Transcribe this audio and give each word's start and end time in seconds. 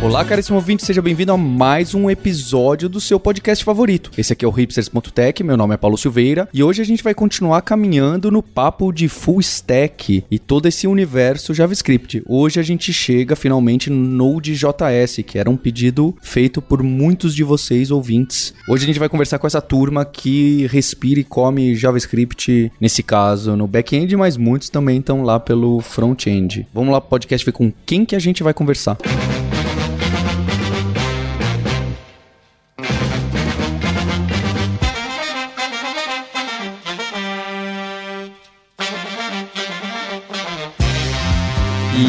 Olá, 0.00 0.24
caríssimo 0.24 0.56
ouvinte, 0.56 0.86
seja 0.86 1.02
bem-vindo 1.02 1.32
a 1.32 1.36
mais 1.36 1.92
um 1.92 2.08
episódio 2.08 2.88
do 2.88 3.00
seu 3.00 3.18
podcast 3.18 3.64
favorito. 3.64 4.12
Esse 4.16 4.32
aqui 4.32 4.44
é 4.44 4.48
o 4.48 4.50
hipsters.tech, 4.52 5.42
meu 5.42 5.56
nome 5.56 5.74
é 5.74 5.76
Paulo 5.76 5.98
Silveira 5.98 6.48
e 6.54 6.62
hoje 6.62 6.80
a 6.80 6.84
gente 6.84 7.02
vai 7.02 7.12
continuar 7.14 7.62
caminhando 7.62 8.30
no 8.30 8.40
papo 8.40 8.92
de 8.92 9.08
full 9.08 9.40
stack 9.40 10.24
e 10.30 10.38
todo 10.38 10.68
esse 10.68 10.86
universo 10.86 11.52
JavaScript. 11.52 12.22
Hoje 12.28 12.60
a 12.60 12.62
gente 12.62 12.92
chega 12.92 13.34
finalmente 13.34 13.90
no 13.90 13.96
Node.js, 13.96 15.24
que 15.26 15.36
era 15.36 15.50
um 15.50 15.56
pedido 15.56 16.16
feito 16.22 16.62
por 16.62 16.80
muitos 16.80 17.34
de 17.34 17.42
vocês 17.42 17.90
ouvintes. 17.90 18.54
Hoje 18.68 18.84
a 18.84 18.86
gente 18.86 19.00
vai 19.00 19.08
conversar 19.08 19.40
com 19.40 19.48
essa 19.48 19.60
turma 19.60 20.04
que 20.04 20.68
respira 20.68 21.18
e 21.18 21.24
come 21.24 21.74
JavaScript, 21.74 22.70
nesse 22.80 23.02
caso 23.02 23.56
no 23.56 23.66
back-end, 23.66 24.16
mas 24.16 24.36
muitos 24.36 24.70
também 24.70 25.00
estão 25.00 25.24
lá 25.24 25.40
pelo 25.40 25.80
front-end. 25.80 26.68
Vamos 26.72 26.92
lá 26.92 27.00
podcast 27.00 27.44
ver 27.44 27.52
com 27.52 27.72
quem 27.84 28.04
que 28.04 28.14
a 28.14 28.20
gente 28.20 28.44
vai 28.44 28.54
conversar. 28.54 28.96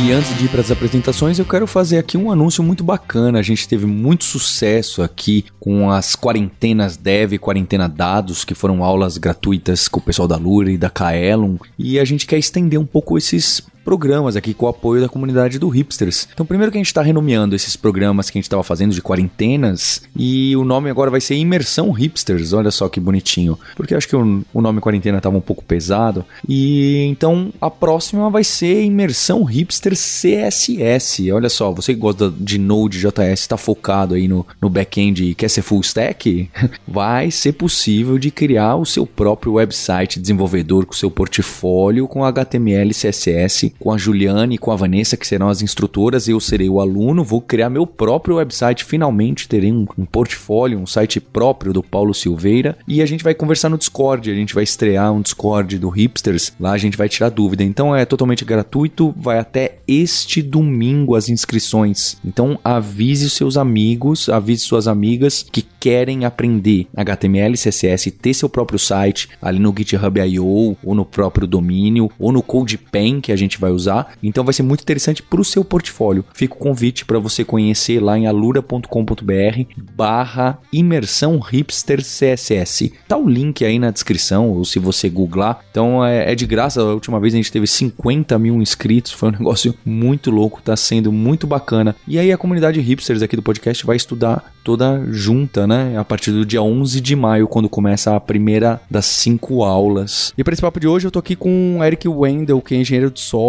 E 0.10 0.12
antes 0.12 0.36
de 0.36 0.46
ir 0.46 0.50
para 0.50 0.62
as 0.62 0.72
apresentações, 0.72 1.38
eu 1.38 1.46
quero 1.46 1.68
fazer 1.68 2.00
aqui 2.00 2.18
um 2.18 2.32
anúncio 2.32 2.64
muito 2.64 2.84
bacana. 2.84 3.38
A 3.38 3.44
gente 3.44 3.68
teve 3.68 3.86
muito 3.86 4.24
sucesso 4.24 5.04
aqui 5.04 5.46
com 5.60 5.92
as 5.92 6.16
quarentenas 6.16 6.98
Dev, 6.98 7.38
quarentena 7.38 7.88
Dados, 7.88 8.44
que 8.44 8.56
foram 8.56 8.84
aulas 8.84 9.20
gratuitas 9.20 9.88
com 9.88 10.00
o 10.00 10.04
pessoal 10.04 10.28
da 10.28 10.36
Lura 10.36 10.72
e 10.72 10.80
da 10.80 10.90
Kaelon. 10.90 11.58
E 11.78 12.00
a 12.00 12.06
gente 12.06 12.26
quer 12.26 12.40
estender 12.40 12.80
um 12.80 12.88
pouco 12.88 13.20
esses 13.20 13.62
programas 13.84 14.36
aqui 14.36 14.54
com 14.54 14.66
o 14.66 14.70
apoio 14.70 15.02
da 15.02 15.10
comunidade 15.10 15.60
do 15.60 15.68
Hipsters. 15.68 16.28
Então, 16.34 16.46
primeiro 16.46 16.72
que 16.72 16.78
a 16.78 16.80
gente 16.80 16.88
está 16.88 17.02
renomeando 17.02 17.56
esses 17.56 17.76
programas 17.76 18.30
que 18.30 18.38
a 18.38 18.40
gente 18.40 18.46
estava 18.46 18.64
fazendo 18.64 18.94
de 18.94 19.02
quarentenas 19.02 20.04
e 20.16 20.56
o 20.56 20.64
nome 20.64 20.90
agora 20.90 21.10
vai 21.10 21.22
ser 21.22 21.36
Imersão 21.36 21.92
Hipsters. 21.92 22.54
Olha 22.54 22.72
só 22.72 22.88
que 22.90 23.00
bonitinho, 23.00 23.58
porque 23.76 23.96
acho 23.96 24.08
que 24.08 24.16
o, 24.16 24.44
o 24.54 24.62
nome 24.62 24.82
quarentena 24.82 25.18
estava 25.18 25.38
um 25.38 25.42
pouco 25.42 25.64
pesado. 25.64 26.26
E 26.48 27.06
então 27.10 27.52
a 27.60 27.70
próxima 27.70 28.30
vai 28.30 28.44
ser 28.44 28.84
Imersão 28.84 29.44
Hipsters 29.44 30.00
CSS. 30.00 31.32
Olha 31.32 31.50
só, 31.50 31.72
você 31.72 31.94
que 31.94 32.00
gosta 32.00 32.34
de 32.38 32.58
Node.js, 32.58 33.40
está 33.40 33.58
focado 33.58 34.16
aí 34.16 34.28
no, 34.28 34.46
no 34.62 34.70
back-end 34.70 35.24
e 35.24 35.36
quer 35.36 35.50
ser 35.50 35.62
full 35.62 35.82
stack, 35.82 36.50
vai 36.88 37.32
ser 37.32 37.54
possível 37.54 38.18
de 38.18 38.32
criar 38.32 38.76
o 38.76 38.86
seu 38.86 39.06
próprio 39.06 39.54
website 39.54 40.20
desenvolvedor 40.20 40.86
com 40.86 40.94
seu 40.94 41.10
portfólio 41.10 42.08
com 42.08 42.24
HTML, 42.24 42.94
CSS 42.94 43.69
com 43.80 43.92
a 43.92 43.98
Juliane 43.98 44.56
e 44.56 44.58
com 44.58 44.72
a 44.72 44.76
Vanessa, 44.76 45.18
que 45.18 45.28
serão 45.28 45.50
as 45.50 45.62
instrutoras, 45.62 46.28
eu 46.28 46.40
serei 46.40 46.70
o 46.70 46.80
aluno, 46.80 47.24
vou 47.24 47.42
criar 47.42 47.70
meu 47.70 47.86
próprio 47.86 48.38
website, 48.38 48.86
finalmente 48.86 49.48
terei 49.48 49.72
um, 49.72 49.86
um 49.98 50.06
portfólio, 50.06 50.80
um 50.80 50.86
site 50.86 51.20
próprio 51.20 51.74
do 51.74 51.84
Paulo 51.84 52.14
Silveira, 52.14 52.78
e 52.88 53.02
a 53.02 53.06
gente 53.06 53.24
vai 53.24 53.34
conversar 53.34 53.70
no 53.70 53.78
Discord, 53.78 54.32
a 54.32 54.36
gente 54.36 54.54
vai 54.54 54.64
estrear 54.64 55.12
um 55.12 55.22
Discord 55.22 55.78
do 55.78 55.90
Hipsters, 55.90 56.54
lá 56.60 56.72
a 56.72 56.78
gente 56.78 56.98
vai 56.98 57.10
tirar 57.10 57.30
dúvida. 57.30 57.64
Então 57.64 57.96
é 57.96 58.06
totalmente 58.06 58.46
gratuito, 58.46 59.14
vai 59.18 59.40
até 59.40 59.78
este 59.88 60.42
domingo 60.42 61.16
as 61.16 61.30
inscrições. 61.30 62.18
Então 62.24 62.60
avise 62.64 63.30
seus 63.30 63.58
amigos, 63.58 64.30
avise 64.30 64.64
suas 64.64 64.88
amigas 64.88 65.46
que 65.52 65.62
querem 65.80 66.26
aprender 66.26 66.88
HTML, 66.96 67.56
CSS, 67.56 68.12
ter 68.12 68.34
seu 68.34 68.50
próprio 68.50 68.80
site 68.80 69.30
ali 69.42 69.60
no 69.60 69.74
GitHub 69.76 70.20
I.O. 70.20 70.78
ou 70.84 70.96
no 70.96 71.06
próprio 71.06 71.48
domínio 71.48 72.12
ou 72.20 72.32
no 72.32 72.42
CodePen 72.42 73.22
que 73.22 73.32
a 73.32 73.36
gente 73.36 73.59
vai 73.60 73.72
usar. 73.72 74.14
Então 74.22 74.44
vai 74.44 74.54
ser 74.54 74.64
muito 74.64 74.82
interessante 74.82 75.22
para 75.22 75.42
o 75.42 75.46
seu 75.46 75.64
portfólio. 75.64 76.26
Fica 76.34 76.56
o 76.56 76.58
convite 76.58 77.06
para 77.06 77.20
você 77.20 77.44
conhecer 77.44 78.02
lá 78.02 78.18
em 78.18 78.28
alura.com.br 78.28 79.64
barra 79.96 80.60
imersão 80.72 81.40
hipster 81.40 82.02
CSS. 82.02 82.94
Tá 83.08 83.18
o 83.18 83.28
link 83.28 83.64
aí 83.64 83.80
na 83.80 83.92
descrição, 83.92 84.50
ou 84.50 84.66
se 84.66 84.80
você 84.80 85.10
googlar. 85.10 85.60
Então 85.72 86.06
é, 86.06 86.32
é 86.32 86.36
de 86.36 86.46
graça. 86.46 86.82
A 86.82 86.94
última 86.94 87.20
vez 87.20 87.34
a 87.34 87.38
gente 87.38 87.52
teve 87.52 87.68
50 87.68 88.38
mil 88.40 88.62
inscritos. 88.62 89.12
Foi 89.12 89.30
um 89.30 89.34
negócio 89.38 89.74
muito 89.86 90.32
louco. 90.32 90.62
Tá 90.62 90.76
sendo 90.76 91.12
muito 91.12 91.46
bacana. 91.46 91.96
E 92.08 92.18
aí 92.18 92.32
a 92.32 92.38
comunidade 92.38 92.80
hipsters 92.80 93.22
aqui 93.22 93.36
do 93.36 93.42
podcast 93.42 93.86
vai 93.86 93.96
estudar 93.96 94.54
toda 94.64 95.04
junta, 95.12 95.66
né? 95.66 95.98
A 95.98 96.04
partir 96.04 96.32
do 96.32 96.46
dia 96.46 96.62
11 96.62 97.02
de 97.02 97.16
maio, 97.16 97.48
quando 97.48 97.68
começa 97.68 98.16
a 98.16 98.20
primeira 98.20 98.80
das 98.90 99.06
cinco 99.06 99.64
aulas. 99.64 100.34
E 100.38 100.44
para 100.44 100.54
esse 100.54 100.62
papo 100.62 100.80
de 100.80 100.88
hoje, 100.88 101.08
eu 101.08 101.12
tô 101.12 101.20
aqui 101.20 101.36
com 101.36 101.80
o 101.80 101.84
Eric 101.84 102.08
Wendell, 102.08 102.62
que 102.62 102.76
é 102.76 102.78
engenheiro 102.78 103.10
de 103.10 103.20
software 103.20 103.49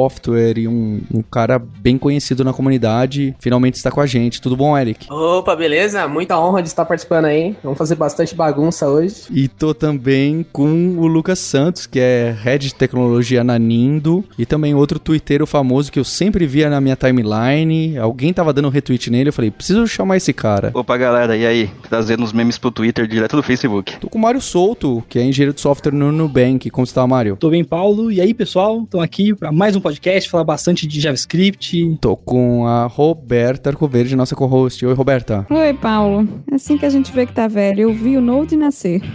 e 0.56 0.68
um, 0.68 1.00
um 1.12 1.22
cara 1.22 1.58
bem 1.58 1.98
conhecido 1.98 2.44
na 2.44 2.52
comunidade. 2.52 3.34
Finalmente 3.38 3.74
está 3.74 3.90
com 3.90 4.00
a 4.00 4.06
gente. 4.06 4.40
Tudo 4.40 4.56
bom, 4.56 4.76
Eric? 4.76 5.06
Opa, 5.10 5.54
beleza? 5.56 6.06
Muita 6.08 6.38
honra 6.38 6.62
de 6.62 6.68
estar 6.68 6.84
participando 6.84 7.26
aí. 7.26 7.56
Vamos 7.62 7.78
fazer 7.78 7.94
bastante 7.94 8.34
bagunça 8.34 8.88
hoje. 8.88 9.24
E 9.30 9.48
tô 9.48 9.74
também 9.74 10.44
com 10.52 10.96
o 10.98 11.06
Lucas 11.06 11.38
Santos, 11.38 11.86
que 11.86 11.98
é 11.98 12.36
Head 12.42 12.68
de 12.68 12.74
Tecnologia 12.74 13.42
na 13.42 13.58
Nindo. 13.58 14.24
E 14.38 14.46
também 14.46 14.74
outro 14.74 14.98
twitteiro 14.98 15.46
famoso 15.46 15.90
que 15.90 15.98
eu 15.98 16.04
sempre 16.04 16.46
via 16.46 16.70
na 16.70 16.80
minha 16.80 16.96
timeline. 16.96 17.98
Alguém 17.98 18.32
tava 18.32 18.52
dando 18.52 18.68
retweet 18.68 19.10
nele, 19.10 19.28
eu 19.28 19.32
falei, 19.32 19.50
preciso 19.50 19.86
chamar 19.86 20.16
esse 20.16 20.32
cara. 20.32 20.70
Opa, 20.74 20.96
galera, 20.96 21.36
e 21.36 21.46
aí? 21.46 21.70
Trazendo 21.88 22.24
os 22.24 22.32
memes 22.32 22.58
pro 22.58 22.70
Twitter 22.70 23.06
direto 23.06 23.36
do 23.36 23.42
Facebook. 23.42 23.98
Tô 23.98 24.08
com 24.08 24.18
o 24.18 24.20
Mário 24.20 24.40
Souto, 24.40 25.02
que 25.08 25.18
é 25.18 25.24
engenheiro 25.24 25.54
de 25.54 25.60
software 25.60 25.92
no 25.92 26.12
Nubank. 26.12 26.70
Como 26.70 26.84
está, 26.84 27.06
Mário? 27.06 27.36
Tô 27.36 27.50
bem, 27.50 27.64
Paulo. 27.64 28.10
E 28.10 28.20
aí, 28.20 28.32
pessoal? 28.32 28.82
Estão 28.82 29.00
aqui 29.00 29.34
para 29.34 29.50
mais 29.50 29.74
um 29.74 29.80
podcast, 29.80 29.89
falar 30.28 30.44
bastante 30.44 30.86
de 30.86 31.00
JavaScript. 31.00 31.98
Tô 32.00 32.16
com 32.16 32.66
a 32.66 32.86
Roberta 32.86 33.70
Arcoverde, 33.70 34.14
nossa 34.14 34.36
co-host. 34.36 34.84
Oi, 34.84 34.94
Roberta. 34.94 35.46
Oi, 35.50 35.74
Paulo. 35.74 36.28
É 36.50 36.54
assim 36.54 36.76
que 36.76 36.86
a 36.86 36.90
gente 36.90 37.12
vê 37.12 37.26
que 37.26 37.32
tá 37.32 37.48
velho. 37.48 37.80
Eu 37.82 37.94
vi 37.94 38.16
o 38.16 38.20
Node 38.20 38.56
nascer. 38.56 39.02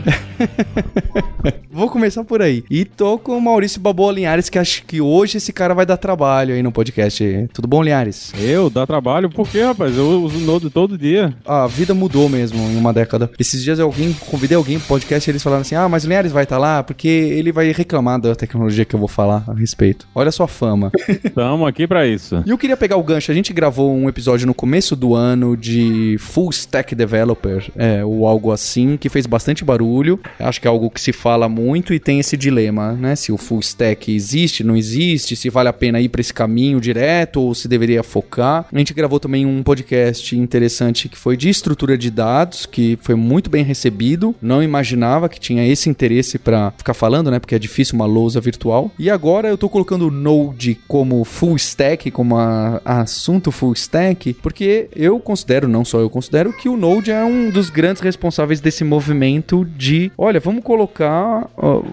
Vou 1.72 1.90
começar 1.90 2.24
por 2.24 2.42
aí. 2.42 2.64
E 2.70 2.86
tô 2.86 3.18
com 3.18 3.38
o 3.38 3.42
Maurício 3.42 3.82
Baboa 3.82 4.12
Linhares, 4.12 4.50
que 4.50 4.58
acho 4.58 4.86
que 4.86 5.02
hoje 5.02 5.38
esse 5.38 5.52
cara 5.52 5.74
vai 5.74 5.86
dar 5.86 5.98
trabalho 5.98 6.56
aí 6.56 6.64
no 6.64 6.72
podcast. 6.72 7.50
Tudo 7.54 7.68
bom, 7.68 7.84
Linhares? 7.84 8.34
Eu? 8.40 8.70
Dá 8.70 8.88
trabalho? 8.88 9.30
Por 9.30 9.48
quê, 9.48 9.62
rapaz? 9.62 9.98
Eu 9.98 10.24
uso 10.24 10.38
o 10.38 10.42
Node 10.42 10.70
todo 10.70 10.98
dia. 10.98 11.36
A 11.46 11.68
vida 11.68 11.94
mudou 11.94 12.30
mesmo 12.30 12.60
em 12.60 12.78
uma 12.78 12.94
década. 12.94 13.30
Esses 13.38 13.62
dias 13.62 13.78
eu 13.78 13.86
alguém, 13.86 14.14
convidei 14.14 14.56
alguém 14.56 14.80
pro 14.80 14.88
podcast 14.88 15.30
e 15.30 15.32
eles 15.32 15.44
falaram 15.44 15.62
assim: 15.62 15.76
ah, 15.76 15.90
mas 15.90 16.06
o 16.06 16.08
Linhares 16.08 16.32
vai 16.32 16.44
estar 16.44 16.56
tá 16.56 16.62
lá 16.62 16.84
porque 16.84 17.08
ele 17.08 17.52
vai 17.52 17.72
reclamar 17.72 18.20
da 18.20 18.36
tecnologia 18.36 18.86
que 18.86 18.96
eu 18.96 19.00
vou 19.00 19.10
falar 19.10 19.44
a 19.48 19.54
respeito. 19.54 20.08
Olha 20.16 20.30
a 20.30 20.32
sua 20.32 20.48
fama. 20.66 20.92
Tamo 21.36 21.68
aqui 21.68 21.86
pra 21.86 22.08
isso. 22.08 22.44
E 22.46 22.50
eu 22.50 22.58
queria 22.58 22.76
pegar 22.76 22.98
o 22.98 23.04
gancho. 23.04 23.32
A 23.32 23.36
gente 23.36 23.54
gravou 23.54 23.94
um 23.94 24.10
episódio 24.10 24.48
no 24.48 24.54
começo 24.54 24.96
do 24.96 25.14
ano 25.14 25.56
de 25.56 26.18
Full 26.20 26.50
Stack 26.50 26.96
Developer, 26.96 27.70
é, 27.76 28.04
ou 28.04 28.26
algo 28.26 28.52
assim, 28.52 28.98
que 28.98 29.08
fez 29.08 29.28
bastante 29.28 29.64
barulho. 29.64 30.20
Acho 30.40 30.60
que 30.60 30.68
é 30.68 30.70
algo 30.70 30.90
que 30.90 31.00
se 31.00 31.14
fala 31.14 31.48
muito 31.48 31.94
e 31.94 32.00
tem 32.00 32.20
esse 32.20 32.36
dilema, 32.36 32.94
né? 32.94 33.16
Se 33.16 33.32
o 33.32 33.38
Full 33.38 33.60
Stack 33.60 34.12
existe, 34.12 34.64
não 34.64 34.76
existe, 34.76 35.36
se 35.36 35.50
vale 35.50 35.70
a 35.70 35.74
pena 35.74 36.02
ir 36.02 36.10
para 36.10 36.22
esse 36.22 36.34
caminho 36.34 36.82
direto 36.82 37.42
ou 37.42 37.54
se 37.54 37.68
deveria 37.68 38.02
focar. 38.02 38.66
A 38.74 38.78
gente 38.78 38.94
gravou 38.94 39.20
também 39.20 39.46
um 39.46 39.62
podcast 39.62 40.36
interessante 40.36 41.08
que 41.08 41.18
foi 41.18 41.38
de 41.38 41.50
estrutura 41.50 41.98
de 41.98 42.10
dados, 42.10 42.66
que 42.66 42.98
foi 43.02 43.14
muito 43.14 43.50
bem 43.50 43.64
recebido. 43.64 44.36
Não 44.42 44.64
imaginava 44.64 45.30
que 45.30 45.40
tinha 45.40 45.68
esse 45.68 45.90
interesse 45.90 46.40
para 46.40 46.72
ficar 46.72 46.94
falando, 46.96 47.30
né? 47.30 47.40
Porque 47.40 47.54
é 47.54 47.60
difícil 47.60 47.96
uma 47.96 48.06
lousa 48.06 48.42
virtual. 48.42 48.92
E 48.98 49.10
agora 49.10 49.48
eu 49.48 49.58
tô 49.58 49.70
colocando 49.70 50.08
o 50.08 50.12
Node 50.56 50.80
como 50.88 51.24
full 51.26 51.58
stack, 51.58 52.10
como 52.10 52.38
a, 52.38 52.82
a 52.86 53.02
assunto 53.02 53.52
full 53.52 53.74
stack, 53.74 54.34
porque 54.36 54.88
eu 54.96 55.20
considero, 55.20 55.68
não 55.68 55.84
só 55.84 56.00
eu 56.00 56.10
considero, 56.10 56.54
que 56.54 56.70
o 56.70 56.78
Node 56.78 57.12
é 57.12 57.24
um 57.24 57.50
dos 57.50 57.70
grandes 57.70 58.02
responsáveis 58.02 58.62
desse 58.62 58.84
movimento 58.84 59.66
de, 59.78 60.12
olha, 60.18 60.40
vamos 60.40 60.64
colocar, 60.64 61.50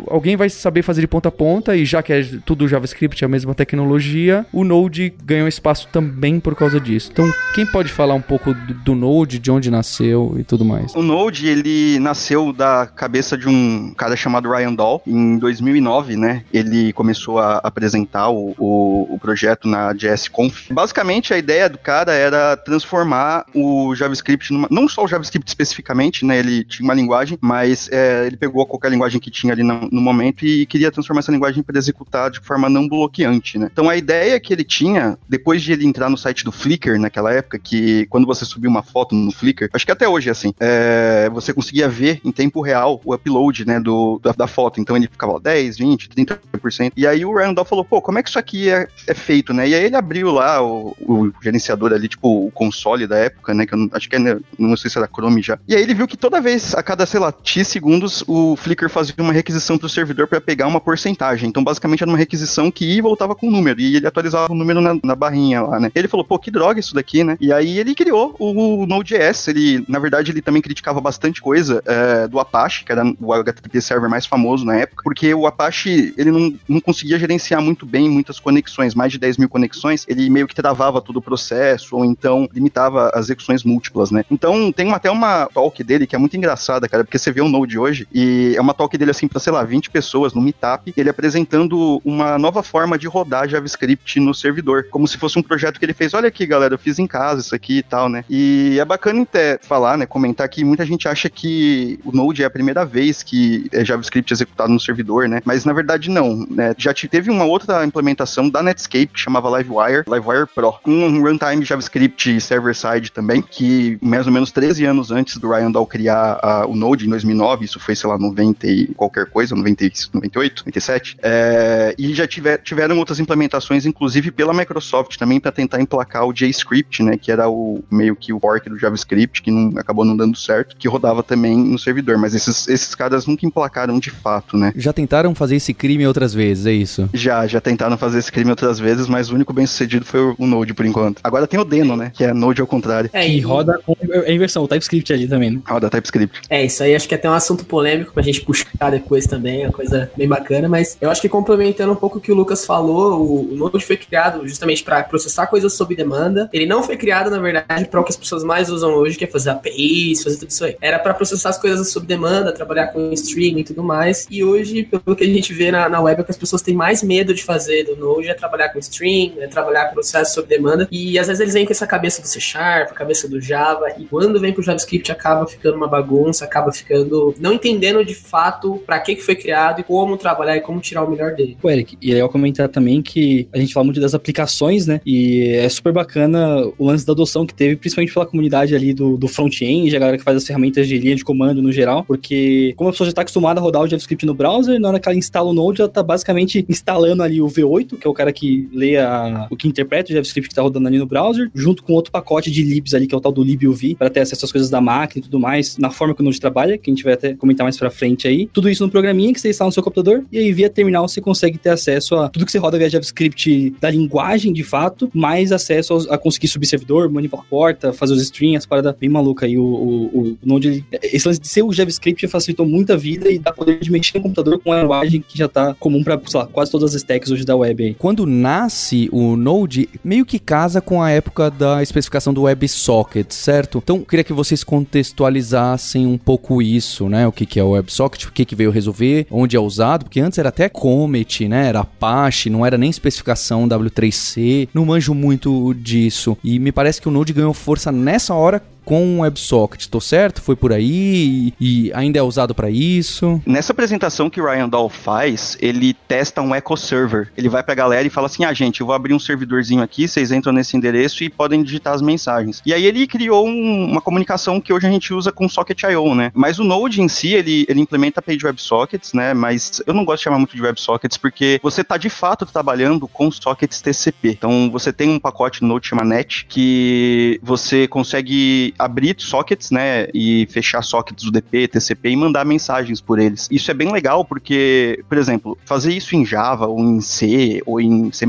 alguém 0.07 0.37
vai 0.37 0.49
saber 0.49 0.83
fazer 0.83 1.01
de 1.01 1.09
ponta 1.09 1.29
a 1.29 1.33
ponta 1.33 1.77
e 1.77 1.85
já 1.85 2.03
que 2.03 2.13
é 2.13 2.23
tudo 2.47 2.69
JavaScript, 2.69 3.23
é 3.23 3.27
a 3.27 3.29
mesma 3.29 3.55
tecnologia, 3.55 4.47
o 4.53 4.63
Node 4.63 5.13
ganhou 5.25 5.49
espaço 5.49 5.89
também 5.93 6.39
por 6.39 6.55
causa 6.55 6.79
disso. 6.81 7.11
Então, 7.13 7.29
quem 7.55 7.67
pode 7.67 7.91
falar 7.91 8.15
um 8.15 8.21
pouco 8.21 8.55
do, 8.55 8.75
do 8.75 8.95
Node, 8.95 9.39
de 9.39 9.51
onde 9.51 9.71
nasceu 9.71 10.37
e 10.39 10.45
tudo 10.45 10.65
mais? 10.65 10.95
O 10.95 11.03
Node, 11.03 11.49
ele 11.49 11.99
nasceu 11.99 12.53
da 12.53 12.87
cabeça 12.87 13.37
de 13.37 13.49
um 13.49 13.93
cara 13.97 14.15
chamado 14.15 14.49
Ryan 14.49 14.75
Dahl. 14.75 15.03
Em 15.07 15.39
2009, 15.39 16.17
né, 16.17 16.45
ele 16.53 16.93
começou 16.93 17.39
a 17.39 17.57
apresentar 17.59 18.31
o, 18.31 18.52
o, 18.59 19.15
o 19.15 19.19
projeto 19.19 19.69
na 19.69 19.93
JSConf. 19.93 20.73
Basicamente, 20.73 21.33
a 21.33 21.39
ideia 21.39 21.69
do 21.69 21.79
cara 21.79 22.13
era 22.13 22.57
transformar 22.57 23.45
o 23.55 23.95
JavaScript 23.95 24.53
numa, 24.53 24.69
não 24.71 24.89
só 24.89 25.05
o 25.05 25.09
JavaScript 25.09 25.49
especificamente, 25.49 26.25
né, 26.25 26.39
ele 26.39 26.65
tinha 26.65 26.85
uma 26.85 26.95
linguagem, 26.95 27.39
mas 27.41 27.89
é, 27.91 28.27
ele 28.27 28.37
pegou 28.37 28.67
qualquer 28.67 28.91
linguagem 28.91 29.21
que 29.21 29.31
tinha 29.31 29.53
ali 29.53 29.63
no, 29.63 29.89
no 29.91 30.01
momento 30.01 30.45
e 30.45 30.67
queria 30.67 30.91
transformar 30.91 31.21
essa 31.21 31.33
linguagem 31.33 31.63
para 31.63 31.79
executar 31.79 32.31
de 32.31 32.41
forma 32.41 32.69
não 32.69 32.89
bloqueante, 32.89 33.59
né? 33.59 33.69
Então 33.73 33.89
a 33.89 33.97
ideia 33.97 34.39
que 34.41 34.53
ele 34.53 34.65
tinha, 34.65 35.19
depois 35.29 35.63
de 35.63 35.73
ele 35.73 35.87
entrar 35.87 36.09
no 36.09 36.17
site 36.17 36.45
do 36.45 36.53
Flickr 36.53 36.99
naquela 36.99 37.33
época, 37.33 37.59
que 37.59 38.07
quando 38.07 38.27
você 38.27 38.45
subia 38.45 38.69
uma 38.69 38.83
foto 38.83 39.15
no 39.15 39.31
Flickr, 39.31 39.69
acho 39.73 39.87
que 39.87 39.93
até 39.93 40.09
hoje 40.09 40.29
é 40.29 40.33
assim, 40.33 40.53
é, 40.61 41.31
você 41.33 41.53
conseguia 41.53 41.89
ver 41.89 42.21
em 42.25 42.33
tempo 42.33 42.61
real 42.61 43.01
o 43.05 43.15
upload, 43.15 43.67
né, 43.67 43.81
do, 43.81 44.21
da, 44.23 44.33
da 44.33 44.47
foto. 44.47 44.81
Então 44.81 44.97
ele 44.97 45.09
ficava 45.09 45.35
ó, 45.35 45.39
10, 45.39 45.79
20, 45.79 46.09
30%. 46.09 46.93
E 46.97 47.07
aí 47.07 47.25
o 47.25 47.33
Dahl 47.53 47.65
falou, 47.65 47.85
pô, 47.85 48.01
como 48.01 48.19
é 48.19 48.23
que 48.23 48.29
isso 48.29 48.39
aqui 48.43 48.69
é, 48.69 48.87
é 49.07 49.15
feito, 49.15 49.53
né? 49.55 49.69
E 49.69 49.75
aí 49.75 49.85
ele 49.85 49.97
abriu 49.97 50.31
lá 50.31 50.63
o, 50.63 50.95
o 51.01 51.33
gerenciador 51.43 51.93
ali, 51.93 52.09
tipo, 52.09 52.47
o 52.47 52.51
console 52.51 53.07
da 53.07 53.17
época, 53.17 53.55
né? 53.55 53.67
Que 53.67 53.75
eu 53.75 53.79
não, 53.79 53.89
acho 53.93 54.09
que 54.09 54.17
é, 54.17 54.39
não 54.59 54.77
sei 54.77 54.91
se 54.91 54.99
era 54.99 55.09
Chrome 55.09 55.43
já. 55.43 55.59
E 55.67 55.75
aí 55.75 55.83
ele 55.83 55.95
viu 55.95 56.07
que 56.07 56.17
toda 56.17 56.41
vez, 56.41 56.75
a 56.75 56.83
cada, 56.83 57.07
sei 57.07 57.21
lá, 57.21 57.33
X 57.43 57.69
segundos, 57.69 58.25
o 58.27 58.57
Flickr 58.57 58.89
fazia 58.89 59.15
uma 59.19 59.33
requisição 59.33 59.79
pro 59.79 59.89
servidor 59.89 60.27
para 60.27 60.41
pegar 60.41 60.67
uma 60.67 60.81
porcentagem. 60.81 61.49
Então, 61.49 61.65
basicamente, 61.65 62.03
era 62.03 62.11
uma 62.11 62.19
requisição 62.19 62.71
que 62.71 62.85
ia 62.85 62.99
e 62.99 63.01
voltava 63.01 63.35
com 63.35 63.49
o 63.49 63.51
número. 63.51 63.81
E 63.81 63.97
ele 63.97 64.07
atualizava 64.07 64.53
o 64.53 64.57
número 64.57 64.81
na, 64.81 64.97
na 65.03 65.15
barrinha 65.15 65.63
lá, 65.63 65.81
né? 65.81 65.91
Ele 65.95 66.09
falou, 66.09 66.25
pô, 66.25 66.39
que 66.39 66.51
droga 66.51 66.81
isso 66.81 66.95
daqui, 66.95 67.25
né? 67.25 67.37
E 67.41 67.53
aí 67.53 67.79
ele 67.79 67.95
criou 67.95 68.35
o, 68.39 68.83
o 68.83 68.87
Node.js. 68.87 69.49
Ele, 69.49 69.85
na 69.89 69.99
verdade, 69.99 70.31
ele 70.31 70.43
também 70.43 70.63
criticava 70.63 71.01
bastante 71.01 71.41
coisa 71.41 71.83
é, 71.87 72.29
do 72.29 72.39
Apache, 72.39 72.85
que 72.85 72.93
era 72.93 73.05
o 73.21 73.33
HTTP 73.33 73.81
server 73.81 74.09
mais 74.09 74.27
famoso 74.27 74.65
na 74.65 74.77
época, 74.77 75.03
porque 75.05 75.33
o 75.35 75.47
Apache, 75.47 76.15
ele 76.17 76.31
não, 76.31 76.55
não 76.69 76.81
conseguia 76.81 77.19
gerenciar 77.19 77.61
muito 77.61 77.87
bem 77.87 78.09
muitas 78.23 78.39
conexões, 78.39 78.95
mais 78.95 79.13
de 79.13 79.19
10 79.19 79.37
mil 79.37 79.49
conexões, 79.49 80.05
ele 80.09 80.31
meio 80.31 80.47
que 80.47 80.55
travava 80.55 81.01
todo 81.01 81.17
o 81.17 81.23
processo, 81.23 81.97
ou 81.97 82.05
então 82.05 82.49
limitava 82.53 83.11
as 83.13 83.27
execuções 83.27 83.65
múltiplas, 83.65 84.11
né? 84.11 84.25
Então, 84.31 84.71
tem 84.73 84.93
até 84.93 85.11
uma 85.11 85.47
talk 85.47 85.83
dele 85.83 86.07
que 86.07 86.15
é 86.15 86.19
muito 86.19 86.37
engraçada, 86.37 86.89
cara, 86.89 87.05
porque 87.05 87.19
você 87.19 87.33
vê 87.33 87.41
o 87.41 87.49
Node 87.49 87.79
hoje, 87.79 88.07
e 88.13 88.55
é 88.57 88.61
uma 88.61 88.73
talk 88.73 88.97
dele 88.97 89.11
assim, 89.11 89.27
pra, 89.27 89.41
sei 89.41 89.53
lá, 89.53 89.65
20 89.65 89.91
pessoas 89.91 90.33
no 90.33 90.41
Meetup, 90.41 90.93
ele 90.97 91.11
apresentando 91.11 92.01
uma 92.05 92.39
nova 92.39 92.63
forma 92.63 92.97
de 92.97 93.09
rodar 93.09 93.49
JavaScript 93.49 94.21
no 94.21 94.33
servidor, 94.33 94.87
como 94.91 95.09
se 95.09 95.19
fosse 95.19 95.39
um 95.39 95.43
projeto 95.43 95.79
que 95.79 95.85
ele 95.85 95.95
fez. 95.95 96.15
Olha 96.15 96.29
aqui, 96.29 96.47
galera, 96.47 96.75
eu 96.75 96.79
fiz 96.79 96.99
em 96.99 97.07
casa 97.07 97.41
isso 97.41 97.55
aqui 97.55 97.79
e 97.79 97.83
tal, 97.83 98.09
né? 98.09 98.25
E 98.31 98.79
é 98.79 98.85
bacana 98.85 99.23
até 99.23 99.59
falar, 99.61 99.99
né, 99.99 100.07
comentar 100.07 100.49
que 100.49 100.65
muita 100.65 100.87
gente 100.87 101.09
acha 101.09 101.29
que 101.29 101.99
o 102.05 102.13
Node 102.13 102.43
é 102.43 102.47
a 102.47 102.51
primeira 102.51 102.85
vez 102.85 103.23
que 103.23 103.69
é 103.73 103.85
JavaScript 103.85 104.33
executado 104.33 104.73
no 104.73 104.81
servidor, 104.81 105.29
né? 105.29 105.41
Mas 105.45 105.65
na 105.65 105.73
verdade 105.73 106.09
não, 106.09 106.47
né? 106.49 106.75
Já 106.79 106.93
teve 106.95 107.31
uma 107.31 107.45
outra 107.45 107.85
implementação 107.85 108.12
da 108.51 108.63
Netscape 108.63 109.09
que 109.09 109.21
chamava 109.21 109.57
Livewire, 109.59 110.05
Livewire 110.07 110.47
Pro, 110.55 110.75
um 110.87 111.21
runtime 111.23 111.65
JavaScript 111.65 112.41
server-side 112.41 113.11
também, 113.13 113.43
que 113.43 113.99
mais 114.01 114.27
ou 114.27 114.33
menos 114.33 114.51
13 114.51 114.85
anos 114.85 115.11
antes 115.11 115.37
do 115.37 115.51
Ryan 115.51 115.71
Dahl 115.71 115.87
criar 115.87 116.39
a, 116.43 116.67
o 116.67 116.75
Node 116.75 117.07
em 117.07 117.11
2009, 117.11 117.65
isso 117.65 117.81
foi, 117.81 117.95
sei 117.95 118.09
lá, 118.09 118.19
90 118.19 118.67
e 118.67 118.87
qualquer 118.95 119.27
coisa, 119.27 119.55
90, 119.55 119.85
98, 120.15 120.63
97, 120.67 121.17
é, 121.23 121.95
e 121.99 122.15
já 122.15 122.27
tiver, 122.27 122.59
tiveram 122.59 122.99
outras 122.99 123.19
implementações, 123.21 123.87
inclusive 123.87 124.31
pela 124.31 124.55
Microsoft 124.55 125.17
também, 125.17 125.41
para 125.41 125.53
tentar 125.53 125.81
emplacar 125.81 126.27
o 126.27 126.33
JScript, 126.33 127.03
né, 127.03 127.17
que 127.17 127.31
era 127.31 127.49
o 127.49 127.83
meio 127.91 128.17
que 128.17 128.33
o 128.33 128.41
fork 128.41 128.69
do 128.69 128.79
JavaScript, 128.79 129.43
que 129.43 129.51
não, 129.51 129.79
acabou 129.79 130.05
não 130.05 130.17
dando 130.17 130.37
certo, 130.37 130.77
que 130.77 130.89
rodava 130.89 131.23
também 131.23 131.57
no 131.57 131.79
servidor, 131.79 132.19
mas 132.19 132.35
esses, 132.35 132.69
esses 132.69 132.95
caras 132.95 133.27
nunca 133.27 133.47
emplacaram 133.47 133.99
de 133.99 134.11
fato, 134.11 134.57
né. 134.57 134.73
Já 134.77 134.93
tentaram 134.93 135.35
fazer 135.35 135.57
esse 135.57 135.75
crime 135.75 136.07
outras 136.07 136.35
vezes, 136.35 136.67
é 136.67 136.73
isso? 136.73 137.09
Já, 137.13 137.47
já 137.47 137.61
tentaram 137.61 137.97
fazer 138.03 138.19
esse 138.19 138.33
crime 138.33 138.51
outras 138.51 138.81
vezes, 138.81 139.07
mas 139.07 139.31
o 139.31 139.35
único 139.37 139.53
bem 139.53 139.65
sucedido 139.65 140.05
foi 140.05 140.21
o, 140.21 140.35
o 140.37 140.45
Node 140.45 140.75
por 140.75 140.85
enquanto. 140.85 141.21
Agora 141.23 141.47
tem 141.47 141.61
o 141.61 141.65
Deno, 141.65 141.97
né, 141.97 142.11
que 142.13 142.25
é 142.25 142.35
Node 142.35 142.61
ao 142.61 142.67
contrário. 142.67 143.09
É, 143.13 143.29
e 143.29 143.39
roda 143.39 143.79
com 143.87 143.95
a 144.27 144.31
inversão, 144.33 144.65
o 144.65 144.69
TypeScript 144.69 145.13
ali 145.13 145.29
também, 145.29 145.53
né? 145.53 145.61
Roda 145.69 145.89
TypeScript. 145.89 146.41
É, 146.51 146.65
isso 146.65 146.83
aí 146.83 146.97
acho 146.97 147.07
que 147.07 147.15
é 147.15 147.19
até 147.19 147.31
um 147.31 147.35
assunto 147.35 147.65
polêmico 147.65 148.13
pra 148.13 148.23
gente 148.23 148.41
puxar 148.41 148.91
depois 148.91 149.27
também, 149.27 149.63
é 149.63 149.67
uma 149.67 149.73
coisa 149.73 150.11
bem 150.17 150.27
bacana, 150.27 150.69
mas 150.69 150.97
eu 151.01 151.11
acho 151.11 151.21
que 151.21 151.29
complementando 151.29 151.93
um 151.93 151.97
pouco 151.97 152.19
o 152.19 152.21
que 152.21 152.33
o 152.33 152.35
Lucas 152.35 152.67
falou, 152.67 153.21
o, 153.21 153.53
o 153.53 153.57
Node 153.57 153.87
foi 153.87 153.97
criado 153.97 154.47
justamente 154.49 154.83
para 154.83 155.03
processar 155.05 155.47
coisas 155.47 155.73
sob 155.75 155.95
demanda. 155.95 156.51
Ele 156.53 156.67
não 156.67 156.83
foi 156.83 156.97
criado, 156.97 157.31
na 157.31 157.39
verdade, 157.39 157.85
para 157.85 158.01
o 158.01 158.05
que 158.05 158.11
as 158.11 158.17
pessoas 158.17 158.43
mais 158.43 158.69
usam 158.69 158.95
hoje, 158.95 159.17
que 159.17 159.25
é 159.25 159.29
fazer 159.29 159.51
APIs, 159.51 160.25
fazer 160.25 160.39
tudo 160.39 160.51
isso 160.51 160.65
aí. 160.65 160.77
Era 160.81 160.99
para 160.99 161.15
processar 161.15 161.51
as 161.51 161.59
coisas 161.59 161.91
sob 161.91 162.07
demanda, 162.07 162.53
trabalhar 162.53 162.89
com 162.89 163.13
streaming 163.13 163.61
e 163.61 163.65
tudo 163.65 163.83
mais. 163.83 164.27
E 164.31 164.43
hoje, 164.43 164.83
pelo 164.83 165.17
que 165.17 165.25
a 165.25 165.27
gente 165.27 165.53
vê 165.53 165.71
na, 165.71 165.89
na 165.89 166.01
web, 166.01 166.21
é 166.21 166.25
que 166.25 166.31
as 166.31 166.37
pessoas 166.37 166.63
têm 166.63 166.75
mais 166.75 167.03
medo 167.03 167.33
de 167.33 167.45
fazer 167.45 167.92
do 167.95 168.01
Node 168.01 168.29
é 168.29 168.35
trabalhar 168.35 168.71
com 168.71 168.79
stream, 168.79 169.33
é 169.39 169.47
trabalhar 169.47 169.87
com 169.87 169.95
processo 169.95 170.35
sob 170.35 170.49
demanda. 170.49 170.89
E 170.91 171.19
às 171.19 171.27
vezes 171.27 171.41
eles 171.41 171.55
vêm 171.55 171.65
com 171.65 171.73
essa 171.73 171.87
cabeça 171.87 172.21
do 172.23 172.29
C 172.29 172.41
Sharp, 172.41 172.91
a 172.91 172.95
cabeça 172.95 173.29
do 173.29 173.41
Java, 173.41 173.87
e 173.99 174.05
quando 174.05 174.41
vem 174.41 174.53
pro 174.53 174.63
JavaScript 174.63 175.11
acaba 175.11 175.47
ficando 175.47 175.77
uma 175.77 175.89
bagunça, 175.89 176.45
acaba 176.45 176.73
ficando 176.73 177.35
não 177.39 177.53
entendendo 177.53 178.05
de 178.05 178.15
fato 178.15 178.83
para 178.87 178.99
que, 179.01 179.17
que 179.17 179.23
foi 179.23 179.35
criado 179.35 179.81
e 179.81 179.85
como 179.85 180.17
trabalhar 180.17 180.57
e 180.57 180.61
como 180.61 180.81
tirar 180.81 181.05
o 181.05 181.11
melhor 181.11 181.35
dele. 181.35 181.57
O 181.63 181.71
Eric, 181.71 181.97
e 182.01 182.11
é 182.11 182.15
legal 182.15 182.29
comentar 182.29 182.69
também 182.69 183.03
que 183.03 183.49
a 183.53 183.59
gente 183.59 183.73
fala 183.73 183.85
muito 183.85 184.01
das 184.01 184.15
aplicações, 184.15 184.87
né? 184.87 185.01
E 185.05 185.49
é 185.57 185.69
super 185.69 185.93
bacana 185.93 186.67
o 186.79 186.87
lance 186.87 187.07
da 187.07 187.13
adoção 187.13 187.47
que 187.47 187.55
teve, 187.55 187.77
principalmente 187.77 188.13
pela 188.13 188.27
comunidade 188.27 188.75
ali 188.75 188.93
do, 188.95 189.17
do 189.17 189.29
front-end, 189.29 189.95
a 189.95 189.99
galera 189.99 190.19
que 190.19 190.25
faz 190.25 190.37
as 190.37 190.47
ferramentas 190.47 190.89
de 190.89 190.99
linha 190.99 191.15
de 191.15 191.25
comando 191.25 191.63
no 191.63 191.73
geral, 191.73 192.05
porque 192.05 192.75
como 192.77 192.89
a 192.89 192.93
pessoa 192.93 193.07
já 193.07 193.11
está 193.11 193.23
acostumada 193.23 193.61
a 193.61 193.63
rodar 193.63 193.83
o 193.83 193.87
JavaScript 193.87 194.27
no 194.27 194.35
browser, 194.35 194.81
na 194.81 194.89
hora 194.89 195.01
que 195.01 195.09
ela 195.09 195.17
instala 195.17 195.49
o 195.49 195.53
Node, 195.53 195.81
ela 195.81 195.91
tá 195.91 196.03
basicamente 196.03 196.65
instalando 196.69 197.23
ali 197.23 197.41
o 197.41 197.47
V8, 197.47 197.82
que 197.85 198.07
é 198.07 198.11
o 198.11 198.15
cara 198.15 198.33
que 198.33 198.69
lê 198.73 198.97
a, 198.97 199.47
o 199.51 199.57
que 199.57 199.69
interpreta 199.69 200.11
o 200.11 200.15
JavaScript 200.15 200.49
que 200.49 200.55
tá 200.55 200.63
rodando 200.63 200.89
ali 200.89 200.99
no 200.99 201.07
browser, 201.07 201.51
junto 201.55 201.83
com 201.83 201.93
outro 201.93 202.13
pacote 202.13 202.51
de 202.51 202.63
libs 202.63 202.95
ali, 202.95 203.07
que 203.07 203.15
é 203.15 203.19
o 203.19 203.21
tal 203.21 203.33
do 203.33 203.43
libuv, 203.43 203.95
para 203.97 204.11
ter 204.11 204.21
acesso 204.21 204.45
às 204.45 204.53
coisas 204.53 204.71
da 204.71 204.81
máquina 204.81 205.21
e 205.21 205.23
tudo 205.23 205.39
mais, 205.39 205.77
na 205.79 205.91
forma 205.91 206.15
que 206.15 206.21
o 206.21 206.25
Node 206.25 206.41
trabalha, 206.41 206.79
que 206.79 206.91
a 206.91 206.93
gente 206.93 207.05
vai 207.05 207.15
até 207.15 207.35
comentar 207.35 207.65
mais 207.65 207.77
pra 207.77 207.91
frente 207.91 208.27
aí. 208.27 208.49
Tudo 208.53 208.69
isso 208.69 208.85
no 208.85 208.91
programinha 208.91 209.33
que 209.33 209.41
você 209.41 209.51
instala 209.51 209.69
no 209.69 209.73
seu 209.73 209.83
computador, 209.83 210.25
e 210.31 210.39
aí 210.39 210.53
via 210.53 210.69
terminal 210.69 211.09
você 211.09 211.21
consegue 211.21 211.59
ter 211.59 211.71
acesso 211.71 212.17
a 212.17 212.29
tudo 212.29 212.47
que 212.47 212.53
você 212.53 212.59
roda 212.59 212.79
via 212.79 212.89
JavaScript 212.89 213.75
da 213.81 213.91
linguagem 213.91 214.53
de 214.53 214.63
fato, 214.63 215.11
mais 215.15 215.53
acesso 215.53 216.07
a 216.11 216.19
conseguir 216.19 216.49
subir 216.49 216.67
servidor, 216.67 217.11
manipular 217.11 217.45
porta, 217.49 217.93
fazer 217.93 218.15
os 218.15 218.23
streams, 218.23 218.57
as 218.57 218.67
paradas 218.67 218.95
bem 218.99 219.09
maluca 219.09 219.47
aí. 219.47 219.59
O, 219.59 219.63
o, 219.63 220.19
o 220.33 220.39
Node, 220.45 220.85
esse 221.03 221.27
lance 221.27 221.41
de 221.41 221.49
ser 221.49 221.63
o 221.63 221.73
JavaScript 221.73 222.27
facilitou 222.29 222.67
muita 222.67 222.97
vida 222.97 223.31
e 223.31 223.39
dá 223.39 223.53
poder 223.53 223.79
de 223.81 223.91
mexer 223.91 224.19
no 224.19 224.23
computador 224.23 224.59
com 224.59 224.73
a 224.73 224.81
linguagem 224.81 225.25
que 225.27 225.37
já 225.37 225.49
tá 225.49 225.75
comum 225.75 226.03
pra, 226.03 226.21
sei 226.27 226.41
lá, 226.41 226.47
quase 226.47 226.71
todas 226.71 226.95
as 226.95 227.03
stacks 227.03 227.31
hoje 227.31 227.45
da 227.45 227.57
web 227.57 227.72
aí. 227.81 227.95
Quando 227.99 228.27
nasce 228.27 229.09
o 229.13 229.37
Node, 229.37 229.89
meio 230.05 230.27
que 230.27 230.39
casa 230.39 230.81
com 230.81 231.03
a 231.03 231.11
época 231.11 231.51
da 231.51 231.83
especificação 231.83 232.33
do 232.33 232.43
WebSocket, 232.43 233.33
certo? 233.33 233.79
Então, 233.83 234.01
queria 234.01 234.25
que 234.25 234.33
vocês 234.33 234.65
contextualizassem 234.65 236.07
um 236.07 236.19
pouco 236.19 236.61
isso, 236.61 237.09
né? 237.09 237.27
O 237.27 237.33
que, 237.33 237.47
que 237.47 237.61
é 237.61 237.65
o 237.65 237.71
WebSocket, 237.71 238.27
o 238.27 238.33
que, 238.33 238.45
que 238.45 238.57
veio 238.57 238.71
resolver, 238.71 239.27
onde 239.31 239.57
é 239.57 239.61
usado, 239.61 240.05
porque 240.05 240.21
antes 240.21 240.39
era 240.39 240.49
até 240.49 240.69
Comet, 240.69 241.49
né? 241.49 241.69
Era 241.69 241.81
Apache, 241.81 242.51
não 242.51 242.65
era 242.65 242.77
nem 242.77 242.91
especificação 242.91 243.69
W3C, 243.69 244.69
não 244.75 244.87
manjo 244.87 245.15
muito 245.15 245.75
disso. 245.75 246.37
E 246.43 246.59
me 246.59 246.73
parece 246.73 247.01
que 247.01 247.09
o 247.09 247.13
Node 247.13 247.33
ganhou 247.33 247.55
força 247.55 247.93
nessa 247.93 248.35
hora 248.35 248.63
com 248.85 249.19
o 249.19 249.21
WebSocket, 249.21 249.89
tô 249.89 250.01
certo? 250.01 250.43
Foi 250.43 250.57
por 250.57 250.73
aí 250.73 251.53
e, 251.61 251.87
e 251.87 251.93
ainda 251.95 252.19
é 252.19 252.23
usado 252.23 252.55
para 252.55 252.71
isso? 252.71 253.41
Nessa 253.47 253.73
apresentação 253.73 254.29
que 254.29 254.41
o 254.41 254.45
Ryan 254.45 254.69
Dahl 254.69 254.89
faz, 254.89 255.57
ele 255.61 255.95
testa 255.95 256.41
um 256.41 256.55
eco 256.55 256.77
server. 256.77 257.31
Ele 257.37 257.49
vai 257.49 257.63
pra 257.63 257.75
galera 257.75 258.07
e 258.07 258.11
fala 258.11 258.27
assim: 258.27 258.45
"Ah, 258.45 258.53
gente, 258.53 258.81
eu 258.81 258.87
vou 258.87 258.95
abrir 258.95 259.15
um 259.15 259.19
servidorzinho 259.19 259.83
aqui, 259.83 260.07
vocês 260.09 260.33
entram 260.33 260.53
nesse 260.53 260.77
endereço 260.77 261.25
e 261.25 261.31
podem 261.31 261.63
digitar 261.63 261.95
as 261.95 262.03
mensagens". 262.03 262.63
E 262.65 262.73
aí 262.73 262.85
ele 262.85 263.07
criou 263.07 263.47
um, 263.47 263.91
uma 263.91 264.01
comunicação 264.01 264.61
que 264.61 264.73
hoje 264.73 264.87
a 264.87 264.91
gente 264.91 265.13
usa 265.13 265.33
com 265.33 265.49
Socket.io, 265.49 266.15
né? 266.15 266.31
Mas 266.35 266.59
o 266.59 266.65
Node 266.65 267.01
em 267.01 267.09
si, 267.09 267.35
ele, 267.35 267.67
ele 267.69 267.81
implementa 267.81 268.23
page 268.23 268.45
WebSockets, 268.45 269.13
né? 269.13 269.35
Mas 269.35 269.83
eu 269.87 269.95
não 269.95 270.05
gosto 270.05 270.19
de 270.19 270.25
chamar 270.25 270.39
muito 270.39 270.57
de 270.57 270.63
WebSockets 270.63 271.17
porque 271.17 271.61
você 271.63 271.85
tá 271.85 271.97
de 271.97 272.09
fato 272.09 272.47
trabalhando 272.47 273.07
com 273.09 273.31
sockets 273.31 273.81
TCP. 273.81 274.31
Então 274.31 274.71
você 274.71 274.93
tem 274.93 275.11
um 275.11 275.19
pacote 275.19 275.63
no 275.63 275.69
Node 275.69 275.89
chama 275.89 276.05
net 276.05 276.47
que 276.49 277.39
você 277.43 277.87
consegue 277.87 278.72
abrir 278.79 279.17
sockets, 279.19 279.71
né, 279.71 280.09
e 280.13 280.47
fechar 280.51 280.83
sockets 280.83 281.25
UDP, 281.25 281.69
TCP 281.69 282.11
e 282.11 282.17
mandar 282.17 282.45
mensagens 282.45 283.01
por 283.01 283.19
eles. 283.19 283.49
Isso 283.51 283.71
é 283.71 283.75
bem 283.75 283.93
legal 283.93 284.25
porque, 284.25 285.03
por 285.09 285.19
exemplo, 285.19 285.59
fazer 285.65 285.93
isso 285.93 286.15
em 286.15 286.25
Java 286.25 286.67
ou 286.67 286.81
em 286.81 287.01
C 287.01 287.63
ou 287.67 287.81
em 287.81 288.11
C++, 288.13 288.27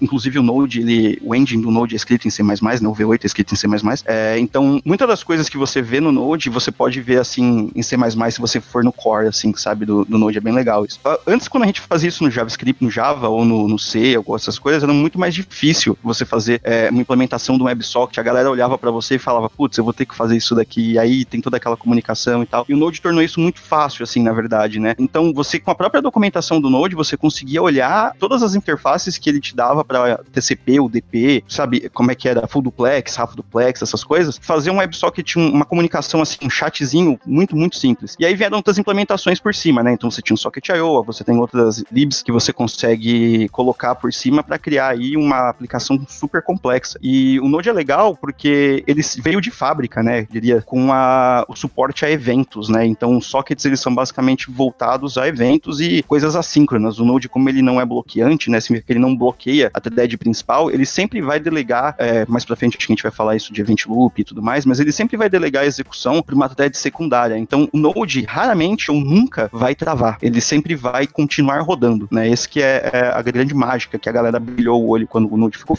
inclusive 0.00 0.38
o 0.38 0.42
Node, 0.42 0.80
ele, 0.80 1.18
o 1.22 1.34
engine 1.34 1.62
do 1.62 1.70
Node 1.70 1.94
é 1.94 1.96
escrito 1.96 2.26
em 2.26 2.30
C++, 2.30 2.42
né, 2.42 2.52
o 2.52 2.94
V8 2.94 3.24
é 3.24 3.26
escrito 3.26 3.54
em 3.54 3.56
C++, 3.56 3.66
é, 4.06 4.38
então 4.38 4.80
muitas 4.84 5.08
das 5.08 5.22
coisas 5.22 5.48
que 5.48 5.56
você 5.56 5.80
vê 5.80 6.00
no 6.00 6.12
Node, 6.12 6.50
você 6.50 6.70
pode 6.70 7.00
ver 7.00 7.20
assim 7.20 7.70
em 7.74 7.82
C++ 7.82 7.96
se 8.30 8.40
você 8.40 8.60
for 8.60 8.84
no 8.84 8.92
core, 8.92 9.28
assim, 9.28 9.52
sabe, 9.56 9.84
do, 9.84 10.04
do 10.04 10.18
Node, 10.18 10.38
é 10.38 10.40
bem 10.40 10.52
legal 10.52 10.84
isso. 10.84 11.00
Antes, 11.26 11.48
quando 11.48 11.64
a 11.64 11.66
gente 11.66 11.80
fazia 11.80 12.08
isso 12.08 12.22
no 12.24 12.30
JavaScript, 12.30 12.82
no 12.82 12.90
Java 12.90 13.28
ou 13.28 13.44
no, 13.44 13.68
no 13.68 13.78
C, 13.78 14.20
ou 14.24 14.36
essas 14.36 14.58
coisas, 14.58 14.82
era 14.82 14.92
muito 14.92 15.18
mais 15.18 15.34
difícil 15.34 15.96
você 16.02 16.24
fazer 16.24 16.60
é, 16.64 16.88
uma 16.90 17.00
implementação 17.00 17.56
do 17.56 17.64
WebSocket, 17.64 18.18
a 18.18 18.22
galera 18.22 18.50
olhava 18.50 18.78
para 18.78 18.90
você 18.90 19.16
e 19.16 19.18
falava, 19.18 19.48
putz, 19.68 19.78
eu 19.78 19.84
vou 19.84 19.92
ter 19.92 20.06
que 20.06 20.14
fazer 20.14 20.36
isso 20.36 20.54
daqui, 20.54 20.92
e 20.92 20.98
aí 20.98 21.24
tem 21.24 21.40
toda 21.40 21.58
aquela 21.58 21.76
comunicação 21.76 22.42
e 22.42 22.46
tal. 22.46 22.64
E 22.68 22.74
o 22.74 22.76
Node 22.76 23.00
tornou 23.00 23.22
isso 23.22 23.38
muito 23.38 23.60
fácil, 23.60 24.02
assim, 24.02 24.22
na 24.22 24.32
verdade, 24.32 24.80
né? 24.80 24.94
Então, 24.98 25.32
você, 25.32 25.58
com 25.60 25.70
a 25.70 25.74
própria 25.74 26.00
documentação 26.00 26.60
do 26.60 26.70
Node, 26.70 26.94
você 26.94 27.16
conseguia 27.16 27.62
olhar 27.62 28.14
todas 28.18 28.42
as 28.42 28.54
interfaces 28.54 29.18
que 29.18 29.28
ele 29.28 29.40
te 29.40 29.54
dava 29.54 29.84
para 29.84 30.18
TCP, 30.32 30.80
UDP, 30.80 31.44
sabe, 31.46 31.88
como 31.90 32.10
é 32.10 32.14
que 32.14 32.28
era 32.28 32.46
full 32.46 32.62
duplex, 32.62 33.18
half 33.18 33.34
duplex, 33.34 33.82
essas 33.82 34.02
coisas, 34.02 34.38
fazer 34.40 34.70
um 34.70 34.78
WebSocket, 34.78 35.36
uma 35.36 35.64
comunicação 35.64 36.22
assim, 36.22 36.38
um 36.42 36.50
chatzinho 36.50 37.18
muito, 37.26 37.54
muito 37.54 37.76
simples. 37.76 38.16
E 38.18 38.24
aí 38.24 38.34
vieram 38.34 38.56
outras 38.56 38.78
implementações 38.78 39.38
por 39.38 39.54
cima, 39.54 39.82
né? 39.82 39.92
Então 39.92 40.10
você 40.10 40.22
tinha 40.22 40.34
um 40.34 40.38
Socket.io, 40.38 41.02
você 41.04 41.22
tem 41.22 41.36
outras 41.38 41.84
libs 41.92 42.22
que 42.22 42.32
você 42.32 42.52
consegue 42.52 43.48
colocar 43.50 43.94
por 43.94 44.12
cima 44.12 44.42
para 44.42 44.58
criar 44.58 44.88
aí 44.88 45.16
uma 45.16 45.50
aplicação 45.50 45.98
super 46.08 46.42
complexa. 46.42 46.98
E 47.02 47.38
o 47.40 47.48
Node 47.48 47.68
é 47.68 47.72
legal 47.72 48.16
porque 48.16 48.82
ele 48.86 49.02
veio 49.18 49.40
de 49.40 49.50
fábrica, 49.58 50.02
né? 50.02 50.26
Diria, 50.30 50.62
com 50.62 50.92
a, 50.92 51.44
o 51.48 51.56
suporte 51.56 52.04
a 52.04 52.10
eventos, 52.10 52.68
né? 52.68 52.86
Então 52.86 53.16
os 53.16 53.26
sockets 53.26 53.64
eles 53.64 53.80
são 53.80 53.92
basicamente 53.92 54.50
voltados 54.50 55.18
a 55.18 55.26
eventos 55.26 55.80
e 55.80 56.02
coisas 56.04 56.36
assíncronas. 56.36 56.98
O 56.98 57.04
Node, 57.04 57.28
como 57.28 57.48
ele 57.48 57.60
não 57.60 57.80
é 57.80 57.84
bloqueante, 57.84 58.50
né? 58.50 58.60
Significa 58.60 58.86
que 58.86 58.92
ele 58.92 59.00
não 59.00 59.16
bloqueia 59.16 59.70
a 59.74 59.80
thread 59.80 60.16
principal, 60.16 60.70
ele 60.70 60.86
sempre 60.86 61.20
vai 61.20 61.40
delegar, 61.40 61.96
é, 61.98 62.24
mais 62.26 62.44
pra 62.44 62.54
frente 62.54 62.76
acho 62.76 62.86
que 62.86 62.92
a 62.92 62.94
gente 62.94 63.02
vai 63.02 63.12
falar 63.12 63.34
isso 63.34 63.52
de 63.52 63.60
event 63.60 63.86
loop 63.86 64.20
e 64.20 64.24
tudo 64.24 64.42
mais, 64.42 64.64
mas 64.64 64.78
ele 64.78 64.92
sempre 64.92 65.16
vai 65.16 65.28
delegar 65.28 65.64
a 65.64 65.66
execução 65.66 66.22
para 66.22 66.34
uma 66.34 66.48
thread 66.48 66.76
secundária. 66.76 67.36
Então 67.36 67.68
o 67.72 67.78
Node 67.78 68.22
raramente 68.22 68.90
ou 68.90 69.00
nunca 69.00 69.50
vai 69.52 69.74
travar. 69.74 70.18
Ele 70.22 70.40
sempre 70.40 70.76
vai 70.76 71.06
continuar 71.06 71.60
rodando, 71.62 72.08
né? 72.10 72.28
Esse 72.28 72.48
que 72.48 72.62
é, 72.62 72.90
é 72.92 73.12
a 73.12 73.20
grande 73.22 73.54
mágica 73.54 73.98
que 73.98 74.08
a 74.08 74.12
galera 74.12 74.38
brilhou 74.38 74.82
o 74.82 74.88
olho 74.88 75.06
quando 75.06 75.32
o 75.32 75.36
Node 75.36 75.58
ficou 75.58 75.76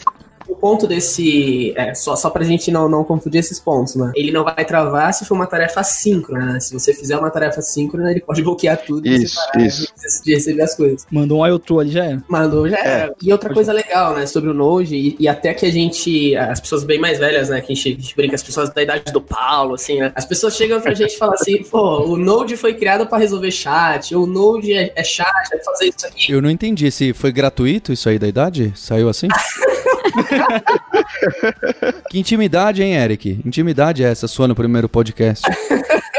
o 0.50 0.56
ponto 0.56 0.86
desse. 0.86 1.72
É, 1.76 1.94
só, 1.94 2.16
só 2.16 2.28
pra 2.28 2.44
gente 2.44 2.70
não, 2.70 2.88
não 2.88 3.04
confundir 3.04 3.38
esses 3.38 3.60
pontos, 3.60 3.94
né? 3.94 4.12
Ele 4.14 4.32
não 4.32 4.44
vai 4.44 4.64
travar 4.64 5.12
se 5.14 5.24
for 5.24 5.34
uma 5.34 5.46
tarefa 5.46 5.82
síncrona, 5.82 6.54
né? 6.54 6.60
Se 6.60 6.72
você 6.72 6.92
fizer 6.92 7.16
uma 7.16 7.30
tarefa 7.30 7.62
síncrona, 7.62 8.10
ele 8.10 8.20
pode 8.20 8.42
bloquear 8.44 8.78
tudo 8.78 9.06
isso, 9.06 9.38
e 9.56 9.66
isso. 9.66 9.92
De, 9.96 10.24
de 10.24 10.34
receber 10.34 10.62
as 10.62 10.74
coisas. 10.74 11.06
Mandou 11.10 11.40
um 11.40 11.46
IO 11.46 11.60
ali 11.78 11.90
já 11.90 12.04
era. 12.04 12.24
Mandou 12.28 12.68
já 12.68 12.78
era. 12.78 13.10
É. 13.10 13.14
E 13.22 13.32
outra 13.32 13.52
coisa 13.52 13.72
legal, 13.72 14.14
né, 14.14 14.26
sobre 14.26 14.50
o 14.50 14.54
Node, 14.54 14.96
e, 14.96 15.16
e, 15.20 15.28
até 15.28 15.54
que 15.54 15.64
a 15.64 15.70
gente. 15.70 16.36
As 16.36 16.60
pessoas 16.60 16.84
bem 16.84 16.98
mais 16.98 17.18
velhas, 17.18 17.48
né? 17.48 17.60
Que 17.60 17.72
a 17.72 17.76
gente, 17.76 17.88
a 17.88 17.92
gente 17.92 18.16
brinca, 18.16 18.34
as 18.34 18.42
pessoas 18.42 18.70
da 18.70 18.82
idade 18.82 19.12
do 19.12 19.20
Paulo, 19.20 19.74
assim, 19.74 20.00
né? 20.00 20.12
As 20.14 20.24
pessoas 20.24 20.56
chegam 20.56 20.80
pra 20.80 20.94
gente 20.94 21.14
e 21.14 21.18
falam 21.18 21.34
assim, 21.34 21.62
pô, 21.70 22.04
o 22.04 22.16
Node 22.16 22.56
foi 22.56 22.74
criado 22.74 23.06
para 23.06 23.18
resolver 23.18 23.50
chat, 23.50 24.14
o 24.14 24.26
Node 24.26 24.72
é, 24.72 24.92
é 24.94 25.04
chat, 25.04 25.26
é 25.52 25.58
fazer 25.62 25.86
isso 25.86 26.06
aqui. 26.06 26.32
Eu 26.32 26.42
não 26.42 26.50
entendi 26.50 26.90
se 26.90 27.12
foi 27.12 27.30
gratuito 27.30 27.92
isso 27.92 28.08
aí 28.08 28.18
da 28.18 28.26
idade? 28.26 28.72
Saiu 28.74 29.08
assim? 29.08 29.28
que 32.10 32.18
intimidade, 32.18 32.82
hein, 32.82 32.94
Eric? 32.94 33.40
Intimidade 33.44 34.04
é 34.04 34.10
essa 34.10 34.28
sua 34.28 34.48
no 34.48 34.54
primeiro 34.54 34.88
podcast. 34.88 35.46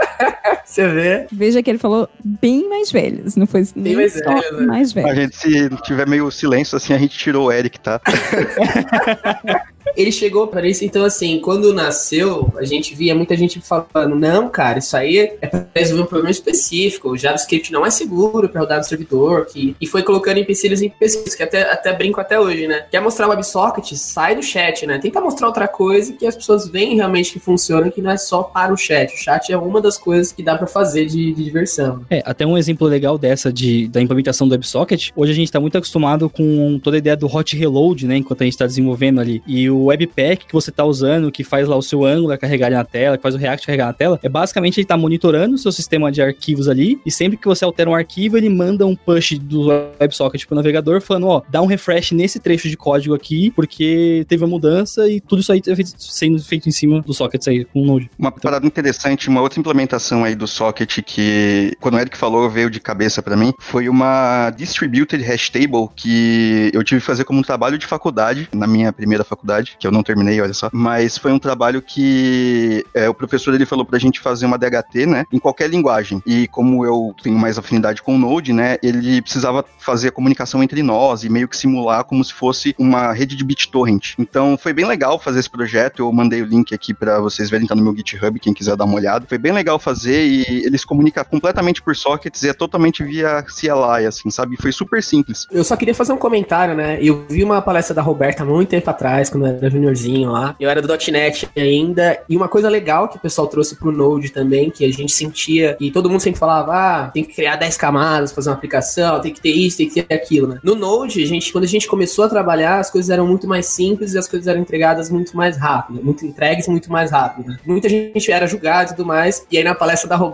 Você 0.72 0.88
vê. 0.88 1.28
Veja 1.30 1.62
que 1.62 1.70
ele 1.70 1.78
falou 1.78 2.08
bem 2.24 2.70
mais 2.70 2.90
velhos, 2.90 3.36
não 3.36 3.46
foi 3.46 3.68
bem 3.76 3.94
mais, 3.94 4.14
só 4.14 4.34
velho, 4.34 4.62
né? 4.62 4.66
mais 4.68 4.94
velho. 4.94 5.08
A 5.10 5.14
gente, 5.14 5.36
se 5.36 5.70
tiver 5.84 6.08
meio 6.08 6.32
silêncio 6.32 6.78
assim, 6.78 6.94
a 6.94 6.98
gente 6.98 7.18
tirou 7.18 7.48
o 7.48 7.52
Eric, 7.52 7.78
tá? 7.78 8.00
ele 9.96 10.12
chegou 10.12 10.48
para 10.48 10.68
isso, 10.68 10.86
então 10.86 11.04
assim, 11.04 11.40
quando 11.40 11.74
nasceu, 11.74 12.54
a 12.58 12.64
gente 12.64 12.96
via 12.96 13.16
muita 13.16 13.36
gente 13.36 13.62
falando, 13.62 14.16
não, 14.16 14.50
cara, 14.50 14.80
isso 14.80 14.96
aí 14.96 15.18
é 15.42 15.48
para 15.48 15.68
resolver 15.76 16.04
um 16.04 16.06
problema 16.06 16.32
específico, 16.32 17.10
o 17.10 17.18
JavaScript 17.18 17.72
não 17.72 17.86
é 17.86 17.90
seguro 17.90 18.48
para 18.48 18.62
rodar 18.62 18.78
no 18.78 18.84
servidor, 18.84 19.46
que... 19.46 19.76
e 19.80 19.88
foi 19.88 20.04
colocando 20.04 20.38
empecilhos 20.38 20.82
em 20.82 20.88
empecilhos, 20.88 21.36
que 21.36 21.44
até, 21.44 21.70
até 21.72 21.94
brinco 21.94 22.20
até 22.22 22.40
hoje, 22.40 22.68
né? 22.68 22.86
Quer 22.90 23.02
mostrar 23.02 23.28
o 23.28 23.32
WebSocket? 23.32 23.96
Sai 23.98 24.36
do 24.36 24.44
chat, 24.44 24.86
né? 24.86 24.98
Tenta 25.00 25.20
mostrar 25.20 25.48
outra 25.48 25.68
coisa 25.68 26.14
que 26.14 26.26
as 26.26 26.36
pessoas 26.36 26.68
veem 26.68 26.96
realmente 26.96 27.34
que 27.34 27.40
funciona, 27.40 27.92
que 27.92 28.02
não 28.02 28.12
é 28.12 28.18
só 28.18 28.44
para 28.44 28.74
o 28.74 28.78
chat. 28.78 29.14
O 29.14 29.18
chat 29.18 29.52
é 29.52 29.58
uma 29.58 29.82
das 29.82 29.98
coisas 29.98 30.32
que 30.32 30.44
dá 30.44 30.58
para 30.62 30.68
fazer 30.68 31.08
de, 31.08 31.34
de, 31.34 31.44
diversão. 31.44 32.06
É, 32.08 32.22
até 32.24 32.46
um 32.46 32.56
exemplo 32.56 32.88
legal 32.88 33.18
dessa 33.18 33.52
de, 33.52 33.88
da 33.88 34.00
implementação 34.00 34.48
do 34.48 34.52
WebSocket, 34.52 35.12
hoje 35.16 35.32
a 35.32 35.36
gente 35.36 35.48
está 35.48 35.60
muito 35.60 35.76
acostumado 35.76 36.30
com 36.30 36.80
toda 36.84 36.98
a 36.98 37.00
ideia 37.00 37.18
do 37.18 37.26
hot 37.26 37.56
reload, 37.58 38.06
né, 38.06 38.18
enquanto 38.18 38.42
a 38.42 38.44
gente 38.44 38.54
está 38.54 38.68
desenvolvendo 38.68 39.20
ali, 39.20 39.42
e 39.48 39.68
o 39.70 39.86
Webpack 39.86 40.46
que 40.46 40.54
você 40.54 40.70
está 40.70 40.86
usando, 40.86 41.32
que 41.32 41.44
faz 41.44 41.68
lá 41.68 41.76
o 41.76 41.82
seu 41.82 42.06
Angular 42.06 42.38
carregar 42.38 42.70
na 42.70 42.84
tela, 42.84 43.18
que 43.18 43.24
faz 43.24 43.34
o 43.34 43.40
React 43.40 43.66
carregar 43.66 43.88
na 43.88 43.94
tela, 43.94 44.20
é 44.22 44.30
basicamente 44.30 44.78
ele 44.78 44.86
está 44.86 44.96
monitorando 44.96 45.56
o 45.56 45.58
seu 45.58 45.72
sistema 45.72 46.12
de 46.12 46.22
arquivos 46.22 46.68
ali, 46.68 47.02
e 47.04 47.10
sempre 47.10 47.38
que 47.38 47.48
você 47.48 47.66
altera 47.66 47.90
um 47.90 47.96
arquivo, 47.96 48.38
ele 48.38 48.50
manda 48.50 48.86
um 48.86 48.96
push 48.96 49.40
do 49.40 49.68
WebSocket 50.00 50.46
pro 50.46 50.56
navegador, 50.56 51.02
falando, 51.02 51.28
ó, 51.28 51.42
dá 51.50 51.60
um 51.62 51.66
refresh 51.66 52.12
nesse 52.12 52.40
trecho 52.40 52.70
de 52.70 52.78
código 52.78 53.16
aqui, 53.16 53.50
porque 53.56 54.26
teve 54.28 54.44
uma 54.44 54.50
mudança 54.50 55.10
e 55.10 55.20
tudo 55.20 55.42
isso 55.42 55.52
aí 55.52 55.62
sendo 55.98 56.40
feito 56.44 56.70
em 56.70 56.72
cima 56.72 57.02
do 57.02 57.14
socket 57.16 57.48
aí 57.48 57.66
com 57.66 57.82
o 57.82 57.86
Node. 57.86 58.12
Uma 58.20 58.30
então, 58.30 58.42
parada 58.42 58.68
interessante, 58.68 59.28
uma 59.28 59.42
outra 59.42 59.60
implementação 59.60 60.24
aí 60.24 60.36
do 60.36 60.48
socket 60.52 61.00
que, 61.02 61.76
quando 61.80 61.96
o 61.96 62.00
Eric 62.00 62.18
falou, 62.18 62.50
veio 62.50 62.70
de 62.70 62.80
cabeça 62.80 63.22
para 63.22 63.36
mim, 63.36 63.54
foi 63.60 63.90
uma 63.90 64.52
distributed 64.52 65.24
hash 65.24 65.50
table 65.50 65.90
que 65.96 66.70
eu 66.74 66.84
tive 66.84 67.02
que 67.02 67.08
fazer 67.08 67.24
como 67.24 67.40
um 67.40 67.44
trabalho 67.44 67.78
de 67.78 67.86
faculdade, 67.86 68.50
na 68.54 68.68
minha 68.68 68.92
primeira 68.92 69.24
faculdade, 69.24 69.76
que 69.80 69.88
eu 69.88 69.92
não 69.92 70.04
terminei, 70.04 70.40
olha 70.42 70.54
só. 70.54 70.70
Mas 70.72 71.18
foi 71.18 71.32
um 71.32 71.40
trabalho 71.40 71.82
que 71.82 72.86
é, 72.94 73.10
o 73.10 73.14
professor 73.14 73.54
ele 73.54 73.66
falou 73.66 73.86
pra 73.86 74.00
gente 74.00 74.20
fazer 74.20 74.46
uma 74.46 74.58
DHT, 74.58 75.06
né, 75.06 75.26
em 75.32 75.40
qualquer 75.40 75.70
linguagem. 75.70 76.22
E 76.26 76.48
como 76.48 76.86
eu 76.86 77.16
tenho 77.22 77.38
mais 77.38 77.58
afinidade 77.58 78.02
com 78.02 78.16
o 78.16 78.18
Node, 78.18 78.54
né, 78.54 78.78
ele 78.84 79.22
precisava 79.22 79.66
fazer 79.80 80.10
a 80.10 80.12
comunicação 80.12 80.62
entre 80.62 80.84
nós 80.84 81.24
e 81.24 81.30
meio 81.30 81.48
que 81.48 81.58
simular 81.58 82.04
como 82.04 82.24
se 82.24 82.34
fosse 82.34 82.76
uma 82.78 83.14
rede 83.14 83.36
de 83.36 83.44
BitTorrent. 83.44 84.14
Então 84.18 84.58
foi 84.58 84.74
bem 84.74 84.86
legal 84.86 85.20
fazer 85.20 85.40
esse 85.40 85.50
projeto. 85.50 86.00
Eu 86.00 86.12
mandei 86.12 86.42
o 86.42 86.46
link 86.46 86.74
aqui 86.74 86.94
para 86.94 87.20
vocês 87.20 87.50
verem, 87.50 87.68
tá 87.68 87.76
no 87.76 87.84
meu 87.84 87.96
GitHub, 87.96 88.40
quem 88.40 88.54
quiser 88.54 88.76
dar 88.76 88.86
uma 88.86 88.96
olhada. 88.96 89.26
Foi 89.28 89.38
bem 89.38 89.52
legal 89.52 89.80
fazer 89.80 90.26
e 90.26 90.41
eles 90.48 90.84
comunicam 90.84 91.24
completamente 91.24 91.82
por 91.82 91.96
sockets 91.96 92.44
e 92.44 92.50
é 92.50 92.54
totalmente 92.54 93.04
via 93.04 93.44
CLI, 93.44 94.06
assim, 94.06 94.30
sabe? 94.30 94.58
Foi 94.58 94.72
super 94.72 95.02
simples. 95.04 95.48
Eu 95.52 95.64
só 95.64 95.76
queria 95.76 95.96
fazer 95.96 96.14
um 96.14 96.18
comentário, 96.18 96.76
né? 96.76 97.00
Eu 97.02 97.26
vi 97.30 97.44
uma 97.44 97.62
palestra 97.62 97.94
da 97.94 98.02
Roberta 98.02 98.44
muito 98.44 98.70
tempo 98.70 98.90
atrás, 98.90 99.30
quando 99.30 99.48
eu 99.48 99.56
era 99.56 99.70
juniorzinho 99.70 100.32
lá. 100.32 100.56
Eu 100.60 100.70
era 100.70 100.82
do 100.82 100.88
.NET 101.12 101.50
ainda. 101.56 102.20
E 102.28 102.36
uma 102.36 102.48
coisa 102.48 102.70
legal 102.70 103.08
que 103.08 103.18
o 103.18 103.20
pessoal 103.20 103.48
trouxe 103.48 103.76
pro 103.76 103.92
Node 103.92 104.32
também, 104.32 104.70
que 104.70 104.86
a 104.86 104.92
gente 104.92 105.12
sentia, 105.12 105.78
e 105.80 105.92
todo 105.92 106.10
mundo 106.10 106.22
sempre 106.22 106.40
falava, 106.40 106.74
ah, 106.74 107.12
tem 107.14 107.24
que 107.24 107.34
criar 107.34 107.56
10 107.56 107.78
camadas, 107.78 108.32
fazer 108.32 108.50
uma 108.50 108.56
aplicação, 108.56 109.20
tem 109.20 109.34
que 109.34 109.42
ter 109.42 109.52
isso, 109.52 109.78
tem 109.78 109.90
que 109.90 110.02
ter 110.02 110.14
aquilo, 110.14 110.48
né? 110.48 110.60
No 110.64 110.76
Node, 110.76 111.22
a 111.24 111.28
gente, 111.28 111.52
quando 111.52 111.64
a 111.64 111.68
gente 111.68 111.88
começou 111.88 112.26
a 112.26 112.30
trabalhar, 112.30 112.80
as 112.80 112.90
coisas 112.90 113.10
eram 113.10 113.28
muito 113.28 113.48
mais 113.48 113.68
simples 113.68 114.14
e 114.14 114.18
as 114.18 114.28
coisas 114.28 114.48
eram 114.48 114.60
entregadas 114.60 115.10
muito 115.10 115.36
mais 115.36 115.58
rápido, 115.58 116.04
muito 116.04 116.26
entregues 116.26 116.68
muito 116.68 116.92
mais 116.92 117.12
rápido. 117.12 117.50
Né? 117.50 117.58
Muita 117.66 117.90
gente 117.90 118.32
era 118.32 118.48
julgada 118.48 118.92
e 118.92 118.96
tudo 118.96 119.06
mais. 119.06 119.46
E 119.52 119.58
aí 119.58 119.64
na 119.64 119.76
palestra 119.76 120.10
da 120.10 120.16
Roberta, 120.16 120.31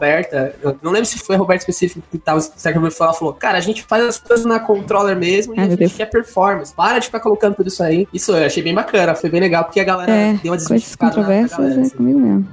eu 0.61 0.77
não 0.81 0.91
lembro 0.91 1.05
se 1.05 1.17
foi 1.19 1.35
a 1.35 1.39
Roberta 1.39 1.61
específico 1.63 2.03
que 2.11 2.17
tava 2.17 2.39
certo 2.41 2.91
falar, 2.91 3.13
falou, 3.13 3.33
cara, 3.33 3.57
a 3.57 3.61
gente 3.61 3.83
faz 3.83 4.03
as 4.03 4.17
coisas 4.19 4.45
na 4.45 4.59
controller 4.59 5.17
mesmo 5.17 5.55
e 5.55 5.59
a 5.59 5.67
gente 5.67 5.95
quer 5.95 6.05
performance. 6.05 6.73
Para 6.73 6.99
de 6.99 7.05
ficar 7.05 7.19
colocando 7.19 7.55
tudo 7.55 7.67
isso 7.67 7.83
aí. 7.83 8.07
Isso 8.13 8.31
eu 8.31 8.45
achei 8.45 8.63
bem 8.63 8.73
bacana, 8.73 9.15
foi 9.15 9.29
bem 9.29 9.41
legal, 9.41 9.63
porque 9.63 9.79
a 9.79 9.83
galera 9.83 10.11
é, 10.11 10.33
deu 10.41 10.51
uma 10.51 10.57
desmistificada. 10.57 11.13
Coisas 11.13 11.51
controversas 11.51 11.77
é 11.77 11.81
assim. 11.81 11.95
comigo 11.95 12.19
mesmo. 12.19 12.47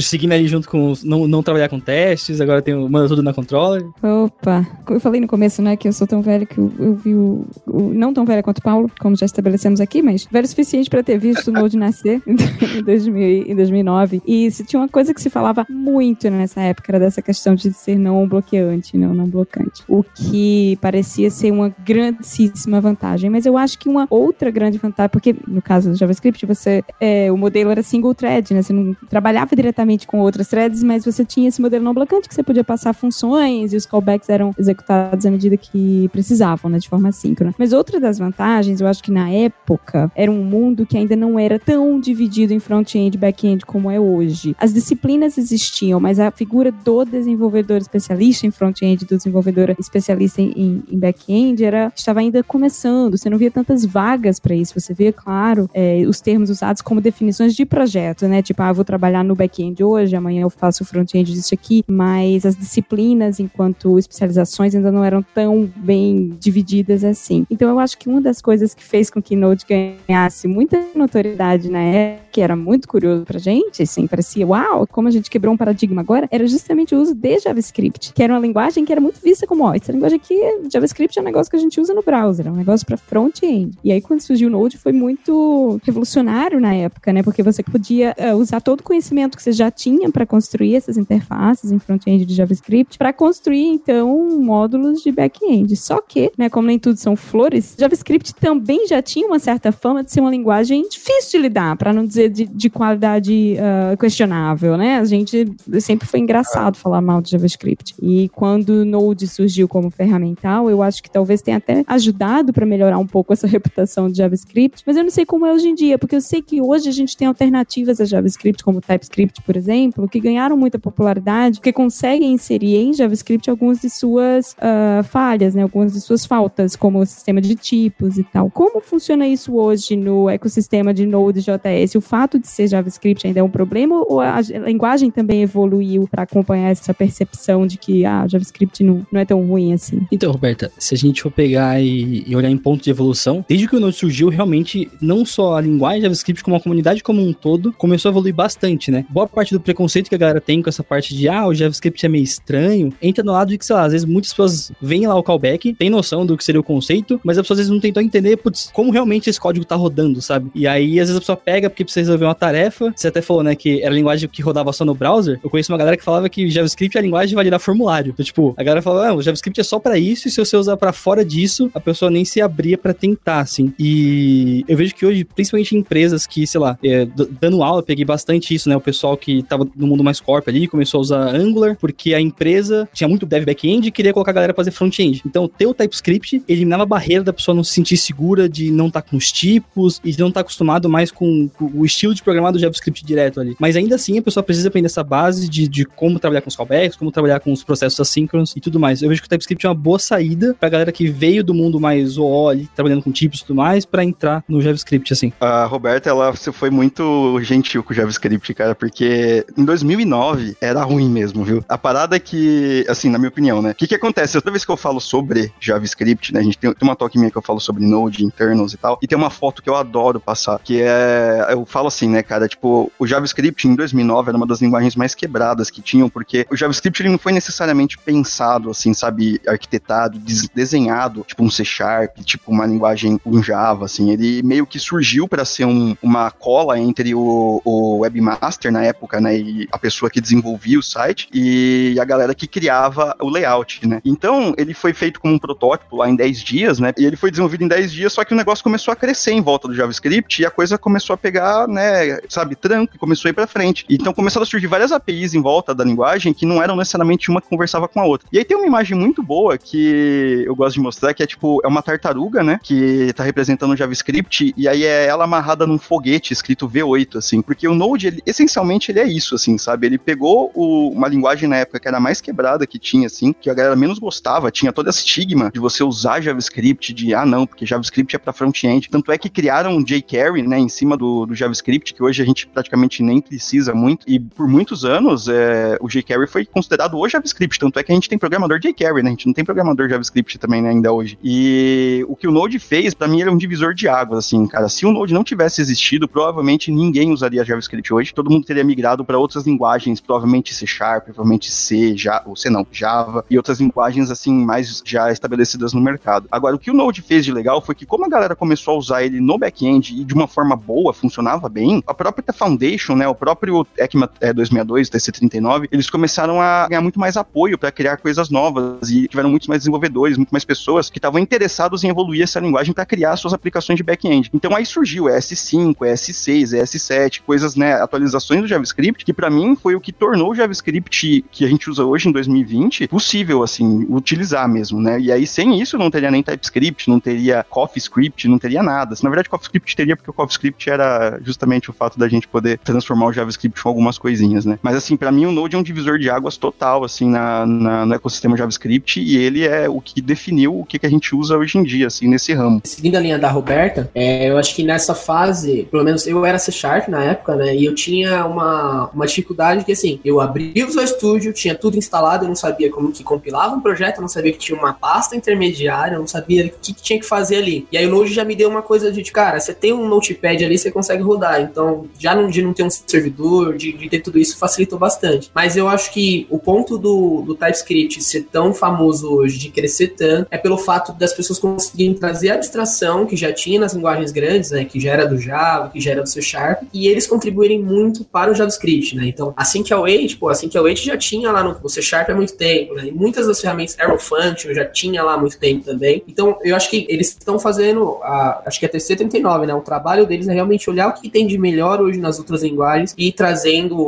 Seguindo 0.00 0.32
aí 0.32 0.46
junto 0.46 0.68
com 0.68 0.92
não, 1.04 1.26
não 1.26 1.42
trabalhar 1.42 1.68
com 1.68 1.80
testes, 1.80 2.40
agora 2.40 2.62
tem 2.62 2.74
manda 2.74 3.08
tudo 3.08 3.22
na 3.22 3.32
controller. 3.32 3.84
Opa, 4.02 4.66
eu 4.88 5.00
falei 5.00 5.20
no 5.20 5.26
começo, 5.26 5.62
né, 5.62 5.76
que 5.76 5.88
eu 5.88 5.92
sou 5.92 6.06
tão 6.06 6.20
velho 6.22 6.46
que 6.46 6.58
eu, 6.58 6.72
eu 6.78 6.94
vi 6.94 7.14
o, 7.14 7.46
o, 7.66 7.92
Não 7.94 8.12
tão 8.12 8.24
velho 8.24 8.42
quanto 8.42 8.58
o 8.58 8.62
Paulo, 8.62 8.90
como 9.00 9.16
já 9.16 9.26
estabelecemos 9.26 9.80
aqui, 9.80 10.02
mas 10.02 10.26
velho 10.30 10.44
o 10.44 10.48
suficiente 10.48 10.90
para 10.90 11.02
ter 11.02 11.18
visto 11.18 11.48
o 11.48 11.52
Node 11.52 11.76
nascer 11.76 12.22
em, 12.26 12.82
2000, 12.82 13.46
em 13.46 13.54
2009. 13.54 14.22
E 14.26 14.50
se 14.50 14.64
tinha 14.64 14.80
uma 14.80 14.88
coisa 14.88 15.14
que 15.14 15.20
se 15.20 15.29
falava 15.30 15.66
muito 15.68 16.28
nessa 16.30 16.60
época, 16.60 16.98
dessa 16.98 17.22
questão 17.22 17.54
de 17.54 17.72
ser 17.72 17.98
não 17.98 18.26
bloqueante, 18.28 18.96
não, 18.98 19.14
não 19.14 19.26
blocante. 19.26 19.82
O 19.88 20.02
que 20.02 20.76
parecia 20.80 21.30
ser 21.30 21.50
uma 21.50 21.74
grandíssima 21.84 22.80
vantagem. 22.80 23.30
Mas 23.30 23.46
eu 23.46 23.56
acho 23.56 23.78
que 23.78 23.88
uma 23.88 24.06
outra 24.10 24.50
grande 24.50 24.78
vantagem, 24.78 25.10
porque 25.10 25.34
no 25.46 25.62
caso 25.62 25.90
do 25.90 25.96
JavaScript, 25.96 26.44
você 26.46 26.82
é, 27.00 27.30
o 27.30 27.36
modelo 27.36 27.70
era 27.70 27.82
single 27.82 28.14
thread, 28.14 28.52
né? 28.54 28.62
Você 28.62 28.72
não 28.72 28.94
trabalhava 29.08 29.54
diretamente 29.54 30.06
com 30.06 30.18
outras 30.18 30.48
threads, 30.48 30.82
mas 30.82 31.04
você 31.04 31.24
tinha 31.24 31.48
esse 31.48 31.60
modelo 31.60 31.84
não 31.84 31.94
blocante 31.94 32.28
que 32.28 32.34
você 32.34 32.42
podia 32.42 32.64
passar 32.64 32.92
funções 32.92 33.72
e 33.72 33.76
os 33.76 33.86
callbacks 33.86 34.28
eram 34.28 34.52
executados 34.58 35.24
à 35.24 35.30
medida 35.30 35.56
que 35.56 36.08
precisavam, 36.12 36.70
né? 36.70 36.78
De 36.78 36.88
forma 36.88 37.12
síncrona. 37.12 37.54
Mas 37.58 37.72
outra 37.72 38.00
das 38.00 38.18
vantagens, 38.18 38.80
eu 38.80 38.86
acho 38.86 39.02
que 39.02 39.10
na 39.10 39.30
época 39.30 40.10
era 40.14 40.30
um 40.30 40.44
mundo 40.44 40.84
que 40.86 40.96
ainda 40.96 41.14
não 41.14 41.38
era 41.38 41.58
tão 41.58 42.00
dividido 42.00 42.52
em 42.52 42.58
front-end 42.58 43.16
e 43.16 43.18
back-end 43.18 43.64
como 43.64 43.90
é 43.90 44.00
hoje. 44.00 44.54
As 44.58 44.72
disciplinas 44.72 45.19
existiam, 45.26 46.00
mas 46.00 46.18
a 46.18 46.30
figura 46.30 46.70
do 46.70 47.04
desenvolvedor 47.04 47.78
especialista 47.78 48.46
em 48.46 48.50
front-end, 48.50 49.04
do 49.04 49.16
desenvolvedor 49.16 49.74
especialista 49.78 50.40
em, 50.40 50.82
em 50.90 50.98
back-end, 50.98 51.64
era 51.64 51.92
estava 51.94 52.20
ainda 52.20 52.42
começando. 52.42 53.16
Você 53.16 53.28
não 53.28 53.38
via 53.38 53.50
tantas 53.50 53.84
vagas 53.84 54.38
para 54.38 54.54
isso. 54.54 54.78
Você 54.78 54.94
vê, 54.94 55.12
claro, 55.12 55.68
é, 55.74 56.04
os 56.06 56.20
termos 56.20 56.50
usados 56.50 56.82
como 56.82 57.00
definições 57.00 57.54
de 57.54 57.64
projeto, 57.64 58.26
né? 58.26 58.42
Tipo, 58.42 58.62
ah, 58.62 58.72
vou 58.72 58.84
trabalhar 58.84 59.24
no 59.24 59.34
back-end 59.34 59.82
hoje, 59.82 60.14
amanhã 60.16 60.42
eu 60.42 60.50
faço 60.50 60.84
front-end 60.84 61.32
disso 61.32 61.54
aqui, 61.54 61.82
mas 61.88 62.44
as 62.46 62.56
disciplinas, 62.56 63.40
enquanto 63.40 63.98
especializações, 63.98 64.74
ainda 64.74 64.90
não 64.90 65.04
eram 65.04 65.22
tão 65.22 65.70
bem 65.76 66.36
divididas 66.38 67.04
assim. 67.04 67.46
Então, 67.50 67.68
eu 67.68 67.78
acho 67.78 67.98
que 67.98 68.08
uma 68.08 68.20
das 68.20 68.40
coisas 68.40 68.74
que 68.74 68.82
fez 68.82 69.10
com 69.10 69.20
que 69.20 69.36
Node 69.36 69.64
ganhasse 69.68 70.46
muita 70.48 70.82
notoriedade 70.94 71.70
na 71.70 71.80
época, 71.80 72.28
que 72.32 72.40
era 72.40 72.54
muito 72.54 72.88
curioso 72.88 73.24
pra 73.24 73.38
gente, 73.38 73.82
assim, 73.82 74.06
parecia, 74.06 74.46
uau, 74.46 74.86
como 74.86 75.09
a 75.10 75.12
gente 75.12 75.30
quebrou 75.30 75.54
um 75.54 75.56
paradigma 75.56 76.00
agora, 76.00 76.28
era 76.30 76.46
justamente 76.46 76.94
o 76.94 77.00
uso 77.00 77.14
de 77.14 77.38
JavaScript, 77.40 78.12
que 78.12 78.22
era 78.22 78.32
uma 78.32 78.40
linguagem 78.40 78.84
que 78.84 78.92
era 78.92 79.00
muito 79.00 79.20
vista 79.20 79.46
como, 79.46 79.64
ó, 79.64 79.74
essa 79.74 79.92
linguagem 79.92 80.16
aqui, 80.16 80.38
JavaScript 80.72 81.18
é 81.18 81.22
um 81.22 81.24
negócio 81.24 81.50
que 81.50 81.56
a 81.56 81.60
gente 81.60 81.80
usa 81.80 81.92
no 81.92 82.02
browser, 82.02 82.46
é 82.46 82.50
um 82.50 82.56
negócio 82.56 82.86
para 82.86 82.96
front-end. 82.96 83.76
E 83.84 83.92
aí, 83.92 84.00
quando 84.00 84.20
surgiu 84.20 84.48
o 84.48 84.50
Node, 84.50 84.78
foi 84.78 84.92
muito 84.92 85.80
revolucionário 85.84 86.60
na 86.60 86.74
época, 86.74 87.12
né? 87.12 87.22
Porque 87.22 87.42
você 87.42 87.62
podia 87.62 88.14
uh, 88.18 88.36
usar 88.36 88.60
todo 88.60 88.80
o 88.80 88.82
conhecimento 88.82 89.36
que 89.36 89.42
você 89.42 89.52
já 89.52 89.70
tinha 89.70 90.10
para 90.10 90.24
construir 90.24 90.76
essas 90.76 90.96
interfaces 90.96 91.72
em 91.72 91.78
front-end 91.78 92.24
de 92.24 92.34
JavaScript 92.34 92.98
para 92.98 93.12
construir, 93.12 93.66
então, 93.66 94.40
módulos 94.40 95.02
de 95.02 95.12
back-end. 95.12 95.76
Só 95.76 96.00
que, 96.00 96.32
né, 96.36 96.48
como 96.48 96.66
nem 96.66 96.78
tudo 96.78 96.96
são 96.96 97.16
flores, 97.16 97.76
JavaScript 97.78 98.34
também 98.34 98.86
já 98.86 99.02
tinha 99.02 99.26
uma 99.26 99.38
certa 99.38 99.72
fama 99.72 100.02
de 100.02 100.12
ser 100.12 100.20
uma 100.20 100.30
linguagem 100.30 100.86
difícil 100.88 101.40
de 101.40 101.48
lidar, 101.48 101.76
para 101.76 101.92
não 101.92 102.04
dizer 102.04 102.28
de, 102.28 102.46
de 102.46 102.70
qualidade 102.70 103.56
uh, 103.56 103.96
questionável, 103.96 104.76
né? 104.76 104.89
A 104.98 105.04
gente 105.04 105.52
sempre 105.80 106.06
foi 106.06 106.20
engraçado 106.20 106.76
falar 106.76 107.00
mal 107.00 107.20
de 107.20 107.30
JavaScript. 107.30 107.94
E 108.00 108.28
quando 108.30 108.70
o 108.70 108.84
Node 108.84 109.26
surgiu 109.26 109.68
como 109.68 109.90
ferramental, 109.90 110.70
eu 110.70 110.82
acho 110.82 111.02
que 111.02 111.10
talvez 111.10 111.42
tenha 111.42 111.56
até 111.56 111.84
ajudado 111.86 112.52
para 112.52 112.66
melhorar 112.66 112.98
um 112.98 113.06
pouco 113.06 113.32
essa 113.32 113.46
reputação 113.48 114.08
de 114.10 114.18
JavaScript, 114.18 114.82
mas 114.86 114.96
eu 114.96 115.02
não 115.02 115.10
sei 115.10 115.24
como 115.24 115.46
é 115.46 115.52
hoje 115.52 115.68
em 115.68 115.74
dia, 115.74 115.98
porque 115.98 116.16
eu 116.16 116.20
sei 116.20 116.42
que 116.42 116.60
hoje 116.60 116.88
a 116.88 116.92
gente 116.92 117.16
tem 117.16 117.26
alternativas 117.26 118.00
a 118.00 118.04
JavaScript, 118.04 118.62
como 118.62 118.80
TypeScript, 118.80 119.42
por 119.42 119.56
exemplo, 119.56 120.08
que 120.08 120.20
ganharam 120.20 120.56
muita 120.56 120.78
popularidade, 120.78 121.58
porque 121.58 121.72
conseguem 121.72 122.32
inserir 122.32 122.76
em 122.76 122.92
JavaScript 122.92 123.48
algumas 123.50 123.80
de 123.80 123.90
suas 123.90 124.52
uh, 124.52 125.02
falhas, 125.04 125.54
né, 125.54 125.62
algumas 125.62 125.92
de 125.92 126.00
suas 126.00 126.24
faltas, 126.24 126.76
como 126.76 127.00
o 127.00 127.06
sistema 127.06 127.40
de 127.40 127.54
tipos 127.54 128.18
e 128.18 128.24
tal. 128.24 128.50
Como 128.50 128.80
funciona 128.80 129.26
isso 129.26 129.54
hoje 129.54 129.96
no 129.96 130.28
ecossistema 130.28 130.92
de 130.94 131.06
Node.js? 131.06 131.94
O 131.94 132.00
fato 132.00 132.38
de 132.38 132.48
ser 132.48 132.68
JavaScript 132.68 133.26
ainda 133.26 133.40
é 133.40 133.42
um 133.42 133.50
problema 133.50 134.02
ou 134.06 134.20
a 134.20 134.40
linguagem 134.80 135.10
também 135.10 135.42
evoluiu 135.42 136.08
para 136.10 136.22
acompanhar 136.22 136.70
essa 136.70 136.94
percepção 136.94 137.66
de 137.66 137.76
que 137.76 138.06
ah, 138.06 138.26
JavaScript 138.26 138.82
não, 138.82 139.06
não 139.12 139.20
é 139.20 139.24
tão 139.26 139.44
ruim 139.46 139.74
assim? 139.74 140.06
Então, 140.10 140.32
Roberta, 140.32 140.72
se 140.78 140.94
a 140.94 140.98
gente 140.98 141.22
for 141.22 141.30
pegar 141.30 141.80
e, 141.80 142.24
e 142.26 142.34
olhar 142.34 142.48
em 142.48 142.56
ponto 142.56 142.82
de 142.82 142.90
evolução, 142.90 143.44
desde 143.46 143.68
que 143.68 143.76
o 143.76 143.80
Node 143.80 143.96
surgiu, 143.96 144.30
realmente, 144.30 144.90
não 145.00 145.24
só 145.26 145.56
a 145.56 145.60
linguagem 145.60 146.02
JavaScript, 146.02 146.42
como 146.42 146.56
a 146.56 146.60
comunidade 146.60 147.02
como 147.02 147.22
um 147.22 147.32
todo, 147.32 147.72
começou 147.74 148.08
a 148.08 148.12
evoluir 148.12 148.34
bastante, 148.34 148.90
né? 148.90 149.04
Boa 149.10 149.28
parte 149.28 149.52
do 149.52 149.60
preconceito 149.60 150.08
que 150.08 150.14
a 150.14 150.18
galera 150.18 150.40
tem 150.40 150.62
com 150.62 150.68
essa 150.70 150.82
parte 150.82 151.14
de, 151.14 151.28
ah, 151.28 151.46
o 151.46 151.54
JavaScript 151.54 152.04
é 152.04 152.08
meio 152.08 152.24
estranho, 152.24 152.90
entra 153.02 153.22
no 153.22 153.32
lado 153.32 153.48
de 153.48 153.58
que, 153.58 153.66
sei 153.66 153.76
lá, 153.76 153.84
às 153.84 153.92
vezes 153.92 154.06
muitas 154.06 154.32
pessoas 154.32 154.72
veem 154.80 155.06
lá 155.06 155.14
o 155.14 155.22
callback, 155.22 155.74
tem 155.74 155.90
noção 155.90 156.24
do 156.24 156.36
que 156.36 156.44
seria 156.44 156.60
o 156.60 156.64
conceito, 156.64 157.20
mas 157.22 157.36
a 157.36 157.42
pessoa 157.42 157.54
às 157.54 157.58
vezes 157.58 157.70
não 157.70 157.80
tentou 157.80 158.02
entender, 158.02 158.38
putz, 158.38 158.70
como 158.72 158.90
realmente 158.90 159.28
esse 159.28 159.38
código 159.38 159.64
tá 159.64 159.76
rodando, 159.76 160.22
sabe? 160.22 160.50
E 160.54 160.66
aí, 160.66 160.98
às 160.98 161.08
vezes 161.08 161.16
a 161.16 161.20
pessoa 161.20 161.36
pega 161.36 161.68
porque 161.68 161.84
precisa 161.84 162.00
resolver 162.00 162.24
uma 162.24 162.34
tarefa, 162.34 162.92
você 162.96 163.08
até 163.08 163.20
falou, 163.20 163.42
né, 163.42 163.54
que 163.54 163.82
era 163.82 163.90
a 163.90 163.94
linguagem 163.94 164.28
que 164.28 164.40
rodava 164.40 164.69
só 164.72 164.84
no 164.84 164.94
browser, 164.94 165.40
eu 165.42 165.50
conheço 165.50 165.72
uma 165.72 165.78
galera 165.78 165.96
que 165.96 166.04
falava 166.04 166.28
que 166.28 166.48
JavaScript 166.48 166.96
é 166.96 167.00
a 167.00 167.02
linguagem 167.02 167.28
de 167.28 167.34
validar 167.34 167.60
formulário. 167.60 168.10
Então, 168.12 168.24
tipo, 168.24 168.54
a 168.56 168.62
galera 168.62 168.82
falava, 168.82 169.08
ah, 169.08 169.14
o 169.14 169.22
JavaScript 169.22 169.60
é 169.60 169.64
só 169.64 169.78
para 169.78 169.98
isso, 169.98 170.28
e 170.28 170.30
se 170.30 170.38
você 170.38 170.56
usar 170.56 170.76
para 170.76 170.92
fora 170.92 171.24
disso, 171.24 171.70
a 171.74 171.80
pessoa 171.80 172.10
nem 172.10 172.24
se 172.24 172.40
abria 172.40 172.76
para 172.76 172.94
tentar, 172.94 173.40
assim. 173.40 173.72
E 173.78 174.64
eu 174.68 174.76
vejo 174.76 174.94
que 174.94 175.04
hoje, 175.04 175.24
principalmente 175.24 175.74
em 175.74 175.78
empresas 175.78 176.26
que, 176.26 176.46
sei 176.46 176.60
lá, 176.60 176.78
é, 176.84 177.06
dando 177.40 177.62
aula, 177.62 177.82
peguei 177.82 178.04
bastante 178.04 178.54
isso, 178.54 178.68
né? 178.68 178.76
O 178.76 178.80
pessoal 178.80 179.16
que 179.16 179.42
tava 179.42 179.66
no 179.76 179.86
mundo 179.86 180.04
mais 180.04 180.20
corp 180.20 180.46
ali 180.48 180.66
começou 180.66 180.98
a 180.98 181.00
usar 181.00 181.34
Angular, 181.34 181.76
porque 181.80 182.14
a 182.14 182.20
empresa 182.20 182.88
tinha 182.92 183.08
muito 183.08 183.26
dev 183.26 183.44
back-end 183.44 183.88
e 183.88 183.90
queria 183.90 184.12
colocar 184.12 184.30
a 184.30 184.34
galera 184.34 184.54
pra 184.54 184.64
fazer 184.64 184.70
front-end. 184.70 185.22
Então, 185.26 185.48
ter 185.48 185.66
o 185.66 185.74
TypeScript 185.74 186.42
eliminava 186.48 186.82
a 186.82 186.86
barreira 186.86 187.24
da 187.24 187.32
pessoa 187.32 187.54
não 187.54 187.64
se 187.64 187.72
sentir 187.72 187.96
segura 187.96 188.48
de 188.48 188.70
não 188.70 188.88
estar 188.88 189.02
tá 189.02 189.08
com 189.08 189.16
os 189.16 189.32
tipos 189.32 190.00
e 190.04 190.12
de 190.12 190.18
não 190.18 190.28
estar 190.28 190.40
tá 190.40 190.42
acostumado 190.42 190.88
mais 190.88 191.10
com, 191.10 191.48
com, 191.48 191.70
o 191.74 191.84
estilo 191.84 192.14
de 192.14 192.22
programar 192.22 192.52
do 192.52 192.58
JavaScript 192.58 193.04
direto 193.04 193.40
ali. 193.40 193.56
Mas 193.58 193.76
ainda 193.76 193.94
assim, 193.94 194.18
a 194.18 194.22
pessoa 194.22 194.42
precisa 194.42 194.59
aprender 194.66 194.86
essa 194.86 195.02
base 195.02 195.48
de, 195.48 195.68
de 195.68 195.84
como 195.84 196.18
trabalhar 196.18 196.42
com 196.42 196.48
os 196.48 196.56
callbacks, 196.56 196.96
como 196.96 197.10
trabalhar 197.10 197.40
com 197.40 197.52
os 197.52 197.62
processos 197.62 197.98
assíncronos 198.00 198.54
e 198.56 198.60
tudo 198.60 198.78
mais. 198.78 199.02
Eu 199.02 199.08
vejo 199.08 199.20
que 199.20 199.26
o 199.26 199.30
TypeScript 199.30 199.66
é 199.66 199.68
uma 199.68 199.74
boa 199.74 199.98
saída 199.98 200.54
pra 200.58 200.68
galera 200.68 200.92
que 200.92 201.08
veio 201.08 201.42
do 201.44 201.54
mundo 201.54 201.80
mais 201.80 202.16
OO 202.18 202.48
ali, 202.48 202.68
trabalhando 202.74 203.02
com 203.02 203.10
tipos 203.10 203.40
e 203.40 203.44
tudo 203.44 203.56
mais, 203.56 203.84
para 203.84 204.04
entrar 204.04 204.44
no 204.48 204.60
JavaScript, 204.60 205.12
assim. 205.12 205.32
A 205.40 205.64
Roberta, 205.64 206.08
ela 206.08 206.32
foi 206.34 206.70
muito 206.70 207.40
gentil 207.42 207.82
com 207.82 207.92
o 207.92 207.96
JavaScript, 207.96 208.52
cara, 208.54 208.74
porque 208.74 209.44
em 209.56 209.64
2009 209.64 210.56
era 210.60 210.82
ruim 210.82 211.08
mesmo, 211.08 211.44
viu? 211.44 211.64
A 211.68 211.78
parada 211.78 212.16
é 212.16 212.18
que, 212.18 212.84
assim, 212.88 213.08
na 213.08 213.18
minha 213.18 213.28
opinião, 213.28 213.62
né? 213.62 213.70
O 213.70 213.74
que 213.74 213.86
que 213.86 213.94
acontece? 213.94 214.40
Toda 214.40 214.50
vez 214.50 214.64
que 214.64 214.70
eu 214.70 214.76
falo 214.76 215.00
sobre 215.00 215.52
JavaScript, 215.60 216.32
né? 216.32 216.40
A 216.40 216.42
gente 216.42 216.58
tem, 216.58 216.72
tem 216.72 216.88
uma 216.88 216.96
talk 216.96 217.16
minha 217.18 217.30
que 217.30 217.38
eu 217.38 217.42
falo 217.42 217.60
sobre 217.60 217.84
Node, 217.84 218.24
internals 218.24 218.72
e 218.72 218.76
tal, 218.76 218.98
e 219.02 219.06
tem 219.06 219.16
uma 219.16 219.30
foto 219.30 219.62
que 219.62 219.68
eu 219.70 219.76
adoro 219.76 220.20
passar, 220.20 220.58
que 220.58 220.80
é, 220.80 221.46
eu 221.50 221.64
falo 221.64 221.88
assim, 221.88 222.08
né, 222.08 222.22
cara, 222.22 222.48
tipo, 222.48 222.90
o 222.98 223.06
JavaScript 223.06 223.66
em 223.66 223.74
2009 223.74 224.30
era 224.30 224.36
uma 224.36 224.46
das 224.50 224.60
linguagens 224.60 224.94
mais 224.96 225.14
quebradas 225.14 225.70
que 225.70 225.80
tinham, 225.80 226.08
porque 226.08 226.46
o 226.50 226.56
JavaScript 226.56 227.02
ele 227.02 227.08
não 227.08 227.18
foi 227.18 227.32
necessariamente 227.32 227.96
pensado, 227.98 228.70
assim, 228.70 228.92
sabe, 228.92 229.40
arquitetado, 229.46 230.18
desenhado, 230.54 231.24
tipo 231.26 231.42
um 231.42 231.50
C 231.50 231.64
Sharp, 231.64 232.18
tipo 232.20 232.50
uma 232.50 232.66
linguagem 232.66 233.18
um 233.24 233.42
Java, 233.42 233.84
assim, 233.84 234.10
ele 234.10 234.42
meio 234.42 234.66
que 234.66 234.78
surgiu 234.78 235.28
para 235.28 235.44
ser 235.44 235.64
um, 235.64 235.96
uma 236.02 236.30
cola 236.30 236.78
entre 236.78 237.14
o, 237.14 237.62
o 237.64 237.98
webmaster 237.98 238.72
na 238.72 238.82
época, 238.82 239.20
né, 239.20 239.36
e 239.36 239.68
a 239.70 239.78
pessoa 239.78 240.10
que 240.10 240.20
desenvolvia 240.20 240.78
o 240.78 240.82
site 240.82 241.28
e 241.32 241.96
a 242.00 242.04
galera 242.04 242.34
que 242.34 242.46
criava 242.46 243.14
o 243.20 243.28
layout, 243.28 243.86
né. 243.86 244.00
Então, 244.04 244.54
ele 244.56 244.74
foi 244.74 244.92
feito 244.92 245.20
como 245.20 245.34
um 245.34 245.38
protótipo 245.38 245.96
lá 245.96 246.08
em 246.08 246.16
10 246.16 246.38
dias, 246.42 246.78
né, 246.78 246.92
e 246.98 247.04
ele 247.04 247.16
foi 247.16 247.30
desenvolvido 247.30 247.64
em 247.64 247.68
10 247.68 247.92
dias, 247.92 248.12
só 248.12 248.24
que 248.24 248.34
o 248.34 248.36
negócio 248.36 248.64
começou 248.64 248.92
a 248.92 248.96
crescer 248.96 249.32
em 249.32 249.40
volta 249.40 249.68
do 249.68 249.74
JavaScript 249.74 250.42
e 250.42 250.46
a 250.46 250.50
coisa 250.50 250.76
começou 250.76 251.14
a 251.14 251.16
pegar, 251.16 251.68
né, 251.68 252.18
sabe, 252.28 252.56
tranco, 252.56 252.96
e 252.96 252.98
começou 252.98 253.28
a 253.28 253.30
ir 253.30 253.34
para 253.34 253.46
frente. 253.46 253.84
Então, 253.88 254.12
começaram 254.40 254.42
a 254.42 254.46
surgir 254.46 254.66
várias 254.66 254.92
APIs 254.92 255.34
em 255.34 255.40
volta 255.40 255.74
da 255.74 255.84
linguagem 255.84 256.32
que 256.32 256.46
não 256.46 256.62
eram 256.62 256.76
necessariamente 256.76 257.30
uma 257.30 257.40
que 257.40 257.48
conversava 257.48 257.88
com 257.88 258.00
a 258.00 258.04
outra. 258.04 258.28
E 258.32 258.38
aí 258.38 258.44
tem 258.44 258.56
uma 258.56 258.66
imagem 258.66 258.96
muito 258.96 259.22
boa 259.22 259.58
que 259.58 260.42
eu 260.46 260.54
gosto 260.54 260.74
de 260.74 260.80
mostrar, 260.80 261.12
que 261.14 261.22
é 261.22 261.26
tipo, 261.26 261.60
é 261.64 261.68
uma 261.68 261.82
tartaruga, 261.82 262.42
né, 262.42 262.58
que 262.62 263.12
tá 263.14 263.22
representando 263.24 263.72
o 263.72 263.76
JavaScript, 263.76 264.54
e 264.56 264.68
aí 264.68 264.84
é 264.84 265.06
ela 265.06 265.24
amarrada 265.24 265.66
num 265.66 265.78
foguete 265.78 266.32
escrito 266.32 266.68
V8, 266.68 267.16
assim, 267.16 267.42
porque 267.42 267.66
o 267.66 267.74
Node, 267.74 268.06
ele, 268.06 268.22
essencialmente, 268.26 268.90
ele 268.90 269.00
é 269.00 269.06
isso, 269.06 269.34
assim, 269.34 269.58
sabe? 269.58 269.86
Ele 269.86 269.98
pegou 269.98 270.50
o, 270.54 270.90
uma 270.90 271.08
linguagem 271.08 271.48
na 271.48 271.56
época 271.56 271.80
que 271.80 271.88
era 271.88 272.00
mais 272.00 272.20
quebrada 272.20 272.66
que 272.66 272.78
tinha, 272.78 273.06
assim, 273.06 273.32
que 273.32 273.50
a 273.50 273.54
galera 273.54 273.76
menos 273.76 273.98
gostava, 273.98 274.50
tinha 274.50 274.72
todo 274.72 274.88
esse 274.88 275.00
estigma 275.00 275.50
de 275.52 275.58
você 275.58 275.82
usar 275.82 276.20
JavaScript, 276.20 276.92
de, 276.92 277.14
ah, 277.14 277.26
não, 277.26 277.46
porque 277.46 277.66
JavaScript 277.66 278.14
é 278.14 278.18
para 278.18 278.32
front-end. 278.32 278.88
Tanto 278.88 279.12
é 279.12 279.18
que 279.18 279.28
criaram 279.28 279.72
um 279.76 279.84
jQuery, 279.84 280.46
né, 280.46 280.58
em 280.58 280.68
cima 280.68 280.96
do, 280.96 281.26
do, 281.26 281.34
JavaScript, 281.34 281.94
que 281.94 282.02
hoje 282.02 282.22
a 282.22 282.24
gente 282.24 282.46
praticamente 282.46 283.02
nem 283.02 283.20
precisa 283.20 283.74
muito, 283.74 284.04
e 284.08 284.20
por 284.34 284.48
muitos 284.48 284.84
anos 284.84 285.28
é, 285.28 285.76
o 285.80 285.88
jQuery 285.88 286.26
foi 286.26 286.44
considerado 286.44 286.96
o 286.96 287.08
JavaScript, 287.08 287.58
tanto 287.58 287.78
é 287.78 287.82
que 287.82 287.92
a 287.92 287.94
gente 287.94 288.08
tem 288.08 288.18
programador 288.18 288.58
jQuery, 288.58 289.02
né, 289.02 289.08
a 289.08 289.12
gente 289.12 289.26
não 289.26 289.34
tem 289.34 289.44
programador 289.44 289.88
JavaScript 289.88 290.38
também, 290.38 290.62
né, 290.62 290.70
ainda 290.70 290.92
hoje. 290.92 291.18
E 291.22 292.04
o 292.08 292.16
que 292.16 292.26
o 292.26 292.30
Node 292.30 292.58
fez, 292.58 292.94
para 292.94 293.08
mim, 293.08 293.20
ele 293.20 293.30
é 293.30 293.32
um 293.32 293.36
divisor 293.36 293.74
de 293.74 293.88
águas, 293.88 294.26
assim, 294.26 294.46
cara. 294.46 294.68
Se 294.68 294.86
o 294.86 294.92
Node 294.92 295.12
não 295.12 295.24
tivesse 295.24 295.60
existido, 295.60 296.08
provavelmente 296.08 296.70
ninguém 296.70 297.12
usaria 297.12 297.44
JavaScript 297.44 297.92
hoje, 297.92 298.14
todo 298.14 298.30
mundo 298.30 298.44
teria 298.44 298.64
migrado 298.64 299.04
para 299.04 299.18
outras 299.18 299.46
linguagens, 299.46 300.00
provavelmente 300.00 300.54
C 300.54 300.66
Sharp, 300.66 301.04
provavelmente 301.04 301.50
C, 301.50 301.96
já, 301.96 302.22
ou 302.26 302.36
C 302.36 302.48
não, 302.48 302.66
Java, 302.70 303.24
e 303.30 303.36
outras 303.36 303.60
linguagens, 303.60 304.10
assim, 304.10 304.32
mais 304.32 304.82
já 304.84 305.10
estabelecidas 305.10 305.72
no 305.72 305.80
mercado. 305.80 306.26
Agora, 306.30 306.56
o 306.56 306.58
que 306.58 306.70
o 306.70 306.74
Node 306.74 307.02
fez 307.02 307.24
de 307.24 307.32
legal 307.32 307.60
foi 307.60 307.74
que, 307.74 307.86
como 307.86 308.04
a 308.04 308.08
galera 308.08 308.36
começou 308.36 308.74
a 308.74 308.78
usar 308.78 309.02
ele 309.04 309.20
no 309.20 309.38
back-end 309.38 310.00
e 310.00 310.04
de 310.04 310.14
uma 310.14 310.26
forma 310.26 310.56
boa, 310.56 310.92
funcionava 310.92 311.48
bem, 311.48 311.82
a 311.86 311.94
própria 311.94 312.32
Foundation, 312.32 312.94
né, 312.94 313.06
o 313.08 313.14
próprio 313.14 313.66
ECMA 313.76 314.10
é, 314.20 314.32
262, 314.32 314.90
TC39, 314.90 315.68
eles 315.72 315.88
começaram 315.88 316.40
a 316.40 316.68
ganhar 316.68 316.80
muito 316.80 316.98
mais 316.98 317.16
apoio 317.16 317.58
para 317.58 317.72
criar 317.72 317.96
coisas 317.96 318.30
novas 318.30 318.90
e 318.90 319.08
tiveram 319.08 319.30
muitos 319.30 319.48
mais 319.48 319.60
desenvolvedores, 319.60 320.16
muito 320.16 320.30
mais 320.30 320.44
pessoas 320.44 320.90
que 320.90 320.98
estavam 320.98 321.20
interessados 321.20 321.84
em 321.84 321.88
evoluir 321.88 322.22
essa 322.22 322.40
linguagem 322.40 322.72
para 322.72 322.84
criar 322.84 323.16
suas 323.16 323.32
aplicações 323.32 323.76
de 323.76 323.82
back-end. 323.82 324.30
Então 324.32 324.54
aí 324.54 324.66
surgiu 324.66 325.04
ES5, 325.04 325.76
ES6, 325.76 326.60
ES7, 326.60 327.22
coisas, 327.26 327.56
né, 327.56 327.74
atualizações 327.74 328.40
do 328.40 328.46
JavaScript, 328.46 329.04
que 329.04 329.12
para 329.12 329.30
mim 329.30 329.56
foi 329.56 329.74
o 329.74 329.80
que 329.80 329.92
tornou 329.92 330.30
o 330.30 330.34
JavaScript 330.34 331.24
que 331.30 331.44
a 331.44 331.48
gente 331.48 331.68
usa 331.70 331.84
hoje 331.84 332.08
em 332.08 332.12
2020 332.12 332.88
possível, 332.88 333.42
assim, 333.42 333.86
utilizar 333.88 334.48
mesmo, 334.48 334.80
né? 334.80 335.00
E 335.00 335.10
aí 335.10 335.26
sem 335.26 335.60
isso 335.60 335.78
não 335.78 335.90
teria 335.90 336.10
nem 336.10 336.22
TypeScript, 336.22 336.88
não 336.88 337.00
teria 337.00 337.44
CoffeeScript, 337.48 338.28
não 338.28 338.38
teria 338.38 338.62
nada. 338.62 338.94
Na 339.02 339.10
verdade, 339.10 339.28
CoffeeScript 339.28 339.76
teria 339.76 339.96
porque 339.96 340.10
o 340.10 340.14
CoffeeScript 340.14 340.68
era 340.68 341.20
justamente 341.22 341.70
o 341.70 341.72
fato 341.72 341.98
da 341.98 342.08
gente 342.08 342.28
poder 342.28 342.58
transformar 342.58 343.06
o 343.06 343.12
JavaScript 343.12 343.62
com 343.62 343.68
algumas 343.68 343.98
coisinhas, 344.00 344.44
né? 344.44 344.58
Mas 344.62 344.74
assim, 344.74 344.96
para 344.96 345.12
mim 345.12 345.26
o 345.26 345.32
Node 345.32 345.54
é 345.54 345.58
um 345.58 345.62
divisor 345.62 345.98
de 345.98 346.10
águas 346.10 346.36
total, 346.36 346.82
assim, 346.82 347.08
na, 347.08 347.46
na, 347.46 347.86
no 347.86 347.94
ecossistema 347.94 348.36
JavaScript 348.36 349.00
e 349.00 349.16
ele 349.16 349.46
é 349.46 349.68
o 349.68 349.80
que 349.80 350.00
definiu 350.00 350.58
o 350.58 350.64
que, 350.64 350.78
que 350.78 350.86
a 350.86 350.90
gente 350.90 351.14
usa 351.14 351.36
hoje 351.36 351.58
em 351.58 351.62
dia, 351.62 351.86
assim, 351.86 352.08
nesse 352.08 352.32
ramo. 352.32 352.60
Seguindo 352.64 352.96
a 352.96 353.00
linha 353.00 353.18
da 353.18 353.30
Roberta, 353.30 353.90
é, 353.94 354.30
eu 354.30 354.38
acho 354.38 354.54
que 354.54 354.62
nessa 354.62 354.94
fase, 354.94 355.68
pelo 355.70 355.84
menos 355.84 356.06
eu 356.06 356.24
era 356.24 356.38
C 356.38 356.50
Sharp 356.50 356.88
na 356.88 357.04
época, 357.04 357.36
né? 357.36 357.54
E 357.54 357.64
eu 357.64 357.74
tinha 357.74 358.24
uma, 358.24 358.90
uma 358.94 359.06
dificuldade 359.06 359.64
que, 359.64 359.72
assim, 359.72 360.00
eu 360.04 360.20
abri 360.20 360.62
o 360.62 360.66
Visual 360.66 360.86
Studio, 360.86 361.32
tinha 361.32 361.54
tudo 361.54 361.76
instalado, 361.76 362.24
eu 362.24 362.28
não 362.28 362.36
sabia 362.36 362.70
como 362.70 362.90
que 362.90 363.04
compilava 363.04 363.54
um 363.54 363.60
projeto, 363.60 363.96
eu 363.96 364.02
não 364.02 364.08
sabia 364.08 364.32
que 364.32 364.38
tinha 364.38 364.58
uma 364.58 364.72
pasta 364.72 365.14
intermediária, 365.14 365.94
eu 365.94 366.00
não 366.00 366.06
sabia 366.06 366.46
o 366.46 366.50
que, 366.60 366.72
que 366.72 366.82
tinha 366.82 366.98
que 366.98 367.06
fazer 367.06 367.36
ali. 367.36 367.66
E 367.70 367.76
aí 367.76 367.86
o 367.86 367.90
Node 367.90 368.12
já 368.12 368.24
me 368.24 368.34
deu 368.34 368.48
uma 368.48 368.62
coisa 368.62 368.90
de, 368.90 369.02
cara, 369.12 369.38
você 369.38 369.52
tem 369.52 369.72
um 369.72 369.88
notepad 369.88 370.44
ali, 370.44 370.56
você 370.56 370.70
consegue 370.70 371.02
rodar. 371.02 371.40
Então, 371.40 371.86
já 371.98 372.14
não, 372.14 372.28
de 372.28 372.42
não 372.42 372.52
ter 372.52 372.62
um 372.62 372.70
servidor, 372.70 373.56
de, 373.56 373.72
de 373.72 373.88
ter 373.90 374.00
tudo 374.00 374.18
isso, 374.18 374.38
facilitou 374.38 374.78
bastante. 374.78 375.30
Mas 375.34 375.56
eu 375.56 375.68
acho 375.68 375.92
que 375.92 376.26
o 376.30 376.38
ponto 376.38 376.78
do, 376.78 377.22
do 377.22 377.34
TypeScript 377.34 378.02
ser 378.02 378.22
tão 378.30 378.54
famoso 378.54 379.12
hoje, 379.12 379.38
de 379.38 379.50
crescer 379.50 379.88
tanto, 379.88 380.28
é 380.30 380.38
pelo 380.38 380.56
fato 380.56 380.92
das 380.92 381.12
pessoas 381.12 381.38
conseguirem 381.38 381.94
trazer 381.94 382.30
a 382.30 382.34
abstração 382.34 383.06
que 383.06 383.16
já 383.16 383.32
tinha 383.32 383.60
nas 383.60 383.74
linguagens 383.74 384.12
grandes, 384.12 384.50
né, 384.50 384.64
que 384.64 384.80
já 384.80 384.92
era 384.92 385.06
do 385.06 385.18
Java, 385.18 385.70
que 385.70 385.80
já 385.80 385.92
era 385.92 386.02
do 386.02 386.08
C 386.08 386.22
Sharp, 386.22 386.62
e 386.72 386.86
eles 386.88 387.06
contribuírem 387.06 387.60
muito 387.60 388.04
para 388.04 388.30
o 388.30 388.34
JavaScript, 388.34 388.96
né? 388.96 389.06
Então, 389.06 389.34
assim 389.36 389.62
que 389.62 389.72
a 389.72 389.80
Wait, 389.80 390.18
pô, 390.18 390.28
assim 390.28 390.48
que 390.48 390.56
a 390.56 390.62
Wait 390.62 390.78
já 390.78 390.96
tinha 390.96 391.30
lá 391.30 391.42
no 391.42 391.68
C 391.68 391.82
Sharp 391.82 392.08
há 392.10 392.14
muito 392.14 392.34
tempo, 392.34 392.74
né? 392.74 392.86
E 392.86 392.92
muitas 392.92 393.26
das 393.26 393.40
ferramentas 393.40 393.76
Arrow 393.78 393.98
Function 393.98 394.54
já 394.54 394.64
tinha 394.64 395.02
lá 395.02 395.14
há 395.14 395.18
muito 395.18 395.38
tempo 395.38 395.64
também. 395.64 396.02
Então, 396.06 396.38
eu 396.42 396.54
acho 396.54 396.70
que 396.70 396.86
eles 396.88 397.08
estão 397.08 397.38
fazendo, 397.38 397.98
a, 398.02 398.42
acho 398.46 398.58
que 398.58 398.66
é 398.66 398.68
a 398.68 398.72
TC39, 398.72 399.46
né? 399.46 399.54
O 399.54 399.60
trabalho 399.60 400.06
deles 400.06 400.28
é 400.28 400.32
realmente 400.32 400.68
olhar 400.68 400.88
o 400.88 400.94
que 400.94 401.08
tem 401.08 401.26
de 401.26 401.38
melhor 401.38 401.80
hoje 401.80 401.98
nas 401.98 402.18
outras 402.18 402.42
linguagens 402.42 402.94
e 402.96 403.08
ir 403.08 403.12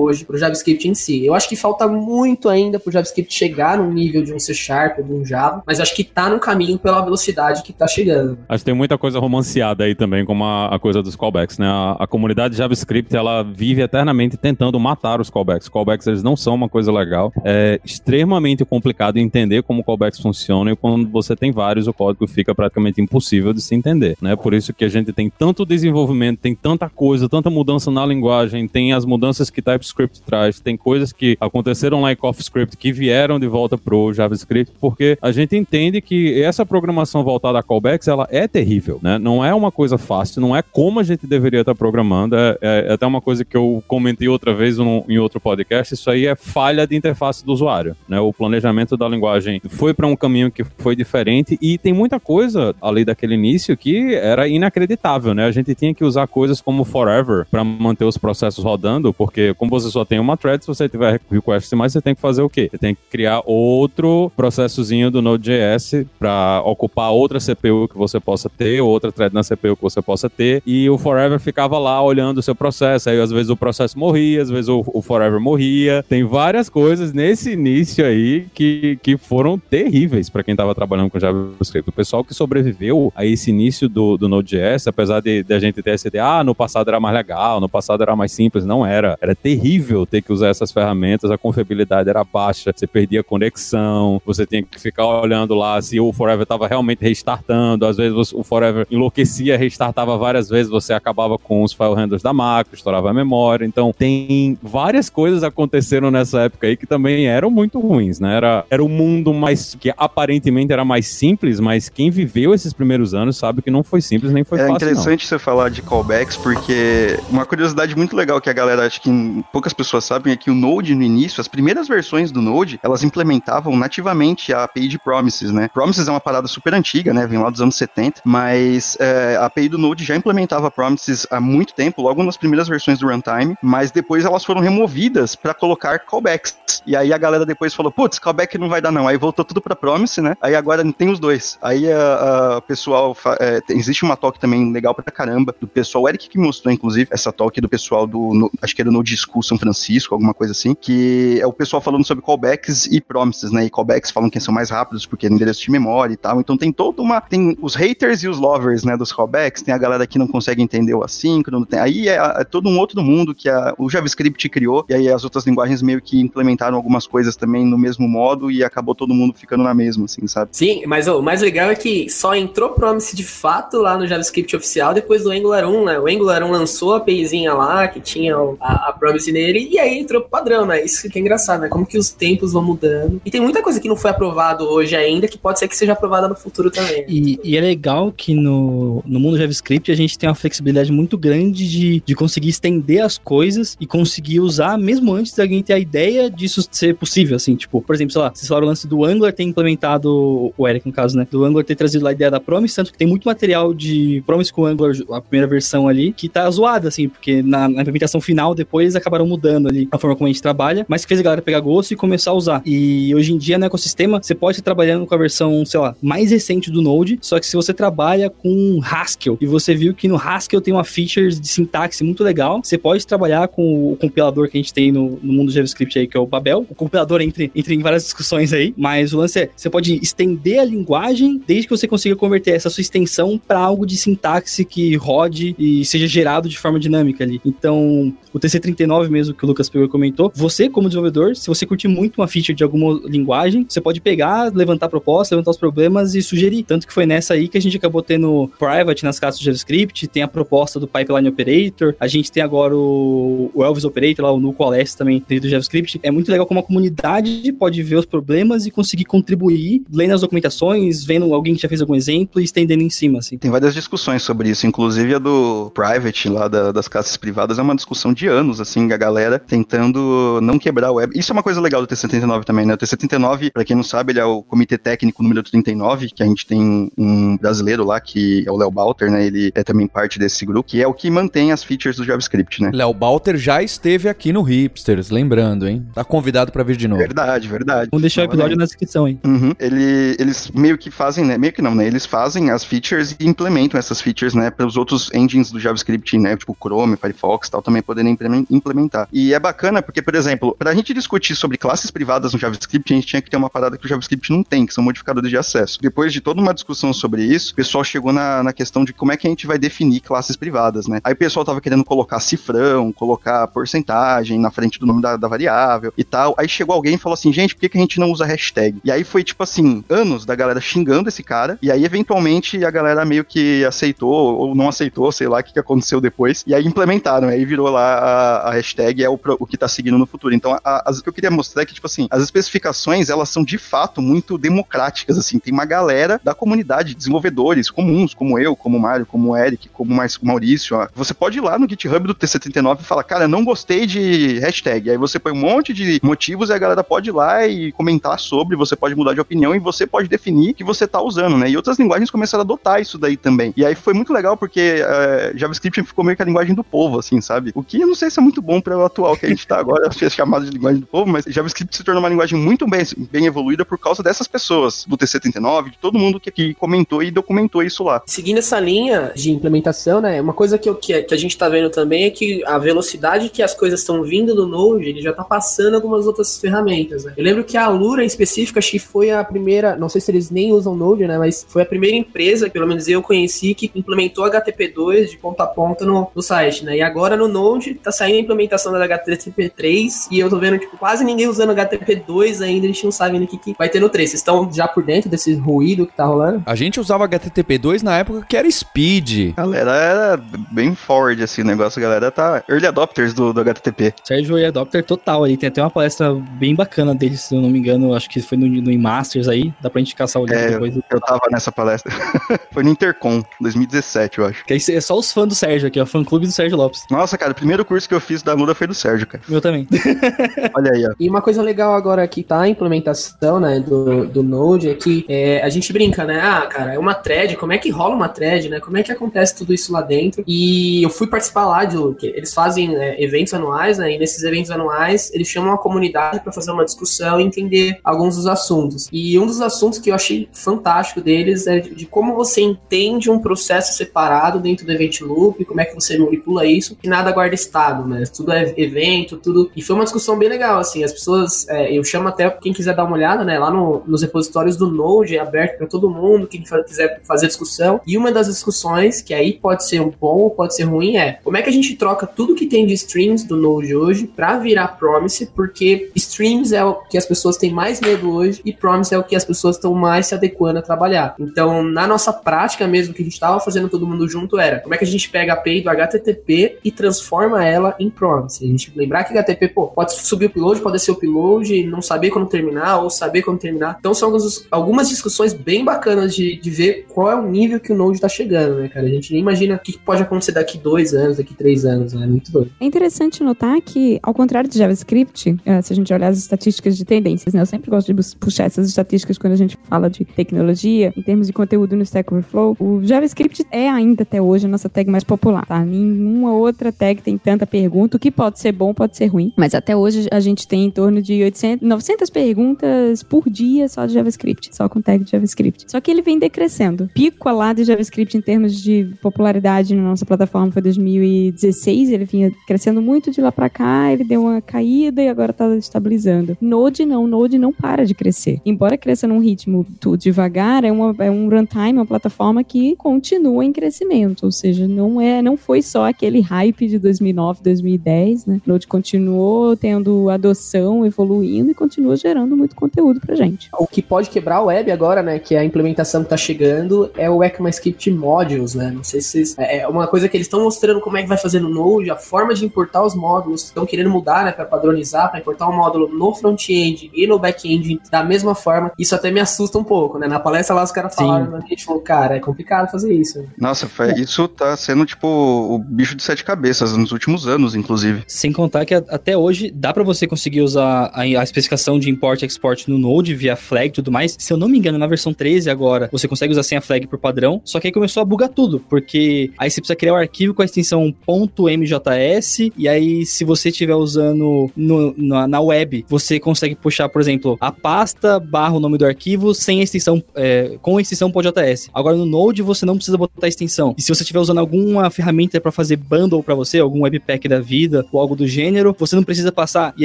hoje 0.00 0.24
para 0.24 0.36
o 0.36 0.38
JavaScript 0.38 0.88
em 0.88 0.94
si. 0.94 1.24
Eu 1.24 1.34
acho 1.34 1.48
que 1.48 1.56
falta 1.56 1.86
muito 1.86 2.48
ainda 2.48 2.78
para 2.78 2.88
o 2.88 2.92
JavaScript 2.92 3.32
chegar 3.32 3.78
no 3.78 3.90
nível 3.90 4.22
de 4.22 4.32
um 4.32 4.38
C 4.38 4.54
Sharp 4.54 4.98
ou 4.98 5.04
de 5.04 5.12
um 5.12 5.24
Java, 5.24 5.62
mas 5.66 5.80
acho 5.80 5.94
que 5.94 6.02
está 6.02 6.28
no 6.28 6.38
caminho 6.38 6.78
pela 6.78 7.00
velocidade 7.02 7.62
que 7.62 7.70
está 7.70 7.86
chegando. 7.86 8.38
Acho 8.48 8.58
que 8.58 8.66
tem 8.66 8.74
muita 8.74 8.98
coisa 8.98 9.18
romanceada 9.18 9.84
aí 9.84 9.94
também, 9.94 10.24
como 10.24 10.44
a, 10.44 10.74
a 10.74 10.78
coisa 10.78 11.02
dos 11.02 11.16
callbacks, 11.16 11.58
né? 11.58 11.66
A, 11.66 11.96
a, 12.00 12.06
comunidade 12.06 12.56
JavaScript, 12.56 13.14
ela 13.14 13.42
vive 13.42 13.82
eternamente 13.82 14.36
tentando 14.36 14.78
matar 14.78 15.20
os 15.20 15.30
callbacks. 15.30 15.68
Callbacks, 15.68 16.06
eles 16.06 16.22
não 16.22 16.36
são 16.36 16.54
uma 16.54 16.68
coisa 16.68 16.92
legal. 16.92 17.32
É 17.44 17.80
extremamente 17.84 18.64
complicado 18.64 19.16
entender 19.16 19.62
como 19.62 19.84
callbacks 19.84 20.20
funcionam 20.20 20.72
e 20.72 20.76
quando 20.76 21.08
você 21.08 21.34
tem 21.34 21.50
vários, 21.52 21.86
o 21.86 21.92
código 21.92 22.26
fica 22.26 22.54
praticamente 22.54 23.00
impossível 23.00 23.52
de 23.52 23.60
se 23.60 23.74
entender, 23.74 24.16
né? 24.20 24.36
Por 24.36 24.54
isso 24.54 24.72
que 24.72 24.84
a 24.84 24.88
gente 24.88 25.12
tem 25.12 25.30
tanto 25.30 25.64
desenvolvimento, 25.64 26.40
tem 26.40 26.54
tanta 26.54 26.88
coisa, 26.88 27.28
tanta 27.28 27.50
mudança 27.50 27.90
na 27.90 28.04
linguagem, 28.04 28.68
tem 28.68 28.92
as 28.92 29.04
mudanças 29.04 29.50
que 29.50 29.62
TypeScript 29.82 30.22
traz, 30.22 30.60
tem 30.60 30.76
coisas 30.76 31.12
que 31.12 31.36
aconteceram 31.40 32.00
lá 32.00 32.12
em 32.12 32.16
CoffeeScript 32.16 32.76
que 32.76 32.92
vieram 32.92 33.38
de 33.38 33.46
volta 33.46 33.76
pro 33.76 34.12
JavaScript, 34.12 34.72
porque 34.80 35.18
a 35.20 35.32
gente 35.32 35.56
entende 35.56 36.00
que 36.00 36.40
essa 36.42 36.64
programação 36.64 37.24
voltada 37.24 37.58
a 37.58 37.62
callbacks, 37.62 38.08
ela 38.08 38.26
é 38.30 38.46
terrível, 38.46 38.98
né? 39.02 39.18
Não 39.18 39.44
é 39.44 39.52
uma 39.52 39.70
coisa 39.70 39.98
fácil, 39.98 40.40
não 40.40 40.56
é 40.56 40.62
como 40.62 41.00
a 41.00 41.02
gente 41.02 41.26
deveria 41.26 41.60
estar 41.60 41.74
programando, 41.74 42.36
é, 42.36 42.58
é, 42.60 42.86
é 42.88 42.92
até 42.92 43.06
uma 43.06 43.20
coisa 43.20 43.44
que 43.44 43.56
eu 43.56 43.82
comentei 43.86 44.28
outra 44.28 44.54
vez 44.54 44.78
um, 44.78 45.02
em 45.08 45.18
outro 45.18 45.40
podcast, 45.40 45.94
isso 45.94 46.10
aí 46.10 46.26
é 46.26 46.36
falha 46.36 46.86
de 46.86 46.96
interface 46.96 47.44
do 47.44 47.52
usuário, 47.52 47.96
né? 48.08 48.20
O 48.20 48.32
planejamento 48.32 48.96
da 48.96 49.08
linguagem 49.08 49.60
foi 49.68 49.92
para 49.92 50.06
um 50.06 50.14
caminho 50.14 50.50
que 50.50 50.64
foi 50.64 50.94
diferente 50.94 51.58
e 51.60 51.76
tem 51.76 51.92
muita 51.92 52.20
coisa 52.20 52.74
ali 52.80 53.04
daquele 53.04 53.34
início 53.34 53.76
que 53.76 54.14
era 54.14 54.46
inacreditável, 54.46 55.34
né? 55.34 55.46
A 55.46 55.50
gente 55.50 55.74
tinha 55.74 55.94
que 55.94 56.04
usar 56.04 56.26
coisas 56.26 56.60
como 56.60 56.84
forever 56.84 57.46
para 57.50 57.64
manter 57.64 58.04
os 58.04 58.16
processos 58.16 58.62
rodando, 58.62 59.12
porque 59.12 59.54
como 59.54 59.71
você 59.72 59.90
só 59.90 60.04
tem 60.04 60.20
uma 60.20 60.36
thread, 60.36 60.62
se 60.62 60.68
você 60.68 60.86
tiver 60.86 61.18
request 61.30 61.74
mais, 61.74 61.92
você 61.92 62.00
tem 62.02 62.14
que 62.14 62.20
fazer 62.20 62.42
o 62.42 62.48
quê? 62.48 62.68
Você 62.70 62.76
tem 62.76 62.94
que 62.94 63.00
criar 63.10 63.42
outro 63.46 64.30
processozinho 64.36 65.10
do 65.10 65.22
Node.js 65.22 66.04
para 66.18 66.62
ocupar 66.64 67.10
outra 67.10 67.38
CPU 67.38 67.88
que 67.88 67.96
você 67.96 68.20
possa 68.20 68.50
ter, 68.50 68.82
outra 68.82 69.10
thread 69.10 69.34
na 69.34 69.42
CPU 69.42 69.74
que 69.74 69.82
você 69.82 70.02
possa 70.02 70.28
ter, 70.28 70.62
e 70.66 70.88
o 70.90 70.98
forever 70.98 71.40
ficava 71.40 71.78
lá 71.78 72.02
olhando 72.02 72.38
o 72.38 72.42
seu 72.42 72.54
processo, 72.54 73.08
aí 73.08 73.18
às 73.18 73.30
vezes 73.30 73.48
o 73.48 73.56
processo 73.56 73.98
morria, 73.98 74.42
às 74.42 74.50
vezes 74.50 74.68
o, 74.68 74.84
o 74.86 75.00
forever 75.00 75.40
morria. 75.40 76.04
Tem 76.06 76.22
várias 76.22 76.68
coisas 76.68 77.12
nesse 77.12 77.52
início 77.52 78.04
aí 78.04 78.46
que, 78.54 78.98
que 79.02 79.16
foram 79.16 79.58
terríveis 79.58 80.28
para 80.28 80.42
quem 80.42 80.52
estava 80.52 80.74
trabalhando 80.74 81.10
com 81.10 81.18
JavaScript. 81.18 81.88
O 81.88 81.92
pessoal 81.92 82.22
que 82.22 82.34
sobreviveu 82.34 83.10
a 83.16 83.24
esse 83.24 83.50
início 83.50 83.88
do, 83.88 84.18
do 84.18 84.28
Node.js, 84.28 84.86
apesar 84.86 85.20
de, 85.20 85.42
de 85.42 85.54
a 85.54 85.58
gente 85.58 85.82
ter 85.82 85.92
essa 85.92 86.08
ideia, 86.08 86.24
ah, 86.24 86.44
no 86.44 86.54
passado 86.54 86.88
era 86.88 87.00
mais 87.00 87.14
legal, 87.14 87.60
no 87.60 87.68
passado 87.68 88.02
era 88.02 88.14
mais 88.14 88.32
simples, 88.32 88.66
não 88.66 88.84
era. 88.84 89.18
Era 89.20 89.34
terrível 89.34 89.61
ter 90.10 90.22
que 90.22 90.32
usar 90.32 90.48
essas 90.48 90.70
ferramentas, 90.72 91.30
a 91.30 91.38
confiabilidade 91.38 92.08
era 92.08 92.24
baixa, 92.24 92.72
você 92.74 92.86
perdia 92.86 93.22
conexão, 93.22 94.20
você 94.24 94.46
tinha 94.46 94.62
que 94.62 94.80
ficar 94.80 95.06
olhando 95.06 95.54
lá 95.54 95.80
se 95.80 95.98
o 96.00 96.12
Forever 96.12 96.42
estava 96.42 96.66
realmente 96.66 97.02
restartando, 97.02 97.86
às 97.86 97.96
vezes 97.96 98.32
o 98.32 98.42
Forever 98.42 98.86
enlouquecia, 98.90 99.56
restartava 99.56 100.16
várias 100.16 100.48
vezes, 100.48 100.70
você 100.70 100.92
acabava 100.92 101.38
com 101.38 101.62
os 101.62 101.72
file 101.72 101.94
handlers 101.94 102.22
da 102.22 102.32
macro, 102.32 102.74
estourava 102.74 103.10
a 103.10 103.14
memória. 103.14 103.64
Então, 103.64 103.92
tem 103.96 104.58
várias 104.62 105.08
coisas 105.08 105.42
aconteceram 105.42 106.10
nessa 106.10 106.42
época 106.42 106.66
aí 106.66 106.76
que 106.76 106.86
também 106.86 107.26
eram 107.26 107.50
muito 107.50 107.80
ruins, 107.80 108.20
né? 108.20 108.36
Era, 108.36 108.64
era 108.70 108.82
um 108.82 108.88
mundo 108.88 109.32
mais 109.32 109.74
que 109.74 109.92
aparentemente 109.96 110.72
era 110.72 110.84
mais 110.84 111.06
simples, 111.06 111.60
mas 111.60 111.88
quem 111.88 112.10
viveu 112.10 112.54
esses 112.54 112.72
primeiros 112.72 113.14
anos 113.14 113.36
sabe 113.36 113.62
que 113.62 113.70
não 113.70 113.82
foi 113.82 114.00
simples 114.00 114.32
nem 114.32 114.44
foi 114.44 114.58
é 114.58 114.66
fácil. 114.66 114.72
É 114.72 114.76
interessante 114.76 115.22
não. 115.22 115.28
você 115.28 115.38
falar 115.38 115.68
de 115.68 115.82
callbacks, 115.82 116.36
porque 116.36 117.18
uma 117.30 117.44
curiosidade 117.44 117.96
muito 117.96 118.16
legal 118.16 118.40
que 118.40 118.50
a 118.50 118.52
galera 118.52 118.86
acho 118.86 119.00
que 119.00 119.10
poucas 119.52 119.72
pessoas 119.72 120.04
sabem 120.04 120.32
é 120.32 120.36
que 120.36 120.50
o 120.50 120.54
Node 120.54 120.94
no 120.94 121.02
início, 121.02 121.40
as 121.40 121.48
primeiras 121.48 121.86
versões 121.86 122.32
do 122.32 122.40
Node, 122.40 122.80
elas 122.82 123.04
implementavam 123.04 123.76
nativamente 123.76 124.52
a 124.52 124.64
API 124.64 124.88
de 124.88 124.98
Promises, 124.98 125.52
né? 125.52 125.68
Promises 125.72 126.08
é 126.08 126.10
uma 126.10 126.20
parada 126.20 126.48
super 126.48 126.74
antiga, 126.74 127.12
né? 127.12 127.26
Vem 127.26 127.38
lá 127.38 127.50
dos 127.50 127.60
anos 127.60 127.76
70, 127.76 128.22
mas 128.24 128.96
é, 128.98 129.36
a 129.36 129.46
API 129.46 129.68
do 129.68 129.78
Node 129.78 130.04
já 130.04 130.16
implementava 130.16 130.70
Promises 130.70 131.26
há 131.30 131.40
muito 131.40 131.74
tempo, 131.74 132.02
logo 132.02 132.22
nas 132.22 132.36
primeiras 132.36 132.66
versões 132.66 132.98
do 132.98 133.08
runtime, 133.08 133.54
mas 133.62 133.90
depois 133.90 134.24
elas 134.24 134.44
foram 134.44 134.60
removidas 134.60 135.36
para 135.36 135.52
colocar 135.52 135.98
callbacks. 135.98 136.56
E 136.86 136.96
aí 136.96 137.12
a 137.12 137.18
galera 137.18 137.44
depois 137.44 137.74
falou, 137.74 137.92
putz, 137.92 138.18
callback 138.18 138.56
não 138.56 138.68
vai 138.68 138.80
dar 138.80 138.90
não. 138.90 139.06
Aí 139.06 139.16
voltou 139.16 139.44
tudo 139.44 139.60
para 139.60 139.76
Promise, 139.76 140.20
né? 140.20 140.36
Aí 140.40 140.54
agora 140.54 140.82
tem 140.92 141.10
os 141.10 141.20
dois. 141.20 141.58
Aí 141.60 141.90
a 141.92 142.62
pessoal, 142.66 143.16
é, 143.40 143.60
existe 143.70 144.02
uma 144.02 144.16
talk 144.16 144.38
também 144.38 144.72
legal 144.72 144.94
pra 144.94 145.04
caramba 145.12 145.54
do 145.60 145.66
pessoal, 145.66 146.04
o 146.04 146.08
Eric 146.08 146.28
que 146.28 146.38
mostrou 146.38 146.72
inclusive 146.72 147.08
essa 147.12 147.32
talk 147.32 147.60
do 147.60 147.68
pessoal 147.68 148.06
do, 148.06 148.32
no, 148.34 148.50
acho 148.62 148.74
que 148.74 148.82
era 148.82 148.90
no 148.90 149.02
Disco 149.02 149.41
São 149.42 149.58
Francisco, 149.58 150.14
alguma 150.14 150.34
coisa 150.34 150.52
assim, 150.52 150.74
que 150.74 151.38
é 151.40 151.46
o 151.46 151.52
pessoal 151.52 151.80
falando 151.80 152.04
sobre 152.04 152.24
callbacks 152.24 152.86
e 152.86 153.00
promises, 153.00 153.50
né? 153.50 153.64
E 153.64 153.70
callbacks 153.70 154.10
falam 154.10 154.30
que 154.30 154.40
são 154.40 154.52
mais 154.52 154.70
rápidos 154.70 155.06
porque 155.06 155.26
é 155.26 155.30
endereço 155.30 155.62
de 155.62 155.70
memória 155.70 156.14
e 156.14 156.16
tal. 156.16 156.40
Então 156.40 156.56
tem 156.56 156.72
toda 156.72 157.02
uma, 157.02 157.20
tem 157.20 157.56
os 157.60 157.74
haters 157.74 158.22
e 158.22 158.28
os 158.28 158.38
lovers, 158.38 158.84
né, 158.84 158.96
dos 158.96 159.12
callbacks, 159.12 159.62
tem 159.62 159.74
a 159.74 159.78
galera 159.78 160.06
que 160.06 160.18
não 160.18 160.26
consegue 160.26 160.62
entender 160.62 160.94
o 160.94 161.02
assíncrono, 161.02 161.66
tem, 161.66 161.78
aí 161.78 162.08
é, 162.08 162.16
é 162.16 162.44
todo 162.44 162.68
um 162.68 162.78
outro 162.78 163.02
mundo 163.02 163.34
que 163.34 163.48
a, 163.48 163.74
o 163.78 163.88
JavaScript 163.88 164.48
criou 164.48 164.84
e 164.88 164.94
aí 164.94 165.08
as 165.08 165.24
outras 165.24 165.46
linguagens 165.46 165.82
meio 165.82 166.00
que 166.00 166.20
implementaram 166.20 166.76
algumas 166.76 167.06
coisas 167.06 167.36
também 167.36 167.64
no 167.64 167.78
mesmo 167.78 168.08
modo 168.08 168.50
e 168.50 168.62
acabou 168.62 168.94
todo 168.94 169.14
mundo 169.14 169.34
ficando 169.36 169.62
na 169.62 169.74
mesma, 169.74 170.04
assim, 170.04 170.26
sabe? 170.26 170.50
Sim, 170.52 170.82
mas 170.86 171.08
o 171.08 171.22
mais 171.22 171.40
legal 171.40 171.70
é 171.70 171.74
que 171.74 172.08
só 172.08 172.34
entrou 172.34 172.70
Promise 172.70 173.14
de 173.14 173.24
fato 173.24 173.78
lá 173.78 173.96
no 173.96 174.06
JavaScript 174.06 174.54
oficial 174.54 174.94
depois 174.94 175.22
do 175.22 175.30
Angular 175.30 175.68
1, 175.68 175.84
né? 175.84 175.98
O 175.98 176.06
Angular 176.06 176.42
1 176.42 176.50
lançou 176.50 176.94
a 176.94 176.98
APIzinha 176.98 177.54
lá, 177.54 177.88
que 177.88 178.00
tinha 178.00 178.36
a, 178.60 178.88
a 178.88 178.92
Promise 178.92 179.31
nele, 179.32 179.68
e 179.70 179.78
aí 179.78 179.98
entrou 179.98 180.22
padrão, 180.22 180.66
né? 180.66 180.84
Isso 180.84 181.08
que 181.08 181.18
é 181.18 181.20
engraçado, 181.20 181.62
né? 181.62 181.68
Como 181.68 181.86
que 181.86 181.98
os 181.98 182.10
tempos 182.10 182.52
vão 182.52 182.62
mudando. 182.62 183.20
E 183.24 183.30
tem 183.30 183.40
muita 183.40 183.62
coisa 183.62 183.80
que 183.80 183.88
não 183.88 183.96
foi 183.96 184.10
aprovado 184.10 184.64
hoje 184.64 184.94
ainda, 184.94 185.26
que 185.26 185.38
pode 185.38 185.58
ser 185.58 185.68
que 185.68 185.76
seja 185.76 185.92
aprovada 185.92 186.28
no 186.28 186.34
futuro 186.34 186.70
também. 186.70 187.04
E, 187.08 187.40
e 187.42 187.56
é 187.56 187.60
legal 187.60 188.12
que 188.12 188.34
no, 188.34 189.02
no 189.06 189.18
mundo 189.18 189.38
JavaScript 189.38 189.90
a 189.90 189.94
gente 189.94 190.18
tem 190.18 190.28
uma 190.28 190.34
flexibilidade 190.34 190.92
muito 190.92 191.16
grande 191.16 191.68
de, 191.68 192.02
de 192.04 192.14
conseguir 192.14 192.50
estender 192.50 193.02
as 193.02 193.18
coisas 193.18 193.76
e 193.80 193.86
conseguir 193.86 194.40
usar 194.40 194.78
mesmo 194.78 195.12
antes 195.14 195.34
de 195.34 195.40
alguém 195.40 195.62
ter 195.62 195.72
a 195.72 195.78
ideia 195.78 196.30
disso 196.30 196.66
ser 196.70 196.94
possível, 196.96 197.36
assim, 197.36 197.54
tipo, 197.56 197.80
por 197.80 197.94
exemplo, 197.94 198.12
sei 198.12 198.22
lá, 198.22 198.30
vocês 198.34 198.48
falaram 198.48 198.66
o 198.66 198.70
lance 198.70 198.86
do 198.86 199.04
Angular 199.04 199.32
ter 199.32 199.44
implementado, 199.44 200.52
o 200.56 200.68
Eric 200.68 200.86
no 200.86 200.92
caso, 200.92 201.16
né, 201.16 201.26
do 201.30 201.44
Angular 201.44 201.64
ter 201.64 201.76
trazido 201.76 202.06
a 202.06 202.12
ideia 202.12 202.30
da 202.30 202.40
Promise, 202.40 202.74
tanto 202.74 202.92
que 202.92 202.98
tem 202.98 203.06
muito 203.06 203.24
material 203.24 203.72
de 203.72 204.22
Promise 204.26 204.52
com 204.52 204.66
Angular, 204.66 204.94
a 205.10 205.20
primeira 205.20 205.46
versão 205.46 205.88
ali, 205.88 206.12
que 206.12 206.28
tá 206.28 206.48
zoado, 206.50 206.88
assim, 206.88 207.08
porque 207.08 207.42
na, 207.42 207.68
na 207.68 207.82
implementação 207.82 208.20
final, 208.20 208.54
depois 208.54 208.94
acabaram 208.96 209.21
mudando 209.26 209.68
ali 209.68 209.88
a 209.90 209.98
forma 209.98 210.16
como 210.16 210.26
a 210.26 210.32
gente 210.32 210.42
trabalha, 210.42 210.84
mas 210.88 211.04
que 211.04 211.08
fez 211.08 211.20
a 211.20 211.22
galera 211.22 211.42
pegar 211.42 211.60
gosto 211.60 211.92
e 211.92 211.96
começar 211.96 212.30
a 212.30 212.34
usar. 212.34 212.62
E 212.64 213.14
hoje 213.14 213.32
em 213.32 213.38
dia, 213.38 213.58
no 213.58 213.64
ecossistema, 213.64 214.20
você 214.22 214.34
pode 214.34 214.58
estar 214.58 214.64
trabalhando 214.64 215.06
com 215.06 215.14
a 215.14 215.18
versão, 215.18 215.64
sei 215.64 215.80
lá, 215.80 215.94
mais 216.02 216.30
recente 216.30 216.70
do 216.70 216.82
Node, 216.82 217.18
só 217.20 217.38
que 217.38 217.46
se 217.46 217.56
você 217.56 217.72
trabalha 217.72 218.30
com 218.30 218.80
Haskell, 218.82 219.38
e 219.40 219.46
você 219.46 219.74
viu 219.74 219.94
que 219.94 220.08
no 220.08 220.16
Haskell 220.16 220.60
tem 220.60 220.72
uma 220.72 220.84
feature 220.84 221.34
de 221.34 221.48
sintaxe 221.48 222.04
muito 222.04 222.22
legal, 222.24 222.60
você 222.62 222.78
pode 222.78 223.06
trabalhar 223.06 223.48
com 223.48 223.92
o 223.92 223.96
compilador 223.96 224.48
que 224.48 224.58
a 224.58 224.60
gente 224.60 224.72
tem 224.72 224.92
no, 224.92 225.18
no 225.22 225.32
mundo 225.32 225.46
do 225.46 225.52
JavaScript 225.52 225.98
aí, 225.98 226.06
que 226.06 226.16
é 226.16 226.20
o 226.20 226.26
Babel. 226.26 226.66
O 226.68 226.74
compilador 226.74 227.20
entre, 227.20 227.50
entre 227.54 227.74
em 227.74 227.80
várias 227.80 228.04
discussões 228.04 228.52
aí, 228.52 228.74
mas 228.76 229.12
o 229.12 229.18
lance 229.18 229.40
é, 229.40 229.50
você 229.54 229.68
pode 229.70 229.98
estender 230.02 230.60
a 230.60 230.64
linguagem 230.64 231.40
desde 231.46 231.66
que 231.66 231.76
você 231.76 231.86
consiga 231.86 232.16
converter 232.16 232.52
essa 232.52 232.70
sua 232.70 232.80
extensão 232.80 233.40
para 233.46 233.58
algo 233.58 233.86
de 233.86 233.96
sintaxe 233.96 234.64
que 234.64 234.94
rode 234.96 235.54
e 235.58 235.84
seja 235.84 236.06
gerado 236.06 236.48
de 236.48 236.58
forma 236.58 236.78
dinâmica 236.78 237.24
ali. 237.24 237.40
Então, 237.44 238.12
o 238.32 238.38
TC39 238.38 239.08
mesmo 239.12 239.34
que 239.34 239.44
o 239.44 239.46
Lucas 239.46 239.68
pegou 239.68 239.86
e 239.86 239.90
comentou, 239.90 240.32
você 240.34 240.68
como 240.68 240.88
desenvolvedor, 240.88 241.36
se 241.36 241.46
você 241.46 241.66
curtir 241.66 241.88
muito 241.88 242.20
uma 242.20 242.26
feature 242.26 242.54
de 242.54 242.64
alguma 242.64 243.00
linguagem, 243.04 243.66
você 243.68 243.80
pode 243.80 244.00
pegar, 244.00 244.52
levantar 244.54 244.88
propostas, 244.88 245.36
levantar 245.36 245.50
os 245.50 245.56
problemas 245.56 246.14
e 246.14 246.22
sugerir. 246.22 246.64
Tanto 246.64 246.86
que 246.86 246.92
foi 246.92 247.06
nessa 247.06 247.34
aí 247.34 247.48
que 247.48 247.58
a 247.58 247.60
gente 247.60 247.76
acabou 247.76 248.02
tendo 248.02 248.50
private 248.58 249.04
nas 249.04 249.20
classes 249.20 249.40
do 249.40 249.44
JavaScript, 249.44 250.06
tem 250.08 250.22
a 250.22 250.28
proposta 250.28 250.80
do 250.80 250.88
Pipeline 250.88 251.28
Operator, 251.28 251.94
a 252.00 252.08
gente 252.08 252.32
tem 252.32 252.42
agora 252.42 252.74
o, 252.74 253.50
Elvis 253.56 253.84
Operator, 253.84 254.24
lá 254.24 254.32
o 254.32 254.40
NuCoalS 254.40 254.94
também 254.94 255.22
dentro 255.26 255.42
do 255.42 255.50
JavaScript. 255.50 256.00
É 256.02 256.10
muito 256.10 256.30
legal 256.30 256.46
como 256.46 256.60
a 256.60 256.62
comunidade 256.62 257.52
pode 257.52 257.82
ver 257.82 257.96
os 257.96 258.06
problemas 258.06 258.66
e 258.66 258.70
conseguir 258.70 259.04
contribuir, 259.04 259.82
lendo 259.92 260.14
as 260.14 260.20
documentações, 260.20 261.04
vendo 261.04 261.32
alguém 261.34 261.54
que 261.54 261.62
já 261.62 261.68
fez 261.68 261.80
algum 261.80 261.94
exemplo 261.94 262.40
e 262.40 262.44
estendendo 262.44 262.82
em 262.82 262.90
cima, 262.90 263.18
assim. 263.18 263.38
Tem 263.38 263.50
várias 263.50 263.74
discussões 263.74 264.22
sobre 264.22 264.48
isso, 264.48 264.66
inclusive 264.66 265.14
a 265.14 265.18
do 265.18 265.70
private 265.74 266.28
lá 266.28 266.48
da, 266.48 266.72
das 266.72 266.88
classes 266.88 267.16
privadas 267.16 267.58
é 267.58 267.62
uma 267.62 267.74
discussão 267.74 268.12
de 268.12 268.26
anos, 268.26 268.60
assim, 268.60 268.86
a 268.92 268.96
galera 268.96 269.38
tentando 269.38 270.40
não 270.42 270.58
quebrar 270.58 270.88
a 270.88 270.92
web. 270.92 271.18
Isso 271.18 271.32
é 271.32 271.34
uma 271.34 271.42
coisa 271.42 271.60
legal 271.60 271.80
do 271.80 271.88
T79 271.88 272.44
também, 272.44 272.66
né? 272.66 272.74
O 272.74 272.78
T79, 272.78 273.52
pra 273.52 273.64
quem 273.64 273.76
não 273.76 273.82
sabe, 273.82 274.12
ele 274.12 274.20
é 274.20 274.24
o 274.24 274.42
comitê 274.42 274.78
técnico 274.78 275.22
número 275.22 275.42
39, 275.42 276.10
que 276.10 276.22
a 276.22 276.26
gente 276.26 276.46
tem 276.46 276.90
um 276.96 277.36
brasileiro 277.36 277.84
lá, 277.84 278.00
que 278.00 278.44
é 278.46 278.50
o 278.50 278.56
Léo 278.56 278.70
Balter, 278.70 279.10
né? 279.10 279.26
Ele 279.26 279.52
é 279.54 279.62
também 279.62 279.86
parte 279.86 280.18
desse 280.18 280.44
grupo, 280.44 280.68
que 280.68 280.82
é 280.82 280.86
o 280.86 280.94
que 280.94 281.10
mantém 281.10 281.52
as 281.52 281.62
features 281.62 281.96
do 281.96 282.04
JavaScript, 282.04 282.62
né? 282.62 282.70
Léo 282.72 282.92
Balter 282.92 283.36
já 283.36 283.62
esteve 283.62 284.08
aqui 284.08 284.32
no 284.32 284.42
Hipsters, 284.42 285.10
lembrando, 285.10 285.68
hein? 285.68 285.86
Tá 285.94 286.04
convidado 286.04 286.52
pra 286.52 286.62
vir 286.62 286.76
de 286.76 286.88
novo. 286.88 287.00
Verdade, 287.00 287.48
verdade. 287.48 287.88
Vamos 287.90 288.02
deixar 288.02 288.22
o 288.22 288.24
episódio 288.24 288.56
na 288.56 288.64
descrição 288.64 289.04
aí. 289.04 289.18
Uhum. 289.24 289.52
Ele, 289.58 290.16
eles 290.18 290.50
meio 290.50 290.78
que 290.78 290.90
fazem, 290.90 291.24
né? 291.24 291.38
Meio 291.38 291.52
que 291.52 291.62
não, 291.62 291.74
né? 291.74 291.86
Eles 291.86 292.06
fazem 292.06 292.50
as 292.50 292.64
features 292.64 293.16
e 293.18 293.26
implementam 293.26 293.78
essas 293.78 294.00
features, 294.00 294.34
né? 294.34 294.50
Para 294.50 294.66
os 294.66 294.76
outros 294.76 295.10
engines 295.14 295.50
do 295.50 295.58
JavaScript, 295.58 296.18
né? 296.18 296.36
Tipo 296.36 296.56
Chrome, 296.60 296.96
Firefox 296.96 297.48
tal, 297.48 297.62
também 297.62 297.82
poderem 297.82 298.16
implementar. 298.50 298.81
E 299.12 299.34
é 299.34 299.38
bacana 299.38 299.82
porque, 299.82 300.02
por 300.02 300.14
exemplo, 300.14 300.54
para 300.58 300.70
a 300.70 300.74
gente 300.74 300.94
discutir 300.94 301.34
sobre 301.34 301.58
classes 301.58 301.90
privadas 301.90 302.32
no 302.32 302.38
JavaScript, 302.38 302.92
a 302.92 302.96
gente 302.96 303.06
tinha 303.06 303.22
que 303.22 303.30
ter 303.30 303.36
uma 303.36 303.50
parada 303.50 303.76
que 303.76 303.84
o 303.84 303.88
JavaScript 303.88 304.30
não 304.30 304.42
tem, 304.42 304.66
que 304.66 304.74
são 304.74 304.84
modificadores 304.84 305.30
de 305.30 305.36
acesso. 305.36 305.78
Depois 305.80 306.12
de 306.12 306.20
toda 306.20 306.40
uma 306.40 306.54
discussão 306.54 306.92
sobre 306.92 307.22
isso, 307.22 307.52
o 307.52 307.56
pessoal 307.56 307.84
chegou 307.84 308.12
na, 308.12 308.42
na 308.42 308.52
questão 308.52 308.84
de 308.84 308.92
como 308.92 309.12
é 309.12 309.16
que 309.16 309.26
a 309.26 309.30
gente 309.30 309.46
vai 309.46 309.58
definir 309.58 310.00
classes 310.00 310.36
privadas, 310.36 310.86
né? 310.86 311.00
Aí 311.04 311.12
o 311.12 311.16
pessoal 311.16 311.44
tava 311.44 311.60
querendo 311.60 311.84
colocar 311.84 312.20
cifrão, 312.20 312.92
colocar 312.92 313.46
porcentagem 313.48 314.38
na 314.38 314.50
frente 314.50 314.78
do 314.78 314.86
nome 314.86 315.02
da, 315.02 315.16
da 315.16 315.28
variável 315.28 315.92
e 315.96 316.04
tal. 316.04 316.34
Aí 316.38 316.48
chegou 316.48 316.74
alguém 316.74 316.94
e 316.94 316.98
falou 316.98 317.14
assim, 317.14 317.32
gente, 317.32 317.54
por 317.54 317.60
que, 317.60 317.68
que 317.68 317.78
a 317.78 317.80
gente 317.80 318.00
não 318.00 318.10
usa 318.10 318.24
hashtag? 318.24 318.78
E 318.84 318.90
aí 318.90 319.04
foi, 319.04 319.22
tipo 319.24 319.42
assim, 319.42 319.84
anos 319.88 320.24
da 320.24 320.34
galera 320.34 320.60
xingando 320.60 321.08
esse 321.08 321.22
cara, 321.22 321.58
e 321.60 321.70
aí, 321.70 321.84
eventualmente, 321.84 322.64
a 322.64 322.70
galera 322.70 323.04
meio 323.04 323.24
que 323.24 323.64
aceitou 323.64 324.36
ou 324.38 324.54
não 324.54 324.68
aceitou, 324.68 325.10
sei 325.12 325.28
lá 325.28 325.40
o 325.40 325.42
que, 325.42 325.52
que 325.52 325.58
aconteceu 325.58 326.00
depois, 326.00 326.44
e 326.46 326.54
aí 326.54 326.66
implementaram, 326.66 327.28
aí 327.28 327.44
virou 327.44 327.68
lá 327.70 327.94
a, 327.94 328.48
a 328.48 328.52
hashtag, 328.52 328.71
é 328.80 329.08
o, 329.08 329.18
o 329.38 329.46
que 329.46 329.56
tá 329.56 329.68
seguindo 329.68 329.98
no 329.98 330.06
futuro. 330.06 330.34
Então, 330.34 330.58
a, 330.64 330.88
as, 330.88 330.98
o 330.98 331.02
que 331.02 331.08
eu 331.08 331.12
queria 331.12 331.30
mostrar 331.30 331.62
é 331.62 331.66
que, 331.66 331.74
tipo 331.74 331.86
assim, 331.86 332.06
as 332.10 332.22
especificações, 332.22 333.10
elas 333.10 333.28
são 333.28 333.44
de 333.44 333.58
fato 333.58 334.00
muito 334.00 334.38
democráticas, 334.38 335.18
assim, 335.18 335.38
tem 335.38 335.52
uma 335.52 335.64
galera 335.64 336.20
da 336.22 336.34
comunidade, 336.34 336.94
desenvolvedores 336.94 337.70
comuns, 337.70 338.14
como 338.14 338.38
eu, 338.38 338.54
como 338.56 338.76
o 338.76 338.80
Mário, 338.80 339.06
como 339.06 339.30
o 339.30 339.36
Eric, 339.36 339.68
como 339.68 339.92
o 339.92 340.26
Maurício, 340.26 340.76
ó. 340.76 340.88
você 340.94 341.12
pode 341.12 341.38
ir 341.38 341.40
lá 341.40 341.58
no 341.58 341.68
GitHub 341.68 342.06
do 342.06 342.14
T79 342.14 342.80
e 342.80 342.84
falar, 342.84 343.04
cara, 343.04 343.28
não 343.28 343.44
gostei 343.44 343.86
de 343.86 344.38
hashtag, 344.38 344.90
aí 344.90 344.96
você 344.96 345.18
põe 345.18 345.32
um 345.32 345.40
monte 345.40 345.72
de 345.72 346.00
motivos 346.02 346.48
e 346.48 346.52
a 346.52 346.58
galera 346.58 346.84
pode 346.84 347.10
ir 347.10 347.12
lá 347.12 347.46
e 347.46 347.72
comentar 347.72 348.18
sobre, 348.18 348.56
você 348.56 348.76
pode 348.76 348.94
mudar 348.94 349.14
de 349.14 349.20
opinião 349.20 349.54
e 349.54 349.58
você 349.58 349.86
pode 349.86 350.08
definir 350.08 350.54
que 350.54 350.64
você 350.64 350.86
tá 350.86 351.00
usando, 351.00 351.36
né? 351.36 351.50
E 351.50 351.56
outras 351.56 351.78
linguagens 351.78 352.10
começaram 352.10 352.42
a 352.42 352.44
adotar 352.44 352.80
isso 352.80 352.98
daí 352.98 353.16
também. 353.16 353.52
E 353.56 353.64
aí 353.64 353.74
foi 353.74 353.94
muito 353.94 354.12
legal 354.12 354.36
porque 354.36 354.82
uh, 354.82 355.38
JavaScript 355.38 355.82
ficou 355.82 356.04
meio 356.04 356.16
que 356.16 356.22
a 356.22 356.26
linguagem 356.26 356.54
do 356.54 356.64
povo, 356.64 356.98
assim, 356.98 357.20
sabe? 357.20 357.52
O 357.54 357.62
que 357.62 357.80
eu 357.80 357.86
não 357.86 357.94
sei 357.94 358.10
se 358.10 358.18
é 358.18 358.22
muito 358.22 358.40
bom 358.40 358.60
para 358.62 358.76
o 358.76 358.84
atual 358.84 359.16
que 359.16 359.26
a 359.26 359.28
gente 359.28 359.46
tá 359.46 359.58
agora, 359.58 359.90
ser 359.92 360.10
chamado 360.10 360.44
de 360.44 360.50
linguagem 360.50 360.80
do 360.80 360.86
povo, 360.86 361.10
mas 361.10 361.24
JavaScript 361.26 361.76
se 361.76 361.84
tornou 361.84 362.02
uma 362.02 362.08
linguagem 362.08 362.38
muito 362.38 362.68
bem, 362.68 362.82
bem 363.10 363.26
evoluída 363.26 363.64
por 363.64 363.78
causa 363.78 364.02
dessas 364.02 364.26
pessoas, 364.26 364.84
do 364.86 364.96
TC39, 364.96 365.70
de 365.70 365.78
todo 365.78 365.98
mundo 365.98 366.20
que, 366.20 366.30
que 366.30 366.54
comentou 366.54 367.02
e 367.02 367.10
documentou 367.10 367.62
isso 367.62 367.84
lá. 367.84 368.02
Seguindo 368.06 368.38
essa 368.38 368.58
linha 368.58 369.12
de 369.14 369.30
implementação, 369.30 370.00
né? 370.00 370.20
Uma 370.20 370.32
coisa 370.32 370.58
que, 370.58 370.68
eu, 370.68 370.74
que, 370.74 371.02
que 371.02 371.14
a 371.14 371.16
gente 371.16 371.36
tá 371.36 371.48
vendo 371.48 371.70
também 371.70 372.04
é 372.04 372.10
que 372.10 372.44
a 372.44 372.58
velocidade 372.58 373.28
que 373.28 373.42
as 373.42 373.54
coisas 373.54 373.80
estão 373.80 374.02
vindo 374.02 374.34
do 374.34 374.46
Node, 374.46 374.88
ele 374.88 375.02
já 375.02 375.12
tá 375.12 375.24
passando 375.24 375.74
algumas 375.74 376.06
outras 376.06 376.38
ferramentas, 376.38 377.04
né? 377.04 377.14
Eu 377.16 377.24
lembro 377.24 377.44
que 377.44 377.56
a 377.56 377.68
Lura 377.68 378.02
em 378.02 378.06
específico, 378.06 378.58
acho 378.58 378.70
que 378.70 378.78
foi 378.78 379.10
a 379.10 379.24
primeira, 379.24 379.76
não 379.76 379.88
sei 379.88 380.00
se 380.00 380.10
eles 380.10 380.30
nem 380.30 380.52
usam 380.52 380.76
Node, 380.76 381.06
né? 381.06 381.18
Mas 381.18 381.44
foi 381.48 381.62
a 381.62 381.66
primeira 381.66 381.96
empresa, 381.96 382.48
pelo 382.48 382.66
menos 382.66 382.88
eu 382.88 383.02
conheci, 383.02 383.54
que 383.54 383.70
implementou 383.74 384.24
HTTP2 384.24 385.10
de 385.10 385.16
ponta 385.16 385.44
a 385.44 385.46
ponta 385.46 385.84
no, 385.84 386.10
no 386.14 386.22
site, 386.22 386.64
né? 386.64 386.76
E 386.76 386.82
agora 386.82 387.16
no 387.16 387.28
Node 387.28 387.74
tá 387.74 387.90
saindo 387.90 388.16
a 388.16 388.20
implementação 388.20 388.51
da 388.56 388.88
HTTP3 388.88 390.08
e 390.10 390.18
eu 390.18 390.28
tô 390.28 390.38
vendo, 390.38 390.58
tipo, 390.58 390.76
quase 390.76 391.04
ninguém 391.04 391.28
usando 391.28 391.54
HTTP2 391.54 392.42
ainda, 392.42 392.66
a 392.66 392.68
gente 392.68 392.84
não 392.84 392.92
sabe 392.92 393.14
ainda 393.14 393.24
o 393.24 393.28
que, 393.28 393.38
que 393.38 393.54
vai 393.56 393.68
ter 393.68 393.80
no 393.80 393.88
3. 393.88 394.10
Vocês 394.10 394.20
estão 394.20 394.50
já 394.52 394.68
por 394.68 394.82
dentro 394.82 395.08
desse 395.08 395.34
ruído 395.34 395.86
que 395.86 395.94
tá 395.94 396.04
rolando? 396.04 396.42
A 396.46 396.54
gente 396.54 396.80
usava 396.80 397.08
HTTP2 397.08 397.82
na 397.82 397.98
época 397.98 398.24
que 398.28 398.36
era 398.36 398.50
Speed. 398.50 399.34
Galera, 399.34 399.72
era 399.72 400.16
bem 400.50 400.74
forward 400.74 401.22
assim 401.22 401.42
o 401.42 401.44
negócio, 401.44 401.78
a 401.78 401.82
galera 401.82 402.10
tá 402.10 402.42
early 402.48 402.66
adopters 402.66 403.14
do, 403.14 403.32
do 403.32 403.40
HTTP. 403.40 403.94
Sérgio 404.04 404.38
é 404.38 404.46
adopter 404.46 404.84
total 404.84 405.24
aí, 405.24 405.36
tem 405.36 405.48
até 405.48 405.62
uma 405.62 405.70
palestra 405.70 406.14
bem 406.14 406.54
bacana 406.54 406.94
dele, 406.94 407.16
se 407.16 407.34
eu 407.34 407.40
não 407.40 407.50
me 407.50 407.58
engano, 407.58 407.94
acho 407.94 408.08
que 408.08 408.20
foi 408.20 408.38
no, 408.38 408.46
no 408.46 408.78
Masters 408.78 409.28
aí, 409.28 409.52
dá 409.60 409.70
pra 409.70 409.80
gente 409.80 409.94
caçar 409.94 410.22
o 410.22 410.26
link 410.26 410.36
é, 410.36 410.50
depois. 410.50 410.76
Eu 410.90 411.00
tava 411.00 411.22
nessa 411.30 411.50
palestra. 411.50 411.92
foi 412.52 412.62
no 412.62 412.70
Intercom, 412.70 413.22
2017, 413.40 414.18
eu 414.18 414.26
acho. 414.26 414.44
Que 414.44 414.54
é 414.54 414.80
só 414.80 414.98
os 414.98 415.12
fãs 415.12 415.28
do 415.28 415.34
Sérgio 415.34 415.68
aqui, 415.68 415.80
ó, 415.80 415.86
fã 415.86 416.02
clube 416.04 416.26
do 416.26 416.32
Sérgio 416.32 416.56
Lopes. 416.56 416.84
Nossa, 416.90 417.16
cara, 417.16 417.32
o 417.32 417.34
primeiro 417.34 417.64
curso 417.64 417.88
que 417.88 417.94
eu 417.94 418.00
fiz 418.00 418.22
da 418.22 418.34
Luda 418.42 418.54
foi 418.54 418.66
do 418.66 418.74
Sérgio, 418.74 419.06
cara. 419.06 419.22
Meu 419.28 419.40
também. 419.40 419.66
Olha 420.54 420.72
aí, 420.72 420.86
ó. 420.86 420.92
E 420.98 421.08
uma 421.08 421.22
coisa 421.22 421.42
legal 421.42 421.74
agora 421.74 422.06
que 422.06 422.22
tá 422.22 422.40
a 422.40 422.48
implementação, 422.48 423.40
né, 423.40 423.60
do, 423.60 424.06
do 424.06 424.22
Node 424.22 424.68
é 424.68 424.74
que 424.74 425.04
é, 425.08 425.42
a 425.42 425.48
gente 425.48 425.72
brinca, 425.72 426.04
né? 426.04 426.20
Ah, 426.20 426.46
cara, 426.46 426.74
é 426.74 426.78
uma 426.78 426.94
thread, 426.94 427.36
como 427.36 427.52
é 427.52 427.58
que 427.58 427.70
rola 427.70 427.94
uma 427.94 428.08
thread, 428.08 428.48
né? 428.48 428.60
Como 428.60 428.76
é 428.76 428.82
que 428.82 428.92
acontece 428.92 429.36
tudo 429.36 429.52
isso 429.52 429.72
lá 429.72 429.80
dentro? 429.80 430.22
E 430.26 430.82
eu 430.82 430.90
fui 430.90 431.06
participar 431.06 431.46
lá 431.46 431.64
de. 431.64 431.76
Eles 432.02 432.34
fazem 432.34 432.76
é, 432.76 433.02
eventos 433.02 433.32
anuais, 433.34 433.78
né? 433.78 433.92
E 433.92 433.98
nesses 433.98 434.22
eventos 434.22 434.50
anuais, 434.50 435.10
eles 435.14 435.28
chamam 435.28 435.52
a 435.52 435.58
comunidade 435.58 436.20
para 436.20 436.32
fazer 436.32 436.50
uma 436.50 436.64
discussão 436.64 437.20
e 437.20 437.24
entender 437.24 437.78
alguns 437.84 438.16
dos 438.16 438.26
assuntos. 438.26 438.88
E 438.92 439.18
um 439.18 439.26
dos 439.26 439.40
assuntos 439.40 439.78
que 439.78 439.90
eu 439.90 439.94
achei 439.94 440.28
fantástico 440.32 441.00
deles 441.00 441.46
é 441.46 441.60
de, 441.60 441.86
como 441.86 442.14
você 442.14 442.40
entende 442.40 443.10
um 443.10 443.18
processo 443.18 443.76
separado 443.76 444.38
dentro 444.38 444.66
do 444.66 444.72
Event 444.72 445.00
Loop, 445.00 445.44
como 445.44 445.60
é 445.60 445.64
que 445.64 445.74
você 445.74 445.96
manipula 445.98 446.46
isso, 446.46 446.76
e 446.82 446.88
nada 446.88 447.12
guarda 447.12 447.34
estado, 447.34 447.86
né? 447.86 448.04
Tudo 448.14 448.31
é 448.36 448.54
evento, 448.56 449.16
tudo. 449.16 449.50
E 449.54 449.62
foi 449.62 449.74
uma 449.74 449.84
discussão 449.84 450.18
bem 450.18 450.28
legal, 450.28 450.58
assim. 450.58 450.84
As 450.84 450.92
pessoas, 450.92 451.48
é, 451.48 451.76
eu 451.76 451.84
chamo 451.84 452.08
até 452.08 452.28
quem 452.30 452.52
quiser 452.52 452.74
dar 452.74 452.84
uma 452.84 452.96
olhada, 452.96 453.24
né? 453.24 453.38
Lá 453.38 453.50
no, 453.50 453.82
nos 453.86 454.02
repositórios 454.02 454.56
do 454.56 454.70
Node 454.70 455.16
é 455.16 455.20
aberto 455.20 455.58
para 455.58 455.66
todo 455.66 455.90
mundo, 455.90 456.26
quem 456.26 456.42
quiser 456.42 457.00
fazer 457.02 457.26
discussão. 457.26 457.80
E 457.86 457.96
uma 457.96 458.12
das 458.12 458.26
discussões, 458.26 459.00
que 459.00 459.14
aí 459.14 459.32
pode 459.32 459.66
ser 459.66 459.80
um 459.80 459.90
bom 459.90 460.18
ou 460.18 460.30
pode 460.30 460.54
ser 460.54 460.64
ruim, 460.64 460.96
é 460.96 461.18
como 461.24 461.36
é 461.36 461.42
que 461.42 461.48
a 461.48 461.52
gente 461.52 461.74
troca 461.76 462.06
tudo 462.06 462.34
que 462.34 462.46
tem 462.46 462.66
de 462.66 462.74
streams 462.74 463.26
do 463.26 463.36
Node 463.36 463.74
hoje 463.74 464.06
para 464.06 464.38
virar 464.38 464.68
Promise, 464.78 465.26
porque 465.34 465.90
streams 465.94 466.54
é 466.54 466.64
o 466.64 466.74
que 466.74 466.98
as 466.98 467.06
pessoas 467.06 467.36
têm 467.36 467.52
mais 467.52 467.80
medo 467.80 468.10
hoje 468.10 468.40
e 468.44 468.52
Promise 468.52 468.94
é 468.94 468.98
o 468.98 469.04
que 469.04 469.16
as 469.16 469.24
pessoas 469.24 469.56
estão 469.56 469.74
mais 469.74 470.06
se 470.06 470.14
adequando 470.14 470.58
a 470.58 470.62
trabalhar. 470.62 471.14
Então, 471.18 471.62
na 471.62 471.86
nossa 471.86 472.12
prática 472.12 472.66
mesmo, 472.66 472.94
que 472.94 473.02
a 473.02 473.04
gente 473.04 473.14
estava 473.14 473.40
fazendo 473.40 473.68
todo 473.68 473.86
mundo 473.86 474.08
junto 474.08 474.38
era 474.38 474.60
como 474.60 474.74
é 474.74 474.78
que 474.78 474.84
a 474.84 474.88
gente 474.88 475.08
pega 475.08 475.32
a 475.32 475.36
API 475.36 475.60
do 475.60 475.70
HTTP 475.70 476.58
e 476.64 476.70
transforma 476.70 477.44
ela 477.44 477.74
em 477.78 477.90
Promise. 477.90 478.21
A 478.24 478.46
gente 478.46 478.72
lembrar 478.74 479.04
que 479.04 479.16
HTTP, 479.16 479.48
pô, 479.48 479.68
pode 479.68 479.94
subir 479.94 480.26
o 480.26 480.28
upload, 480.28 480.60
pode 480.60 480.78
ser 480.80 480.90
o 480.90 480.94
upload, 480.94 481.66
não 481.66 481.82
saber 481.82 482.10
quando 482.10 482.28
terminar 482.28 482.78
ou 482.82 482.90
saber 482.90 483.22
quando 483.22 483.38
terminar. 483.38 483.76
Então, 483.78 483.94
são 483.94 484.12
algumas, 484.50 484.88
discussões 484.88 485.32
bem 485.32 485.64
bacanas 485.64 486.14
de, 486.14 486.36
de 486.36 486.50
ver 486.50 486.86
qual 486.92 487.10
é 487.10 487.16
o 487.16 487.22
nível 487.22 487.58
que 487.60 487.72
o 487.72 487.76
Node 487.76 487.96
está 487.96 488.08
chegando, 488.08 488.58
né, 488.58 488.68
cara? 488.68 488.86
A 488.86 488.90
gente 488.90 489.12
nem 489.12 489.20
imagina 489.20 489.56
o 489.56 489.58
que 489.58 489.78
pode 489.78 490.02
acontecer 490.02 490.32
daqui 490.32 490.58
dois 490.58 490.92
anos, 490.92 491.16
daqui 491.16 491.34
três 491.34 491.64
anos, 491.64 491.92
né? 491.92 492.04
É 492.04 492.06
muito 492.06 492.30
doido. 492.30 492.50
É 492.60 492.64
interessante 492.64 493.22
notar 493.22 493.60
que, 493.60 493.98
ao 494.02 494.12
contrário 494.12 494.50
de 494.50 494.58
JavaScript, 494.58 495.36
eh, 495.44 495.62
se 495.62 495.72
a 495.72 495.76
gente 495.76 495.92
olhar 495.92 496.08
as 496.08 496.18
estatísticas 496.18 496.76
de 496.76 496.84
tendências, 496.84 497.32
né? 497.32 497.40
Eu 497.40 497.46
sempre 497.46 497.70
gosto 497.70 497.92
de 497.92 498.16
puxar 498.16 498.44
essas 498.44 498.68
estatísticas 498.68 499.16
quando 499.18 499.32
a 499.32 499.36
gente 499.36 499.56
fala 499.68 499.88
de 499.88 500.04
tecnologia, 500.04 500.92
em 500.96 501.02
termos 501.02 501.26
de 501.26 501.32
conteúdo 501.32 501.76
no 501.76 501.82
Stack 501.82 502.12
Overflow. 502.12 502.56
O 502.58 502.80
JavaScript 502.82 503.44
é 503.50 503.68
ainda 503.68 504.02
até 504.02 504.20
hoje 504.20 504.46
a 504.46 504.48
nossa 504.48 504.68
tag 504.68 504.90
mais 504.90 505.04
popular, 505.04 505.46
tá? 505.46 505.64
Nenhuma 505.64 506.34
outra 506.34 506.72
tag 506.72 507.02
tem 507.02 507.16
tanta 507.16 507.46
pergunta, 507.46 507.96
o 507.96 508.00
que 508.00 508.10
pode 508.12 508.38
ser 508.38 508.52
bom, 508.52 508.72
pode 508.72 508.96
ser 508.96 509.06
ruim, 509.06 509.32
mas 509.36 509.54
até 509.54 509.76
hoje 509.76 510.08
a 510.10 510.20
gente 510.20 510.46
tem 510.46 510.64
em 510.64 510.70
torno 510.70 511.02
de 511.02 511.22
800, 511.22 511.66
900 511.66 512.10
perguntas 512.10 513.02
por 513.02 513.28
dia 513.28 513.68
só 513.68 513.86
de 513.86 513.94
JavaScript, 513.94 514.54
só 514.54 514.68
com 514.68 514.80
tag 514.80 515.04
de 515.04 515.10
JavaScript. 515.10 515.64
Só 515.70 515.80
que 515.80 515.90
ele 515.90 516.02
vem 516.02 516.18
decrescendo. 516.18 516.88
Pico 516.94 517.30
lá 517.30 517.52
de 517.52 517.64
JavaScript 517.64 518.16
em 518.16 518.20
termos 518.20 518.60
de 518.60 518.92
popularidade 519.00 519.74
na 519.74 519.82
nossa 519.82 520.04
plataforma 520.04 520.52
foi 520.52 520.62
2016, 520.62 521.90
ele 521.90 522.04
vinha 522.04 522.32
crescendo 522.46 522.82
muito 522.82 523.10
de 523.10 523.20
lá 523.20 523.32
para 523.32 523.48
cá, 523.48 523.92
ele 523.92 524.04
deu 524.04 524.22
uma 524.22 524.40
caída 524.40 525.02
e 525.02 525.08
agora 525.08 525.32
tá 525.32 525.54
estabilizando. 525.56 526.36
Node 526.40 526.84
não, 526.84 527.06
Node 527.06 527.38
não 527.38 527.52
para 527.52 527.84
de 527.84 527.94
crescer. 527.94 528.40
Embora 528.44 528.76
cresça 528.76 529.06
num 529.06 529.18
ritmo 529.18 529.66
devagar, 529.98 530.64
é, 530.64 530.72
uma, 530.72 530.94
é 530.98 531.10
um 531.10 531.28
runtime, 531.28 531.72
uma 531.72 531.86
plataforma 531.86 532.44
que 532.44 532.76
continua 532.76 533.44
em 533.44 533.52
crescimento, 533.52 534.24
ou 534.24 534.32
seja, 534.32 534.66
não 534.66 535.00
é, 535.00 535.22
não 535.22 535.36
foi 535.36 535.62
só 535.62 535.88
aquele 535.88 536.20
hype 536.20 536.68
de 536.68 536.78
2009, 536.78 537.42
2010, 537.42 537.91
né? 538.26 538.40
Node 538.46 538.66
continuou 538.66 539.56
tendo 539.56 540.10
adoção, 540.10 540.84
evoluindo 540.84 541.50
e 541.50 541.54
continua 541.54 541.96
gerando 541.96 542.36
muito 542.36 542.54
conteúdo 542.54 543.00
pra 543.00 543.14
gente. 543.14 543.48
O 543.58 543.66
que 543.66 543.80
pode 543.80 544.10
quebrar 544.10 544.36
a 544.36 544.42
web 544.42 544.70
agora, 544.70 545.02
né, 545.02 545.18
que 545.18 545.34
é 545.34 545.38
a 545.38 545.44
implementação 545.44 546.02
que 546.02 546.10
tá 546.10 546.16
chegando, 546.16 546.90
é 546.96 547.08
o 547.08 547.22
ECMAScript 547.22 547.90
Modules, 547.90 548.54
né? 548.54 548.70
Não 548.70 548.84
sei 548.84 549.00
se 549.00 549.12
vocês, 549.12 549.38
é, 549.38 549.58
é 549.58 549.68
uma 549.68 549.86
coisa 549.86 550.08
que 550.08 550.16
eles 550.16 550.26
estão 550.26 550.42
mostrando 550.42 550.80
como 550.80 550.96
é 550.96 551.02
que 551.02 551.08
vai 551.08 551.18
fazer 551.18 551.40
no 551.40 551.48
Node, 551.48 551.90
a 551.90 551.96
forma 551.96 552.34
de 552.34 552.44
importar 552.44 552.84
os 552.84 552.94
módulos, 552.94 553.44
estão 553.44 553.66
querendo 553.66 553.90
mudar, 553.90 554.24
né, 554.24 554.32
para 554.32 554.44
padronizar, 554.44 555.10
para 555.10 555.20
importar 555.20 555.48
um 555.48 555.56
módulo 555.56 555.88
no 555.88 556.14
front-end 556.14 556.90
e 556.94 557.06
no 557.06 557.18
back-end 557.18 557.80
da 557.90 558.02
mesma 558.02 558.34
forma. 558.34 558.72
Isso 558.78 558.94
até 558.94 559.10
me 559.10 559.20
assusta 559.20 559.58
um 559.58 559.64
pouco, 559.64 559.98
né? 559.98 560.06
Na 560.06 560.18
palestra 560.18 560.54
lá 560.54 560.62
os 560.62 560.72
caras 560.72 560.94
falaram, 560.94 561.36
a 561.36 561.40
gente 561.40 561.64
falou, 561.64 561.80
cara, 561.80 562.16
é 562.16 562.20
complicado 562.20 562.70
fazer 562.70 562.92
isso. 562.92 563.24
Nossa, 563.38 563.66
foi, 563.66 563.92
isso 563.94 564.26
tá 564.28 564.56
sendo 564.56 564.84
tipo 564.86 565.06
o 565.06 565.58
bicho 565.58 565.94
de 565.94 566.02
sete 566.02 566.24
cabeças 566.24 566.76
nos 566.76 566.92
últimos 566.92 567.26
anos, 567.26 567.54
inclusive. 567.54 567.81
Sem 568.06 568.32
contar 568.32 568.64
que 568.64 568.74
até 568.74 569.16
hoje 569.16 569.50
dá 569.50 569.72
para 569.72 569.82
você 569.82 570.06
conseguir 570.06 570.42
usar 570.42 570.90
a, 570.92 571.02
a 571.02 571.22
especificação 571.22 571.78
de 571.78 571.90
import 571.90 572.22
e 572.22 572.26
export 572.26 572.68
no 572.68 572.78
Node 572.78 573.14
via 573.14 573.36
flag 573.36 573.68
e 573.68 573.72
tudo 573.72 573.90
mais. 573.90 574.16
Se 574.18 574.32
eu 574.32 574.36
não 574.36 574.48
me 574.48 574.58
engano, 574.58 574.78
na 574.78 574.86
versão 574.86 575.12
13 575.12 575.50
agora, 575.50 575.88
você 575.90 576.08
consegue 576.08 576.32
usar 576.32 576.42
sem 576.42 576.58
a 576.58 576.60
flag 576.60 576.86
por 576.86 576.98
padrão, 576.98 577.40
só 577.44 577.60
que 577.60 577.68
aí 577.68 577.72
começou 577.72 578.00
a 578.00 578.04
bugar 578.04 578.28
tudo, 578.28 578.60
porque 578.68 579.30
aí 579.38 579.50
você 579.50 579.60
precisa 579.60 579.76
criar 579.76 579.92
o 579.92 579.96
um 579.96 579.98
arquivo 579.98 580.34
com 580.34 580.42
a 580.42 580.44
extensão 580.44 580.94
.mjs 581.06 582.50
e 582.56 582.68
aí 582.68 583.06
se 583.06 583.24
você 583.24 583.48
estiver 583.48 583.74
usando 583.74 584.50
no, 584.56 584.94
na, 584.96 585.26
na, 585.26 585.40
web, 585.40 585.84
você 585.88 586.18
consegue 586.20 586.54
puxar, 586.54 586.88
por 586.88 587.00
exemplo, 587.00 587.36
a 587.40 587.50
pasta 587.50 588.18
barra 588.18 588.56
o 588.56 588.60
nome 588.60 588.78
do 588.78 588.86
arquivo 588.86 589.34
sem 589.34 589.60
a 589.60 589.64
extensão, 589.64 590.02
é, 590.14 590.58
com 590.60 590.76
a 590.76 590.82
extensão 590.82 591.10
.js. 591.10 591.70
Agora 591.72 591.96
no 591.96 592.06
Node 592.06 592.42
você 592.42 592.66
não 592.66 592.76
precisa 592.76 592.96
botar 592.96 593.26
a 593.26 593.28
extensão. 593.28 593.74
E 593.78 593.82
se 593.82 593.88
você 593.88 594.02
estiver 594.02 594.20
usando 594.20 594.38
alguma 594.38 594.90
ferramenta 594.90 595.40
para 595.40 595.52
fazer 595.52 595.76
bundle 595.76 596.22
para 596.22 596.34
você, 596.34 596.58
algum 596.58 596.82
webpack 596.82 597.28
da 597.28 597.40
vida 597.40 597.71
ou 597.90 598.00
algo 598.00 598.16
do 598.16 598.26
gênero, 598.26 598.74
você 598.78 598.96
não 598.96 599.02
precisa 599.02 599.32
passar. 599.32 599.74
E 599.76 599.84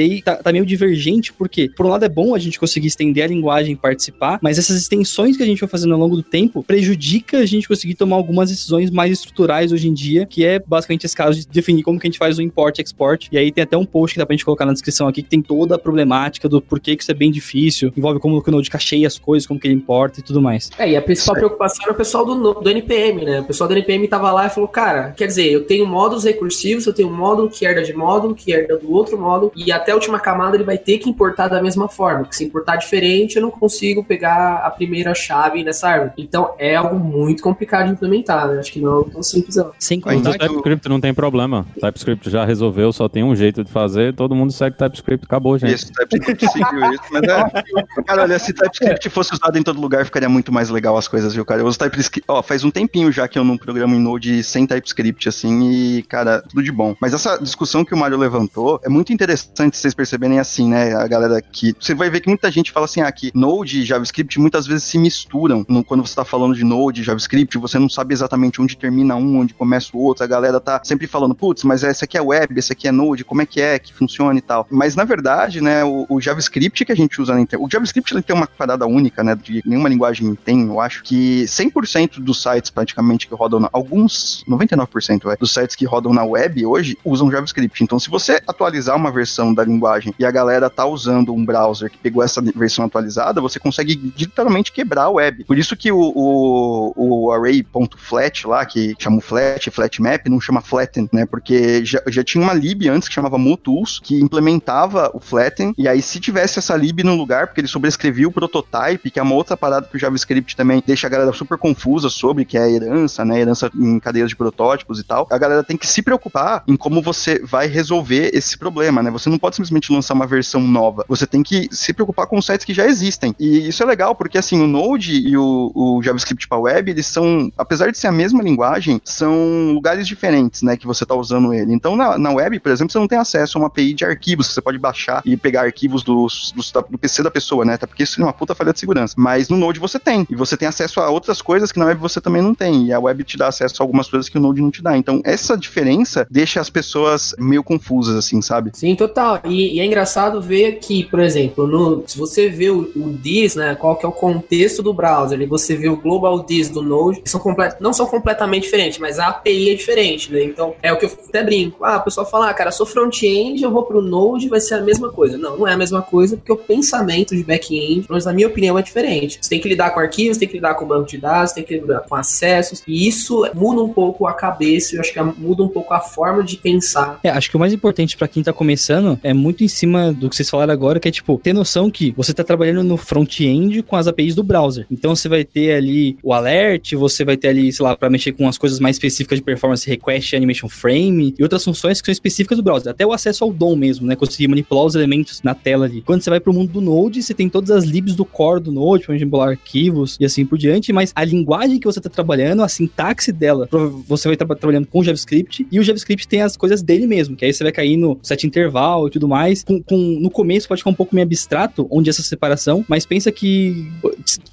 aí 0.00 0.22
tá, 0.22 0.36
tá 0.36 0.52
meio 0.52 0.66
divergente, 0.66 1.32
porque 1.32 1.70
por 1.76 1.86
um 1.86 1.88
lado 1.88 2.04
é 2.04 2.08
bom 2.08 2.34
a 2.34 2.38
gente 2.38 2.58
conseguir 2.58 2.88
estender 2.88 3.24
a 3.24 3.26
linguagem 3.26 3.72
e 3.72 3.76
participar, 3.76 4.38
mas 4.42 4.58
essas 4.58 4.76
extensões 4.80 5.36
que 5.36 5.42
a 5.42 5.46
gente 5.46 5.60
vai 5.60 5.68
fazendo 5.68 5.94
ao 5.94 6.00
longo 6.00 6.16
do 6.16 6.22
tempo 6.22 6.62
prejudica 6.62 7.38
a 7.38 7.46
gente 7.46 7.68
conseguir 7.68 7.94
tomar 7.94 8.16
algumas 8.16 8.50
decisões 8.50 8.90
mais 8.90 9.12
estruturais 9.12 9.72
hoje 9.72 9.88
em 9.88 9.94
dia, 9.94 10.26
que 10.26 10.44
é 10.44 10.58
basicamente 10.58 11.04
esse 11.04 11.16
caso 11.16 11.40
de 11.40 11.46
definir 11.46 11.82
como 11.82 11.98
que 11.98 12.06
a 12.06 12.10
gente 12.10 12.18
faz 12.18 12.38
o 12.38 12.42
import 12.42 12.78
e 12.78 12.82
export. 12.82 13.28
E 13.30 13.38
aí 13.38 13.52
tem 13.52 13.62
até 13.62 13.76
um 13.76 13.84
post 13.84 14.14
que 14.14 14.18
dá 14.18 14.26
pra 14.26 14.34
gente 14.34 14.44
colocar 14.44 14.64
na 14.64 14.72
descrição 14.72 15.08
aqui 15.08 15.22
que 15.22 15.28
tem 15.28 15.42
toda 15.42 15.76
a 15.76 15.78
problemática 15.78 16.48
do 16.48 16.60
porquê 16.60 16.96
que 16.96 17.02
isso 17.02 17.10
é 17.10 17.14
bem 17.14 17.30
difícil, 17.30 17.92
envolve 17.96 18.20
como 18.20 18.42
o 18.44 18.50
Node 18.50 18.70
cacheia 18.70 19.06
as 19.06 19.18
coisas, 19.18 19.46
como 19.46 19.60
que 19.60 19.66
ele 19.66 19.74
importa 19.74 20.20
e 20.20 20.22
tudo 20.22 20.40
mais. 20.40 20.70
É, 20.78 20.90
e 20.90 20.96
a 20.96 21.02
principal 21.02 21.34
preocupação 21.34 21.84
era 21.84 21.92
o 21.92 21.96
pessoal 21.96 22.24
do, 22.24 22.54
do 22.54 22.70
NPM, 22.70 23.24
né? 23.24 23.40
O 23.40 23.44
pessoal 23.44 23.68
do 23.68 23.74
NPM 23.74 24.08
tava 24.08 24.32
lá 24.32 24.46
e 24.46 24.50
falou, 24.50 24.68
cara, 24.68 25.12
quer 25.16 25.26
dizer, 25.26 25.50
eu 25.50 25.64
tenho 25.64 25.86
módulos 25.86 26.24
recursivos, 26.24 26.86
eu 26.86 26.92
tenho 26.92 27.08
um 27.08 27.16
módulo 27.16 27.50
que 27.50 27.66
herda 27.78 27.86
de 27.86 27.92
módulo, 27.92 28.34
que 28.34 28.52
herda 28.52 28.76
do 28.76 28.92
outro 28.92 29.18
módulo, 29.18 29.52
e 29.56 29.72
até 29.72 29.92
a 29.92 29.94
última 29.94 30.18
camada 30.18 30.56
ele 30.56 30.64
vai 30.64 30.78
ter 30.78 30.98
que 30.98 31.08
importar 31.08 31.48
da 31.48 31.62
mesma 31.62 31.88
forma, 31.88 32.20
porque 32.20 32.36
se 32.36 32.44
importar 32.44 32.76
diferente, 32.76 33.36
eu 33.36 33.42
não 33.42 33.50
consigo 33.50 34.04
pegar 34.04 34.56
a 34.64 34.70
primeira 34.70 35.14
chave 35.14 35.62
nessa 35.64 35.88
árvore. 35.88 36.12
Então 36.18 36.54
é 36.58 36.76
algo 36.76 36.98
muito 36.98 37.42
complicado 37.42 37.86
de 37.86 37.92
implementar, 37.92 38.48
né? 38.48 38.58
Acho 38.58 38.72
que 38.72 38.80
não 38.80 39.00
é 39.00 39.04
tão 39.10 39.22
simples 39.22 39.56
não. 39.56 39.72
Sem 39.78 40.00
contar 40.00 40.32
que... 40.32 40.38
TypeScript 40.38 40.88
não 40.88 41.00
tem 41.00 41.14
problema. 41.14 41.66
TypeScript 41.80 42.30
já 42.30 42.44
resolveu, 42.44 42.92
só 42.92 43.08
tem 43.08 43.22
um 43.22 43.34
jeito 43.34 43.64
de 43.64 43.70
fazer, 43.70 44.14
todo 44.14 44.34
mundo 44.34 44.52
segue 44.52 44.76
TypeScript, 44.76 45.24
acabou, 45.24 45.58
gente. 45.58 45.74
Isso, 45.74 45.92
TypeScript 45.92 46.48
seguiu 46.50 46.92
isso, 46.92 47.02
mas 47.10 47.22
é... 47.22 48.02
Cara, 48.06 48.22
olha, 48.22 48.38
se 48.38 48.52
TypeScript 48.52 49.10
fosse 49.10 49.32
usado 49.34 49.56
em 49.58 49.62
todo 49.62 49.80
lugar, 49.80 50.04
ficaria 50.04 50.28
muito 50.28 50.52
mais 50.52 50.70
legal 50.70 50.96
as 50.96 51.08
coisas, 51.08 51.34
viu, 51.34 51.44
cara? 51.44 51.60
Eu 51.60 51.66
uso 51.66 51.78
TypeScript, 51.78 52.24
ó, 52.28 52.42
faz 52.42 52.64
um 52.64 52.70
tempinho 52.70 53.10
já 53.12 53.28
que 53.28 53.38
eu 53.38 53.44
não 53.44 53.56
programo 53.56 53.94
em 53.94 54.00
Node 54.00 54.42
sem 54.42 54.66
TypeScript, 54.66 55.28
assim, 55.28 55.70
e, 55.70 56.02
cara, 56.02 56.42
tudo 56.42 56.62
de 56.62 56.72
bom. 56.72 56.94
Mas 57.00 57.14
essa 57.14 57.36
discussão 57.38 57.67
que 57.84 57.94
o 57.94 57.96
Mário 57.96 58.16
levantou 58.16 58.80
é 58.82 58.88
muito 58.88 59.12
interessante 59.12 59.76
vocês 59.76 59.94
perceberem 59.94 60.38
assim, 60.38 60.68
né, 60.68 60.94
a 60.94 61.06
galera 61.06 61.40
que... 61.40 61.74
Você 61.78 61.94
vai 61.94 62.10
ver 62.10 62.20
que 62.20 62.28
muita 62.28 62.50
gente 62.50 62.72
fala 62.72 62.86
assim, 62.86 63.00
ah, 63.00 63.10
que 63.12 63.30
Node 63.34 63.80
e 63.80 63.84
JavaScript 63.84 64.38
muitas 64.40 64.66
vezes 64.66 64.84
se 64.84 64.98
misturam. 64.98 65.64
No, 65.68 65.84
quando 65.84 66.04
você 66.04 66.12
está 66.12 66.24
falando 66.24 66.54
de 66.54 66.64
Node 66.64 67.00
e 67.00 67.04
JavaScript, 67.04 67.56
você 67.58 67.78
não 67.78 67.88
sabe 67.88 68.14
exatamente 68.14 68.60
onde 68.60 68.76
termina 68.76 69.16
um, 69.16 69.40
onde 69.40 69.54
começa 69.54 69.90
o 69.94 70.00
outro. 70.00 70.24
A 70.24 70.26
galera 70.26 70.60
tá 70.60 70.80
sempre 70.84 71.06
falando, 71.06 71.34
putz, 71.34 71.64
mas 71.64 71.84
essa 71.84 72.04
aqui 72.04 72.16
é 72.16 72.22
web, 72.22 72.58
essa 72.58 72.72
aqui 72.72 72.88
é 72.88 72.92
Node, 72.92 73.24
como 73.24 73.42
é 73.42 73.46
que 73.46 73.60
é, 73.60 73.78
que 73.78 73.92
funciona 73.92 74.38
e 74.38 74.42
tal. 74.42 74.66
Mas 74.70 74.96
na 74.96 75.04
verdade, 75.04 75.60
né, 75.60 75.84
o, 75.84 76.06
o 76.08 76.20
JavaScript 76.20 76.84
que 76.84 76.92
a 76.92 76.96
gente 76.96 77.20
usa 77.20 77.34
na 77.34 77.40
internet, 77.40 77.64
o 77.64 77.70
JavaScript 77.70 78.12
ele 78.12 78.22
tem 78.22 78.34
uma 78.34 78.46
parada 78.46 78.86
única, 78.86 79.22
né, 79.22 79.34
de 79.34 79.62
nenhuma 79.64 79.88
linguagem 79.88 80.34
tem, 80.34 80.66
eu 80.66 80.80
acho 80.80 81.02
que 81.02 81.44
100% 81.44 82.20
dos 82.20 82.42
sites 82.42 82.70
praticamente 82.70 83.26
que 83.26 83.34
rodam, 83.34 83.60
na, 83.60 83.68
alguns, 83.72 84.44
99% 84.48 85.32
é, 85.32 85.36
dos 85.36 85.52
sites 85.52 85.76
que 85.76 85.84
rodam 85.84 86.12
na 86.12 86.24
web 86.24 86.64
hoje 86.66 86.96
usam 87.04 87.30
JavaScript. 87.30 87.57
Então, 87.80 87.98
se 87.98 88.10
você 88.10 88.40
atualizar 88.46 88.96
uma 88.96 89.10
versão 89.10 89.52
da 89.52 89.64
linguagem 89.64 90.14
e 90.18 90.24
a 90.24 90.30
galera 90.30 90.70
tá 90.70 90.86
usando 90.86 91.32
um 91.34 91.44
browser 91.44 91.90
que 91.90 91.98
pegou 91.98 92.22
essa 92.22 92.40
versão 92.40 92.84
atualizada, 92.84 93.40
você 93.40 93.58
consegue 93.58 94.12
literalmente 94.16 94.72
quebrar 94.72 95.04
a 95.04 95.10
web. 95.10 95.44
Por 95.44 95.58
isso 95.58 95.76
que 95.76 95.90
o, 95.90 96.12
o, 96.14 96.92
o 96.96 97.32
array.flat 97.32 98.46
lá, 98.46 98.64
que 98.64 98.94
chama 98.98 99.20
flat, 99.20 99.70
flat 99.70 100.00
map, 100.02 100.26
não 100.28 100.40
chama 100.40 100.60
flatten, 100.60 101.08
né? 101.12 101.26
Porque 101.26 101.84
já, 101.84 102.02
já 102.08 102.24
tinha 102.24 102.42
uma 102.42 102.54
lib 102.54 102.88
antes 102.88 103.08
que 103.08 103.14
chamava 103.14 103.38
motools, 103.38 104.00
que 104.02 104.20
implementava 104.20 105.10
o 105.14 105.20
flatten, 105.20 105.74
e 105.76 105.88
aí 105.88 106.02
se 106.02 106.20
tivesse 106.20 106.58
essa 106.58 106.76
lib 106.76 107.02
no 107.02 107.14
lugar, 107.14 107.46
porque 107.46 107.60
ele 107.60 107.68
sobrescrevia 107.68 108.28
o 108.28 108.32
prototype, 108.32 109.10
que 109.10 109.18
é 109.18 109.22
uma 109.22 109.34
outra 109.34 109.56
parada 109.56 109.86
que 109.86 109.96
o 109.96 110.00
JavaScript 110.00 110.56
também 110.56 110.82
deixa 110.84 111.06
a 111.06 111.10
galera 111.10 111.32
super 111.32 111.58
confusa 111.58 112.08
sobre, 112.08 112.44
que 112.44 112.56
é 112.56 112.62
a 112.62 112.70
herança, 112.70 113.24
né? 113.24 113.40
Herança 113.40 113.70
em 113.74 113.98
cadeias 113.98 114.28
de 114.28 114.36
protótipos 114.36 114.98
e 114.98 115.04
tal. 115.04 115.26
A 115.30 115.38
galera 115.38 115.64
tem 115.64 115.76
que 115.76 115.86
se 115.86 116.02
preocupar 116.02 116.62
em 116.66 116.76
como 116.76 117.02
você 117.02 117.40
vai 117.48 117.66
resolver 117.66 118.30
esse 118.34 118.56
problema, 118.56 119.02
né? 119.02 119.10
Você 119.10 119.30
não 119.30 119.38
pode 119.38 119.56
simplesmente 119.56 119.92
lançar 119.92 120.14
uma 120.14 120.26
versão 120.26 120.60
nova. 120.60 121.04
Você 121.08 121.26
tem 121.26 121.42
que 121.42 121.68
se 121.72 121.92
preocupar 121.92 122.26
com 122.26 122.40
sites 122.42 122.64
que 122.64 122.74
já 122.74 122.86
existem. 122.86 123.34
E 123.38 123.68
isso 123.68 123.82
é 123.82 123.86
legal, 123.86 124.14
porque 124.14 124.38
assim, 124.38 124.60
o 124.60 124.66
Node 124.66 125.14
e 125.14 125.36
o, 125.36 125.72
o 125.74 126.02
JavaScript 126.02 126.46
para 126.46 126.58
web, 126.58 126.90
eles 126.90 127.06
são, 127.06 127.50
apesar 127.56 127.90
de 127.90 127.98
ser 127.98 128.08
a 128.08 128.12
mesma 128.12 128.42
linguagem, 128.42 129.00
são 129.04 129.72
lugares 129.72 130.06
diferentes, 130.06 130.62
né, 130.62 130.76
que 130.76 130.86
você 130.86 131.04
está 131.04 131.14
usando 131.14 131.54
ele. 131.54 131.72
Então, 131.72 131.96
na, 131.96 132.18
na 132.18 132.30
web, 132.30 132.60
por 132.60 132.70
exemplo, 132.70 132.92
você 132.92 132.98
não 132.98 133.08
tem 133.08 133.18
acesso 133.18 133.56
a 133.56 133.60
uma 133.60 133.68
API 133.68 133.94
de 133.94 134.04
arquivos, 134.04 134.48
que 134.48 134.54
você 134.54 134.60
pode 134.60 134.78
baixar 134.78 135.22
e 135.24 135.36
pegar 135.36 135.62
arquivos 135.62 136.02
dos, 136.02 136.52
dos, 136.54 136.70
do 136.70 136.98
PC 136.98 137.22
da 137.22 137.30
pessoa, 137.30 137.64
né, 137.64 137.74
até 137.74 137.86
porque 137.86 138.02
isso 138.02 138.20
é 138.20 138.24
uma 138.24 138.32
puta 138.32 138.54
falha 138.54 138.72
de 138.72 138.80
segurança. 138.80 139.14
Mas 139.16 139.48
no 139.48 139.56
Node 139.56 139.80
você 139.80 139.98
tem, 139.98 140.26
e 140.28 140.36
você 140.36 140.56
tem 140.56 140.68
acesso 140.68 141.00
a 141.00 141.08
outras 141.08 141.40
coisas 141.40 141.72
que 141.72 141.78
na 141.78 141.86
web 141.86 142.00
você 142.00 142.20
também 142.20 142.42
não 142.42 142.54
tem, 142.54 142.86
e 142.86 142.92
a 142.92 143.00
web 143.00 143.24
te 143.24 143.36
dá 143.36 143.48
acesso 143.48 143.82
a 143.82 143.84
algumas 143.84 144.08
coisas 144.08 144.28
que 144.28 144.36
o 144.36 144.40
Node 144.40 144.60
não 144.60 144.70
te 144.70 144.82
dá. 144.82 144.96
Então, 144.96 145.20
essa 145.24 145.56
diferença 145.56 146.26
deixa 146.30 146.60
as 146.60 146.68
pessoas 146.68 147.34
meio 147.38 147.62
confusas, 147.62 148.16
assim, 148.16 148.40
sabe? 148.42 148.70
Sim, 148.74 148.94
total. 148.94 149.40
E, 149.44 149.76
e 149.76 149.80
é 149.80 149.84
engraçado 149.84 150.40
ver 150.40 150.78
que, 150.78 151.04
por 151.04 151.20
exemplo, 151.20 151.66
no, 151.66 152.04
se 152.06 152.18
você 152.18 152.48
vê 152.48 152.70
o, 152.70 152.90
o 152.96 153.12
DIS, 153.12 153.54
né, 153.54 153.74
qual 153.74 153.96
que 153.96 154.04
é 154.04 154.08
o 154.08 154.12
contexto 154.12 154.82
do 154.82 154.92
browser, 154.92 155.40
e 155.40 155.46
você 155.46 155.76
vê 155.76 155.88
o 155.88 155.96
Global 155.96 156.44
DIS 156.44 156.68
do 156.68 156.82
Node, 156.82 157.22
são 157.24 157.40
não 157.80 157.92
são 157.92 158.06
completamente 158.06 158.64
diferentes, 158.64 158.98
mas 158.98 159.18
a 159.18 159.28
API 159.28 159.70
é 159.70 159.74
diferente, 159.74 160.32
né? 160.32 160.42
Então, 160.42 160.74
é 160.82 160.92
o 160.92 160.98
que 160.98 161.06
eu 161.06 161.10
até 161.28 161.42
brinco. 161.42 161.84
Ah, 161.84 161.96
o 161.96 162.02
pessoal 162.02 162.28
fala, 162.28 162.50
ah, 162.50 162.54
cara, 162.54 162.70
sou 162.70 162.86
front-end, 162.86 163.62
eu 163.62 163.70
vou 163.70 163.84
pro 163.84 164.02
Node, 164.02 164.48
vai 164.48 164.60
ser 164.60 164.74
a 164.74 164.80
mesma 164.82 165.10
coisa. 165.10 165.36
Não, 165.36 165.58
não 165.58 165.68
é 165.68 165.72
a 165.72 165.76
mesma 165.76 166.02
coisa, 166.02 166.36
porque 166.36 166.52
o 166.52 166.56
pensamento 166.56 167.34
de 167.34 167.42
back-end, 167.42 168.06
na 168.24 168.32
minha 168.32 168.48
opinião, 168.48 168.78
é 168.78 168.82
diferente. 168.82 169.38
Você 169.40 169.50
tem 169.50 169.60
que 169.60 169.68
lidar 169.68 169.90
com 169.90 170.00
arquivos, 170.00 170.36
tem 170.36 170.48
que 170.48 170.54
lidar 170.54 170.74
com 170.74 170.86
banco 170.86 171.08
de 171.08 171.18
dados, 171.18 171.52
tem 171.52 171.64
que 171.64 171.74
lidar 171.74 172.00
com 172.00 172.14
acessos, 172.14 172.82
e 172.86 173.06
isso 173.06 173.48
muda 173.54 173.82
um 173.82 173.92
pouco 173.92 174.26
a 174.26 174.34
cabeça, 174.34 174.94
eu 174.94 175.00
acho 175.00 175.12
que 175.12 175.20
muda 175.20 175.62
um 175.62 175.68
pouco 175.68 175.94
a 175.94 176.00
forma 176.00 176.42
de 176.42 176.56
pensar. 176.56 177.17
É, 177.22 177.30
acho 177.30 177.50
que 177.50 177.56
o 177.56 177.60
mais 177.60 177.72
importante 177.72 178.16
para 178.16 178.28
quem 178.28 178.42
tá 178.42 178.52
começando 178.52 179.18
é 179.22 179.32
muito 179.32 179.64
em 179.64 179.68
cima 179.68 180.12
do 180.12 180.28
que 180.28 180.36
vocês 180.36 180.48
falaram 180.48 180.72
agora, 180.72 181.00
que 181.00 181.08
é 181.08 181.10
tipo, 181.10 181.38
ter 181.42 181.52
noção 181.52 181.90
que 181.90 182.12
você 182.16 182.32
tá 182.32 182.44
trabalhando 182.44 182.82
no 182.82 182.96
front-end 182.96 183.82
com 183.82 183.96
as 183.96 184.06
APIs 184.06 184.34
do 184.34 184.42
browser. 184.42 184.86
Então 184.90 185.14
você 185.14 185.28
vai 185.28 185.44
ter 185.44 185.74
ali 185.74 186.16
o 186.22 186.32
alert, 186.32 186.92
você 186.94 187.24
vai 187.24 187.36
ter 187.36 187.48
ali, 187.48 187.72
sei 187.72 187.84
lá, 187.84 187.96
para 187.96 188.10
mexer 188.10 188.32
com 188.32 188.48
as 188.48 188.58
coisas 188.58 188.80
mais 188.80 188.96
específicas 188.96 189.38
de 189.38 189.44
performance 189.44 189.88
request, 189.88 190.36
animation 190.36 190.68
frame 190.68 191.34
e 191.38 191.42
outras 191.42 191.64
funções 191.64 192.00
que 192.00 192.06
são 192.06 192.12
específicas 192.12 192.58
do 192.58 192.62
browser. 192.62 192.90
Até 192.90 193.06
o 193.06 193.12
acesso 193.12 193.44
ao 193.44 193.52
DOM 193.52 193.76
mesmo, 193.76 194.06
né? 194.06 194.16
Conseguir 194.16 194.48
manipular 194.48 194.84
os 194.84 194.94
elementos 194.94 195.42
na 195.42 195.54
tela 195.54 195.86
ali. 195.86 196.02
Quando 196.02 196.22
você 196.22 196.30
vai 196.30 196.40
pro 196.40 196.52
mundo 196.52 196.72
do 196.72 196.80
Node, 196.80 197.22
você 197.22 197.34
tem 197.34 197.48
todas 197.48 197.70
as 197.70 197.84
libs 197.84 198.14
do 198.14 198.24
core 198.24 198.60
do 198.60 198.72
Node, 198.72 199.04
para 199.04 199.14
manipular 199.14 199.48
arquivos 199.48 200.16
e 200.20 200.24
assim 200.24 200.44
por 200.44 200.58
diante, 200.58 200.92
mas 200.92 201.12
a 201.14 201.24
linguagem 201.24 201.78
que 201.78 201.86
você 201.86 202.00
tá 202.00 202.08
trabalhando, 202.08 202.62
a 202.62 202.68
sintaxe 202.68 203.32
dela, 203.32 203.68
você 204.06 204.28
vai 204.28 204.34
estar 204.34 204.46
trabalhando 204.46 204.86
com 204.86 205.02
JavaScript 205.02 205.66
e 205.70 205.78
o 205.78 205.82
JavaScript 205.82 206.26
tem 206.28 206.42
as 206.42 206.56
coisas 206.56 206.82
dele 206.82 207.06
mesmo, 207.08 207.34
que 207.36 207.44
aí 207.44 207.52
você 207.52 207.64
vai 207.64 207.72
cair 207.72 207.96
no 207.96 208.18
set 208.22 208.46
interval 208.46 209.08
e 209.08 209.10
tudo 209.10 209.26
mais. 209.26 209.64
Com, 209.64 209.82
com, 209.82 209.96
no 209.96 210.30
começo 210.30 210.68
pode 210.68 210.80
ficar 210.80 210.90
um 210.90 210.94
pouco 210.94 211.14
meio 211.14 211.26
abstrato, 211.26 211.86
onde 211.90 212.10
essa 212.10 212.22
separação, 212.22 212.84
mas 212.88 213.06
pensa 213.06 213.32
que 213.32 213.90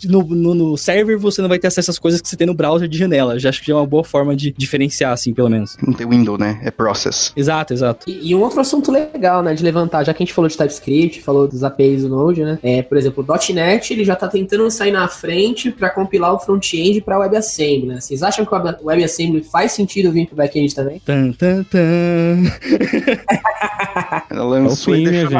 no, 0.05 0.23
no, 0.23 0.55
no, 0.55 0.77
server 0.77 1.17
você 1.17 1.41
não 1.41 1.49
vai 1.49 1.59
ter 1.59 1.67
acesso 1.67 1.91
às 1.91 1.99
coisas 1.99 2.21
que 2.21 2.27
você 2.27 2.35
tem 2.35 2.47
no 2.47 2.53
browser 2.53 2.87
de 2.87 2.97
janela. 2.97 3.37
Já 3.37 3.49
acho 3.49 3.61
que 3.61 3.67
já 3.67 3.73
é 3.73 3.77
uma 3.77 3.85
boa 3.85 4.03
forma 4.03 4.35
de 4.35 4.51
diferenciar, 4.51 5.11
assim, 5.11 5.33
pelo 5.33 5.49
menos. 5.49 5.77
Não 5.85 5.93
tem 5.93 6.07
window, 6.07 6.37
né? 6.37 6.59
É 6.63 6.71
process. 6.71 7.31
Exato, 7.35 7.73
exato. 7.73 8.09
E, 8.09 8.31
e, 8.31 8.35
um 8.35 8.41
outro 8.41 8.59
assunto 8.59 8.91
legal, 8.91 9.43
né, 9.43 9.53
de 9.53 9.63
levantar, 9.63 10.03
já 10.03 10.13
que 10.13 10.23
a 10.23 10.25
gente 10.25 10.33
falou 10.33 10.49
de 10.49 10.57
TypeScript, 10.57 11.21
falou 11.21 11.47
dos 11.47 11.63
APIs 11.63 12.03
do 12.03 12.09
Node, 12.09 12.43
né? 12.43 12.59
É, 12.63 12.81
por 12.81 12.97
exemplo, 12.97 13.25
o 13.27 13.53
.NET, 13.53 13.93
ele 13.93 14.05
já 14.05 14.15
tá 14.15 14.27
tentando 14.27 14.69
sair 14.69 14.91
na 14.91 15.07
frente 15.07 15.71
para 15.71 15.89
compilar 15.89 16.33
o 16.33 16.39
front-end 16.39 17.01
para 17.01 17.19
WebAssembly, 17.19 17.87
né? 17.87 17.99
Vocês 17.99 18.23
acham 18.23 18.45
que 18.45 18.53
o 18.53 18.87
WebAssembly 18.87 19.43
faz 19.43 19.71
sentido 19.71 20.11
vir 20.11 20.27
pro 20.27 20.35
back-end 20.35 20.73
também? 20.73 21.01
Tan, 21.05 21.31
tan, 21.33 21.63
tan. 21.63 22.44
Ela 24.29 24.43
lançou 24.43 24.95
é 24.95 24.99
o 24.99 25.05
fim, 25.05 25.05
gente. 25.05 25.35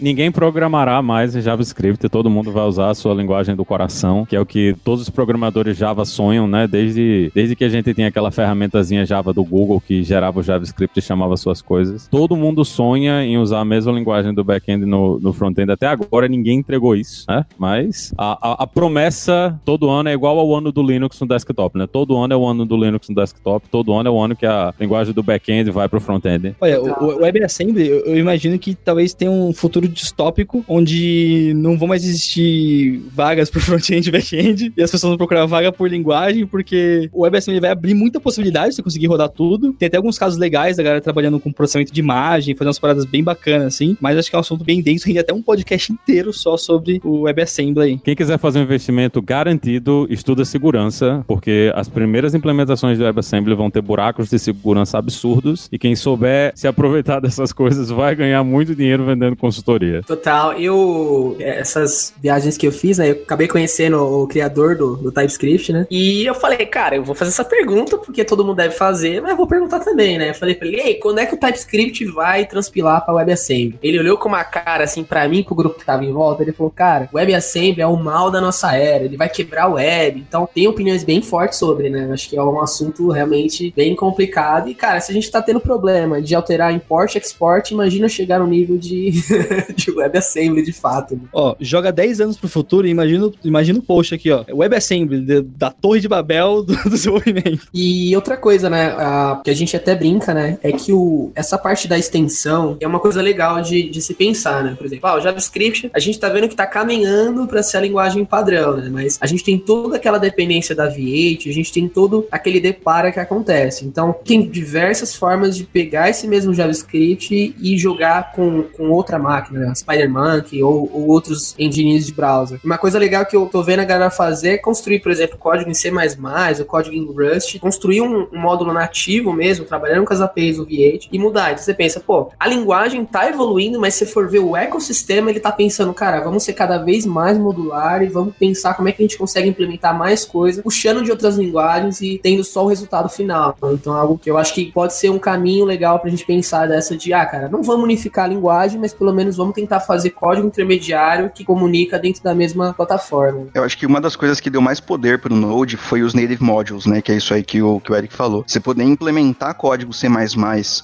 Ninguém 0.00 0.30
programará 0.30 1.00
mais 1.02 1.34
em 1.34 1.40
JavaScript, 1.40 2.08
todo 2.08 2.30
mundo 2.30 2.52
vai 2.52 2.64
usar 2.64 2.90
a 2.90 2.94
sua 2.94 3.14
linguagem 3.14 3.56
do 3.56 3.64
coração, 3.64 4.24
que 4.24 4.36
é 4.36 4.40
o 4.40 4.46
que 4.46 4.76
todos 4.84 5.02
os 5.02 5.10
programadores 5.10 5.76
Java 5.76 6.04
sonham, 6.04 6.46
né? 6.46 6.66
Desde, 6.66 7.30
desde 7.34 7.56
que 7.56 7.64
a 7.64 7.68
gente 7.68 7.92
tinha 7.94 8.08
aquela 8.08 8.30
ferramentazinha 8.30 9.04
Java 9.04 9.32
do 9.32 9.44
Google 9.44 9.80
que 9.80 10.02
gerava 10.02 10.40
o 10.40 10.42
JavaScript 10.42 10.98
e 10.98 11.02
chamava 11.02 11.36
suas 11.36 11.60
coisas. 11.62 12.08
Todo 12.08 12.36
mundo 12.36 12.64
sonha 12.64 13.24
em 13.24 13.38
usar 13.38 13.60
a 13.60 13.64
mesma 13.64 13.92
linguagem 13.92 14.32
do 14.32 14.44
back-end 14.44 14.84
no, 14.84 15.18
no 15.18 15.32
front-end. 15.32 15.72
Até 15.72 15.86
agora 15.86 16.28
ninguém 16.28 16.58
entregou 16.58 16.94
isso, 16.94 17.24
né? 17.28 17.44
Mas 17.58 18.12
a, 18.16 18.50
a, 18.50 18.62
a, 18.64 18.66
promessa 18.66 19.58
todo 19.64 19.88
ano 19.88 20.08
é 20.08 20.12
igual 20.12 20.38
ao 20.38 20.54
ano 20.54 20.70
do 20.70 20.82
Linux 20.82 21.20
no 21.20 21.26
desktop, 21.26 21.78
né? 21.78 21.86
Todo 21.86 22.16
ano 22.16 22.32
é 22.32 22.36
o 22.36 22.46
ano 22.46 22.64
do 22.64 22.76
Linux 22.76 23.08
no 23.08 23.14
desktop, 23.14 23.68
todo 23.68 23.92
ano 23.92 24.08
é 24.08 24.12
o 24.12 24.18
ano 24.18 24.36
que 24.36 24.46
a 24.46 24.72
linguagem 24.78 25.12
do 25.12 25.22
back-end 25.22 25.70
vai 25.70 25.88
pro 25.88 26.00
front-end. 26.00 26.37
Olha, 26.60 26.80
o, 26.80 27.04
o 27.04 27.22
WebAssembly, 27.22 27.86
eu, 27.86 28.00
eu 28.00 28.18
imagino 28.18 28.58
que 28.58 28.74
talvez 28.74 29.14
tenha 29.14 29.30
um 29.30 29.52
futuro 29.52 29.88
distópico 29.88 30.64
onde 30.68 31.52
não 31.56 31.78
vão 31.78 31.88
mais 31.88 32.04
existir 32.04 33.00
vagas 33.14 33.50
pro 33.50 33.60
front-end 33.60 34.08
e 34.08 34.12
back-end 34.12 34.72
e 34.76 34.82
as 34.82 34.90
pessoas 34.90 35.10
vão 35.10 35.18
procurar 35.18 35.46
vaga 35.46 35.72
por 35.72 35.90
linguagem, 35.90 36.46
porque 36.46 37.08
o 37.12 37.22
WebAssembly 37.22 37.60
vai 37.60 37.70
abrir 37.70 37.94
muita 37.94 38.20
possibilidade 38.20 38.70
de 38.70 38.76
você 38.76 38.82
conseguir 38.82 39.06
rodar 39.06 39.28
tudo. 39.28 39.72
Tem 39.72 39.86
até 39.86 39.96
alguns 39.96 40.18
casos 40.18 40.38
legais 40.38 40.76
da 40.76 40.82
galera 40.82 41.00
trabalhando 41.00 41.40
com 41.40 41.52
processamento 41.52 41.92
de 41.92 42.00
imagem, 42.00 42.54
fazendo 42.54 42.68
umas 42.68 42.78
paradas 42.78 43.04
bem 43.04 43.22
bacanas, 43.22 43.74
assim, 43.74 43.96
mas 44.00 44.16
acho 44.16 44.30
que 44.30 44.36
é 44.36 44.38
um 44.38 44.40
assunto 44.40 44.64
bem 44.64 44.82
denso, 44.82 45.06
rende 45.06 45.18
até 45.18 45.32
um 45.32 45.42
podcast 45.42 45.92
inteiro 45.92 46.32
só 46.32 46.56
sobre 46.56 47.00
o 47.04 47.22
WebAssembly. 47.22 48.00
Quem 48.04 48.14
quiser 48.14 48.38
fazer 48.38 48.58
um 48.58 48.62
investimento 48.62 49.20
garantido, 49.20 50.06
estuda 50.10 50.44
segurança, 50.44 51.24
porque 51.26 51.72
as 51.74 51.88
primeiras 51.88 52.34
implementações 52.34 52.98
do 52.98 53.04
WebAssembly 53.04 53.54
vão 53.54 53.70
ter 53.70 53.82
buracos 53.82 54.30
de 54.30 54.38
segurança 54.38 54.98
absurdos, 54.98 55.68
e 55.72 55.78
quem 55.78 55.96
souber 55.96 56.27
se 56.54 56.66
aproveitar 56.66 57.20
dessas 57.20 57.52
coisas 57.52 57.90
vai 57.90 58.14
ganhar 58.14 58.42
muito 58.44 58.74
dinheiro 58.74 59.04
vendendo 59.04 59.36
consultoria. 59.36 60.02
Total, 60.02 60.52
eu, 60.54 61.36
essas 61.40 62.12
viagens 62.20 62.56
que 62.56 62.66
eu 62.66 62.72
fiz, 62.72 62.98
né, 62.98 63.10
eu 63.10 63.22
acabei 63.22 63.48
conhecendo 63.48 63.98
o 64.02 64.26
criador 64.26 64.76
do, 64.76 64.96
do 64.96 65.12
TypeScript, 65.12 65.72
né, 65.72 65.86
e 65.90 66.24
eu 66.26 66.34
falei, 66.34 66.66
cara, 66.66 66.96
eu 66.96 67.04
vou 67.04 67.14
fazer 67.14 67.30
essa 67.30 67.44
pergunta, 67.44 67.96
porque 67.98 68.24
todo 68.24 68.44
mundo 68.44 68.56
deve 68.56 68.74
fazer, 68.74 69.20
mas 69.20 69.30
eu 69.30 69.36
vou 69.36 69.46
perguntar 69.46 69.80
também, 69.80 70.18
né, 70.18 70.30
eu 70.30 70.34
falei 70.34 70.54
pra 70.54 70.66
ele, 70.68 70.80
ei, 70.80 70.94
quando 70.94 71.18
é 71.18 71.26
que 71.26 71.34
o 71.34 71.38
TypeScript 71.38 72.04
vai 72.06 72.44
transpilar 72.46 73.04
pra 73.04 73.14
WebAssembly? 73.14 73.78
Ele 73.82 73.98
olhou 73.98 74.16
com 74.16 74.28
uma 74.28 74.44
cara, 74.44 74.84
assim, 74.84 75.02
pra 75.04 75.28
mim, 75.28 75.42
pro 75.42 75.54
grupo 75.54 75.78
que 75.78 75.84
tava 75.84 76.04
em 76.04 76.12
volta, 76.12 76.42
ele 76.42 76.52
falou, 76.52 76.70
cara, 76.70 77.08
WebAssembly 77.12 77.82
é 77.82 77.86
o 77.86 77.96
mal 77.96 78.30
da 78.30 78.40
nossa 78.40 78.74
era, 78.74 79.04
ele 79.04 79.16
vai 79.16 79.28
quebrar 79.28 79.64
a 79.64 79.68
web, 79.68 80.24
então 80.26 80.48
tem 80.52 80.66
opiniões 80.66 81.04
bem 81.04 81.22
fortes 81.22 81.58
sobre, 81.58 81.88
né, 81.88 82.08
acho 82.12 82.28
que 82.28 82.36
é 82.36 82.42
um 82.42 82.60
assunto 82.60 83.08
realmente 83.10 83.72
bem 83.76 83.94
complicado, 83.94 84.68
e, 84.68 84.74
cara, 84.74 85.00
se 85.00 85.10
a 85.10 85.14
gente 85.14 85.30
tá 85.30 85.40
tendo 85.40 85.60
problema 85.60 86.17
de 86.20 86.34
alterar 86.34 86.72
import, 86.72 87.16
export, 87.16 87.70
imagina 87.72 88.08
chegar 88.08 88.38
no 88.38 88.46
nível 88.46 88.76
de, 88.76 89.12
de 89.74 89.90
WebAssembly, 89.90 90.62
de 90.62 90.72
fato. 90.72 91.14
Né? 91.14 91.22
Ó, 91.32 91.54
joga 91.60 91.92
10 91.92 92.20
anos 92.20 92.36
pro 92.36 92.48
futuro 92.48 92.86
e 92.86 92.90
imagina, 92.90 93.30
imagina 93.44 93.78
o 93.78 93.82
post 93.82 94.14
aqui, 94.14 94.30
ó, 94.30 94.44
WebAssembly, 94.50 95.20
de, 95.20 95.42
da 95.42 95.70
torre 95.70 96.00
de 96.00 96.08
Babel 96.08 96.62
do, 96.62 96.74
do 96.84 96.90
desenvolvimento. 96.90 97.68
E 97.72 98.14
outra 98.14 98.36
coisa, 98.36 98.68
né, 98.70 98.94
a, 98.96 99.40
que 99.42 99.50
a 99.50 99.54
gente 99.54 99.76
até 99.76 99.94
brinca, 99.94 100.32
né, 100.34 100.58
é 100.62 100.72
que 100.72 100.92
o, 100.92 101.30
essa 101.34 101.58
parte 101.58 101.88
da 101.88 101.98
extensão 101.98 102.76
é 102.80 102.86
uma 102.86 103.00
coisa 103.00 103.20
legal 103.20 103.60
de, 103.62 103.88
de 103.88 104.00
se 104.00 104.14
pensar, 104.14 104.62
né, 104.62 104.74
por 104.76 104.86
exemplo, 104.86 105.08
ah, 105.08 105.16
o 105.16 105.20
JavaScript, 105.20 105.90
a 105.92 105.98
gente 105.98 106.18
tá 106.18 106.28
vendo 106.28 106.48
que 106.48 106.56
tá 106.56 106.66
caminhando 106.66 107.46
para 107.46 107.62
ser 107.62 107.78
a 107.78 107.80
linguagem 107.80 108.24
padrão, 108.24 108.76
né, 108.76 108.88
mas 108.90 109.18
a 109.20 109.26
gente 109.26 109.44
tem 109.44 109.58
toda 109.58 109.96
aquela 109.96 110.18
dependência 110.18 110.74
da 110.74 110.90
V8, 110.90 111.48
a 111.48 111.52
gente 111.52 111.72
tem 111.72 111.88
todo 111.88 112.26
aquele 112.30 112.60
depara 112.60 113.12
que 113.12 113.20
acontece, 113.20 113.84
então 113.84 114.14
tem 114.24 114.48
diversas 114.48 115.14
formas 115.14 115.56
de 115.56 115.64
pegar 115.64 116.07
esse 116.10 116.26
mesmo 116.26 116.54
JavaScript 116.54 117.54
e 117.60 117.78
jogar 117.78 118.32
com, 118.32 118.62
com 118.62 118.90
outra 118.90 119.18
máquina, 119.18 119.60
né, 119.60 119.74
Spider-Monkey 119.74 120.62
ou, 120.62 120.90
ou 120.92 121.08
outros 121.08 121.54
engines 121.58 122.06
de 122.06 122.12
browser. 122.12 122.60
Uma 122.64 122.78
coisa 122.78 122.98
legal 122.98 123.24
que 123.26 123.36
eu 123.36 123.46
tô 123.46 123.62
vendo 123.62 123.80
a 123.80 123.84
galera 123.84 124.10
fazer 124.10 124.50
é 124.50 124.58
construir, 124.58 125.00
por 125.00 125.10
exemplo, 125.10 125.38
código 125.38 125.70
em 125.70 125.74
C++, 125.74 125.90
ou 125.90 126.64
código 126.64 126.94
em 126.94 127.04
Rust, 127.04 127.58
construir 127.58 128.00
um, 128.00 128.28
um 128.32 128.38
módulo 128.38 128.72
nativo 128.72 129.32
mesmo, 129.32 129.64
trabalhando 129.64 130.06
com 130.06 130.12
as 130.12 130.20
APIs 130.20 130.56
do 130.56 130.66
V8 130.66 131.08
e 131.12 131.18
mudar. 131.18 131.52
Então 131.52 131.62
você 131.62 131.74
pensa, 131.74 132.00
pô, 132.00 132.30
a 132.38 132.46
linguagem 132.46 133.04
tá 133.04 133.28
evoluindo, 133.28 133.80
mas 133.80 133.94
se 133.94 134.06
for 134.06 134.28
ver 134.28 134.40
o 134.40 134.56
ecossistema, 134.56 135.30
ele 135.30 135.40
tá 135.40 135.52
pensando, 135.52 135.92
cara, 135.92 136.20
vamos 136.20 136.42
ser 136.42 136.52
cada 136.52 136.78
vez 136.78 137.04
mais 137.04 137.38
modular 137.38 138.02
e 138.02 138.06
vamos 138.06 138.34
pensar 138.36 138.74
como 138.74 138.88
é 138.88 138.92
que 138.92 139.02
a 139.02 139.06
gente 139.06 139.18
consegue 139.18 139.48
implementar 139.48 139.96
mais 139.96 140.24
coisas, 140.24 140.62
puxando 140.62 141.02
de 141.02 141.10
outras 141.10 141.36
linguagens 141.36 142.00
e 142.00 142.18
tendo 142.22 142.44
só 142.44 142.64
o 142.64 142.68
resultado 142.68 143.08
final. 143.08 143.56
Então, 143.72 143.96
é 143.96 144.00
algo 144.00 144.18
que 144.18 144.30
eu 144.30 144.38
acho 144.38 144.54
que 144.54 144.70
pode 144.72 144.94
ser 144.94 145.10
um 145.10 145.18
caminho 145.18 145.64
legal 145.64 145.97
pra 145.98 146.10
gente 146.10 146.24
pensar 146.24 146.66
dessa 146.66 146.96
de, 146.96 147.12
ah, 147.12 147.24
cara, 147.26 147.48
não 147.48 147.62
vamos 147.62 147.84
unificar 147.84 148.24
a 148.24 148.28
linguagem, 148.28 148.80
mas 148.80 148.92
pelo 148.92 149.12
menos 149.12 149.36
vamos 149.36 149.54
tentar 149.54 149.80
fazer 149.80 150.10
código 150.10 150.46
intermediário 150.46 151.30
que 151.30 151.44
comunica 151.44 151.98
dentro 151.98 152.22
da 152.22 152.34
mesma 152.34 152.72
plataforma. 152.72 153.46
Eu 153.54 153.64
acho 153.64 153.76
que 153.76 153.86
uma 153.86 154.00
das 154.00 154.16
coisas 154.16 154.40
que 154.40 154.50
deu 154.50 154.60
mais 154.60 154.80
poder 154.80 155.20
pro 155.20 155.34
Node 155.34 155.76
foi 155.76 156.02
os 156.02 156.14
native 156.14 156.42
modules, 156.42 156.86
né? 156.86 157.00
Que 157.00 157.12
é 157.12 157.16
isso 157.16 157.32
aí 157.34 157.42
que 157.42 157.62
o, 157.62 157.80
que 157.80 157.92
o 157.92 157.96
Eric 157.96 158.14
falou. 158.14 158.44
Você 158.46 158.60
poder 158.60 158.84
implementar 158.84 159.54
código 159.54 159.92
C++ 159.92 160.08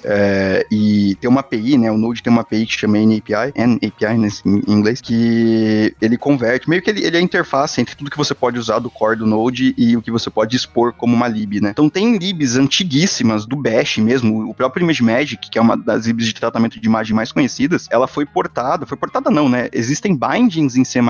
é, 0.05 0.67
e 0.71 1.17
ter 1.21 1.29
uma 1.29 1.41
API, 1.41 1.79
né? 1.79 1.91
O 1.91 1.99
Node 1.99 2.23
tem 2.23 2.33
uma 2.33 2.43
API 2.43 2.67
que 2.67 2.73
chama 2.73 2.99
NAPI, 2.99 3.53
NAPI 3.57 4.19
né, 4.19 4.29
em 4.45 4.73
inglês, 4.73 5.01
que 5.01 5.95
ele 6.01 6.17
converte, 6.17 6.69
meio 6.69 6.83
que 6.83 6.91
ele, 6.91 7.05
ele 7.05 7.17
é 7.17 7.21
a 7.21 7.23
interface 7.23 7.81
entre 7.81 7.95
tudo 7.95 8.11
que 8.11 8.17
você 8.17 8.35
pode 8.35 8.59
usar 8.59 8.79
do 8.79 8.91
core 8.91 9.19
do 9.19 9.27
Node 9.27 9.75
e 9.77 9.97
o 9.97 10.03
que 10.03 10.11
você 10.11 10.31
pode 10.31 10.57
expor 10.57 10.93
como 10.93 11.15
uma 11.15 11.29
lib, 11.29 11.61
né? 11.61 11.71
Então 11.71 11.89
tem 11.89 12.17
libs 12.17 12.57
antiguíssimas 12.57 13.47
do 13.47 13.57
Bash 13.57 13.99
mesmo, 13.99 14.49
o 14.49 14.55
próprio 14.55 14.83
ImageMagick, 15.03 15.51
que 15.51 15.59
é 15.59 15.63
uma 15.63 15.77
das 15.77 16.07
libs 16.07 16.27
de 16.27 16.35
tratamento 16.35 16.81
de 16.81 16.87
imagem 16.87 17.15
mais 17.15 17.33
conhecidas, 17.33 17.87
ela 17.91 18.07
foi 18.07 18.25
portada, 18.25 18.87
foi 18.87 18.97
portada 18.97 19.31
não, 19.31 19.49
né? 19.49 19.69
Existem 19.73 20.17
bindings 20.17 20.77
em 20.77 20.85
C++ 20.85 21.01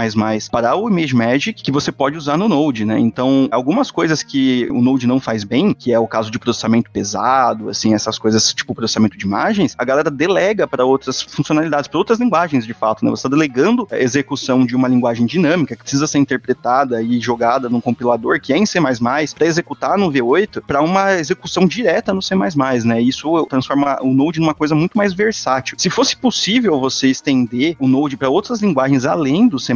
para 0.51 0.77
o 0.77 0.89
ImageMagick 0.89 1.63
que 1.63 1.73
você 1.73 1.93
pode 1.93 2.17
usar 2.17 2.37
no 2.37 2.49
Node, 2.49 2.85
né? 2.85 2.99
Então, 2.99 3.49
algumas 3.51 3.91
coisas 3.91 4.23
que 4.23 4.69
o 4.71 4.81
Node 4.81 5.07
não 5.07 5.21
faz 5.21 5.45
bem, 5.45 5.73
que 5.73 5.93
é 5.93 5.99
o 5.99 6.07
caso 6.07 6.31
de 6.31 6.39
processamento 6.39 6.91
pesado, 6.91 7.69
assim, 7.69 7.95
essas 7.95 8.19
coisas 8.19 8.53
tipo 8.53 8.75
processamento 8.75 9.17
de 9.17 9.25
imagens, 9.25 9.75
a 9.79 9.85
galera 9.85 10.11
delega 10.11 10.67
para 10.67 10.85
outras 10.85 11.23
funcionalidades, 11.23 11.89
para 11.89 11.99
outras 11.99 12.19
linguagens, 12.19 12.67
de 12.67 12.75
fato, 12.75 13.05
né? 13.05 13.11
Você 13.11 13.27
está 13.27 13.29
delegando 13.29 13.87
a 13.91 13.99
execução 13.99 14.65
de 14.65 14.75
uma 14.75 14.89
linguagem 14.89 15.27
dinâmica 15.27 15.77
que 15.77 15.83
precisa 15.83 16.07
ser 16.07 16.19
interpretada 16.19 17.03
e 17.03 17.21
jogada 17.21 17.69
num 17.69 17.81
compilador 17.81 18.41
que 18.41 18.53
é 18.53 18.57
em 18.57 18.67
C++ 18.67 18.79
para 19.35 19.47
executar 19.47 19.99
no 19.99 20.11
V8 20.11 20.63
para 20.67 20.83
uma 20.83 21.15
execução 21.15 21.67
direta 21.67 22.13
no 22.13 22.23
C++, 22.23 22.35
né? 22.85 23.01
Isso 23.01 23.47
transforma 23.47 23.74
o 24.03 24.13
Node 24.13 24.41
numa 24.41 24.55
coisa 24.55 24.75
muito 24.75 24.97
mais 24.97 25.13
versátil. 25.13 25.77
Se 25.79 25.91
fosse 25.91 26.17
possível 26.17 26.79
você 26.81 27.09
estender 27.09 27.77
o 27.79 27.89
Node 27.89 28.17
para 28.17 28.29
outras 28.29 28.61
linguagens 28.61 29.05
além 29.05 29.49
do 29.49 29.59
C++, 29.59 29.73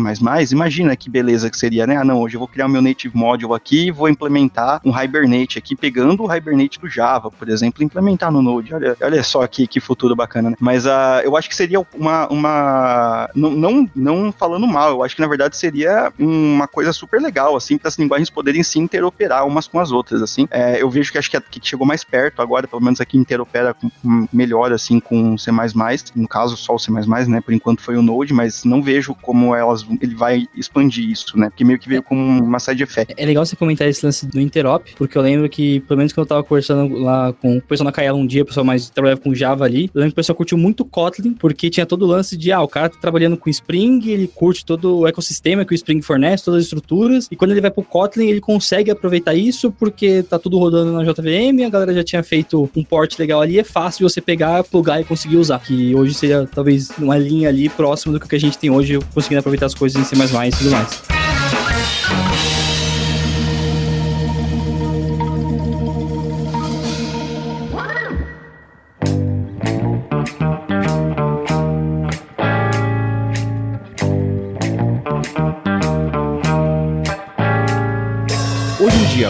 imagina 0.50 0.96
que 0.96 1.10
beleza 1.10 1.50
que 1.50 1.56
seria, 1.56 1.86
né? 1.86 1.96
Ah, 1.96 2.04
não, 2.04 2.20
hoje 2.20 2.36
eu 2.36 2.38
vou 2.38 2.48
criar 2.48 2.66
o 2.66 2.68
meu 2.68 2.82
native 2.82 3.16
module 3.16 3.54
aqui 3.54 3.86
e 3.86 3.90
vou 3.90 4.08
implementar 4.08 4.80
um 4.84 4.98
Hibernate 4.98 5.58
aqui, 5.58 5.74
pegando 5.76 6.24
o 6.24 6.34
Hibernate 6.34 6.78
do 6.78 6.88
Java, 6.88 7.30
por 7.30 7.48
exemplo, 7.48 7.82
implementar 7.82 8.30
no 8.30 8.42
Node. 8.42 8.74
Olha, 8.74 8.96
olha 9.00 9.22
só 9.22 9.42
aqui 9.42 9.66
que 9.66 9.80
futuro 9.80 10.14
bacana, 10.14 10.50
né? 10.50 10.56
Mas 10.60 10.86
uh, 10.86 11.20
eu 11.24 11.36
acho 11.36 11.48
que 11.48 11.56
seria 11.56 11.84
uma. 11.94 12.28
uma 12.28 13.30
não, 13.34 13.50
não, 13.50 13.90
não 13.94 14.32
falando 14.32 14.66
mal, 14.66 14.90
eu 14.90 15.02
acho 15.02 15.14
que 15.14 15.22
na 15.22 15.28
verdade 15.28 15.56
seria 15.56 16.12
uma 16.18 16.66
coisa 16.66 16.92
super 16.92 17.20
legal, 17.20 17.56
assim, 17.56 17.78
para 17.78 17.88
as 17.88 17.98
linguagens 17.98 18.30
poderem 18.30 18.62
se 18.62 18.78
interoperar 18.78 19.46
umas 19.46 19.66
com 19.66 19.80
as 19.80 19.90
outras, 19.90 20.22
assim. 20.22 20.46
É, 20.50 20.82
eu 20.82 20.90
vejo 20.90 21.12
que 21.12 21.18
acho 21.18 21.30
que, 21.30 21.36
a, 21.36 21.40
que 21.40 21.60
chegou 21.62 21.86
mais 21.86 22.04
perto 22.04 22.42
agora, 22.42 22.66
pelo 22.66 22.82
menos 22.82 23.00
aqui 23.00 23.16
interopera 23.16 23.74
com, 23.74 23.87
melhor, 24.32 24.72
assim, 24.72 25.00
com 25.00 25.36
C++, 25.36 25.50
no 26.14 26.28
caso 26.28 26.56
só 26.56 26.74
o 26.74 26.78
C++, 26.78 26.90
né? 26.90 27.40
Por 27.40 27.54
enquanto 27.54 27.80
foi 27.80 27.96
o 27.96 28.02
Node, 28.02 28.32
mas 28.32 28.64
não 28.64 28.82
vejo 28.82 29.14
como 29.22 29.54
elas, 29.54 29.86
ele 30.00 30.14
vai 30.14 30.46
expandir 30.54 31.08
isso, 31.08 31.38
né? 31.38 31.48
Porque 31.48 31.64
meio 31.64 31.78
que 31.78 31.88
veio 31.88 32.02
como 32.02 32.20
uma 32.20 32.58
side 32.58 32.82
effect. 32.82 33.14
É 33.16 33.26
legal 33.26 33.44
você 33.44 33.56
comentar 33.56 33.88
esse 33.88 34.04
lance 34.04 34.26
do 34.26 34.40
interop, 34.40 34.94
porque 34.96 35.16
eu 35.16 35.22
lembro 35.22 35.48
que, 35.48 35.80
pelo 35.80 35.98
menos 35.98 36.12
quando 36.12 36.24
eu 36.24 36.28
tava 36.28 36.44
conversando 36.44 36.96
lá 36.98 37.32
com 37.32 37.58
o 37.58 37.62
pessoal 37.62 37.86
na 37.86 37.92
Kaela 37.92 38.18
um 38.18 38.26
dia, 38.26 38.42
o 38.42 38.46
pessoal 38.46 38.64
mais 38.64 38.90
trabalhava 38.90 39.20
com 39.20 39.34
Java 39.34 39.64
ali, 39.64 39.90
eu 39.94 40.00
lembro 40.00 40.10
que 40.10 40.14
o 40.14 40.16
pessoal 40.16 40.36
curtiu 40.36 40.58
muito 40.58 40.84
Kotlin, 40.84 41.34
porque 41.34 41.70
tinha 41.70 41.86
todo 41.86 42.02
o 42.02 42.06
lance 42.06 42.36
de, 42.36 42.52
ah, 42.52 42.62
o 42.62 42.68
cara 42.68 42.88
tá 42.88 42.98
trabalhando 43.00 43.36
com 43.36 43.50
Spring, 43.50 44.00
ele 44.08 44.28
curte 44.28 44.64
todo 44.64 44.98
o 44.98 45.06
ecossistema 45.06 45.64
que 45.64 45.72
o 45.72 45.74
Spring 45.74 46.02
fornece, 46.02 46.44
todas 46.44 46.60
as 46.60 46.64
estruturas, 46.64 47.28
e 47.30 47.36
quando 47.36 47.52
ele 47.52 47.60
vai 47.60 47.70
pro 47.70 47.82
Kotlin, 47.82 48.28
ele 48.28 48.40
consegue 48.40 48.90
aproveitar 48.90 49.34
isso, 49.34 49.70
porque 49.72 50.22
tá 50.22 50.38
tudo 50.38 50.58
rodando 50.58 50.92
na 50.92 51.04
JVM, 51.04 51.64
a 51.66 51.70
galera 51.70 51.94
já 51.94 52.04
tinha 52.04 52.22
feito 52.22 52.68
um 52.76 52.84
port 52.84 53.18
legal 53.18 53.40
ali, 53.40 53.58
é 53.58 53.64
fácil 53.64 53.77
de 53.98 54.02
você 54.02 54.20
pegar, 54.20 54.64
plugar 54.64 55.00
e 55.00 55.04
conseguir 55.04 55.36
usar, 55.36 55.58
que 55.58 55.94
hoje 55.94 56.14
seria 56.14 56.48
talvez 56.52 56.90
uma 56.98 57.16
linha 57.16 57.48
ali 57.48 57.68
próxima 57.68 58.18
do 58.18 58.20
que 58.20 58.36
a 58.36 58.40
gente 58.40 58.58
tem 58.58 58.70
hoje, 58.70 58.98
conseguindo 59.14 59.40
aproveitar 59.40 59.66
as 59.66 59.74
coisas 59.74 60.00
em 60.00 60.04
C++ 60.04 60.16
e 60.16 60.50
tudo 60.50 60.70
mais. 60.70 62.47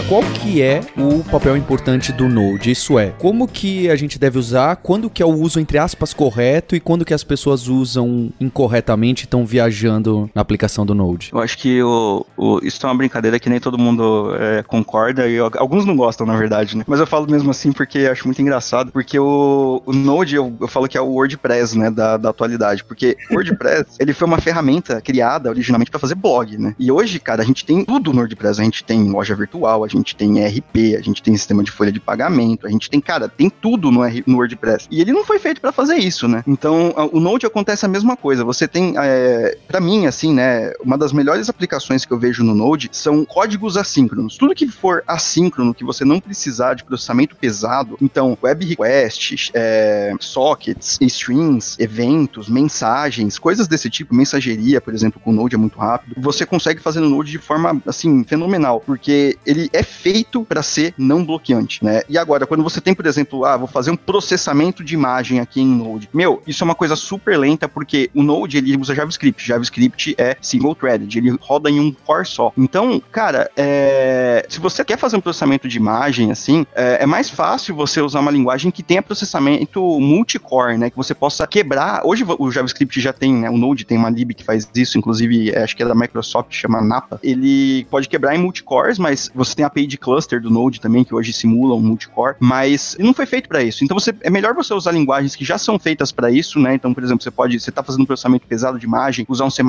Qual 0.09 0.23
que 0.23 0.59
é 0.59 0.81
o 0.97 1.23
papel 1.23 1.55
importante 1.55 2.11
do 2.11 2.27
Node? 2.27 2.71
Isso 2.71 2.97
é, 2.97 3.11
como 3.19 3.47
que 3.47 3.91
a 3.91 3.95
gente 3.95 4.17
deve 4.17 4.39
usar, 4.39 4.77
quando 4.77 5.07
que 5.07 5.21
é 5.21 5.25
o 5.25 5.29
uso 5.29 5.59
entre 5.59 5.77
aspas 5.77 6.15
correto 6.15 6.75
e 6.75 6.79
quando 6.79 7.05
que 7.05 7.13
as 7.13 7.23
pessoas 7.23 7.67
usam 7.67 8.31
incorretamente 8.39 9.21
e 9.21 9.25
estão 9.25 9.45
viajando 9.45 10.27
na 10.33 10.41
aplicação 10.41 10.83
do 10.83 10.95
Node? 10.95 11.29
Eu 11.31 11.39
acho 11.39 11.55
que 11.59 11.83
o, 11.83 12.25
o, 12.35 12.59
isso 12.63 12.83
é 12.83 12.89
uma 12.89 12.95
brincadeira 12.95 13.39
que 13.39 13.51
nem 13.51 13.59
todo 13.59 13.77
mundo 13.77 14.33
é, 14.35 14.63
concorda 14.63 15.27
e 15.27 15.35
eu, 15.35 15.51
alguns 15.57 15.85
não 15.85 15.95
gostam, 15.95 16.25
na 16.25 16.35
verdade, 16.35 16.75
né? 16.75 16.83
Mas 16.87 16.99
eu 16.99 17.05
falo 17.05 17.29
mesmo 17.29 17.51
assim 17.51 17.71
porque 17.71 17.99
acho 18.11 18.25
muito 18.25 18.41
engraçado, 18.41 18.91
porque 18.91 19.19
o, 19.19 19.83
o 19.85 19.93
Node, 19.93 20.35
eu, 20.35 20.51
eu 20.59 20.67
falo 20.67 20.87
que 20.87 20.97
é 20.97 21.01
o 21.01 21.09
WordPress, 21.09 21.77
né, 21.77 21.91
da, 21.91 22.17
da 22.17 22.31
atualidade, 22.31 22.83
porque 22.83 23.15
o 23.29 23.35
WordPress, 23.35 23.85
ele 24.01 24.13
foi 24.13 24.27
uma 24.27 24.41
ferramenta 24.41 24.99
criada 25.01 25.51
originalmente 25.51 25.91
para 25.91 25.99
fazer 25.99 26.15
blog, 26.15 26.57
né? 26.57 26.73
E 26.79 26.91
hoje, 26.91 27.19
cara, 27.19 27.43
a 27.43 27.45
gente 27.45 27.63
tem 27.63 27.85
tudo 27.85 28.11
no 28.11 28.21
WordPress, 28.21 28.59
a 28.59 28.63
gente 28.63 28.83
tem 28.83 29.07
loja 29.11 29.35
virtual, 29.35 29.83
a 29.83 29.87
gente 29.87 29.98
tem 30.15 30.45
RP, 30.45 30.97
a 30.97 31.01
gente 31.01 31.21
tem 31.21 31.35
sistema 31.35 31.63
de 31.63 31.71
folha 31.71 31.91
de 31.91 31.99
pagamento, 31.99 32.67
a 32.67 32.69
gente 32.69 32.89
tem, 32.89 32.99
cara, 32.99 33.27
tem 33.27 33.49
tudo 33.49 33.91
no, 33.91 34.01
no 34.25 34.37
WordPress. 34.37 34.87
E 34.91 35.01
ele 35.01 35.11
não 35.11 35.25
foi 35.25 35.39
feito 35.39 35.61
para 35.61 35.71
fazer 35.71 35.95
isso, 35.95 36.27
né? 36.27 36.43
Então, 36.47 36.93
o 37.11 37.19
Node 37.19 37.45
acontece 37.45 37.85
a 37.85 37.89
mesma 37.89 38.15
coisa. 38.15 38.43
Você 38.43 38.67
tem, 38.67 38.95
é, 38.97 39.57
para 39.67 39.79
mim, 39.79 40.05
assim, 40.05 40.33
né, 40.33 40.71
uma 40.83 40.97
das 40.97 41.11
melhores 41.11 41.49
aplicações 41.49 42.05
que 42.05 42.11
eu 42.11 42.19
vejo 42.19 42.43
no 42.43 42.55
Node 42.55 42.89
são 42.91 43.25
códigos 43.25 43.77
assíncronos. 43.77 44.37
Tudo 44.37 44.55
que 44.55 44.67
for 44.67 45.03
assíncrono, 45.07 45.73
que 45.73 45.83
você 45.83 46.03
não 46.05 46.19
precisar 46.19 46.73
de 46.73 46.83
processamento 46.83 47.35
pesado, 47.35 47.97
então, 48.01 48.37
web 48.41 48.65
requests, 48.65 49.51
é, 49.53 50.13
sockets, 50.19 50.97
strings, 51.01 51.77
eventos, 51.79 52.49
mensagens, 52.49 53.37
coisas 53.37 53.67
desse 53.67 53.89
tipo, 53.89 54.13
mensageria, 54.15 54.81
por 54.81 54.93
exemplo, 54.93 55.19
com 55.19 55.31
o 55.31 55.33
Node 55.33 55.55
é 55.55 55.57
muito 55.57 55.77
rápido, 55.77 56.15
você 56.17 56.45
consegue 56.45 56.81
fazer 56.81 56.99
no 56.99 57.09
Node 57.09 57.31
de 57.31 57.37
forma, 57.37 57.81
assim, 57.85 58.23
fenomenal, 58.23 58.81
porque 58.85 59.37
ele 59.45 59.69
é 59.73 59.83
feito 59.89 60.43
para 60.43 60.63
ser 60.63 60.93
não 60.97 61.25
bloqueante, 61.25 61.83
né? 61.83 62.01
E 62.07 62.17
agora, 62.17 62.45
quando 62.45 62.63
você 62.63 62.79
tem, 62.79 62.93
por 62.93 63.05
exemplo, 63.05 63.45
ah, 63.45 63.57
vou 63.57 63.67
fazer 63.67 63.91
um 63.91 63.97
processamento 63.97 64.83
de 64.83 64.93
imagem 64.93 65.39
aqui 65.39 65.61
em 65.61 65.67
Node, 65.67 66.09
meu, 66.13 66.41
isso 66.47 66.63
é 66.63 66.65
uma 66.65 66.75
coisa 66.75 66.95
super 66.95 67.37
lenta, 67.37 67.67
porque 67.67 68.09
o 68.13 68.23
Node, 68.23 68.57
ele 68.57 68.77
usa 68.77 68.95
JavaScript, 68.95 69.45
JavaScript 69.45 70.15
é 70.17 70.37
single-threaded, 70.41 71.17
ele 71.17 71.37
roda 71.41 71.69
em 71.69 71.79
um 71.79 71.91
core 71.91 72.25
só. 72.25 72.51
Então, 72.57 73.01
cara, 73.11 73.49
é... 73.55 74.45
se 74.47 74.59
você 74.59 74.83
quer 74.83 74.97
fazer 74.97 75.17
um 75.17 75.21
processamento 75.21 75.67
de 75.67 75.77
imagem, 75.77 76.31
assim, 76.31 76.65
é, 76.75 77.03
é 77.03 77.05
mais 77.05 77.29
fácil 77.29 77.75
você 77.75 78.01
usar 78.01 78.19
uma 78.19 78.31
linguagem 78.31 78.71
que 78.71 78.83
tenha 78.83 79.01
processamento 79.01 79.99
multicore, 79.99 80.77
né? 80.77 80.89
Que 80.89 80.97
você 80.97 81.13
possa 81.13 81.45
quebrar. 81.47 82.01
Hoje 82.05 82.25
o 82.37 82.51
JavaScript 82.51 82.99
já 82.99 83.13
tem, 83.13 83.33
né? 83.33 83.49
O 83.49 83.57
Node 83.57 83.85
tem 83.85 83.97
uma 83.97 84.09
lib 84.09 84.33
que 84.33 84.43
faz 84.43 84.69
isso, 84.75 84.97
inclusive, 84.97 85.51
é, 85.51 85.63
acho 85.63 85.75
que 85.75 85.83
é 85.83 85.85
da 85.85 85.95
Microsoft, 85.95 86.53
chama 86.53 86.81
Napa. 86.81 87.19
Ele 87.23 87.85
pode 87.89 88.07
quebrar 88.07 88.35
em 88.35 88.39
multicores, 88.39 88.97
mas 88.97 89.31
você 89.33 89.55
tem 89.55 89.65
a 89.65 89.69
de 89.87 89.97
cluster 89.97 90.41
do 90.41 90.49
Node 90.49 90.79
também, 90.79 91.03
que 91.03 91.13
hoje 91.13 91.33
simula 91.33 91.75
um 91.75 91.81
multicore, 91.81 92.35
mas 92.39 92.95
não 92.99 93.13
foi 93.13 93.25
feito 93.25 93.47
para 93.47 93.63
isso. 93.63 93.83
Então 93.83 93.97
você, 93.97 94.13
é 94.21 94.29
melhor 94.29 94.53
você 94.53 94.73
usar 94.73 94.91
linguagens 94.91 95.35
que 95.35 95.45
já 95.45 95.57
são 95.57 95.77
feitas 95.79 96.11
para 96.11 96.31
isso, 96.31 96.59
né? 96.59 96.73
Então, 96.73 96.93
por 96.93 97.03
exemplo, 97.03 97.23
você 97.23 97.31
pode, 97.31 97.59
você 97.59 97.71
tá 97.71 97.83
fazendo 97.83 98.01
um 98.01 98.05
processamento 98.05 98.47
pesado 98.47 98.79
de 98.79 98.85
imagem, 98.85 99.25
usar 99.27 99.45
um 99.45 99.49
C++, 99.49 99.63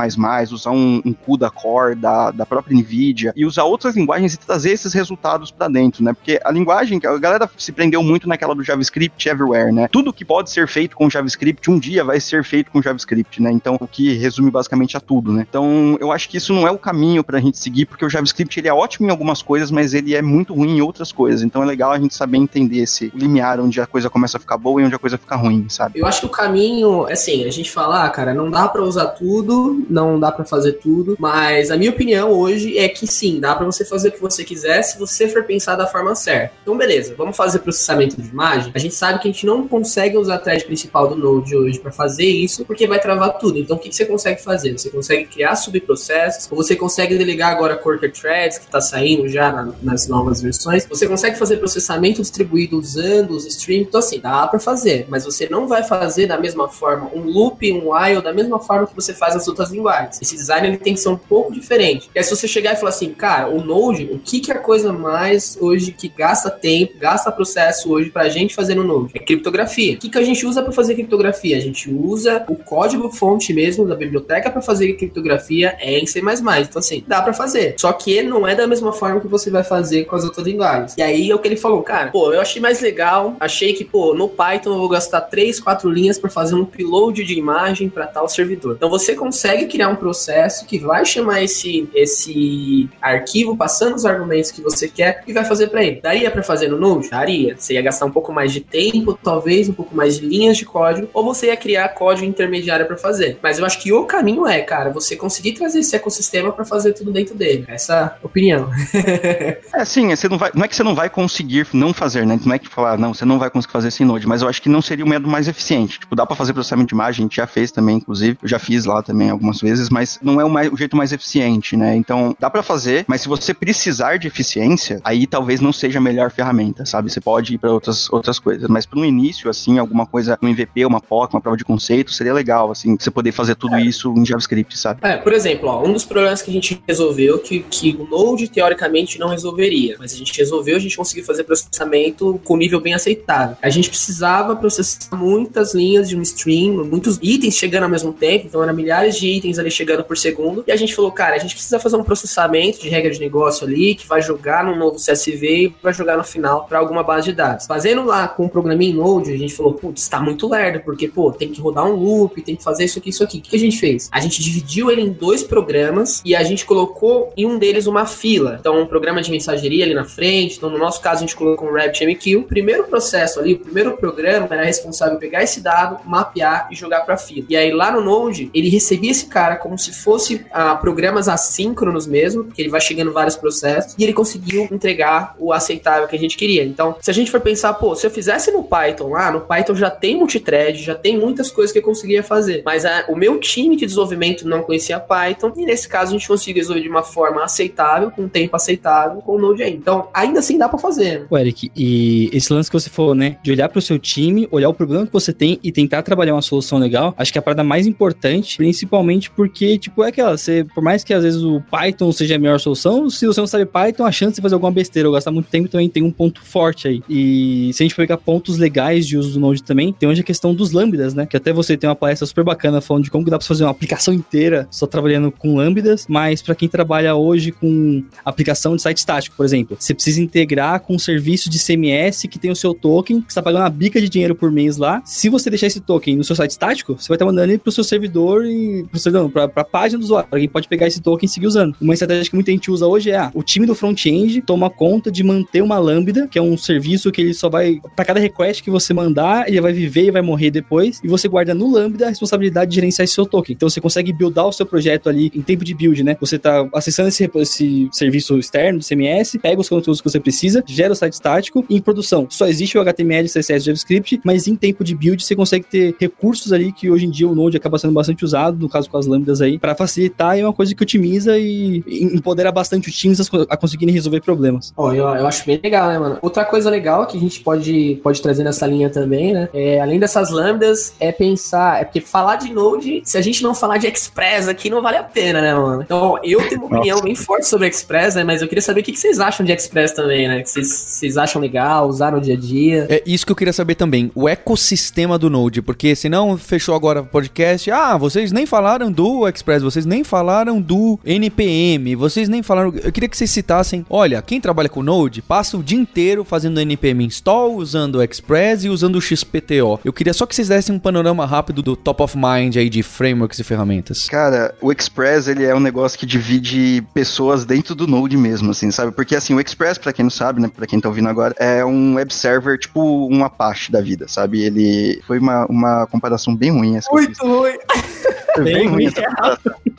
usar 0.53 0.71
um, 0.71 1.03
um 1.05 1.13
CUDA 1.13 1.51
Core 1.51 1.95
da, 1.95 2.31
da 2.31 2.47
própria 2.47 2.77
NVIDIA 2.77 3.33
e 3.37 3.45
usar 3.45 3.65
outras 3.65 3.97
linguagens 3.97 4.35
e 4.35 4.39
trazer 4.39 4.71
esses 4.71 4.93
resultados 4.93 5.51
para 5.51 5.69
dentro, 5.69 6.03
né? 6.03 6.13
Porque 6.13 6.41
a 6.45 6.51
linguagem, 6.51 7.01
a 7.05 7.19
galera 7.19 7.51
se 7.57 7.73
prendeu 7.73 8.03
muito 8.03 8.29
naquela 8.29 8.55
do 8.55 8.63
JavaScript 8.63 9.29
everywhere, 9.29 9.73
né? 9.73 9.89
Tudo 9.89 10.13
que 10.13 10.25
pode 10.25 10.51
ser 10.51 10.67
feito 10.69 10.97
com 10.97 11.11
JavaScript 11.11 11.71
um 11.71 11.79
dia 11.79 12.05
vai 12.05 12.21
ser 12.21 12.45
feito 12.45 12.71
com 12.71 12.83
JavaScript, 12.83 13.43
né? 13.43 13.51
Então, 13.51 13.77
o 13.81 13.87
que 13.87 14.15
resume 14.17 14.51
basicamente 14.51 14.97
a 14.97 15.01
tudo, 15.01 15.33
né? 15.33 15.47
Então, 15.49 15.97
eu 16.01 16.13
acho 16.13 16.29
que 16.29 16.37
isso 16.37 16.53
não 16.53 16.67
é 16.67 16.71
o 16.71 16.79
caminho 16.79 17.23
pra 17.23 17.41
gente 17.41 17.59
seguir, 17.59 17.87
porque 17.87 18.05
o 18.05 18.11
JavaScript 18.11 18.59
ele 18.59 18.69
é 18.69 18.75
ótimo 18.75 19.07
em 19.07 19.11
algumas 19.11 19.43
coisas, 19.43 19.71
mas 19.71 19.95
ele 19.95 20.00
é 20.15 20.23
muito 20.23 20.55
ruim 20.55 20.77
em 20.77 20.81
outras 20.81 21.13
coisas. 21.13 21.43
Então, 21.43 21.63
é 21.63 21.67
legal 21.67 21.93
a 21.93 21.99
gente 21.99 22.15
saber 22.15 22.39
entender 22.39 22.79
esse 22.79 23.13
limiar 23.15 23.61
onde 23.61 23.81
a 23.81 23.87
coisa 23.87 24.11
começa 24.11 24.37
a 24.37 24.41
ficar 24.41 24.57
boa 24.57 24.81
e 24.81 24.85
onde 24.85 24.95
a 24.95 24.99
coisa 24.99 25.19
fica 25.19 25.37
ruim, 25.37 25.67
sabe? 25.69 25.99
Eu 25.99 26.07
acho 26.07 26.21
que 26.21 26.27
o 26.27 26.31
caminho, 26.31 27.07
assim, 27.07 27.45
a 27.45 27.51
gente 27.51 27.71
fala, 27.71 28.05
ah, 28.05 28.11
cara, 28.11 28.35
não 28.35 28.51
dá 28.51 28.69
para 28.69 28.83
usar 28.83 29.07
tudo, 29.07 29.85
não 29.89 30.19
dá 30.19 30.33
para 30.33 30.45
fazer 30.45 30.75
tudo, 30.75 31.17
mas 31.19 31.71
a 31.71 31.77
minha 31.77 31.91
opinião 31.91 32.31
hoje 32.31 32.79
é 32.79 32.89
que 32.89 33.07
sim, 33.07 33.41
dá 33.41 33.55
para 33.55 33.67
você 33.67 33.85
fazer 33.85 34.09
o 34.09 34.13
que 34.13 34.21
você 34.21 34.45
quiser 34.45 34.83
se 34.83 34.99
você 34.99 35.29
for 35.29 35.45
pensar 35.45 35.77
da 35.77 35.87
forma 35.87 36.15
certa. 36.15 36.53
Então, 36.63 36.77
beleza, 36.77 37.15
vamos 37.17 37.37
fazer 37.37 37.61
processamento 37.61 38.21
de 38.21 38.29
imagem. 38.29 38.73
A 38.75 38.79
gente 38.79 38.95
sabe 38.95 39.19
que 39.19 39.29
a 39.29 39.33
gente 39.33 39.47
não 39.47 39.67
consegue 39.67 40.17
usar 40.17 40.37
a 40.37 40.39
thread 40.39 40.65
principal 40.65 41.09
do 41.09 41.17
Node 41.17 41.57
hoje 41.57 41.79
para 41.79 41.93
fazer 41.93 42.27
isso, 42.27 42.65
porque 42.65 42.87
vai 42.87 43.01
travar 43.01 43.39
tudo. 43.39 43.59
Então, 43.59 43.77
o 43.77 43.79
que, 43.79 43.89
que 43.89 43.97
você 43.97 44.05
consegue 44.05 44.43
fazer? 44.43 44.73
Você 44.73 44.91
consegue 44.91 45.25
criar 45.27 45.57
subprocessos, 45.57 46.49
ou 46.51 46.57
você 46.57 46.77
consegue 46.77 47.17
delegar 47.17 47.53
agora 47.53 47.77
Corker 47.77 48.13
Threads, 48.13 48.59
que 48.59 48.67
está 48.67 48.81
saindo 48.81 49.29
já 49.29 49.51
na, 49.83 49.90
nas 49.91 50.07
novas 50.07 50.41
versões. 50.41 50.87
Você 50.87 51.07
consegue 51.07 51.37
fazer 51.37 51.57
processamento 51.57 52.21
distribuído 52.23 52.79
usando 52.79 53.33
os 53.33 53.45
streams. 53.47 53.89
Então, 53.89 53.99
assim, 53.99 54.21
dá 54.21 54.47
para 54.47 54.59
fazer, 54.59 55.07
mas 55.09 55.25
você 55.25 55.49
não 55.49 55.67
vai 55.67 55.83
fazer 55.83 56.27
da 56.27 56.39
mesma 56.39 56.69
forma 56.69 57.11
um 57.13 57.23
loop, 57.23 57.73
um 57.73 57.93
while, 57.93 58.23
da 58.23 58.33
mesma 58.33 58.59
forma 58.59 58.87
que 58.87 58.95
você 58.95 59.13
faz 59.13 59.35
nas 59.35 59.49
outras 59.49 59.71
linguagens. 59.71 60.21
Esse 60.23 60.37
design 60.37 60.69
ele 60.69 60.79
tem 60.79 60.95
que 60.95 61.01
ser 61.01 61.09
um 61.09 61.17
pouco 61.17 61.53
diferente. 61.53 62.11
E 62.15 62.19
aí, 62.19 62.25
se 62.25 62.35
você 62.35 62.47
chegar 62.47 62.75
e 62.75 62.77
falar 62.77 62.91
assim, 62.91 63.13
cara, 63.13 63.49
o 63.49 63.63
Node, 63.63 64.05
o 64.13 64.19
que, 64.19 64.41
que 64.41 64.53
é 64.53 64.55
a 64.55 64.59
coisa 64.59 64.93
mais 64.93 65.59
hoje 65.61 65.93
que 65.93 66.09
gasta 66.09 66.51
tempo, 66.51 66.99
gasta 66.99 67.33
processo 67.33 67.91
hoje 67.91 68.11
pra 68.11 68.29
gente 68.29 68.55
fazer 68.55 68.75
no 68.75 68.85
Node? 68.85 69.13
É 69.15 69.19
criptografia. 69.19 69.95
O 69.95 69.99
que, 69.99 70.09
que 70.09 70.19
a 70.19 70.25
gente 70.25 70.47
usa 70.47 70.63
para 70.63 70.73
fazer 70.73 70.95
criptografia? 70.95 71.57
A 71.57 71.61
gente 71.61 71.91
usa 71.91 72.45
o 72.49 72.57
código 72.57 73.11
fonte 73.11 73.53
mesmo 73.53 73.87
da 73.87 73.95
biblioteca 73.95 74.51
para 74.51 74.63
fazer 74.63 74.93
criptografia 74.95 75.77
é 75.81 75.99
em 75.99 76.07
C++. 76.07 76.21
Então, 76.21 76.79
assim, 76.79 77.05
dá 77.07 77.23
para 77.23 77.33
fazer. 77.33 77.75
Só 77.79 77.93
que 77.93 78.23
não 78.23 78.47
é 78.47 78.55
da 78.55 78.67
mesma 78.67 78.93
forma 78.93 79.21
que 79.21 79.29
você 79.29 79.51
vai 79.51 79.65
fazer 79.71 80.05
com 80.05 80.17
as 80.17 80.25
outras 80.25 80.45
linguagens. 80.45 80.97
E 80.99 81.03
aí 81.03 81.31
é 81.31 81.35
o 81.35 81.39
que 81.39 81.47
ele 81.47 81.57
falou, 81.57 81.81
cara, 81.83 82.11
pô, 82.11 82.33
eu 82.33 82.41
achei 82.41 82.61
mais 82.61 82.81
legal, 82.81 83.37
achei 83.39 83.73
que, 83.73 83.85
pô, 83.85 84.13
no 84.15 84.29
Python 84.29 84.71
eu 84.71 84.79
vou 84.79 84.89
gastar 84.89 85.21
3, 85.21 85.61
4 85.61 85.89
linhas 85.89 86.19
para 86.19 86.29
fazer 86.29 86.57
um 86.57 86.63
upload 86.63 87.23
de 87.23 87.39
imagem 87.39 87.89
para 87.89 88.07
tal 88.09 88.29
servidor. 88.29 88.75
Então 88.77 88.91
você 88.91 89.15
consegue 89.15 89.67
criar 89.67 89.89
um 89.89 89.95
processo 89.95 90.67
que 90.67 90.79
vai 90.79 91.05
chamar 91.07 91.43
esse, 91.43 91.89
esse 91.95 92.89
arquivo 93.01 93.57
passando 93.57 93.95
os 93.95 94.05
argumentos 94.05 94.51
que 94.51 94.61
você 94.61 94.89
quer 94.89 95.23
e 95.25 95.33
vai 95.33 95.45
fazer 95.45 95.69
para 95.69 95.85
ele. 95.85 96.01
Daria 96.01 96.31
para 96.31 96.43
fazer 96.43 96.69
no 96.69 96.77
Node? 96.77 97.09
Daria. 97.09 97.55
Você 97.57 97.75
ia 97.75 97.83
gastar 97.83 98.07
um 98.07 98.11
pouco 98.11 98.33
mais 98.33 98.53
de 98.53 98.61
tempo, 98.61 99.17
talvez 99.23 99.69
um 99.69 99.73
pouco 99.73 99.95
mais 99.95 100.19
de 100.19 100.27
linhas 100.27 100.57
de 100.57 100.65
código, 100.65 101.09
ou 101.15 101.25
você 101.25 101.47
ia 101.47 101.57
criar 101.57 101.89
código 101.91 102.27
intermediário 102.27 102.87
para 102.87 102.97
fazer. 102.97 103.39
Mas 103.41 103.59
eu 103.59 103.65
acho 103.65 103.81
que 103.81 103.93
o 103.93 104.05
caminho 104.05 104.47
é, 104.47 104.61
cara, 104.63 104.91
você 104.91 105.15
conseguir 105.15 105.53
trazer 105.53 105.79
esse 105.79 105.95
ecossistema 105.95 106.51
para 106.51 106.65
fazer 106.65 106.93
tudo 106.93 107.13
dentro 107.13 107.37
dele. 107.37 107.65
Essa 107.69 108.17
opinião. 108.23 108.71
é, 109.73 109.85
sim, 109.85 110.15
você 110.15 110.29
não, 110.29 110.39
vai, 110.39 110.51
não 110.55 110.65
é 110.65 110.69
que 110.69 110.77
você 110.77 110.83
não 110.83 110.95
vai 110.95 111.09
conseguir 111.09 111.67
não 111.73 111.93
fazer, 111.93 112.27
né? 112.27 112.39
Não 112.45 112.55
é 112.55 112.59
que 112.59 112.69
falar, 112.69 112.99
não, 112.99 113.15
você 113.15 113.25
não 113.25 113.39
vai 113.39 113.51
conseguir 113.51 113.73
fazer 113.73 113.91
sem 113.91 114.07
Node, 114.07 114.27
mas 114.27 114.43
eu 114.43 114.49
acho 114.49 114.61
que 114.61 114.69
não 114.69 114.83
seria 114.83 115.05
o 115.05 115.09
método 115.09 115.29
mais 115.29 115.49
eficiente. 115.49 115.99
Tipo, 116.01 116.15
dá 116.17 116.27
para 116.27 116.37
fazer 116.37 116.53
processamento 116.53 116.89
de 116.89 116.95
imagem, 116.95 117.23
a 117.23 117.27
gente 117.27 117.37
já 117.37 117.47
fez 117.47 117.71
também, 117.71 117.97
inclusive. 117.97 118.39
Eu 118.43 118.49
já 118.49 118.59
fiz 118.59 118.85
lá 118.85 119.03
também 119.03 119.31
algumas 119.31 119.61
vezes, 119.61 119.89
mas 119.91 120.19
não 120.23 120.41
é 120.41 120.45
o, 120.45 120.51
mais, 120.51 120.73
o 120.73 120.77
jeito 120.77 120.97
mais 120.97 121.13
eficiente, 121.13 121.77
né? 121.77 121.97
Então, 121.97 122.37
dá 122.39 122.51
para 122.51 122.63
fazer, 122.63 123.05
mas 123.07 123.21
se 123.21 123.29
você 123.29 123.55
precisar 123.55 124.19
de 124.19 124.27
eficiência, 124.27 125.01
aí 125.05 125.27
talvez 125.27 125.61
não 125.61 125.73
seja 125.73 125.99
a 125.99 126.03
melhor 126.03 126.31
ferramenta, 126.31 126.85
sabe? 126.85 127.11
Você 127.11 127.21
pode 127.21 127.55
ir 127.55 127.59
para 127.59 127.73
outras, 127.73 128.11
outras 128.13 128.39
coisas, 128.39 128.69
mas 128.69 128.87
para 128.87 128.99
um 128.99 129.05
início, 129.05 129.49
assim, 129.51 129.79
alguma 129.79 130.07
coisa, 130.07 130.39
um 130.43 130.49
MVP, 130.49 130.85
uma 130.85 131.01
POC, 131.01 131.35
uma 131.35 131.41
prova 131.41 131.57
de 131.57 131.65
conceito, 131.65 132.13
seria 132.13 132.33
legal, 132.33 132.71
assim, 132.71 132.97
você 132.99 133.11
poder 133.11 133.33
fazer 133.33 133.55
tudo 133.55 133.77
é. 133.77 133.83
isso 133.83 134.13
em 134.17 134.25
JavaScript, 134.25 134.79
sabe? 134.79 135.01
É, 135.03 135.17
por 135.17 135.33
exemplo, 135.33 135.69
ó, 135.69 135.85
um 135.85 135.93
dos 135.93 136.05
problemas 136.05 136.43
que 136.43 136.51
a 136.51 136.55
gente 136.55 136.83
resolveu, 136.87 137.39
que, 137.39 137.61
que 137.61 137.97
o 137.99 138.07
Node 138.07 138.49
teoricamente 138.49 139.19
não 139.19 139.29
resolveria, 139.51 139.97
mas 139.99 140.13
a 140.13 140.17
gente 140.17 140.37
resolveu, 140.37 140.77
a 140.77 140.81
gente 140.81 140.97
conseguiu 140.97 141.25
fazer 141.25 141.45
processamento 141.45 142.41
com 142.45 142.57
nível 142.57 142.81
bem 142.81 142.95
aceitável. 142.95 143.57
A 143.61 143.71
gente 143.71 143.89
precisava 143.89 144.57
processar 144.57 145.17
muitas 145.17 145.75
linhas 145.75 146.09
de 146.09 146.17
um 146.17 146.23
stream, 146.23 146.85
muitos 146.85 147.19
itens 147.23 147.57
chegando 147.57 147.85
ao 147.85 147.89
mesmo 147.89 148.13
tempo, 148.13 148.47
então 148.47 148.63
eram 148.63 148.75
milhares 148.75 149.17
de 149.17 149.27
itens 149.27 149.59
ali 149.59 149.71
chegando 149.71 150.05
por 150.05 150.17
segundo, 150.17 150.65
e 150.67 150.73
a 150.73 150.77
gente 150.77 150.95
falou, 150.95 151.11
cara, 151.13 151.37
a 151.37 151.39
gente 151.39 151.55
precisa 151.55 151.79
fazer 151.79 151.97
um 151.97 152.05
processamento 152.05 152.81
de 152.81 152.89
regra 152.89 153.11
de 153.11 153.21
negócio 153.21 153.67
ali, 153.67 153.95
que 153.95 154.07
vai 154.07 154.23
jogar 154.23 154.65
num 154.65 154.77
novo 154.77 154.97
CSV 154.97 155.47
e 155.47 155.75
vai 155.83 155.93
jogar 155.93 156.17
no 156.17 156.25
final 156.25 156.67
para 156.67 156.79
alguma 156.79 157.03
base 157.03 157.27
de 157.27 157.33
dados. 157.33 157.67
Fazendo 157.67 158.05
lá 158.05 158.29
com 158.29 158.45
o 158.45 158.47
um 158.47 158.49
programinha 158.49 158.91
em 158.91 158.95
Node, 158.95 159.33
a 159.33 159.37
gente 159.37 159.55
falou, 159.55 159.75
putz, 159.75 160.09
tá 160.09 160.21
muito 160.21 160.49
lerdo, 160.49 160.81
porque, 160.85 161.09
pô, 161.09 161.33
tem 161.33 161.49
que 161.49 161.61
rodar 161.61 161.85
um 161.85 161.95
loop, 161.95 162.41
tem 162.43 162.57
que 162.57 162.63
fazer 162.63 162.85
isso 162.85 162.99
aqui, 162.99 163.11
isso 163.11 163.25
aqui. 163.25 163.39
O 163.39 163.43
que 163.43 163.57
a 163.57 163.59
gente 163.59 163.79
fez? 163.79 164.09
A 164.13 164.21
gente 164.21 164.43
dividiu 164.43 164.91
ele 164.91 165.03
em 165.03 165.11
dois 165.11 165.43
programas 165.43 166.23
e 166.25 166.35
a 166.35 166.43
gente 166.43 166.65
colocou 166.65 167.33
em 167.37 167.47
um 167.47 167.59
deles 167.59 167.87
uma 167.87 168.07
fila. 168.07 168.57
Então, 168.61 168.81
um 168.81 168.87
programa 168.87 169.23
de 169.23 169.31
mensageria 169.41 169.85
ali 169.85 169.95
na 169.95 170.05
frente. 170.05 170.57
Então, 170.57 170.71
no 170.71 170.79
nosso 170.79 171.01
caso, 171.01 171.19
a 171.19 171.21
gente 171.21 171.35
colocou 171.35 171.69
um 171.69 171.73
RabbitMQ. 171.73 172.37
O 172.37 172.43
primeiro 172.45 172.85
processo 172.85 173.41
ali, 173.41 173.55
o 173.55 173.59
primeiro 173.59 173.97
programa 173.97 174.47
era 174.51 174.65
responsável 174.65 175.15
por 175.15 175.21
pegar 175.21 175.43
esse 175.43 175.61
dado, 175.61 175.99
mapear 176.05 176.69
e 176.71 176.75
jogar 176.75 177.01
para 177.01 177.17
fila. 177.17 177.47
E 177.49 177.57
aí, 177.57 177.73
lá 177.73 177.91
no 177.91 178.01
Node, 178.01 178.51
ele 178.55 178.69
recebia 178.69 179.11
esse 179.11 179.27
cara 179.27 179.57
como 179.57 179.79
se 179.79 179.93
fosse 179.93 180.45
ah, 180.53 180.77
programas 180.77 181.29
assíncronos 181.29 182.07
mesmo, 182.07 182.45
porque 182.45 182.61
ele 182.61 182.69
vai 182.69 182.81
chegando 182.81 183.13
vários 183.13 183.37
processos, 183.37 183.95
e 183.99 184.05
ele 184.05 184.13
conseguiu 184.13 184.69
entregar 184.71 185.35
o 185.39 185.53
aceitável 185.53 186.07
que 186.07 186.17
a 186.17 186.19
gente 186.19 186.37
queria. 186.37 186.65
Então, 186.65 186.97
se 187.01 187.11
a 187.11 187.15
gente 187.15 187.31
for 187.31 187.41
pensar, 187.41 187.73
pô, 187.75 187.95
se 187.95 188.07
eu 188.07 188.11
fizesse 188.11 188.51
no 188.51 188.63
Python 188.63 189.09
lá, 189.09 189.31
no 189.31 189.41
Python 189.41 189.75
já 189.75 189.91
tem 189.91 190.17
multithread, 190.17 190.83
já 190.83 190.95
tem 190.95 191.19
muitas 191.19 191.51
coisas 191.51 191.73
que 191.73 191.79
eu 191.79 191.83
conseguiria 191.83 192.23
fazer. 192.23 192.63
Mas 192.65 192.85
a, 192.85 193.05
o 193.09 193.17
meu 193.17 193.39
time 193.39 193.77
de 193.77 193.87
desenvolvimento 193.87 194.47
não 194.47 194.63
conhecia 194.63 195.01
Python, 195.01 195.53
e 195.57 195.65
nesse 195.65 195.89
caso 195.89 196.11
a 196.11 196.19
gente 196.19 196.29
conseguiu 196.29 196.61
resolver 196.61 196.83
de 196.83 196.89
uma 196.89 197.03
forma 197.03 197.43
aceitável, 197.43 198.11
com 198.11 198.23
um 198.23 198.29
tempo 198.29 198.57
aceitável, 198.57 199.23
com, 199.39 199.47
o 199.47 199.51
ainda. 199.51 199.69
Então, 199.69 200.09
ainda 200.13 200.41
assim 200.41 200.59
dá 200.59 200.69
pra 200.69 200.79
fazer. 200.79 201.27
O 201.31 201.37
Eric, 201.37 201.71
e 201.77 202.31
esse 202.33 202.53
lance 202.53 202.71
que 202.71 202.79
você 202.79 202.91
falou, 202.91 203.15
né? 203.15 203.37
De 203.43 203.51
olhar 203.51 203.69
pro 203.69 203.81
seu 203.81 203.99
time, 203.99 204.49
olhar 204.51 204.69
o 204.69 204.75
problema 204.75 205.07
que 205.07 205.13
você 205.13 205.33
tem 205.33 205.59
e 205.63 205.71
tentar 205.71 206.03
trabalhar 206.03 206.35
uma 206.35 206.43
solução 206.43 206.79
legal, 206.79 207.15
acho 207.17 207.33
que 207.33 207.39
é 207.39 207.41
a 207.41 207.43
parada 207.43 207.63
mais 207.63 207.87
importante, 207.87 208.57
principalmente 208.57 209.31
porque, 209.31 209.79
tipo, 209.79 210.03
é 210.03 210.09
aquela, 210.09 210.37
você, 210.37 210.65
por 210.75 210.83
mais 210.83 211.05
que 211.05 211.15
às 211.15 211.23
vezes 211.23 211.43
o 211.43 211.61
Python 211.71 212.11
seja 212.13 212.37
a 212.37 212.39
melhor 212.39 212.59
solução, 212.59 213.09
se 213.11 213.27
você 213.27 213.41
não 213.41 213.47
sabe 213.47 213.67
Python, 213.67 214.05
a 214.05 214.13
chance 214.13 214.37
de 214.37 214.43
fazer 214.43 214.55
alguma 214.55 214.73
besteira 214.73 215.09
ou 215.09 215.15
gastar 215.15 215.31
muito 215.31 215.49
tempo 215.49 215.69
também 215.69 215.89
tem 215.89 216.03
um 216.03 216.11
ponto 216.11 216.43
forte 216.43 216.89
aí. 216.89 217.03
E 217.09 217.71
se 217.73 217.83
a 217.83 217.85
gente 217.85 217.95
pegar 217.95 218.17
pontos 218.17 218.59
legais 218.59 219.07
de 219.07 219.17
uso 219.17 219.35
do 219.35 219.41
Node 219.41 219.63
também, 219.63 219.93
tem 219.93 220.09
onde 220.09 220.21
a 220.21 220.25
questão 220.25 220.55
dos 220.55 220.73
lambdas, 220.73 221.15
né? 221.15 221.27
Que 221.27 221.37
até 221.37 221.53
você 221.53 221.77
tem 221.77 221.89
uma 221.89 221.97
palestra 221.97 222.27
super 222.27 222.45
bacana 222.45 222.81
falando 222.81 223.05
de 223.05 223.11
como 223.11 223.25
dá 223.25 223.39
pra 223.39 223.47
fazer 223.47 223.65
uma 223.65 223.71
aplicação 223.71 224.13
inteira 224.13 224.67
só 224.71 224.87
trabalhando 224.87 225.31
com 225.31 225.57
lambdas, 225.57 226.07
mas 226.09 226.43
para 226.43 226.55
quem 226.55 226.69
trabalha 226.69 227.15
hoje 227.15 227.53
com 227.53 228.03
aplicação 228.25 228.77
de 228.77 228.83
site 228.83 228.99
estático, 228.99 229.20
por 229.29 229.45
exemplo, 229.45 229.77
você 229.79 229.93
precisa 229.93 230.21
integrar 230.21 230.81
com 230.81 230.95
um 230.95 230.99
serviço 230.99 231.51
de 231.51 231.59
CMS 231.59 232.29
que 232.29 232.39
tem 232.39 232.51
o 232.51 232.57
seu 232.57 232.73
token, 232.73 233.21
que 233.21 233.33
você 233.33 233.35
tá 233.35 233.43
pagando 233.43 233.63
uma 233.63 233.71
bica 233.71 234.01
de 234.01 234.09
dinheiro 234.09 234.35
por 234.35 234.51
mês 234.51 234.77
lá. 234.77 235.03
Se 235.05 235.29
você 235.29 235.51
deixar 235.51 235.67
esse 235.67 235.81
token 235.81 236.17
no 236.17 236.25
seu 236.25 236.37
site 236.37 236.51
estático, 236.51 236.97
você 236.99 237.09
vai 237.09 237.17
estar 237.17 237.27
mandando 237.27 237.51
ele 237.51 237.59
pro 237.59 237.73
seu 237.73 237.85
servidor 237.85 238.45
e 238.47 238.85
pro 238.85 239.29
pra, 239.29 239.49
pra 239.49 239.65
página 239.65 239.99
do 239.99 240.05
usuário. 240.05 240.29
Alguém 240.31 240.49
pode 240.49 240.69
pegar 240.69 240.87
esse 240.87 241.01
token 241.01 241.27
e 241.27 241.29
seguir 241.29 241.47
usando. 241.47 241.77
Uma 241.81 241.95
estratégia 241.95 242.31
que 242.31 242.35
muita 242.35 242.51
gente 242.51 242.71
usa 242.71 242.87
hoje 242.87 243.11
é 243.11 243.17
ah, 243.17 243.31
o 243.35 243.43
time 243.43 243.67
do 243.67 243.75
front-end 243.75 244.43
toma 244.43 244.71
conta 244.71 245.11
de 245.11 245.23
manter 245.23 245.63
uma 245.63 245.79
lambda, 245.79 246.29
que 246.29 246.39
é 246.39 246.43
um 246.43 246.57
serviço 246.57 247.11
que 247.11 247.21
ele 247.21 247.35
só 247.35 247.49
vai. 247.49 247.81
para 247.97 248.05
cada 248.05 248.21
request 248.21 248.63
que 248.63 248.71
você 248.71 248.95
mandar, 248.95 249.49
ele 249.49 249.61
vai 249.61 249.73
viver 249.73 250.07
e 250.07 250.11
vai 250.11 250.23
morrer 250.23 250.51
depois. 250.51 251.01
E 251.03 251.09
você 251.09 251.29
guarda 251.29 251.55
no 251.55 251.71
lambda 251.71 252.07
a 252.07 252.09
responsabilidade 252.09 252.71
de 252.71 252.77
gerenciar 252.77 253.05
esse 253.05 253.15
seu 253.15 253.27
token. 253.27 253.55
Então 253.55 253.69
você 253.69 253.81
consegue 253.81 254.13
buildar 254.13 254.47
o 254.47 254.53
seu 254.53 254.67
projeto 254.67 255.09
ali 255.09 255.31
em 255.35 255.43
tempo 255.43 255.65
de 255.65 255.75
build, 255.75 256.03
né? 256.03 256.17
Você 256.21 256.39
tá 256.39 256.69
acessando 256.75 257.09
esse, 257.09 257.31
esse 257.35 257.89
serviço 257.93 258.39
externo 258.39 258.79
de 258.79 258.87
CMS, 258.87 259.10
pega 259.43 259.61
os 259.61 259.69
conteúdos 259.69 260.01
que 260.01 260.11
você 260.11 260.21
precisa, 260.21 260.63
gera 260.67 260.93
o 260.93 260.97
site 260.97 261.15
estático 261.15 261.65
em 261.69 261.81
produção. 261.81 262.27
Só 262.31 262.47
existe 262.47 262.77
o 262.77 262.81
HTML, 262.81 263.29
CSS, 263.29 263.65
JavaScript, 263.65 264.21
mas 264.25 264.47
em 264.47 264.57
tempo 264.57 264.85
de 264.85 264.95
build 264.95 265.25
você 265.25 265.37
consegue 265.37 265.65
ter 265.65 265.97
recursos 265.99 266.53
ali 266.53 266.73
que 266.73 266.91
hoje 266.91 267.07
em 267.07 267.11
dia 267.11 267.29
o 267.29 267.35
Node 267.35 267.57
acaba 267.57 267.79
sendo 267.79 267.93
bastante 267.93 268.25
usado, 268.25 268.59
no 268.59 268.69
caso 268.69 268.89
com 268.89 268.97
as 268.99 269.07
lambdas 269.07 269.41
aí, 269.41 269.59
para 269.59 269.75
facilitar 269.75 270.37
e 270.37 270.41
é 270.41 270.47
uma 270.47 270.53
coisa 270.53 270.75
que 270.75 270.83
otimiza 270.83 271.39
e 271.39 271.83
empodera 271.87 272.51
bastante 272.53 272.89
os 272.89 272.97
times 272.97 273.21
a 273.49 273.57
conseguirem 273.57 273.95
resolver 273.95 274.21
problemas. 274.21 274.73
Oh, 274.77 274.93
eu, 274.93 275.05
eu 275.09 275.27
acho 275.27 275.45
bem 275.47 275.61
legal, 275.63 275.89
né, 275.89 275.99
mano? 275.99 276.19
Outra 276.23 276.45
coisa 276.45 276.71
legal 276.71 277.07
que 277.07 277.17
a 277.17 277.21
gente 277.21 277.41
pode, 277.41 278.01
pode 278.03 278.21
trazer 278.21 278.45
nessa 278.45 278.67
linha 278.67 278.91
também, 278.91 279.33
né? 279.33 279.49
É, 279.53 279.81
além 279.81 279.99
dessas 279.99 280.31
lambdas, 280.31 280.95
é 281.01 281.13
pensar, 281.13 281.81
é 281.81 281.85
porque 281.85 282.01
falar 282.01 282.37
de 282.37 282.53
Node, 282.53 283.03
se 283.05 283.17
a 283.19 283.21
gente 283.21 283.43
não 283.43 283.55
falar 283.55 283.79
de 283.79 283.87
Express 283.87 284.49
aqui, 284.49 284.71
não 284.71 284.83
vale 284.83 284.97
a 284.97 285.03
pena, 285.03 285.41
né, 285.41 285.55
mano? 285.55 285.83
Então, 285.83 286.19
eu 286.23 286.47
tenho 286.49 286.63
uma 286.63 286.79
opinião 286.79 287.01
bem 287.01 287.15
forte 287.15 287.47
sobre 287.47 287.69
Express, 287.69 288.15
né? 288.15 288.25
Mas 288.25 288.43
eu 288.43 288.49
queria 288.49 288.63
saber 288.63 288.81
o 288.81 288.85
que 288.85 288.97
vocês 289.01 289.19
acham 289.19 289.45
de 289.45 289.53
Express 289.53 289.93
também, 289.93 290.29
né? 290.29 290.43
Que 290.43 290.51
vocês 290.51 291.17
acham 291.17 291.41
legal, 291.41 291.89
usar 291.89 292.13
no 292.13 292.21
dia 292.21 292.35
a 292.35 292.37
dia. 292.37 292.87
É 292.89 293.03
isso 293.07 293.25
que 293.25 293.33
eu 293.33 293.37
queria 293.37 293.53
saber 293.53 293.75
também, 293.75 294.11
o 294.15 294.29
ecossistema 294.29 295.19
do 295.19 295.31
Node, 295.31 295.63
porque 295.63 295.95
senão 295.97 296.37
fechou 296.37 296.75
agora 296.75 297.01
o 297.01 297.07
podcast, 297.07 297.71
ah, 297.71 297.97
vocês 297.97 298.31
nem 298.31 298.45
falaram 298.45 298.93
do 298.93 299.27
Express, 299.27 299.63
vocês 299.63 299.87
nem 299.87 300.05
falaram 300.05 300.61
do 300.61 300.99
NPM, 301.05 301.95
vocês 301.97 302.29
nem 302.29 302.43
falaram. 302.43 302.75
Eu 302.83 302.93
queria 302.93 303.09
que 303.09 303.17
vocês 303.17 303.31
citassem, 303.31 303.87
olha, 303.89 304.21
quem 304.21 304.41
trabalha 304.41 304.69
com 304.69 304.83
Node 304.83 305.23
passa 305.23 305.57
o 305.57 305.63
dia 305.63 305.79
inteiro 305.79 306.25
fazendo 306.25 306.61
NPM 306.61 307.05
install, 307.05 307.57
usando 307.57 307.97
o 307.97 308.03
Express 308.03 308.65
e 308.65 308.69
usando 308.69 308.97
o 308.97 309.01
XPTO. 309.01 309.81
Eu 309.85 309.93
queria 309.93 310.13
só 310.13 310.27
que 310.27 310.35
vocês 310.35 310.49
dessem 310.49 310.75
um 310.75 310.79
panorama 310.79 311.25
rápido 311.25 311.63
do 311.63 311.75
top 311.75 312.03
of 312.03 312.17
mind 312.17 312.57
aí 312.57 312.69
de 312.69 312.83
frameworks 312.83 313.39
e 313.39 313.45
ferramentas. 313.45 314.09
Cara, 314.09 314.55
o 314.61 314.71
Express 314.71 315.29
ele 315.29 315.45
é 315.45 315.55
um 315.55 315.61
negócio 315.61 315.99
que 315.99 316.07
divide 316.07 316.85
pessoas 316.93 317.45
dentro 317.45 317.75
do 317.75 317.87
Node 317.87 318.17
mesmo, 318.17 318.51
assim, 318.51 318.71
sabe? 318.71 318.80
Porque 318.95 319.17
assim, 319.17 319.35
o 319.35 319.41
Express, 319.41 319.79
para 319.79 319.93
quem 319.93 320.05
não 320.05 320.11
sabe, 320.11 320.41
né, 320.41 320.51
para 320.55 320.67
quem 320.67 320.81
tá 320.81 320.89
ouvindo 320.89 321.09
agora, 321.09 321.35
é 321.39 321.65
um 321.65 321.95
web 321.95 322.13
server 322.13 322.59
tipo 322.59 323.09
um 323.11 323.25
Apache 323.25 323.71
da 323.71 323.81
vida, 323.81 324.07
sabe? 324.09 324.43
Ele 324.43 325.03
foi 325.07 325.19
uma, 325.19 325.47
uma 325.47 325.87
comparação 325.87 326.35
bem 326.35 326.51
ruim 326.51 326.77
essa 326.77 326.91
Muito 326.91 327.27
ruim. 327.27 327.57
bem 328.39 328.69
ruim 328.69 328.87
essa 328.87 329.03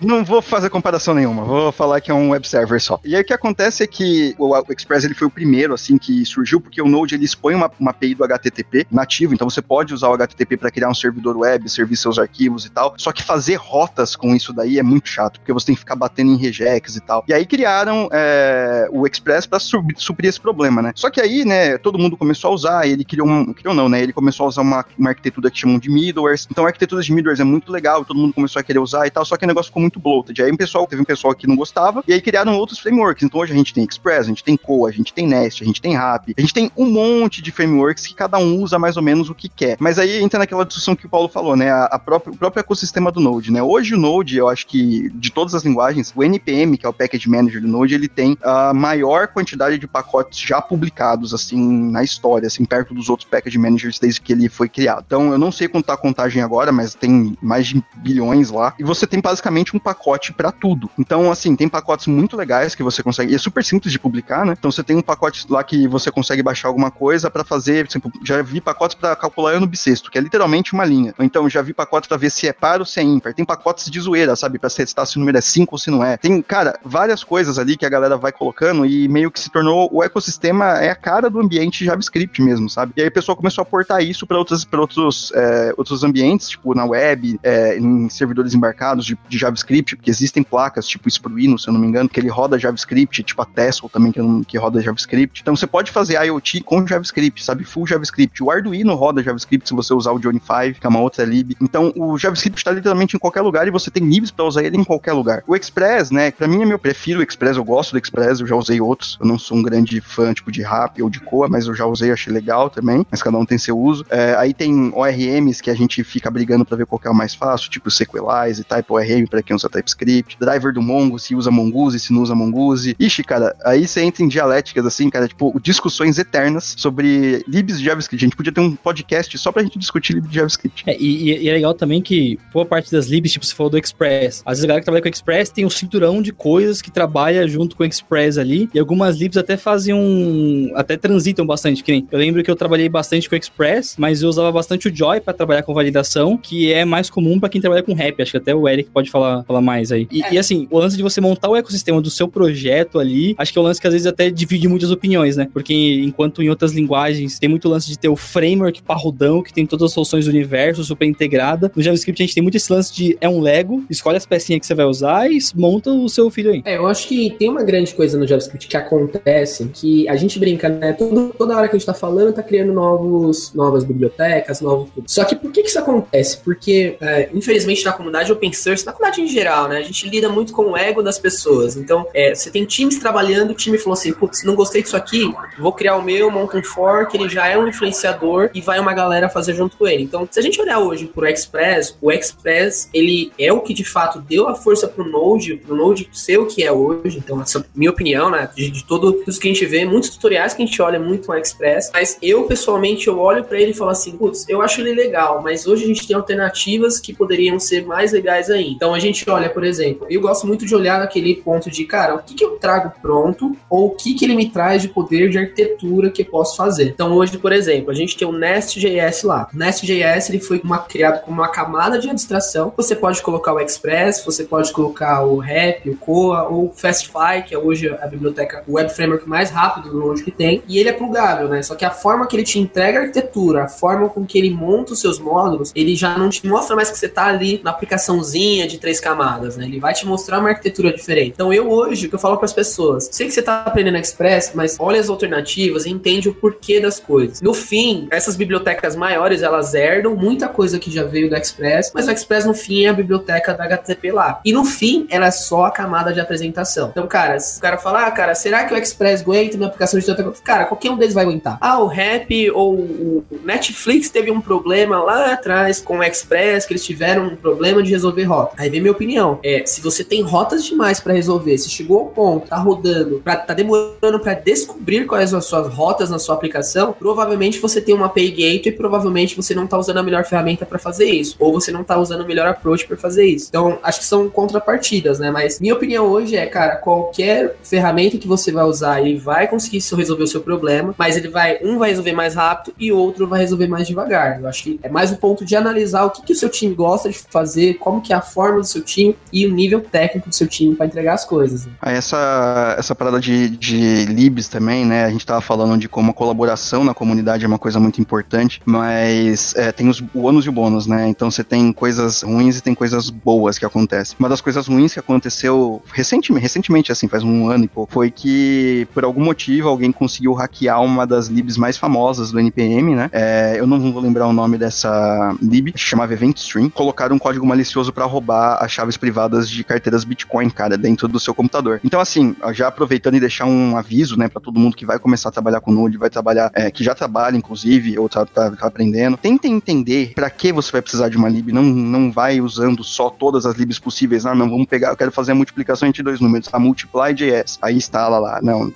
Não 0.01 0.23
vou 0.23 0.41
fazer 0.41 0.69
comparação 0.69 1.13
nenhuma, 1.13 1.43
vou 1.43 1.71
falar 1.71 2.01
que 2.01 2.09
é 2.09 2.13
um 2.13 2.31
web 2.31 2.47
server 2.47 2.81
só. 2.81 2.99
E 3.03 3.15
aí 3.15 3.21
o 3.21 3.25
que 3.25 3.33
acontece 3.33 3.83
é 3.83 3.87
que 3.87 4.35
o, 4.37 4.55
Express 4.71 5.03
ele 5.03 5.13
foi 5.13 5.27
o 5.27 5.31
primeiro 5.31 5.73
assim 5.73 5.97
que 5.97 6.25
surgiu 6.25 6.59
porque 6.59 6.81
o 6.81 6.87
Node 6.87 7.15
ele 7.15 7.25
expõe 7.25 7.53
uma, 7.53 7.71
uma 7.79 7.91
API 7.91 8.15
do 8.15 8.23
HTTP 8.23 8.87
nativo, 8.91 9.33
então 9.33 9.49
você 9.49 9.61
pode 9.61 9.93
usar 9.93 10.09
o 10.09 10.13
HTTP 10.13 10.57
para 10.57 10.71
criar 10.71 10.89
um 10.89 10.93
servidor 10.93 11.37
web, 11.37 11.69
servir 11.69 11.95
seus 11.95 12.17
arquivos 12.17 12.65
e 12.65 12.69
tal. 12.69 12.93
Só 12.97 13.11
que 13.11 13.23
fazer 13.23 13.55
rotas 13.55 14.15
com 14.15 14.35
isso 14.35 14.53
daí 14.53 14.79
é 14.79 14.83
muito 14.83 15.07
chato, 15.07 15.39
porque 15.39 15.53
você 15.53 15.67
tem 15.67 15.75
que 15.75 15.81
ficar 15.81 15.95
batendo 15.95 16.31
em 16.31 16.37
regex 16.37 16.95
e 16.95 17.01
tal. 17.01 17.23
E 17.27 17.33
aí 17.33 17.45
criaram 17.45 18.09
é, 18.11 18.87
o 18.91 19.05
Express 19.05 19.45
para 19.45 19.59
suprir 19.59 20.29
esse 20.29 20.39
problema, 20.39 20.81
né? 20.81 20.91
Só 20.95 21.09
que 21.09 21.21
aí, 21.21 21.45
né, 21.45 21.77
todo 21.77 21.99
mundo 21.99 22.17
começou 22.17 22.51
a 22.51 22.53
usar, 22.53 22.87
ele 22.87 23.05
criou 23.05 23.27
um, 23.27 23.53
criou 23.53 23.73
não, 23.73 23.87
né? 23.87 24.01
Ele 24.01 24.13
começou 24.13 24.45
a 24.45 24.49
usar 24.49 24.61
uma, 24.61 24.85
uma 24.97 25.09
arquitetura 25.09 25.51
que 25.51 25.59
chamam 25.59 25.77
de 25.79 25.89
middlewares. 25.89 26.47
Então 26.49 26.65
a 26.65 26.67
arquitetura 26.67 27.01
de 27.01 27.11
middlewares 27.11 27.39
é 27.39 27.43
muito 27.43 27.71
legal, 27.71 28.03
todo 28.03 28.17
mundo 28.17 28.33
começou 28.41 28.59
a 28.59 28.63
querer 28.63 28.79
usar 28.79 29.05
e 29.05 29.11
tal, 29.11 29.23
só 29.23 29.37
que 29.37 29.45
o 29.45 29.47
negócio 29.47 29.69
ficou 29.69 29.81
muito 29.81 29.99
bloated. 29.99 30.41
Aí 30.41 30.51
um 30.51 30.57
pessoal, 30.57 30.87
teve 30.87 31.01
um 31.01 31.05
pessoal 31.05 31.33
que 31.35 31.47
não 31.47 31.55
gostava, 31.55 32.03
e 32.07 32.13
aí 32.13 32.21
criaram 32.21 32.55
outros 32.57 32.79
frameworks. 32.79 33.23
Então 33.23 33.39
hoje 33.39 33.53
a 33.53 33.55
gente 33.55 33.73
tem 33.73 33.83
Express, 33.83 34.25
a 34.25 34.29
gente 34.29 34.43
tem 34.43 34.57
Coa, 34.57 34.89
a 34.89 34.91
gente 34.91 35.13
tem 35.13 35.27
Nest, 35.27 35.63
a 35.63 35.65
gente 35.65 35.81
tem 35.81 35.95
Rap, 35.95 36.33
a 36.37 36.41
gente 36.41 36.53
tem 36.53 36.71
um 36.75 36.85
monte 36.85 37.41
de 37.41 37.51
frameworks 37.51 38.07
que 38.07 38.13
cada 38.13 38.37
um 38.37 38.61
usa 38.61 38.79
mais 38.79 38.97
ou 38.97 39.03
menos 39.03 39.29
o 39.29 39.35
que 39.35 39.47
quer. 39.47 39.77
Mas 39.79 39.99
aí 39.99 40.21
entra 40.21 40.39
naquela 40.39 40.65
discussão 40.65 40.95
que 40.95 41.05
o 41.05 41.09
Paulo 41.09 41.27
falou, 41.27 41.55
né? 41.55 41.71
A, 41.71 41.85
a 41.85 41.99
própria, 41.99 42.33
o 42.33 42.37
próprio 42.37 42.61
ecossistema 42.61 43.11
do 43.11 43.19
Node, 43.19 43.51
né? 43.51 43.61
Hoje 43.61 43.93
o 43.93 43.97
Node, 43.97 44.37
eu 44.37 44.49
acho 44.49 44.65
que 44.67 45.09
de 45.11 45.31
todas 45.31 45.53
as 45.53 45.63
linguagens, 45.63 46.11
o 46.15 46.23
NPM, 46.23 46.77
que 46.77 46.85
é 46.85 46.89
o 46.89 46.93
Package 46.93 47.29
Manager 47.29 47.61
do 47.61 47.67
Node, 47.67 47.93
ele 47.93 48.07
tem 48.07 48.37
a 48.43 48.73
maior 48.73 49.27
quantidade 49.27 49.77
de 49.77 49.87
pacotes 49.87 50.39
já 50.39 50.61
publicados, 50.61 51.33
assim, 51.33 51.91
na 51.91 52.03
história, 52.03 52.47
assim, 52.47 52.65
perto 52.65 52.93
dos 52.93 53.09
outros 53.09 53.29
Package 53.29 53.57
Managers 53.57 53.99
desde 53.99 54.21
que 54.21 54.33
ele 54.33 54.49
foi 54.49 54.67
criado. 54.67 55.03
Então, 55.05 55.31
eu 55.31 55.37
não 55.37 55.51
sei 55.51 55.67
contar 55.67 55.93
a 55.93 55.97
contagem 55.97 56.41
agora, 56.41 56.71
mas 56.71 56.95
tem 56.95 57.37
mais 57.41 57.67
de 57.67 57.83
bilhões 57.97 58.30
lá. 58.49 58.73
E 58.79 58.83
você 58.83 59.05
tem 59.05 59.19
basicamente 59.19 59.75
um 59.75 59.79
pacote 59.79 60.33
para 60.33 60.51
tudo. 60.51 60.89
Então, 60.97 61.31
assim, 61.31 61.55
tem 61.55 61.67
pacotes 61.67 62.07
muito 62.07 62.35
legais 62.35 62.75
que 62.75 62.83
você 62.83 63.03
consegue. 63.03 63.31
E 63.31 63.35
é 63.35 63.37
super 63.37 63.63
simples 63.63 63.91
de 63.91 63.99
publicar, 63.99 64.45
né? 64.45 64.55
Então, 64.57 64.71
você 64.71 64.83
tem 64.83 64.95
um 64.95 65.01
pacote 65.01 65.45
lá 65.49 65.63
que 65.63 65.87
você 65.87 66.11
consegue 66.11 66.41
baixar 66.41 66.67
alguma 66.67 66.91
coisa 66.91 67.29
para 67.29 67.43
fazer. 67.43 67.87
Exemplo, 67.87 68.11
já 68.23 68.41
vi 68.41 68.61
pacotes 68.61 68.95
para 68.95 69.15
calcular 69.15 69.51
ano 69.51 69.67
bissexto, 69.67 70.09
que 70.09 70.17
é 70.17 70.21
literalmente 70.21 70.73
uma 70.73 70.85
linha. 70.85 71.13
Ou 71.17 71.25
então, 71.25 71.49
já 71.49 71.61
vi 71.61 71.73
pacotes 71.73 72.07
para 72.07 72.17
ver 72.17 72.29
se 72.29 72.47
é 72.47 72.53
par 72.53 72.79
ou 72.79 72.85
se 72.85 72.99
é 72.99 73.03
ímpar. 73.03 73.33
Tem 73.33 73.45
pacotes 73.45 73.89
de 73.89 73.99
zoeira, 73.99 74.35
sabe? 74.35 74.59
Pra 74.59 74.69
testar 74.69 75.05
se 75.05 75.17
o 75.17 75.19
número 75.19 75.37
é 75.37 75.41
5 75.41 75.73
ou 75.73 75.79
se 75.79 75.91
não 75.91 76.03
é. 76.03 76.17
Tem, 76.17 76.41
cara, 76.41 76.79
várias 76.83 77.23
coisas 77.23 77.59
ali 77.59 77.77
que 77.77 77.85
a 77.85 77.89
galera 77.89 78.17
vai 78.17 78.31
colocando 78.31 78.85
e 78.85 79.07
meio 79.07 79.31
que 79.31 79.39
se 79.39 79.49
tornou 79.49 79.89
o 79.91 80.03
ecossistema 80.03 80.79
é 80.79 80.89
a 80.89 80.95
cara 80.95 81.29
do 81.29 81.39
ambiente 81.39 81.85
JavaScript 81.85 82.41
mesmo, 82.41 82.69
sabe? 82.69 82.93
E 82.95 83.01
aí 83.01 83.07
o 83.07 83.11
pessoal 83.11 83.35
começou 83.35 83.61
a 83.61 83.65
portar 83.65 84.03
isso 84.03 84.25
para 84.25 84.37
outros, 84.37 84.63
pra 84.63 84.79
outros, 84.79 85.31
é, 85.33 85.73
outros 85.77 86.03
ambientes, 86.03 86.49
tipo 86.49 86.73
na 86.73 86.85
web, 86.85 87.39
é, 87.43 87.77
em 87.77 88.09
servidores 88.21 88.53
embarcados 88.53 89.05
de, 89.05 89.17
de, 89.27 89.37
JavaScript, 89.37 89.95
porque 89.95 90.09
existem 90.09 90.43
placas, 90.43 90.87
tipo 90.87 91.09
Spruino, 91.09 91.57
se 91.57 91.67
eu 91.67 91.73
não 91.73 91.81
me 91.81 91.87
engano, 91.87 92.07
que 92.07 92.19
ele 92.19 92.29
roda 92.29 92.59
JavaScript, 92.59 93.23
tipo 93.23 93.41
a 93.41 93.45
Tesla 93.45 93.89
também, 93.89 94.11
que, 94.11 94.21
que 94.47 94.57
roda 94.57 94.81
JavaScript. 94.81 95.41
Então 95.41 95.55
você 95.55 95.65
pode 95.65 95.91
fazer 95.91 96.23
IoT 96.23 96.61
com 96.61 96.85
JavaScript, 96.85 97.43
sabe? 97.43 97.63
Full 97.63 97.87
JavaScript. 97.87 98.43
O 98.43 98.51
Arduino 98.51 98.93
roda 98.93 99.23
JavaScript 99.23 99.67
se 99.67 99.73
você 99.73 99.93
usar 99.93 100.11
o 100.11 100.19
Johnny 100.19 100.39
5, 100.39 100.79
que 100.79 100.85
é 100.85 100.89
uma 100.89 100.99
outra 100.99 101.25
lib. 101.25 101.55
Então 101.59 101.91
o 101.95 102.17
JavaScript 102.17 102.59
está 102.59 102.71
literalmente 102.71 103.15
em 103.15 103.19
qualquer 103.19 103.41
lugar 103.41 103.67
e 103.67 103.71
você 103.71 103.89
tem 103.89 104.07
libs 104.07 104.29
para 104.29 104.45
usar 104.45 104.63
ele 104.63 104.77
em 104.77 104.83
qualquer 104.83 105.13
lugar. 105.13 105.43
O 105.47 105.55
Express, 105.55 106.11
né? 106.11 106.31
Pra 106.31 106.47
mim 106.47 106.61
é 106.61 106.65
meu 106.65 106.77
prefiro 106.79 107.19
o 107.19 107.23
Express, 107.23 107.57
eu 107.57 107.63
gosto 107.63 107.91
do 107.91 107.97
Express, 107.97 108.39
eu 108.39 108.47
já 108.47 108.55
usei 108.55 108.79
outros. 108.79 109.17
Eu 109.19 109.25
não 109.25 109.39
sou 109.39 109.57
um 109.57 109.63
grande 109.63 109.99
fã, 110.01 110.33
tipo, 110.33 110.51
de 110.51 110.61
Rap 110.61 111.01
ou 111.01 111.09
de 111.09 111.19
Coa, 111.19 111.47
mas 111.47 111.67
eu 111.67 111.73
já 111.73 111.85
usei, 111.85 112.11
achei 112.11 112.31
legal 112.31 112.69
também. 112.69 113.05
Mas 113.09 113.23
cada 113.23 113.37
um 113.37 113.45
tem 113.45 113.57
seu 113.57 113.77
uso. 113.77 114.05
É, 114.09 114.35
aí 114.37 114.53
tem 114.53 114.91
ORMs 114.93 115.61
que 115.61 115.69
a 115.69 115.75
gente 115.75 116.03
fica 116.03 116.29
brigando 116.29 116.65
para 116.65 116.77
ver 116.77 116.85
qual 116.85 117.01
é 117.03 117.09
o 117.09 117.15
mais 117.15 117.33
fácil, 117.33 117.69
tipo 117.69 117.89
Sequelize 117.89 118.10
e 118.59 118.63
Type 118.63 118.91
ORM 118.91 119.25
para 119.29 119.41
quem 119.41 119.55
usa 119.55 119.69
TypeScript. 119.69 120.37
Driver 120.39 120.73
do 120.73 120.81
Mongo, 120.81 121.19
se 121.19 121.35
usa 121.35 121.51
Mongoose, 121.51 121.99
se 121.99 122.13
não 122.13 122.21
usa 122.21 122.35
Mongoose. 122.35 122.95
Ixi, 122.99 123.23
cara, 123.23 123.55
aí 123.63 123.87
você 123.87 124.01
entra 124.01 124.23
em 124.23 124.27
dialéticas 124.27 124.85
assim, 124.85 125.09
cara, 125.09 125.27
tipo, 125.27 125.59
discussões 125.61 126.17
eternas 126.17 126.75
sobre 126.77 127.43
libs 127.47 127.79
de 127.79 127.85
JavaScript. 127.85 128.23
A 128.23 128.27
gente 128.27 128.35
podia 128.35 128.51
ter 128.51 128.61
um 128.61 128.75
podcast 128.75 129.37
só 129.37 129.51
pra 129.51 129.63
gente 129.63 129.77
discutir 129.77 130.13
libs 130.13 130.29
de 130.29 130.35
JavaScript. 130.35 130.83
É, 130.87 130.97
e, 130.99 131.39
e, 131.43 131.49
é 131.49 131.53
legal 131.53 131.73
também 131.73 132.01
que 132.01 132.39
boa 132.53 132.65
parte 132.65 132.91
das 132.91 133.07
libs, 133.07 133.31
tipo, 133.31 133.45
você 133.45 133.53
falou 133.53 133.69
do 133.69 133.77
Express. 133.77 134.41
Às 134.45 134.57
vezes 134.57 134.63
a 134.63 134.67
galera 134.67 134.81
que 134.81 134.85
trabalha 134.85 135.03
com 135.03 135.09
Express 135.09 135.49
tem 135.49 135.65
um 135.65 135.69
cinturão 135.69 136.21
de 136.21 136.31
coisas 136.31 136.81
que 136.81 136.91
trabalha 136.91 137.47
junto 137.47 137.75
com 137.75 137.83
o 137.83 137.85
Express 137.85 138.37
ali. 138.37 138.69
E 138.73 138.79
algumas 138.79 139.17
libs 139.17 139.37
até 139.37 139.57
fazem 139.57 139.93
um. 139.93 140.71
até 140.75 140.97
transitam 140.97 141.45
bastante. 141.45 141.83
Que 141.83 141.91
nem, 141.91 142.07
eu 142.11 142.19
lembro 142.19 142.43
que 142.43 142.51
eu 142.51 142.55
trabalhei 142.55 142.89
bastante 142.89 143.29
com 143.29 143.35
Express, 143.35 143.95
mas 143.97 144.21
eu 144.21 144.29
usava 144.29 144.51
bastante 144.51 144.87
o 144.87 144.95
Joy 144.95 145.21
para 145.21 145.33
trabalhar 145.33 145.63
com 145.63 145.73
validação, 145.73 146.37
que 146.37 146.71
é 146.71 146.85
mais 146.85 147.09
comum 147.09 147.39
para 147.39 147.49
quem 147.49 147.61
trabalha 147.61 147.83
com 147.83 147.93
rap. 148.01 148.21
Acho 148.21 148.31
que 148.31 148.37
até 148.37 148.55
o 148.55 148.67
Eric 148.67 148.89
pode 148.89 149.09
falar, 149.09 149.43
falar 149.43 149.61
mais 149.61 149.91
aí. 149.91 150.07
E, 150.11 150.23
É. 150.23 150.33
e, 150.33 150.37
assim, 150.37 150.67
o 150.69 150.79
lance 150.79 150.97
de 150.97 151.03
você 151.03 151.21
montar 151.21 151.49
o 151.49 151.55
ecossistema 151.55 152.01
do 152.01 152.09
seu 152.09 152.27
projeto 152.27 152.99
ali, 152.99 153.35
acho 153.37 153.51
que 153.51 153.59
é 153.59 153.61
um 153.61 153.65
lance 153.65 153.79
que 153.79 153.87
às 153.87 153.93
vezes 153.93 154.07
até 154.07 154.29
divide 154.29 154.67
muitas 154.67 154.91
opiniões, 154.91 155.37
né? 155.37 155.47
Porque 155.51 155.73
enquanto 156.03 156.41
em 156.41 156.49
outras 156.49 156.71
linguagens 156.71 157.39
tem 157.39 157.49
muito 157.49 157.67
lance 157.69 157.87
de 157.87 157.97
ter 157.97 158.09
o 158.09 158.15
framework 158.15 158.81
parrudão, 158.83 159.41
que 159.41 159.53
tem 159.53 159.65
todas 159.65 159.85
as 159.87 159.93
soluções 159.93 160.25
do 160.25 160.29
universo, 160.29 160.83
super 160.83 161.05
integrada, 161.05 161.71
no 161.75 161.81
JavaScript 161.81 162.21
a 162.21 162.25
gente 162.25 162.35
tem 162.35 162.43
muito 162.43 162.57
esse 162.57 162.71
lance 162.71 162.93
de 162.93 163.17
é 163.21 163.27
um 163.29 163.39
Lego, 163.41 163.83
escolhe 163.89 164.17
as 164.17 164.25
pecinhas 164.25 164.59
que 164.61 164.65
você 164.65 164.73
vai 164.73 164.85
usar 164.85 165.29
e 165.31 165.37
monta 165.55 165.91
o 165.91 166.07
seu 166.09 166.29
filho 166.29 166.51
aí. 166.51 166.61
É, 166.65 166.77
eu 166.77 166.87
acho 166.87 167.07
que 167.07 167.31
tem 167.37 167.49
uma 167.49 167.63
grande 167.63 167.93
coisa 167.93 168.17
no 168.17 168.27
JavaScript 168.27 168.67
que 168.67 168.77
acontece, 168.77 169.69
que 169.73 170.07
a 170.07 170.15
gente 170.15 170.39
brinca, 170.39 170.69
né? 170.69 170.93
Todo, 170.93 171.33
toda 171.37 171.55
hora 171.55 171.67
que 171.67 171.75
a 171.75 171.79
gente 171.79 171.85
tá 171.85 171.93
falando, 171.93 172.33
tá 172.33 172.43
criando 172.43 172.73
novos, 172.73 173.53
novas 173.53 173.83
bibliotecas, 173.83 174.61
novos 174.61 174.89
tudo. 174.93 175.09
Só 175.09 175.23
que 175.23 175.35
por 175.35 175.51
que 175.51 175.61
que 175.63 175.69
isso 175.69 175.79
acontece? 175.79 176.37
Porque, 176.37 176.95
é, 177.01 177.29
infelizmente, 177.33 177.83
na 177.85 177.90
comunidade 177.93 178.31
open 178.31 178.53
source, 178.53 178.85
na 178.85 178.91
comunidade 178.91 179.21
em 179.21 179.27
geral, 179.27 179.67
né? 179.67 179.77
A 179.77 179.81
gente 179.81 180.07
lida 180.09 180.29
muito 180.29 180.53
com 180.53 180.71
o 180.71 180.77
ego 180.77 181.01
das 181.01 181.17
pessoas. 181.19 181.75
Então, 181.75 182.07
é, 182.13 182.33
você 182.33 182.49
tem 182.49 182.65
times 182.65 182.99
trabalhando, 182.99 183.51
o 183.51 183.55
time 183.55 183.77
falou 183.77 183.93
assim, 183.93 184.13
putz, 184.13 184.43
não 184.43 184.55
gostei 184.55 184.81
disso 184.81 184.97
aqui, 184.97 185.33
vou 185.57 185.73
criar 185.73 185.95
o 185.95 186.01
meu, 186.01 186.29
monta 186.29 186.57
um 186.57 186.63
fork, 186.63 187.15
ele 187.15 187.29
já 187.29 187.47
é 187.47 187.57
um 187.57 187.67
influenciador 187.67 188.49
e 188.53 188.61
vai 188.61 188.79
uma 188.79 188.93
galera 188.93 189.29
fazer 189.29 189.53
junto 189.53 189.77
com 189.77 189.87
ele. 189.87 190.03
Então, 190.03 190.27
se 190.29 190.39
a 190.39 190.43
gente 190.43 190.59
olhar 190.61 190.79
hoje 190.79 191.05
pro 191.05 191.27
Express, 191.27 191.95
o 192.01 192.11
Express, 192.11 192.89
ele 192.93 193.31
é 193.37 193.51
o 193.51 193.61
que 193.61 193.73
de 193.73 193.83
fato 193.83 194.19
deu 194.19 194.47
a 194.47 194.55
força 194.55 194.87
pro 194.87 195.09
Node, 195.09 195.55
pro 195.57 195.75
Node 195.75 196.09
ser 196.13 196.37
o 196.37 196.45
que 196.45 196.63
é 196.63 196.71
hoje. 196.71 197.17
Então, 197.17 197.41
essa 197.41 197.59
é 197.59 197.61
a 197.61 197.65
minha 197.75 197.91
opinião, 197.91 198.29
né? 198.29 198.49
De, 198.55 198.69
de 198.69 198.83
todos 198.83 199.37
que 199.37 199.47
a 199.47 199.53
gente 199.53 199.65
vê, 199.65 199.85
muitos 199.85 200.09
tutoriais 200.09 200.53
que 200.53 200.61
a 200.61 200.65
gente 200.65 200.81
olha 200.81 200.99
muito 200.99 201.27
no 201.27 201.37
Express, 201.37 201.89
mas 201.93 202.17
eu, 202.21 202.43
pessoalmente, 202.43 203.07
eu 203.07 203.19
olho 203.19 203.43
pra 203.43 203.59
ele 203.59 203.71
e 203.71 203.73
falo 203.73 203.91
assim, 203.91 204.17
putz, 204.17 204.47
eu 204.47 204.61
acho 204.61 204.81
ele 204.81 204.93
legal, 204.93 205.41
mas 205.41 205.67
hoje 205.67 205.83
a 205.83 205.87
gente 205.87 206.07
tem 206.07 206.15
alternativas 206.15 206.99
que 206.99 207.13
poderiam 207.13 207.59
ser 207.59 207.80
mais 207.83 208.11
legais 208.11 208.49
ainda. 208.49 208.71
Então, 208.71 208.93
a 208.93 208.99
gente 208.99 209.29
olha, 209.29 209.49
por 209.49 209.63
exemplo, 209.63 210.07
eu 210.09 210.21
gosto 210.21 210.47
muito 210.47 210.65
de 210.65 210.75
olhar 210.75 210.99
naquele 210.99 211.35
ponto 211.35 211.69
de, 211.69 211.85
cara, 211.85 212.15
o 212.15 212.19
que, 212.19 212.33
que 212.33 212.43
eu 212.43 212.57
trago 212.57 212.93
pronto 213.01 213.55
ou 213.69 213.87
o 213.87 213.89
que, 213.91 214.13
que 214.13 214.25
ele 214.25 214.35
me 214.35 214.49
traz 214.49 214.81
de 214.81 214.87
poder 214.87 215.29
de 215.29 215.37
arquitetura 215.37 216.09
que 216.09 216.21
eu 216.21 216.25
posso 216.25 216.55
fazer. 216.55 216.89
Então, 216.89 217.13
hoje, 217.13 217.37
por 217.37 217.51
exemplo, 217.51 217.91
a 217.91 217.93
gente 217.93 218.17
tem 218.17 218.27
o 218.27 218.31
Nest.js 218.31 219.23
lá. 219.23 219.47
O 219.53 219.57
Nest.js 219.57 220.29
ele 220.29 220.39
foi 220.39 220.61
uma, 220.63 220.79
criado 220.79 221.21
como 221.21 221.41
uma 221.41 221.49
camada 221.49 221.99
de 221.99 222.09
abstração. 222.09 222.73
Você 222.77 222.95
pode 222.95 223.21
colocar 223.21 223.53
o 223.53 223.59
Express, 223.59 224.23
você 224.25 224.43
pode 224.43 224.71
colocar 224.71 225.23
o 225.23 225.37
Rap, 225.37 225.89
o 225.89 225.95
Koa 225.95 226.47
ou 226.47 226.67
o 226.67 226.71
Fastify, 226.73 227.43
que 227.45 227.53
é 227.53 227.57
hoje 227.57 227.89
a 227.89 228.07
biblioteca, 228.07 228.63
o 228.67 228.73
web 228.73 228.91
framework 228.93 229.27
mais 229.27 229.49
rápido 229.49 229.89
do 229.89 229.99
Node 229.99 230.23
que 230.23 230.31
tem. 230.31 230.63
E 230.67 230.77
ele 230.77 230.89
é 230.89 230.93
plugável, 230.93 231.47
né? 231.47 231.61
Só 231.61 231.75
que 231.75 231.85
a 231.85 231.91
forma 231.91 232.27
que 232.27 232.35
ele 232.35 232.43
te 232.43 232.59
entrega 232.59 232.99
a 232.99 233.01
arquitetura, 233.03 233.63
a 233.63 233.67
forma 233.67 234.09
com 234.09 234.25
que 234.25 234.37
ele 234.37 234.49
monta 234.49 234.93
os 234.93 235.01
seus 235.01 235.19
módulos, 235.19 235.71
ele 235.75 235.95
já 235.95 236.17
não 236.17 236.29
te 236.29 236.45
mostra 236.47 236.75
mais 236.75 236.89
que 236.89 236.97
você 236.97 237.07
tá 237.07 237.25
ali 237.25 237.61
na 237.63 237.70
aplicaçãozinha 237.71 238.67
de 238.67 238.77
três 238.77 238.99
camadas, 238.99 239.57
né? 239.57 239.65
Ele 239.65 239.79
vai 239.79 239.93
te 239.93 240.05
mostrar 240.05 240.39
uma 240.39 240.49
arquitetura 240.49 240.93
diferente. 240.93 241.31
Então 241.33 241.53
eu 241.53 241.69
hoje, 241.69 242.05
o 242.05 242.09
que 242.09 242.15
eu 242.15 242.19
falo 242.19 242.37
para 242.37 242.45
as 242.45 242.53
pessoas, 242.53 243.09
sei 243.11 243.27
que 243.27 243.33
você 243.33 243.41
tá 243.41 243.63
aprendendo 243.65 243.97
Express, 243.97 244.51
mas 244.53 244.77
olha 244.79 244.99
as 244.99 245.09
alternativas 245.09 245.85
e 245.85 245.89
entende 245.89 246.29
o 246.29 246.33
porquê 246.33 246.79
das 246.79 246.99
coisas. 246.99 247.41
No 247.41 247.53
fim, 247.53 248.07
essas 248.11 248.35
bibliotecas 248.35 248.95
maiores, 248.95 249.41
elas 249.41 249.73
herdam 249.73 250.15
muita 250.15 250.47
coisa 250.47 250.79
que 250.79 250.91
já 250.91 251.03
veio 251.03 251.29
do 251.29 251.35
Express, 251.35 251.91
mas 251.93 252.07
o 252.07 252.11
Express 252.11 252.45
no 252.45 252.53
fim 252.53 252.85
é 252.85 252.89
a 252.89 252.93
biblioteca 252.93 253.53
da 253.53 253.65
HTTP 253.65 254.11
lá. 254.11 254.39
E 254.43 254.51
no 254.51 254.65
fim, 254.65 255.07
ela 255.09 255.27
é 255.27 255.31
só 255.31 255.65
a 255.65 255.71
camada 255.71 256.13
de 256.13 256.19
apresentação. 256.19 256.89
Então, 256.89 257.07
cara, 257.07 257.39
se 257.39 257.59
o 257.59 257.61
cara 257.61 257.77
fala, 257.77 258.07
ah, 258.07 258.11
cara, 258.11 258.35
será 258.35 258.65
que 258.65 258.73
o 258.73 258.77
Express 258.77 259.21
aguenta 259.21 259.57
minha 259.57 259.67
aplicação 259.67 259.99
de 259.99 260.05
tanta? 260.05 260.23
Cara, 260.43 260.65
qualquer 260.65 260.91
um 260.91 260.97
deles 260.97 261.13
vai 261.13 261.23
aguentar. 261.23 261.57
Ah, 261.61 261.79
o 261.79 261.87
Rap 261.87 262.51
ou 262.51 262.75
o 262.75 263.25
Netflix 263.43 264.09
teve 264.09 264.31
um 264.31 264.41
problema 264.41 265.01
lá 265.01 265.33
atrás 265.33 265.79
com 265.79 265.99
o 265.99 266.03
Express, 266.03 266.65
que 266.65 266.73
eles 266.73 266.85
tiveram 266.85 267.27
um 267.27 267.35
problema 267.35 267.50
de 267.83 267.91
resolver 267.91 268.23
rota. 268.23 268.55
Aí 268.57 268.69
vem 268.69 268.81
minha 268.81 268.91
opinião. 268.91 269.39
É, 269.43 269.63
se 269.65 269.81
você 269.81 270.03
tem 270.03 270.21
rotas 270.21 270.65
demais 270.65 270.99
para 270.99 271.13
resolver, 271.13 271.57
se 271.57 271.69
chegou 271.69 271.99
ao 271.99 272.05
ponto, 272.07 272.47
tá 272.47 272.57
rodando, 272.57 273.21
pra, 273.23 273.35
tá 273.35 273.53
demorando 273.53 274.19
para 274.19 274.33
descobrir 274.33 275.05
quais 275.05 275.29
são 275.29 275.39
as 275.39 275.45
suas 275.45 275.73
rotas 275.73 276.09
na 276.09 276.19
sua 276.19 276.35
aplicação, 276.35 276.93
provavelmente 276.97 277.59
você 277.59 277.81
tem 277.81 277.95
uma 277.95 278.07
API 278.07 278.29
Gateway 278.29 278.61
e 278.65 278.71
provavelmente 278.71 279.35
você 279.35 279.53
não 279.53 279.67
tá 279.67 279.77
usando 279.77 279.97
a 279.97 280.03
melhor 280.03 280.25
ferramenta 280.25 280.65
para 280.65 280.79
fazer 280.79 281.05
isso, 281.05 281.35
ou 281.39 281.53
você 281.53 281.71
não 281.71 281.83
tá 281.83 281.97
usando 281.97 282.21
o 282.21 282.27
melhor 282.27 282.47
approach 282.47 282.85
para 282.85 282.97
fazer 282.97 283.25
isso. 283.25 283.47
Então, 283.49 283.79
acho 283.83 283.99
que 283.99 284.05
são 284.05 284.29
contrapartidas, 284.29 285.19
né? 285.19 285.31
Mas 285.31 285.59
minha 285.59 285.73
opinião 285.73 286.07
hoje 286.07 286.35
é, 286.35 286.45
cara, 286.45 286.75
qualquer 286.75 287.55
ferramenta 287.63 288.17
que 288.17 288.27
você 288.27 288.51
vai 288.51 288.65
usar, 288.65 289.01
ele 289.01 289.17
vai 289.17 289.47
conseguir 289.47 289.81
resolver 289.95 290.23
o 290.23 290.27
seu 290.27 290.41
problema, 290.41 290.93
mas 290.97 291.17
ele 291.17 291.27
vai, 291.27 291.59
um 291.61 291.77
vai 291.77 291.89
resolver 291.89 292.13
mais 292.13 292.35
rápido 292.35 292.73
e 292.79 292.91
outro 292.91 293.27
vai 293.27 293.39
resolver 293.39 293.67
mais 293.67 293.87
devagar. 293.87 294.39
Eu 294.41 294.47
acho 294.47 294.63
que 294.63 294.79
é 294.83 294.89
mais 294.89 295.11
o 295.11 295.17
ponto 295.17 295.45
de 295.45 295.55
analisar 295.55 296.05
o 296.05 296.09
que, 296.09 296.21
que 296.21 296.33
o 296.33 296.35
seu 296.35 296.49
time 296.49 296.73
gosta 296.73 297.09
de 297.09 297.17
fazer, 297.17 297.40
como 297.79 298.01
que 298.01 298.13
é 298.13 298.15
a 298.15 298.21
forma 298.21 298.59
do 298.59 298.65
seu 298.65 298.81
time 298.81 299.15
e 299.31 299.45
o 299.45 299.53
nível 299.53 299.81
técnico 299.81 300.29
do 300.29 300.35
seu 300.35 300.47
time 300.47 300.75
para 300.75 300.85
entregar 300.85 301.13
as 301.13 301.25
coisas. 301.25 301.65
Né? 301.65 301.73
Essa, 301.81 302.75
essa 302.77 302.95
parada 302.95 303.19
de, 303.19 303.49
de 303.49 304.05
libs 304.05 304.47
também, 304.47 304.85
né? 304.85 305.05
A 305.05 305.09
gente 305.09 305.25
tava 305.25 305.41
falando 305.41 305.77
de 305.77 305.87
como 305.87 306.11
a 306.11 306.13
colaboração 306.13 306.83
na 306.83 306.93
comunidade 306.93 307.43
é 307.45 307.47
uma 307.47 307.59
coisa 307.59 307.79
muito 307.79 308.01
importante, 308.01 308.61
mas 308.65 309.55
é, 309.55 309.71
tem 309.71 309.87
os, 309.87 310.01
o 310.13 310.23
ônus 310.23 310.45
e 310.45 310.49
o 310.49 310.51
bônus, 310.51 310.87
né? 310.87 311.07
Então 311.07 311.29
você 311.29 311.43
tem 311.43 311.71
coisas 311.71 312.21
ruins 312.21 312.57
e 312.57 312.61
tem 312.61 312.73
coisas 312.73 313.09
boas 313.09 313.57
que 313.57 313.65
acontecem. 313.65 314.15
Uma 314.19 314.29
das 314.29 314.41
coisas 314.41 314.67
ruins 314.67 314.93
que 314.93 314.99
aconteceu 314.99 315.81
recentemente, 315.91 316.41
recentemente 316.41 316.91
assim, 316.91 317.07
faz 317.07 317.23
um 317.23 317.49
ano 317.49 317.65
e 317.65 317.67
pouco, 317.67 317.91
foi 317.91 318.11
que 318.11 318.87
por 318.93 319.03
algum 319.03 319.23
motivo 319.23 319.69
alguém 319.69 319.91
conseguiu 319.91 320.33
hackear 320.33 320.81
uma 320.81 321.05
das 321.05 321.27
libs 321.27 321.57
mais 321.57 321.77
famosas 321.77 322.31
do 322.31 322.39
NPM, 322.39 322.95
né? 322.95 323.09
É, 323.11 323.55
eu 323.57 323.67
não 323.67 323.91
vou 323.91 324.01
lembrar 324.01 324.27
o 324.27 324.33
nome 324.33 324.57
dessa 324.57 325.35
lib, 325.41 325.71
chamava 325.75 326.13
Event 326.13 326.37
Stream. 326.37 326.69
Colocaram 326.69 327.15
um 327.15 327.19
código 327.19 327.30
malicioso 327.39 327.91
para 327.93 328.05
roubar 328.05 328.57
as 328.61 328.71
chaves 328.71 328.97
privadas 328.97 329.49
de 329.49 329.63
carteiras 329.63 330.03
Bitcoin, 330.03 330.49
cara, 330.49 330.77
dentro 330.77 331.07
do 331.07 331.19
seu 331.19 331.33
computador. 331.33 331.79
Então, 331.83 331.99
assim, 331.99 332.35
já 332.53 332.67
aproveitando 332.67 333.15
e 333.15 333.19
deixar 333.19 333.45
um 333.45 333.77
aviso, 333.77 334.17
né, 334.17 334.27
para 334.27 334.41
todo 334.41 334.59
mundo 334.59 334.75
que 334.75 334.85
vai 334.85 334.99
começar 334.99 335.29
a 335.29 335.31
trabalhar 335.31 335.61
com 335.61 335.71
Node, 335.71 335.97
vai 335.97 336.09
trabalhar, 336.09 336.51
é, 336.53 336.69
que 336.69 336.83
já 336.83 336.93
trabalha, 336.93 337.37
inclusive, 337.37 337.97
ou 337.97 338.09
tá, 338.09 338.25
tá, 338.25 338.51
tá 338.51 338.67
aprendendo, 338.67 339.17
tenta 339.17 339.47
entender 339.47 340.13
para 340.15 340.29
que 340.29 340.51
você 340.51 340.71
vai 340.71 340.81
precisar 340.81 341.09
de 341.09 341.17
uma 341.17 341.29
lib. 341.29 341.51
Não, 341.51 341.63
não 341.63 342.11
vai 342.11 342.41
usando 342.41 342.83
só 342.83 343.09
todas 343.09 343.45
as 343.45 343.55
libs 343.55 343.79
possíveis. 343.79 344.25
Ah, 344.25 344.35
não, 344.35 344.49
vamos 344.49 344.67
pegar, 344.67 344.89
eu 344.89 344.97
quero 344.97 345.11
fazer 345.11 345.31
a 345.31 345.35
multiplicação 345.35 345.87
entre 345.87 346.03
dois 346.03 346.19
números, 346.19 346.49
a 346.51 346.59
multiply.js. 346.59 347.59
Aí 347.61 347.75
instala 347.75 348.19
lá. 348.19 348.39
Não, 348.41 348.71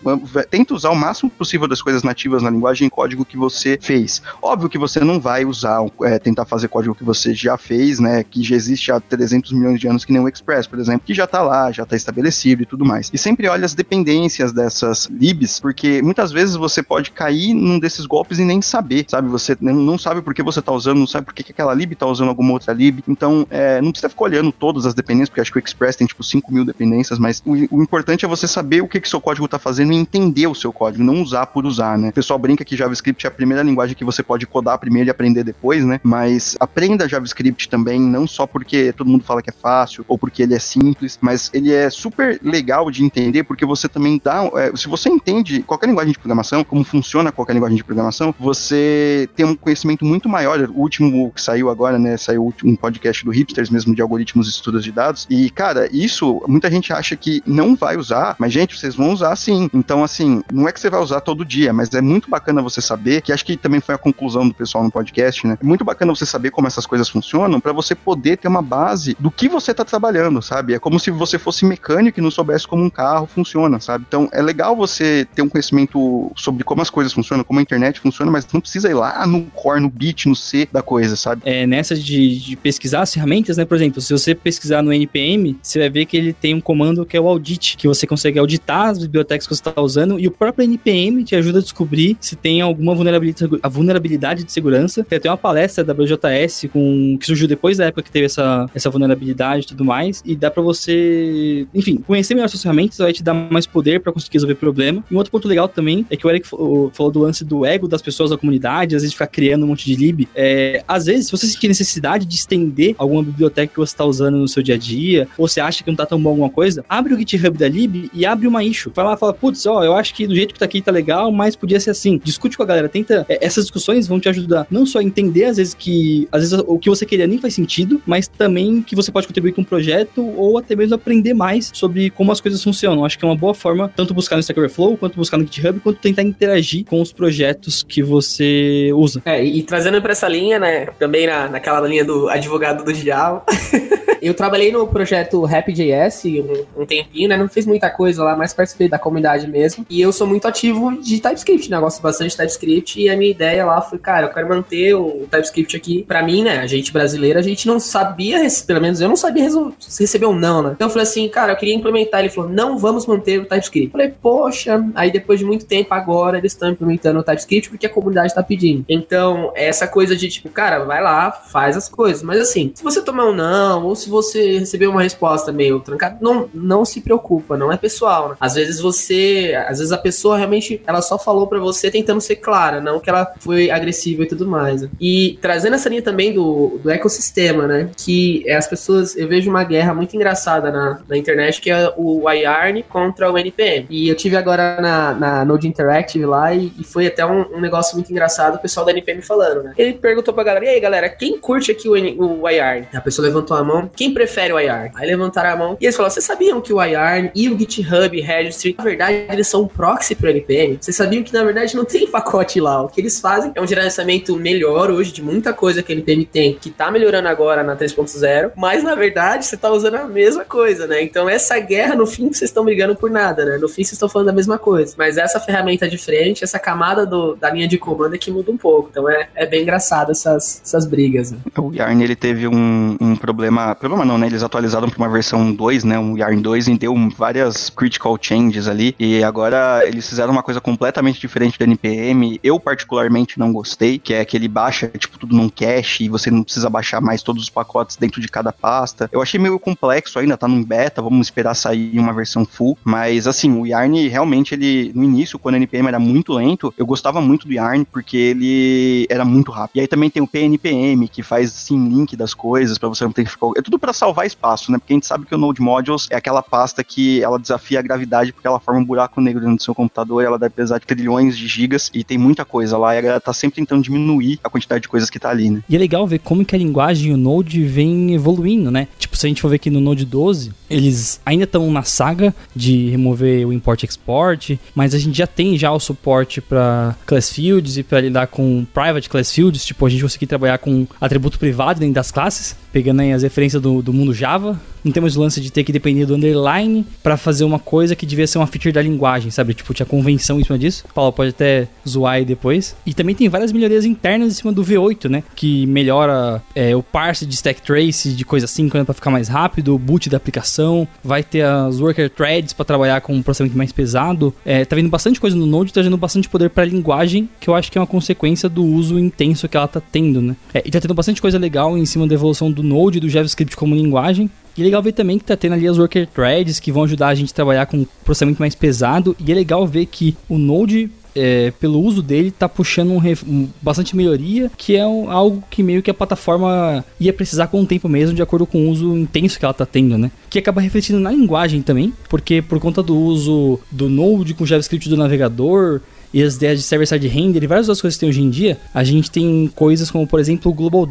tenta 0.50 0.74
usar 0.74 0.90
o 0.90 0.96
máximo 0.96 1.30
possível 1.30 1.68
das 1.68 1.82
coisas 1.82 2.04
nativas 2.04 2.42
na 2.42 2.50
linguagem 2.50 2.88
em 2.88 2.90
código 2.90 3.26
que 3.26 3.38
você 3.38 3.78
fez. 3.82 4.22
Óbvio 4.42 4.70
que 4.70 4.78
você 4.78 5.00
não 5.00 5.20
vai 5.20 5.46
usar, 5.46 5.80
é, 6.04 6.20
tentar 6.20 6.46
fazer 6.46 6.68
código 6.68 6.96
que 6.96 7.04
você 7.04 7.34
já 7.34 7.58
fez, 7.58 8.00
né, 8.00 8.24
que 8.24 8.44
já 8.46 8.56
existe 8.56 8.92
há 8.92 9.00
300 9.00 9.52
milhões 9.52 9.80
de 9.80 9.88
anos, 9.88 10.06
que 10.06 10.12
nem 10.12 10.22
o 10.22 10.28
Express, 10.28 10.68
por 10.68 10.80
exemplo, 10.80 11.02
que 11.06 11.14
já 11.14 11.28
tá 11.28 11.42
lá, 11.42 11.72
já 11.72 11.86
tá 11.86 11.96
estabelecido 11.96 12.64
e 12.64 12.66
tudo 12.66 12.86
mais. 12.86 13.10
E 13.14 13.18
sempre 13.18 13.48
olha 13.48 13.66
as 13.66 13.74
dependências 13.74 14.52
dessas 14.52 15.06
libs, 15.06 15.60
porque 15.60 16.02
muitas 16.02 16.32
vezes 16.32 16.56
você 16.56 16.82
pode 16.82 17.12
cair 17.12 17.54
num 17.54 17.80
desses 17.80 18.06
golpes 18.06 18.40
e 18.40 18.46
nem 18.46 18.62
saber, 18.62 19.06
sabe? 19.08 19.28
Você 19.30 19.58
não 19.62 19.98
sabe 19.98 20.22
por 20.22 20.34
que 20.34 20.44
você 20.44 20.62
tá 20.62 20.72
usando, 20.72 21.00
não 21.00 21.08
sabe 21.08 21.26
por 21.26 21.34
que 21.34 21.52
aquela 21.52 21.74
lib 21.74 21.96
tá 21.96 22.06
usando 22.06 22.30
alguma 22.30 22.54
outra 22.54 22.74
lib. 22.74 23.04
Então, 23.08 23.46
é, 23.50 23.82
não 23.82 23.92
precisa 23.92 24.10
ficar 24.10 24.26
olhando 24.26 24.52
todas 24.52 24.86
as 24.86 24.94
dependências, 24.94 25.30
porque 25.30 25.42
acho 25.42 25.52
que 25.52 25.58
o 25.58 25.64
Express 25.64 25.96
tem 25.96 26.08
tipo 26.08 26.24
5 26.24 26.54
mil 26.54 26.66
dependências, 26.66 27.20
mas 27.20 27.42
o, 27.46 27.54
o 27.78 27.82
importante 27.82 28.26
é 28.26 28.28
você 28.28 28.48
saber 28.48 28.82
o 28.82 28.88
que 28.88 29.00
que 29.00 29.10
seu 29.10 29.22
código 29.22 29.48
tá 29.48 29.60
fazendo 29.60 29.94
e 29.94 29.96
entender 29.96 30.48
o 30.48 30.56
seu 30.56 30.72
código, 30.72 31.04
não 31.04 31.22
usar 31.22 31.48
por 31.48 31.66
usar, 31.66 31.98
né? 31.98 32.10
O 32.10 32.14
pessoal 32.14 32.40
brinca 32.40 32.66
que 32.66 32.76
JavaScript 32.76 33.26
é 33.26 33.30
a 33.30 33.32
primeira 33.32 33.64
linguagem 33.64 33.96
que 33.96 34.04
você 34.04 34.22
pode 34.22 34.46
codar 34.46 34.78
primeiro 34.80 35.10
e 35.10 35.12
aprender 35.12 35.44
depois, 35.44 35.84
né? 35.84 36.00
Mas 36.04 36.56
aprenda 36.60 37.08
JavaScript 37.08 37.70
também, 37.70 38.00
não 38.00 38.28
só 38.36 38.46
porque 38.46 38.92
todo 38.92 39.10
mundo 39.10 39.24
fala 39.24 39.42
que 39.42 39.50
é 39.50 39.54
fácil 39.54 40.04
ou 40.08 40.18
porque 40.18 40.44
ele 40.44 40.54
é 40.54 40.60
simples, 40.60 41.18
mas 41.22 41.50
ele 41.54 41.72
é 41.72 41.90
super 41.90 42.40
legal 42.44 42.92
de 42.92 43.04
entender 43.04 43.44
porque 43.44 43.66
você 43.66 43.88
também 43.88 44.20
dá. 44.22 44.44
É, 44.56 44.76
se 44.76 44.88
você 44.88 45.10
entende 45.10 45.62
qualquer 45.62 45.88
linguagem 45.88 46.12
de 46.12 46.20
programação, 46.20 46.64
como 46.64 46.84
funciona 46.84 47.32
qualquer 47.32 47.54
linguagem 47.54 47.78
de 47.78 47.84
programação, 47.84 48.36
você 48.38 49.30
tem 49.36 49.46
um 49.46 49.56
conhecimento 49.56 50.04
muito 50.04 50.28
maior. 50.28 50.60
O 50.70 50.82
último 50.82 51.32
que 51.32 51.42
saiu 51.42 51.70
agora, 51.70 51.98
né? 51.98 52.18
Saiu 52.18 52.54
um 52.64 52.76
podcast 52.76 53.24
do 53.24 53.32
Hipsters 53.32 53.70
mesmo 53.70 53.96
de 53.96 54.02
algoritmos 54.02 54.48
e 54.48 54.50
estudos 54.50 54.84
de 54.84 54.92
dados. 54.92 55.26
E, 55.30 55.50
cara, 55.50 55.88
isso 55.92 56.44
muita 56.48 56.70
gente 56.70 56.92
acha 56.92 57.16
que 57.16 57.42
não 57.46 57.76
vai 57.76 57.96
usar, 57.96 58.36
mas, 58.38 58.52
gente, 58.52 58.78
vocês 58.78 58.96
vão 58.96 59.12
usar 59.14 59.36
sim. 59.36 59.70
Então, 59.74 60.04
assim, 60.04 60.44
não 60.52 60.68
é 60.68 60.72
que 60.72 60.80
você 60.80 60.90
vai 60.90 61.00
usar 61.00 61.22
todo 61.22 61.46
dia, 61.46 61.72
mas 61.72 61.94
é 61.94 62.02
muito 62.02 62.30
bacana 62.30 62.62
você 62.62 62.82
saber, 62.82 63.22
que 63.22 63.32
acho 63.32 63.46
que 63.46 63.56
também 63.56 63.80
foi 63.80 63.96
a 63.96 63.98
conclusão 63.98 64.48
do 64.48 64.54
pessoal 64.54 64.84
no 64.84 64.92
podcast, 64.92 65.48
né? 65.48 65.58
É 65.62 65.66
muito 65.66 65.86
bacana 65.86 66.14
você 66.14 66.26
saber 66.26 66.52
como 66.52 66.68
essas 66.68 66.86
coisas 66.86 67.08
funcionam 67.08 67.60
para 67.60 67.72
você 67.72 67.96
poder 67.96 68.25
ter 68.34 68.48
uma 68.48 68.62
base 68.62 69.16
do 69.20 69.30
que 69.30 69.48
você 69.48 69.74
tá 69.74 69.86
trabalhando, 69.86 70.42
sabe? 70.42 70.74
É 70.74 70.80
como 70.80 71.00
se 71.00 71.12
você 71.12 71.38
fosse 71.38 71.66
mecânico 71.66 72.20
e 72.20 72.24
não 72.24 72.32
soubesse 72.32 72.68
como 72.68 72.84
um 72.84 72.90
carro 72.90 73.28
funciona, 73.28 73.80
sabe? 73.80 74.06
Então, 74.08 74.30
é 74.32 74.42
legal 74.42 74.76
você 74.76 75.28
ter 75.36 75.42
um 75.42 75.50
conhecimento 75.50 76.32
sobre 76.36 76.64
como 76.64 76.82
as 76.82 76.90
coisas 76.90 77.14
funcionam, 77.14 77.44
como 77.44 77.60
a 77.60 77.62
internet 77.62 78.00
funciona, 78.00 78.32
mas 78.32 78.48
não 78.52 78.62
precisa 78.62 78.90
ir 78.90 78.94
lá 78.94 79.28
no 79.28 79.44
core, 79.54 79.82
no 79.82 79.90
bit, 79.90 80.28
no 80.28 80.36
C 80.36 80.68
da 80.72 80.82
coisa, 80.82 81.16
sabe? 81.16 81.42
É, 81.46 81.68
nessa 81.68 81.96
de, 81.96 82.40
de 82.40 82.56
pesquisar 82.56 83.02
as 83.02 83.14
ferramentas, 83.14 83.58
né? 83.58 83.66
Por 83.66 83.76
exemplo, 83.76 84.02
se 84.02 84.12
você 84.12 84.34
pesquisar 84.34 84.82
no 84.82 84.92
NPM, 84.92 85.58
você 85.62 85.80
vai 85.80 85.90
ver 85.90 86.06
que 86.06 86.18
ele 86.18 86.34
tem 86.34 86.54
um 86.54 86.62
comando 86.62 87.06
que 87.06 87.18
é 87.18 87.22
o 87.22 87.28
audit, 87.28 87.78
que 87.78 87.88
você 87.88 88.08
consegue 88.08 88.40
auditar 88.40 88.90
as 88.90 89.00
bibliotecas 89.00 89.48
que 89.48 89.56
você 89.56 89.62
está 89.62 89.82
usando 89.82 90.20
e 90.20 90.28
o 90.28 90.32
próprio 90.32 90.64
NPM 90.64 91.24
te 91.24 91.36
ajuda 91.36 91.60
a 91.60 91.62
descobrir 91.62 92.18
se 92.20 92.36
tem 92.36 92.62
alguma 92.62 92.96
vulnerabilidade, 92.96 93.60
vulnerabilidade 93.70 94.44
de 94.44 94.52
segurança. 94.52 95.04
Tem 95.04 95.18
até 95.18 95.30
uma 95.30 95.38
palestra 95.38 95.84
da 95.84 95.94
BJS 95.94 96.68
com, 96.72 97.18
que 97.20 97.26
surgiu 97.26 97.48
depois 97.48 97.78
da 97.78 97.86
época 97.86 98.04
que 98.04 98.12
teve 98.16 98.28
essa, 98.28 98.70
essa 98.74 98.90
vulnerabilidade 98.90 99.66
e 99.66 99.68
tudo 99.68 99.84
mais, 99.84 100.24
e 100.26 100.38
dá 100.38 100.50
para 100.50 100.64
você, 100.64 101.68
enfim, 101.74 101.98
conhecer 101.98 102.34
melhor 102.34 102.48
suas 102.48 102.62
ferramentas, 102.62 102.98
vai 102.98 103.12
te 103.12 103.22
dar 103.22 103.34
mais 103.34 103.66
poder 103.66 104.00
para 104.00 104.14
conseguir 104.14 104.36
resolver 104.36 104.56
problema. 104.56 105.04
E 105.12 105.14
um 105.14 105.18
outro 105.18 105.30
ponto 105.30 105.50
legal 105.50 105.68
também 105.68 106.06
é 106.10 106.16
que 106.16 106.26
o 106.26 106.30
Eric 106.30 106.48
falou 106.48 107.12
do 107.12 107.20
lance 107.20 107.44
do 107.44 107.66
ego 107.66 107.90
das 107.90 108.02
pessoas 108.02 108.30
da 108.30 108.38
comunidade, 108.38 108.96
às 108.96 109.02
vezes 109.02 109.12
ficar 109.12 109.28
criando 109.28 109.66
um 109.66 109.68
monte 109.68 109.86
de 109.86 109.96
lib. 109.96 110.30
É, 110.34 110.82
às 110.88 111.08
vezes, 111.08 111.26
se 111.26 111.32
você 111.32 111.46
sentir 111.46 111.68
necessidade 111.68 112.26
de 112.26 112.36
estender 112.36 112.96
alguma 112.98 113.22
biblioteca 113.22 113.74
que 113.74 113.80
você 113.80 113.94
está 113.94 114.06
usando 114.06 114.38
no 114.38 114.48
seu 114.48 114.64
dia 114.64 114.76
a 114.76 114.78
dia, 114.78 115.28
ou 115.38 115.46
você 115.46 115.60
acha 115.60 115.84
que 115.84 115.90
não 115.90 115.98
tá 115.98 116.06
tão 116.06 116.22
bom 116.22 116.30
alguma 116.30 116.50
coisa, 116.50 116.86
abre 116.88 117.14
o 117.14 117.20
GitHub 117.20 117.58
da 117.58 117.68
lib 117.68 118.10
e 118.14 118.26
abre 118.26 118.48
uma 118.48 118.64
issue. 118.64 118.94
Vai 118.96 119.04
lá 119.04 119.16
e 119.16 119.18
fala, 119.18 119.34
putz, 119.34 119.66
ó, 119.66 119.84
eu 119.84 119.94
acho 119.94 120.14
que 120.16 120.26
do 120.26 120.36
jeito 120.36 120.54
que 120.54 120.60
tá 120.60 120.66
aqui 120.66 120.82
tá 120.82 120.92
legal, 120.92 121.34
mas 121.34 121.54
podia 121.54 121.82
ser 121.82 121.90
assim. 121.90 122.22
Discute 122.24 122.56
com 122.56 122.64
a 122.64 122.66
galera, 122.66 122.88
tenta. 122.88 123.26
É, 123.28 123.46
essas 123.46 123.66
discussões 123.66 124.08
vão 124.08 124.22
te 124.22 124.30
ajudar 124.30 124.66
não 124.72 124.86
só 124.86 125.00
a 125.00 125.04
entender, 125.04 125.44
às 125.44 125.58
vezes, 125.58 125.74
que 125.74 126.30
às 126.32 126.42
vezes 126.42 126.64
o 126.66 126.80
que 126.80 126.90
você 126.90 127.06
queria 127.06 127.28
nem 127.28 127.40
faz 127.40 127.54
sentido, 127.54 128.02
mas 128.06 128.28
também 128.28 128.82
que 128.82 128.96
você 128.96 129.12
pode 129.12 129.28
contribuir 129.28 129.54
com 129.54 129.62
um 129.62 129.66
projeto 129.66 130.26
ou 130.38 130.58
até 130.58 130.76
mesmo 130.76 130.96
aprender 130.96 131.34
mais 131.34 131.72
sobre 131.74 132.10
como 132.10 132.32
as 132.32 132.42
coisas 132.42 132.64
funcionam. 132.64 133.06
Acho 133.06 133.18
que 133.18 133.26
é 133.26 133.28
uma 133.28 133.36
boa 133.36 133.54
forma 133.54 133.92
tanto 133.96 134.14
buscar 134.14 134.36
no 134.36 134.42
Stack 134.42 134.60
Overflow, 134.60 134.98
quanto 134.98 135.16
buscar 135.16 135.38
no 135.38 135.44
GitHub, 135.44 135.80
quanto 135.80 136.00
tentar 136.00 136.24
interagir 136.24 136.86
com 136.86 137.02
os 137.02 137.12
projetos 137.12 137.84
que 137.84 138.02
você 138.02 138.92
usa. 138.94 139.22
É, 139.26 139.44
e, 139.44 139.64
trazendo 139.64 140.02
para 140.02 140.12
essa 140.12 140.28
linha, 140.28 140.60
né, 140.60 140.88
também 141.00 141.28
na, 141.28 141.50
naquela 141.50 141.88
linha 141.88 142.06
do 142.06 142.30
advogado 142.30 142.84
do 142.84 142.94
diabo. 142.94 143.44
eu 144.22 144.34
trabalhei 144.34 144.72
no 144.72 144.88
projeto 144.88 145.44
Rap.js 145.44 146.26
um, 146.26 146.82
um 146.82 146.86
tempinho, 146.86 147.30
né? 147.30 147.38
Não 147.38 147.48
fiz 147.48 147.66
muita 147.66 147.90
coisa 147.90 148.24
lá, 148.24 148.36
mas 148.36 148.54
participei 148.54 148.90
da 148.90 148.98
comunidade 148.98 149.48
mesmo. 149.48 149.86
E 149.90 150.02
eu 150.02 150.12
sou 150.12 150.26
muito 150.26 150.48
ativo 150.48 151.00
de 151.00 151.20
TypeScript, 151.20 151.70
né? 151.70 151.78
Eu 151.78 151.82
gosto 151.82 152.02
bastante 152.02 152.32
de 152.32 152.38
TypeScript. 152.38 153.00
E 153.00 153.10
a 153.10 153.16
minha 153.16 153.30
ideia 153.30 153.66
lá 153.66 153.82
foi, 153.82 154.00
cara, 154.00 154.28
eu 154.28 154.34
quero 154.34 154.50
manter 154.50 154.96
o 154.96 155.28
TypeScript 155.30 155.78
aqui. 155.78 156.04
Pra 156.04 156.24
mim, 156.24 156.44
né? 156.44 156.60
A 156.60 156.68
gente 156.68 156.92
brasileira, 156.92 157.40
a 157.40 157.44
gente 157.44 157.68
não 157.68 157.80
sabia, 157.86 158.46
pelo 158.66 158.82
menos 158.82 159.00
eu 159.00 159.08
não 159.08 159.16
sabia 159.16 159.50
se 159.80 160.04
receber 160.04 160.26
um 160.26 160.36
não, 160.36 160.62
né? 160.62 160.72
Então 160.76 160.88
eu 160.88 160.92
falei 160.92 161.04
assim, 161.04 161.28
cara, 161.30 161.54
eu 161.54 161.56
queria 161.56 161.74
implementar. 161.74 162.20
Ele 162.20 162.30
falou, 162.30 162.50
não 162.50 162.78
vamos 162.78 163.06
manter 163.06 163.40
o 163.40 163.46
TypeScript. 163.46 163.88
Eu 163.88 163.92
falei, 163.92 164.14
poxa, 164.22 164.84
aí 164.96 165.12
depois 165.12 165.40
de 165.40 165.46
muito 165.46 165.66
tempo, 165.66 165.94
agora 165.94 166.38
eles 166.38 166.52
estão 166.52 166.70
implementando 166.70 167.20
o 167.20 167.24
TypeScript 167.24 167.70
porque 167.70 167.86
a 167.86 167.90
comunidade 167.90 168.34
tá 168.34 168.44
pedindo. 168.44 168.84
Então, 168.90 169.52
essa 169.56 169.88
coisa 169.88 170.16
de 170.16 170.28
tipo, 170.28 170.50
cara, 170.50 170.84
vai 170.84 171.02
lá, 171.02 171.32
faz 171.32 171.78
as 171.78 171.88
coisas. 171.88 172.22
Mas 172.24 172.40
assim, 172.40 172.72
se 172.74 172.84
você 172.84 173.02
tomar 173.02 173.26
um 173.26 173.34
não, 173.34 173.86
ou 173.86 173.96
se 173.96 174.10
você 174.10 174.60
receber 174.60 174.88
uma 174.88 175.02
resposta 175.02 175.52
meio 175.52 175.80
trancada, 175.80 176.18
não, 176.22 176.50
não 176.54 176.86
se 176.86 177.02
preocupa, 177.02 177.58
não 177.58 177.72
é 177.72 177.78
pessoal, 177.78 178.30
né? 178.30 178.36
Às 178.40 178.56
vezes 178.56 178.80
você, 178.80 179.54
às 179.68 179.80
vezes 179.80 179.92
a 179.92 179.98
pessoa 179.98 180.38
realmente, 180.38 180.82
ela 180.86 181.02
só 181.02 181.18
falou 181.18 181.48
para 181.48 181.60
você 181.60 181.92
tentando 181.92 182.22
ser 182.22 182.38
clara, 182.38 182.82
não 182.82 183.00
que 183.00 183.10
ela 183.10 183.32
foi 183.40 183.70
agressiva 183.70 184.24
e 184.24 184.28
tudo 184.28 184.48
mais. 184.48 184.82
Né? 184.82 184.90
E 185.00 185.38
trazendo 185.42 185.76
essa 185.76 185.90
linha 185.90 186.02
também 186.02 186.34
do, 186.34 186.80
do 186.82 186.90
ecossistema, 186.90 187.68
né? 187.68 187.75
Que 187.98 188.44
é 188.48 188.56
as 188.56 188.68
pessoas, 188.68 189.16
eu 189.16 189.28
vejo 189.28 189.50
uma 189.50 189.64
guerra 189.64 189.94
muito 189.94 190.16
engraçada 190.16 190.72
na, 190.72 191.00
na 191.08 191.18
internet, 191.18 191.62
que 191.62 191.70
é 191.70 191.94
o 191.98 192.30
iArn 192.30 192.82
contra 192.90 193.32
o 193.32 193.38
NPM. 193.38 193.88
E 193.90 194.08
eu 194.08 194.16
tive 194.16 194.36
agora 194.36 194.80
na, 194.82 195.14
na 195.14 195.46
Node 195.46 195.68
Interactive 195.68 196.26
lá 196.26 196.54
e, 196.54 196.72
e 196.80 196.84
foi 196.84 197.08
até 197.08 197.26
um, 197.26 197.56
um, 197.56 197.62
negócio 197.62 197.96
muito 197.96 198.12
engraçado 198.12 198.56
o 198.56 198.60
pessoal 198.60 198.86
da 198.86 198.92
NPM 198.92 199.22
falando, 199.22 199.64
né? 199.64 199.74
Ele 199.78 199.94
perguntou 199.94 200.34
pra 200.34 200.44
galera, 200.44 200.66
e 200.66 200.70
aí 200.70 200.80
galera, 200.80 201.10
quem 201.10 201.38
curte 201.38 201.72
aqui 201.72 201.90
o, 201.90 202.42
o 202.42 202.50
iArn? 202.50 202.86
A 202.94 203.02
pessoa 203.02 203.28
levantou 203.28 203.56
a 203.58 203.64
mão, 203.64 203.90
quem 203.96 204.14
prefere 204.14 204.54
o 204.54 204.60
iArn? 204.60 204.92
Aí 204.96 205.08
levantaram 205.08 205.52
a 205.52 205.56
mão 205.56 205.78
e 205.80 205.86
eles 205.86 205.96
falaram, 205.96 206.14
vocês 206.14 206.26
sabiam 206.26 206.62
que 206.62 206.74
o 206.74 206.84
iArn 206.84 207.30
e 207.36 207.50
o 207.50 207.58
GitHub 207.58 208.20
Registry, 208.20 208.76
na 208.78 208.84
verdade, 208.84 209.26
eles 209.30 209.48
são 209.48 209.64
um 209.64 209.68
proxy 209.68 210.16
pro 210.16 210.30
NPM? 210.30 210.78
Vocês 210.80 210.96
sabiam 210.96 211.24
que, 211.24 211.34
na 211.34 211.44
verdade, 211.44 211.76
não 211.76 211.86
tem 211.86 212.08
pacote 212.08 212.60
lá. 212.60 212.82
O 212.82 212.90
que 212.90 213.02
eles 213.02 213.20
fazem 213.20 213.52
é 213.56 213.62
um 213.62 213.68
gerenciamento 213.68 214.36
melhor 214.36 214.90
hoje 214.92 215.12
de 215.12 215.22
muita 215.22 215.54
coisa 215.54 215.82
que 215.82 215.92
a 215.92 215.96
NPM 215.96 216.26
tem, 216.26 216.54
que 216.54 216.70
tá 216.70 216.92
melhorando 216.92 217.28
agora 217.28 217.64
na 217.66 217.76
3.0, 217.76 218.52
mas, 218.56 218.84
na 218.84 218.96
verdade, 218.96 219.46
você 219.46 219.58
tá 219.58 219.72
usando 219.72 219.96
a 219.96 220.08
mesma 220.08 220.46
coisa, 220.46 220.88
né? 220.88 221.02
Então, 221.04 221.30
essa 221.30 221.58
guerra, 221.60 221.96
no 221.96 222.06
fim, 222.06 222.32
vocês 222.32 222.50
estão 222.50 222.64
brigando 222.64 222.96
por 222.96 223.10
nada, 223.10 223.46
né? 223.46 223.58
No 223.58 223.68
fim, 223.68 223.84
vocês 223.84 223.94
estão 223.94 224.10
falando 224.10 224.28
da 224.28 224.34
mesma 224.34 224.58
coisa. 224.58 224.94
Mas 224.98 225.18
essa 225.18 225.40
ferramenta 225.40 225.88
de 225.88 225.98
frente, 225.98 226.44
essa 226.44 226.60
camada 226.60 227.06
do, 227.06 227.36
da 227.36 227.50
linha 227.50 227.68
de 227.68 227.78
comando 227.78 228.16
é 228.16 228.18
que 228.18 228.32
muda 228.32 228.52
um 228.52 228.58
pouco. 228.58 228.90
Então, 228.92 229.10
é, 229.10 229.28
é 229.36 229.46
bem 229.46 229.64
engraçado 229.64 230.12
essas, 230.12 230.62
essas 230.64 230.86
brigas. 230.86 231.32
Né? 231.32 231.38
O 231.58 231.74
Yarn, 231.74 232.02
ele 232.04 232.16
teve 232.16 232.48
um, 232.48 232.98
um 233.00 233.16
problema, 233.16 233.76
problema 233.76 234.06
não, 234.06 234.18
né? 234.18 234.28
Eles 234.28 234.44
atualizaram 234.44 234.90
para 234.90 234.98
uma 234.98 235.10
versão 235.10 235.54
2, 235.54 235.84
né? 235.84 235.98
Um 236.00 236.18
Yarn 236.18 236.42
2 236.42 236.68
e 236.68 236.78
deu 236.78 236.96
várias 237.18 237.70
critical 237.70 238.18
changes 238.20 238.68
ali. 238.68 238.96
E 239.00 239.24
agora 239.24 239.82
eles 239.86 240.08
fizeram 240.08 240.32
uma 240.32 240.44
coisa 240.44 240.62
completamente 240.62 241.20
diferente 241.20 241.58
do 241.58 241.64
NPM. 241.64 242.40
Eu, 242.44 242.60
particularmente, 242.60 243.40
não 243.40 243.52
gostei, 243.52 243.98
que 243.98 244.14
é 244.14 244.24
que 244.26 244.36
ele 244.38 244.48
baixa, 244.48 244.88
tipo, 244.88 245.18
tudo 245.18 245.36
num 245.36 245.50
cache 245.50 246.06
e 246.06 246.10
você 246.10 246.30
não 246.30 246.44
precisa 246.44 246.70
baixar 246.70 247.02
mais 247.02 247.24
todos 247.24 247.44
os 247.44 247.50
pacotes 247.56 247.96
dentro 247.96 248.20
de 248.20 248.28
cada 248.28 248.52
pasta. 248.52 249.10
Eu 249.12 249.22
achei 249.22 249.40
meio 249.40 249.58
complexo 249.58 250.20
ainda, 250.20 250.38
tá 250.38 250.48
num 250.48 250.64
beta, 250.64 251.02
vamos 251.02 251.28
esperar 251.28 251.56
sair 251.56 251.98
uma 251.98 252.14
versão 252.14 252.46
full. 252.46 252.78
Mas, 252.84 253.26
assim, 253.28 253.58
o 253.58 253.66
Yarn 253.66 254.08
realmente, 254.10 254.54
ele, 254.54 254.92
no 254.94 255.04
início, 255.04 255.40
quando 255.40 255.56
o 255.56 255.58
NPM 255.58 255.88
era 255.88 256.00
muito 256.00 256.34
lento, 256.34 256.74
eu 256.78 256.86
gostava 256.86 257.22
muito 257.22 257.48
do 257.48 257.54
Yarn 257.54 257.86
porque 257.86 258.18
ele 258.18 259.08
era 259.10 259.24
muito 259.24 259.52
rápido. 259.52 259.78
E 259.78 259.80
aí 259.82 259.88
também 259.88 260.10
tem 260.10 260.22
o 260.22 260.28
PNPM, 260.28 261.08
que 261.08 261.24
faz, 261.24 261.50
assim, 261.56 261.88
link 261.88 262.16
das 262.16 262.34
coisas 262.34 262.78
para 262.78 262.90
você 262.90 263.06
não 263.06 263.12
ter 263.12 263.24
que 263.24 263.32
ficar. 263.32 263.48
É 263.56 263.62
tudo 263.62 263.80
para 263.80 263.94
salvar 263.94 264.26
espaço, 264.26 264.72
né? 264.72 264.78
Porque 264.78 264.94
a 264.94 264.96
gente 264.96 265.08
sabe 265.08 265.26
que 265.26 265.34
o 265.34 265.38
Node 265.38 265.62
Modules 265.62 266.08
é 266.10 266.16
aquela 266.16 266.44
pasta 266.44 266.84
que 266.84 267.24
ela 267.24 267.40
desafia 267.40 267.80
a 267.80 267.82
gravidade 267.82 268.34
porque 268.34 268.48
ela 268.48 268.60
forma 268.60 268.82
um 268.82 268.86
buraco 268.86 269.22
negro 269.22 269.42
dentro 269.42 269.58
do 269.58 269.64
seu 269.64 269.76
computador, 269.76 270.24
ela 270.24 270.38
deve 270.38 270.54
pesar 270.54 270.80
de 270.80 270.86
trilhões 270.86 271.38
de 271.38 271.48
gigas 271.48 271.90
e 271.94 272.04
tem 272.04 272.18
muita 272.18 272.44
coisa 272.44 272.78
lá, 272.78 272.96
e 272.96 273.06
ela 273.06 273.20
tá 273.20 273.34
sempre 273.34 273.56
tentando 273.58 273.84
diminuir 273.84 274.40
a 274.44 274.50
quantidade 274.50 274.82
de 274.82 274.88
coisas 274.88 275.10
que 275.10 275.20
tá 275.20 275.30
ali, 275.30 275.50
né? 275.50 275.64
E 275.70 275.76
é 275.76 275.80
legal 275.80 276.06
ver 276.08 276.20
como 276.20 276.44
que 276.46 276.56
a 276.56 276.58
linguagem 276.58 277.12
e 277.12 277.14
o 277.14 277.18
Node 277.18 277.45
vem 277.46 278.14
evoluindo, 278.14 278.72
né? 278.72 278.88
Tipo, 278.98 279.18
se 279.18 279.26
a 279.26 279.30
gente 279.30 279.42
for 279.42 279.50
ver 279.50 279.56
aqui 279.56 279.70
no 279.70 279.80
Node 279.80 280.06
12, 280.06 280.52
eles 280.70 281.20
ainda 281.26 281.44
estão 281.44 281.70
na 281.72 281.84
saga 281.84 282.34
de 282.56 282.90
remover 282.90 283.48
o 283.48 283.54
import 283.54 283.84
export, 283.84 284.58
mas 284.74 284.94
a 284.94 285.00
gente 285.00 285.18
já 285.18 285.28
tem 285.28 285.58
já 285.58 285.72
o 285.72 285.80
suporte 285.80 286.42
para 286.42 286.96
class 287.06 287.30
fields 287.30 287.78
e 287.78 287.84
para 287.84 288.02
lidar 288.02 288.28
com 288.28 288.66
private 288.74 289.10
class 289.10 289.32
fields, 289.32 289.66
tipo, 289.66 289.86
a 289.86 289.90
gente 289.90 290.02
conseguir 290.02 290.28
trabalhar 290.28 290.58
com 290.58 290.88
atributo 291.00 291.40
privado 291.40 291.80
dentro 291.80 291.96
das 291.96 292.12
classes, 292.12 292.56
pegando 292.76 293.00
aí 293.00 293.14
as 293.14 293.24
referências 293.24 293.62
do, 293.62 293.82
do 293.82 293.94
mundo 293.94 294.14
Java, 294.14 294.60
não 294.84 294.92
temos 294.92 295.16
lance 295.16 295.40
de 295.40 295.50
ter 295.50 295.64
que 295.64 295.72
depender 295.72 296.06
do 296.06 296.14
underline 296.14 296.86
para 297.02 297.16
fazer 297.16 297.46
uma 297.46 297.58
coisa 297.58 297.96
que 297.96 298.06
devia 298.06 298.28
ser 298.28 298.38
uma 298.38 298.46
feature 298.46 298.74
da 298.74 298.82
linguagem, 298.82 299.32
sabe? 299.32 299.54
Tipo, 299.54 299.74
tinha 299.74 299.86
convenção 299.86 300.42
em 300.42 300.44
cima 300.44 300.60
disso. 300.60 300.84
O 300.92 300.94
Paulo 300.94 301.14
pode 301.14 301.30
até 301.30 301.70
zoar 301.88 302.16
aí 302.16 302.26
depois. 302.26 302.76
E 302.86 302.94
também 302.94 303.16
tem 303.16 303.30
várias 303.30 303.54
melhorias 303.54 303.86
internas 303.86 304.34
em 304.34 304.36
cima 304.36 304.52
do 304.52 304.62
V8, 304.62 305.10
né? 305.10 305.24
Que 305.38 305.66
melhora 305.68 306.44
é, 306.54 306.76
o 306.76 306.84
parse 306.84 307.26
de 307.26 307.34
stack 307.34 307.62
trace, 307.62 308.10
de 308.10 308.26
coisa 308.26 308.44
assim, 308.44 308.68
para 308.68 308.94
ficar 308.94 309.10
mais 309.10 309.30
rápido, 309.30 309.74
o 309.74 309.80
boot 309.80 310.10
da 310.10 310.18
aplicação. 310.18 310.86
Vai 311.02 311.24
ter 311.24 311.46
as 311.46 311.80
worker 311.80 312.10
threads 312.10 312.52
para 312.52 312.66
trabalhar 312.66 313.00
com 313.00 313.14
um 313.16 313.24
processamento 313.24 313.58
mais 313.58 313.72
pesado. 313.72 314.34
É, 314.46 314.66
tá 314.66 314.76
vindo 314.76 314.90
bastante 314.90 315.20
coisa 315.20 315.38
no 315.38 315.46
Node, 315.46 315.72
trazendo 315.72 315.96
bastante 315.96 316.28
poder 316.28 316.50
para 316.50 316.64
a 316.64 316.68
linguagem, 316.68 317.30
que 317.40 317.50
eu 317.50 317.56
acho 317.56 317.72
que 317.72 317.78
é 317.78 317.82
uma 317.82 317.88
consequência 317.88 318.50
do 318.50 318.66
uso 318.66 319.00
intenso 319.00 319.48
que 319.48 319.56
ela 319.56 319.68
tá 319.68 319.82
tendo, 319.82 320.22
né? 320.22 320.36
É, 320.54 320.62
e 320.66 320.70
tá 320.70 320.82
tendo 320.82 320.94
bastante 320.94 321.22
coisa 321.22 321.40
legal 321.40 321.78
em 321.78 321.86
cima 321.86 322.06
da 322.06 322.14
evolução 322.14 322.52
do 322.52 322.65
Node 322.66 323.00
do 323.00 323.10
JavaScript 323.10 323.56
como 323.56 323.76
linguagem. 323.76 324.30
E 324.58 324.62
é 324.62 324.66
legal 324.66 324.82
ver 324.82 324.94
também 324.94 325.18
que 325.18 325.26
tá 325.26 325.36
tendo 325.36 325.54
ali 325.54 325.68
as 325.68 325.78
worker 325.78 326.08
threads 326.08 326.60
que 326.60 326.72
vão 326.72 326.84
ajudar 326.84 327.10
a 327.10 327.16
gente 327.16 327.32
a 327.32 327.36
trabalhar 327.36 327.66
com 327.66 327.78
um 327.78 327.88
processamento 328.04 328.40
mais 328.40 328.56
pesado. 328.56 329.16
E 329.26 329.32
é 329.32 329.36
legal 329.36 329.68
ver 329.68 329.86
que 329.86 330.16
o 330.30 330.38
Node 330.38 330.90
é, 331.16 331.52
pelo 331.60 331.80
uso 331.82 332.04
dele, 332.04 332.30
tá 332.30 332.50
puxando 332.50 332.92
um, 332.92 333.00
um, 333.26 333.48
bastante 333.62 333.96
melhoria, 333.96 334.52
que 334.58 334.76
é 334.76 334.86
um, 334.86 335.10
algo 335.10 335.42
que 335.50 335.64
meio 335.64 335.82
que 335.82 335.90
a 335.90 335.94
plataforma 335.94 336.84
ia 337.00 337.14
precisar 337.14 337.48
com 337.48 337.62
o 337.62 337.66
tempo 337.66 337.88
mesmo, 337.88 338.14
de 338.14 338.22
acordo 338.22 338.46
com 338.46 338.68
o 338.68 338.70
uso 338.70 338.96
intenso 338.98 339.40
que 339.40 339.46
ela 339.46 339.54
tá 339.54 339.66
tendo, 339.66 339.98
né? 339.98 340.12
Que 340.30 340.40
acaba 340.40 340.60
refletindo 340.60 341.00
na 341.00 341.12
linguagem 341.12 341.62
também, 341.62 341.94
porque 342.10 342.42
por 342.42 342.60
conta 342.60 342.84
do 342.84 342.98
uso 342.98 343.60
do 343.72 343.90
Node 343.90 344.34
com 344.34 344.46
JavaScript 344.46 344.90
do 344.90 344.98
navegador, 344.98 345.80
e 346.16 346.24
as 346.24 346.36
ideias 346.38 346.60
de 346.60 346.64
server-side 346.64 347.10
render 347.10 347.44
e 347.44 347.48
várias 347.48 347.68
outras 347.68 347.82
coisas 347.82 347.98
que 347.98 348.00
tem 348.00 348.10
hoje 348.10 348.22
em 348.22 348.30
dia, 348.30 348.58
a 348.74 348.86
gente 348.86 349.12
tem 349.12 349.52
coisas 349.54 349.92
como, 349.92 350.08
por 350.08 350.18
exemplo, 350.18 350.50
o 350.50 350.56
Global 350.56 350.88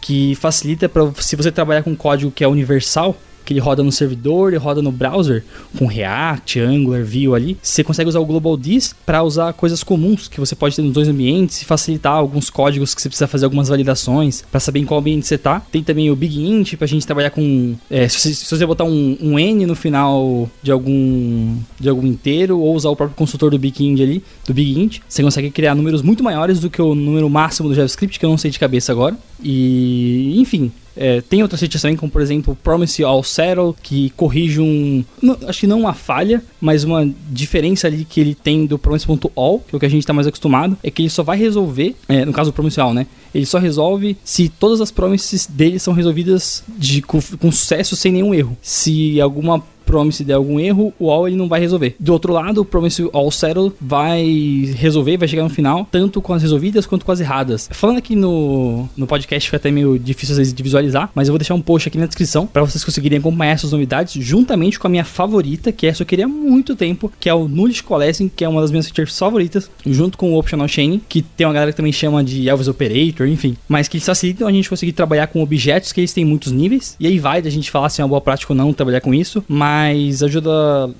que 0.00 0.36
facilita 0.36 0.88
para 0.88 1.10
se 1.18 1.34
você 1.34 1.50
trabalhar 1.50 1.82
com 1.82 1.96
código 1.96 2.30
que 2.30 2.44
é 2.44 2.46
universal, 2.46 3.16
que 3.50 3.54
ele 3.54 3.60
roda 3.60 3.82
no 3.82 3.90
servidor, 3.90 4.52
ele 4.52 4.58
roda 4.58 4.80
no 4.80 4.92
browser, 4.92 5.42
com 5.76 5.84
React, 5.84 6.60
Angular, 6.60 7.04
Vue 7.04 7.34
ali. 7.34 7.58
Você 7.60 7.82
consegue 7.82 8.08
usar 8.08 8.20
o 8.20 8.24
Global 8.24 8.56
Dis 8.56 8.94
para 9.04 9.24
usar 9.24 9.52
coisas 9.54 9.82
comuns 9.82 10.28
que 10.28 10.38
você 10.38 10.54
pode 10.54 10.76
ter 10.76 10.82
nos 10.82 10.92
dois 10.92 11.08
ambientes 11.08 11.60
e 11.60 11.64
facilitar 11.64 12.12
alguns 12.12 12.48
códigos 12.48 12.94
que 12.94 13.02
você 13.02 13.08
precisa 13.08 13.26
fazer 13.26 13.46
algumas 13.46 13.68
validações 13.68 14.44
para 14.48 14.60
saber 14.60 14.78
em 14.78 14.84
qual 14.84 15.00
ambiente 15.00 15.26
você 15.26 15.36
tá. 15.36 15.60
Tem 15.72 15.82
também 15.82 16.12
o 16.12 16.14
Big 16.14 16.40
Int 16.40 16.76
para 16.76 16.84
a 16.84 16.88
gente 16.88 17.04
trabalhar 17.04 17.30
com. 17.30 17.74
É, 17.90 18.06
se, 18.06 18.20
você, 18.20 18.34
se, 18.34 18.56
você, 18.56 18.64
botar 18.64 18.84
um, 18.84 19.18
um, 19.20 19.36
N 19.36 19.66
no 19.66 19.74
final 19.74 20.48
de 20.62 20.70
algum 20.70 21.58
de 21.80 21.88
algum 21.88 22.06
inteiro 22.06 22.60
ou 22.60 22.76
usar 22.76 22.90
o 22.90 22.94
próprio 22.94 23.16
construtor 23.16 23.50
do 23.50 23.58
Big 23.58 23.84
Int 23.84 24.00
ali, 24.00 24.22
do 24.46 24.54
Big 24.54 24.78
Int, 24.78 24.98
você 25.08 25.24
consegue 25.24 25.50
criar 25.50 25.74
números 25.74 26.02
muito 26.02 26.22
maiores 26.22 26.60
do 26.60 26.70
que 26.70 26.80
o 26.80 26.94
número 26.94 27.28
máximo 27.28 27.68
do 27.68 27.74
JavaScript, 27.74 28.16
que 28.16 28.24
eu 28.24 28.30
não 28.30 28.38
sei 28.38 28.52
de 28.52 28.60
cabeça 28.60 28.92
agora. 28.92 29.18
E, 29.42 30.38
enfim, 30.38 30.70
é, 30.96 31.20
tem 31.20 31.42
outras 31.42 31.60
features 31.60 31.82
também, 31.82 31.96
como 31.96 32.10
por 32.10 32.20
exemplo 32.20 32.56
Promise 32.62 33.02
All 33.04 33.22
Settle, 33.22 33.74
que 33.82 34.10
corrige 34.10 34.60
um. 34.60 35.04
Não, 35.22 35.36
acho 35.46 35.60
que 35.60 35.66
não 35.66 35.80
uma 35.80 35.94
falha, 35.94 36.42
mas 36.60 36.84
uma 36.84 37.08
diferença 37.30 37.86
ali 37.86 38.04
que 38.04 38.20
ele 38.20 38.34
tem 38.34 38.66
do 38.66 38.78
Promise.all, 38.78 39.60
que 39.60 39.74
é 39.74 39.76
o 39.76 39.80
que 39.80 39.86
a 39.86 39.90
gente 39.90 40.02
está 40.02 40.12
mais 40.12 40.26
acostumado, 40.26 40.76
é 40.82 40.90
que 40.90 41.02
ele 41.02 41.10
só 41.10 41.22
vai 41.22 41.38
resolver, 41.38 41.96
é, 42.08 42.24
no 42.24 42.32
caso 42.32 42.50
do 42.50 42.54
Promise 42.54 42.80
All, 42.80 42.94
né? 42.94 43.06
ele 43.34 43.46
só 43.46 43.58
resolve 43.58 44.16
se 44.24 44.48
todas 44.48 44.80
as 44.80 44.90
promises 44.90 45.46
dele 45.46 45.78
são 45.78 45.94
resolvidas 45.94 46.64
de, 46.76 47.00
com, 47.00 47.20
com 47.38 47.52
sucesso 47.52 47.96
sem 47.96 48.12
nenhum 48.12 48.34
erro. 48.34 48.56
Se 48.60 49.20
alguma 49.20 49.62
promise 49.90 50.22
der 50.22 50.34
algum 50.34 50.60
erro, 50.60 50.94
o 51.00 51.10
all 51.10 51.26
ele 51.26 51.36
não 51.36 51.48
vai 51.48 51.58
resolver. 51.58 51.96
Do 51.98 52.12
outro 52.12 52.32
lado, 52.32 52.60
o 52.60 52.64
promise 52.64 53.10
all 53.12 53.30
settle 53.32 53.72
vai 53.80 54.72
resolver, 54.76 55.16
vai 55.16 55.26
chegar 55.26 55.42
no 55.42 55.50
final, 55.50 55.84
tanto 55.90 56.22
com 56.22 56.32
as 56.32 56.42
resolvidas 56.42 56.86
quanto 56.86 57.04
com 57.04 57.10
as 57.10 57.18
erradas. 57.18 57.68
Falando 57.72 57.98
aqui 57.98 58.14
no, 58.14 58.88
no 58.96 59.04
podcast, 59.04 59.48
fica 59.48 59.56
até 59.56 59.70
meio 59.72 59.98
difícil 59.98 60.34
às 60.34 60.38
vezes 60.38 60.54
de 60.54 60.62
visualizar, 60.62 61.10
mas 61.12 61.26
eu 61.26 61.32
vou 61.32 61.38
deixar 61.38 61.54
um 61.54 61.60
post 61.60 61.88
aqui 61.88 61.98
na 61.98 62.06
descrição 62.06 62.46
para 62.46 62.62
vocês 62.62 62.84
conseguirem 62.84 63.18
acompanhar 63.18 63.52
essas 63.52 63.72
novidades 63.72 64.22
juntamente 64.22 64.78
com 64.78 64.86
a 64.86 64.90
minha 64.90 65.04
favorita, 65.04 65.72
que 65.72 65.88
essa 65.88 66.02
eu 66.02 66.06
queria 66.06 66.26
há 66.26 66.28
muito 66.28 66.76
tempo, 66.76 67.12
que 67.18 67.28
é 67.28 67.34
o 67.34 67.48
Nullish 67.48 67.82
Coalescing, 67.82 68.30
que 68.34 68.44
é 68.44 68.48
uma 68.48 68.60
das 68.60 68.70
minhas 68.70 68.86
features 68.86 69.18
favoritas, 69.18 69.68
junto 69.84 70.16
com 70.16 70.32
o 70.32 70.38
Optional 70.38 70.68
Chaining, 70.68 71.00
que 71.08 71.20
tem 71.20 71.46
uma 71.46 71.52
galera 71.52 71.72
que 71.72 71.76
também 71.76 71.92
chama 71.92 72.22
de 72.22 72.48
Elvis 72.48 72.68
Operator, 72.68 73.26
enfim, 73.26 73.56
mas 73.68 73.88
que 73.88 73.98
facilitam 73.98 74.46
a 74.46 74.52
gente 74.52 74.68
conseguir 74.70 74.92
trabalhar 74.92 75.26
com 75.26 75.42
objetos 75.42 75.90
que 75.90 76.00
eles 76.00 76.12
têm 76.12 76.24
muitos 76.24 76.52
níveis, 76.52 76.96
e 77.00 77.08
aí 77.08 77.18
vai 77.18 77.42
da 77.42 77.50
gente 77.50 77.70
falar 77.70 77.88
se 77.88 78.00
é 78.00 78.04
uma 78.04 78.10
boa 78.10 78.20
prática 78.20 78.52
ou 78.52 78.56
não 78.56 78.72
trabalhar 78.72 79.00
com 79.00 79.12
isso, 79.12 79.42
mas 79.48 79.79
mas 79.80 80.22
ajuda. 80.22 80.50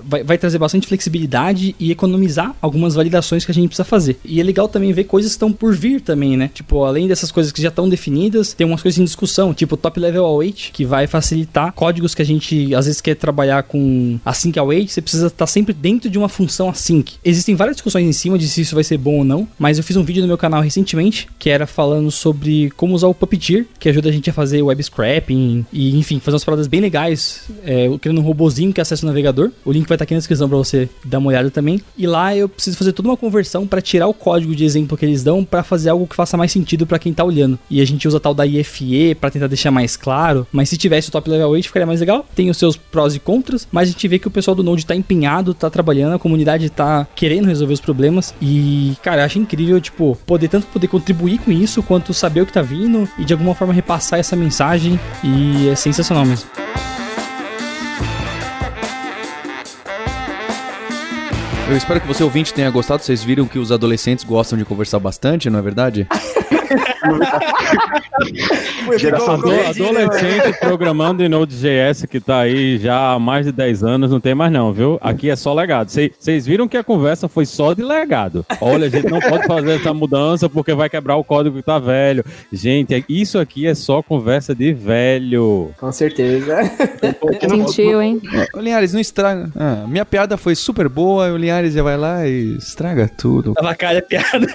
Vai, 0.03 0.25
vai, 0.25 0.39
trazer 0.39 0.59
bastante 0.59 0.87
flexibilidade 0.87 1.75
e 1.79 1.91
economizar 1.91 2.55
algumas 2.63 2.95
validações 2.95 3.45
que 3.45 3.51
a 3.51 3.55
gente 3.55 3.69
precisa 3.69 3.85
fazer. 3.85 4.19
E 4.25 4.41
é 4.41 4.43
legal 4.43 4.69
também 4.69 4.93
ver 4.93 5.05
coisas 5.05 5.33
que 5.33 5.37
estão 5.37 5.53
por 5.53 5.75
vir 5.75 6.01
também, 6.01 6.37
né? 6.37 6.51
Tipo, 6.53 6.85
além 6.85 7.07
dessas 7.07 7.31
coisas 7.31 7.53
que 7.53 7.61
já 7.61 7.69
estão 7.69 7.89
definidas, 7.89 8.55
tem 8.55 8.67
umas 8.67 8.81
coisas 8.81 8.99
em 8.99 9.05
discussão, 9.05 9.53
tipo 9.53 9.77
top 9.77 10.01
level 10.01 10.25
await, 10.25 10.71
que 10.73 10.85
vai 10.85 11.07
facilitar 11.07 11.73
códigos 11.73 12.15
que 12.15 12.23
a 12.23 12.25
gente 12.25 12.75
às 12.75 12.87
vezes 12.87 13.01
quer 13.01 13.15
trabalhar 13.15 13.65
com 13.65 14.19
async 14.25 14.57
await, 14.59 14.91
você 14.91 15.03
precisa 15.03 15.27
estar 15.27 15.47
sempre 15.47 15.75
dentro 15.75 16.09
de 16.09 16.17
uma 16.17 16.29
função 16.29 16.71
async. 16.71 17.13
Existem 17.25 17.55
várias 17.55 17.77
discussões 17.77 18.07
em 18.07 18.13
cima 18.13 18.39
de 18.39 18.49
se 18.49 18.63
isso 18.63 18.75
vai 18.75 18.85
ser 18.85 18.97
bom 18.97 19.19
ou 19.19 19.25
não, 19.25 19.47
mas 19.59 19.77
eu 19.77 19.85
fiz 19.85 19.97
um 19.97 20.03
vídeo 20.03 20.23
no 20.23 20.29
meu 20.29 20.39
canal 20.39 20.63
recentemente 20.63 21.29
que 21.39 21.51
era 21.51 21.67
falando 21.67 22.11
sobre 22.11 22.71
como 22.77 22.95
usar 22.95 23.09
o 23.09 23.15
Puppeteer, 23.15 23.67
que 23.79 23.89
ajuda 23.89 24.09
a 24.09 24.13
gente 24.13 24.31
a 24.31 24.33
fazer 24.33 24.63
web 24.63 24.83
scrapping 24.83 25.67
e, 25.73 25.99
enfim, 25.99 26.19
fazer 26.19 26.35
umas 26.37 26.45
paradas 26.45 26.67
bem 26.67 26.81
legais, 26.81 27.43
é, 27.65 27.89
criando 27.99 28.21
um 28.21 28.25
robozinho 28.61 28.73
que 28.73 28.81
acessa 28.81 29.05
o 29.05 29.09
navegador. 29.09 29.51
O 29.65 29.73
link 29.73 29.89
vai 29.89 29.97
estar 29.97 30.05
aqui 30.05 30.15
na 30.15 30.19
descrição 30.19 30.49
para 30.49 30.59
você 30.59 30.89
dar 31.05 31.19
uma 31.19 31.29
olhada 31.29 31.51
também. 31.51 31.81
E 31.97 32.07
lá 32.07 32.37
eu 32.37 32.49
preciso 32.49 32.77
fazer 32.77 32.93
toda 32.93 33.09
uma 33.09 33.17
conversão 33.17 33.67
para 33.67 33.81
tirar 33.81 34.07
o 34.07 34.15
código 34.15 34.55
de 34.55 34.65
exemplo 34.65 34.97
que 34.97 35.05
eles 35.05 35.23
dão 35.23 35.45
para 35.45 35.63
fazer 35.63 35.91
algo 35.91 36.07
que 36.07 36.15
faça 36.15 36.37
mais 36.37 36.53
sentido 36.53 36.87
para 36.87 36.99
quem 36.99 37.13
tá 37.13 37.25
olhando. 37.25 37.59
E 37.71 37.81
a 37.81 37.85
gente 37.85 38.07
usa 38.07 38.21
tal 38.21 38.35
da 38.35 38.47
IFE 38.47 39.15
para 39.15 39.31
tentar 39.31 39.47
deixar 39.47 39.71
mais 39.71 39.97
claro, 39.97 40.47
mas 40.53 40.69
se 40.69 40.77
tivesse 40.77 41.09
o 41.09 41.13
top 41.13 41.29
level 41.31 41.49
8 41.49 41.67
ficaria 41.67 41.87
mais 41.87 42.01
legal. 42.01 42.27
Tem 42.35 42.51
os 42.51 42.57
seus 42.57 42.77
prós 42.77 43.15
e 43.15 43.19
contras, 43.19 43.67
mas 43.73 43.89
a 43.89 43.93
gente 43.93 44.07
vê 44.09 44.19
que 44.19 44.29
o 44.29 44.31
pessoal 44.31 44.55
do 44.55 44.63
Node 44.63 44.85
tá 44.85 44.95
empenhado, 44.95 45.55
tá 45.55 45.71
trabalhando, 45.71 46.15
a 46.15 46.19
comunidade 46.19 46.69
tá 46.71 47.07
querendo 47.15 47.47
resolver 47.47 47.75
os 47.75 47.81
problemas 47.81 48.35
e, 48.41 48.95
cara, 49.03 49.23
eu 49.23 49.27
acho 49.27 49.39
incrível, 49.39 49.81
tipo, 49.81 50.19
poder 50.27 50.49
tanto 50.49 50.67
poder 50.67 50.89
contribuir 50.89 51.39
com 51.39 51.51
isso 51.51 51.83
quanto 51.83 52.13
saber 52.13 52.43
o 52.43 52.47
que 52.47 52.53
tá 52.53 52.63
vindo 52.63 53.09
e 53.19 53.25
de 53.25 53.33
alguma 53.33 53.55
forma 53.55 53.73
repassar 53.73 54.19
essa 54.19 54.37
mensagem 54.37 54.99
e 55.25 55.69
é 55.69 55.75
sensacional 55.75 56.25
mesmo. 56.25 56.49
Eu 61.71 61.77
espero 61.77 62.01
que 62.01 62.07
você 62.09 62.25
ouvinte 62.25 62.53
tenha 62.53 62.69
gostado. 62.69 63.01
Vocês 63.01 63.23
viram 63.23 63.47
que 63.47 63.57
os 63.57 63.71
adolescentes 63.71 64.25
gostam 64.25 64.59
de 64.59 64.65
conversar 64.65 64.99
bastante, 64.99 65.49
não 65.49 65.61
é 65.61 65.63
verdade? 65.63 66.05
Geração 68.99 69.35
adolescente 69.35 70.59
programando 70.61 71.23
em 71.23 71.29
Node.js 71.29 72.07
que 72.07 72.21
tá 72.21 72.41
aí 72.41 72.79
já 72.79 73.13
há 73.13 73.19
mais 73.19 73.47
de 73.47 73.53
10 73.53 73.85
anos, 73.85 74.11
não 74.11 74.21
tem 74.21 74.35
mais 74.35 74.53
não, 74.53 74.73
viu? 74.73 74.99
Aqui 75.01 75.31
é 75.31 75.37
só 75.37 75.55
legado. 75.55 75.91
Vocês 75.91 76.47
viram 76.47 76.69
que 76.69 76.77
a 76.77 76.85
conversa 76.85 77.29
foi 77.29 77.47
só 77.47 77.73
de 77.73 77.83
legado. 77.83 78.45
Olha, 78.61 78.87
a 78.87 78.91
gente 78.91 79.09
não 79.09 79.21
pode 79.21 79.47
fazer 79.47 79.77
essa 79.77 79.95
mudança 79.95 80.49
porque 80.49 80.75
vai 80.75 80.89
quebrar 80.89 81.17
o 81.17 81.25
código 81.25 81.57
que 81.57 81.63
tá 81.63 81.79
velho. 81.79 82.25
Gente, 82.53 83.05
isso 83.09 83.39
aqui 83.39 83.67
é 83.67 83.75
só 83.75 84.03
conversa 84.03 84.55
de 84.55 84.73
velho. 84.73 85.71
Com 85.79 85.93
certeza. 85.93 86.59
Gentil, 87.49 88.03
hein? 88.03 88.21
O 88.55 88.61
Linhares, 88.61 88.93
não 88.93 89.01
estraga. 89.01 89.51
Ah, 89.57 89.85
minha 89.87 90.05
piada 90.05 90.37
foi 90.37 90.55
super 90.55 90.89
boa, 90.89 91.33
o 91.33 91.37
Linhares 91.37 91.75
já 91.75 91.83
vai 91.83 91.97
lá 91.97 92.27
e 92.27 92.57
estraga 92.57 93.09
tudo. 93.09 93.55
Avacalha 93.59 94.01
a 94.01 94.03
piada. 94.03 94.47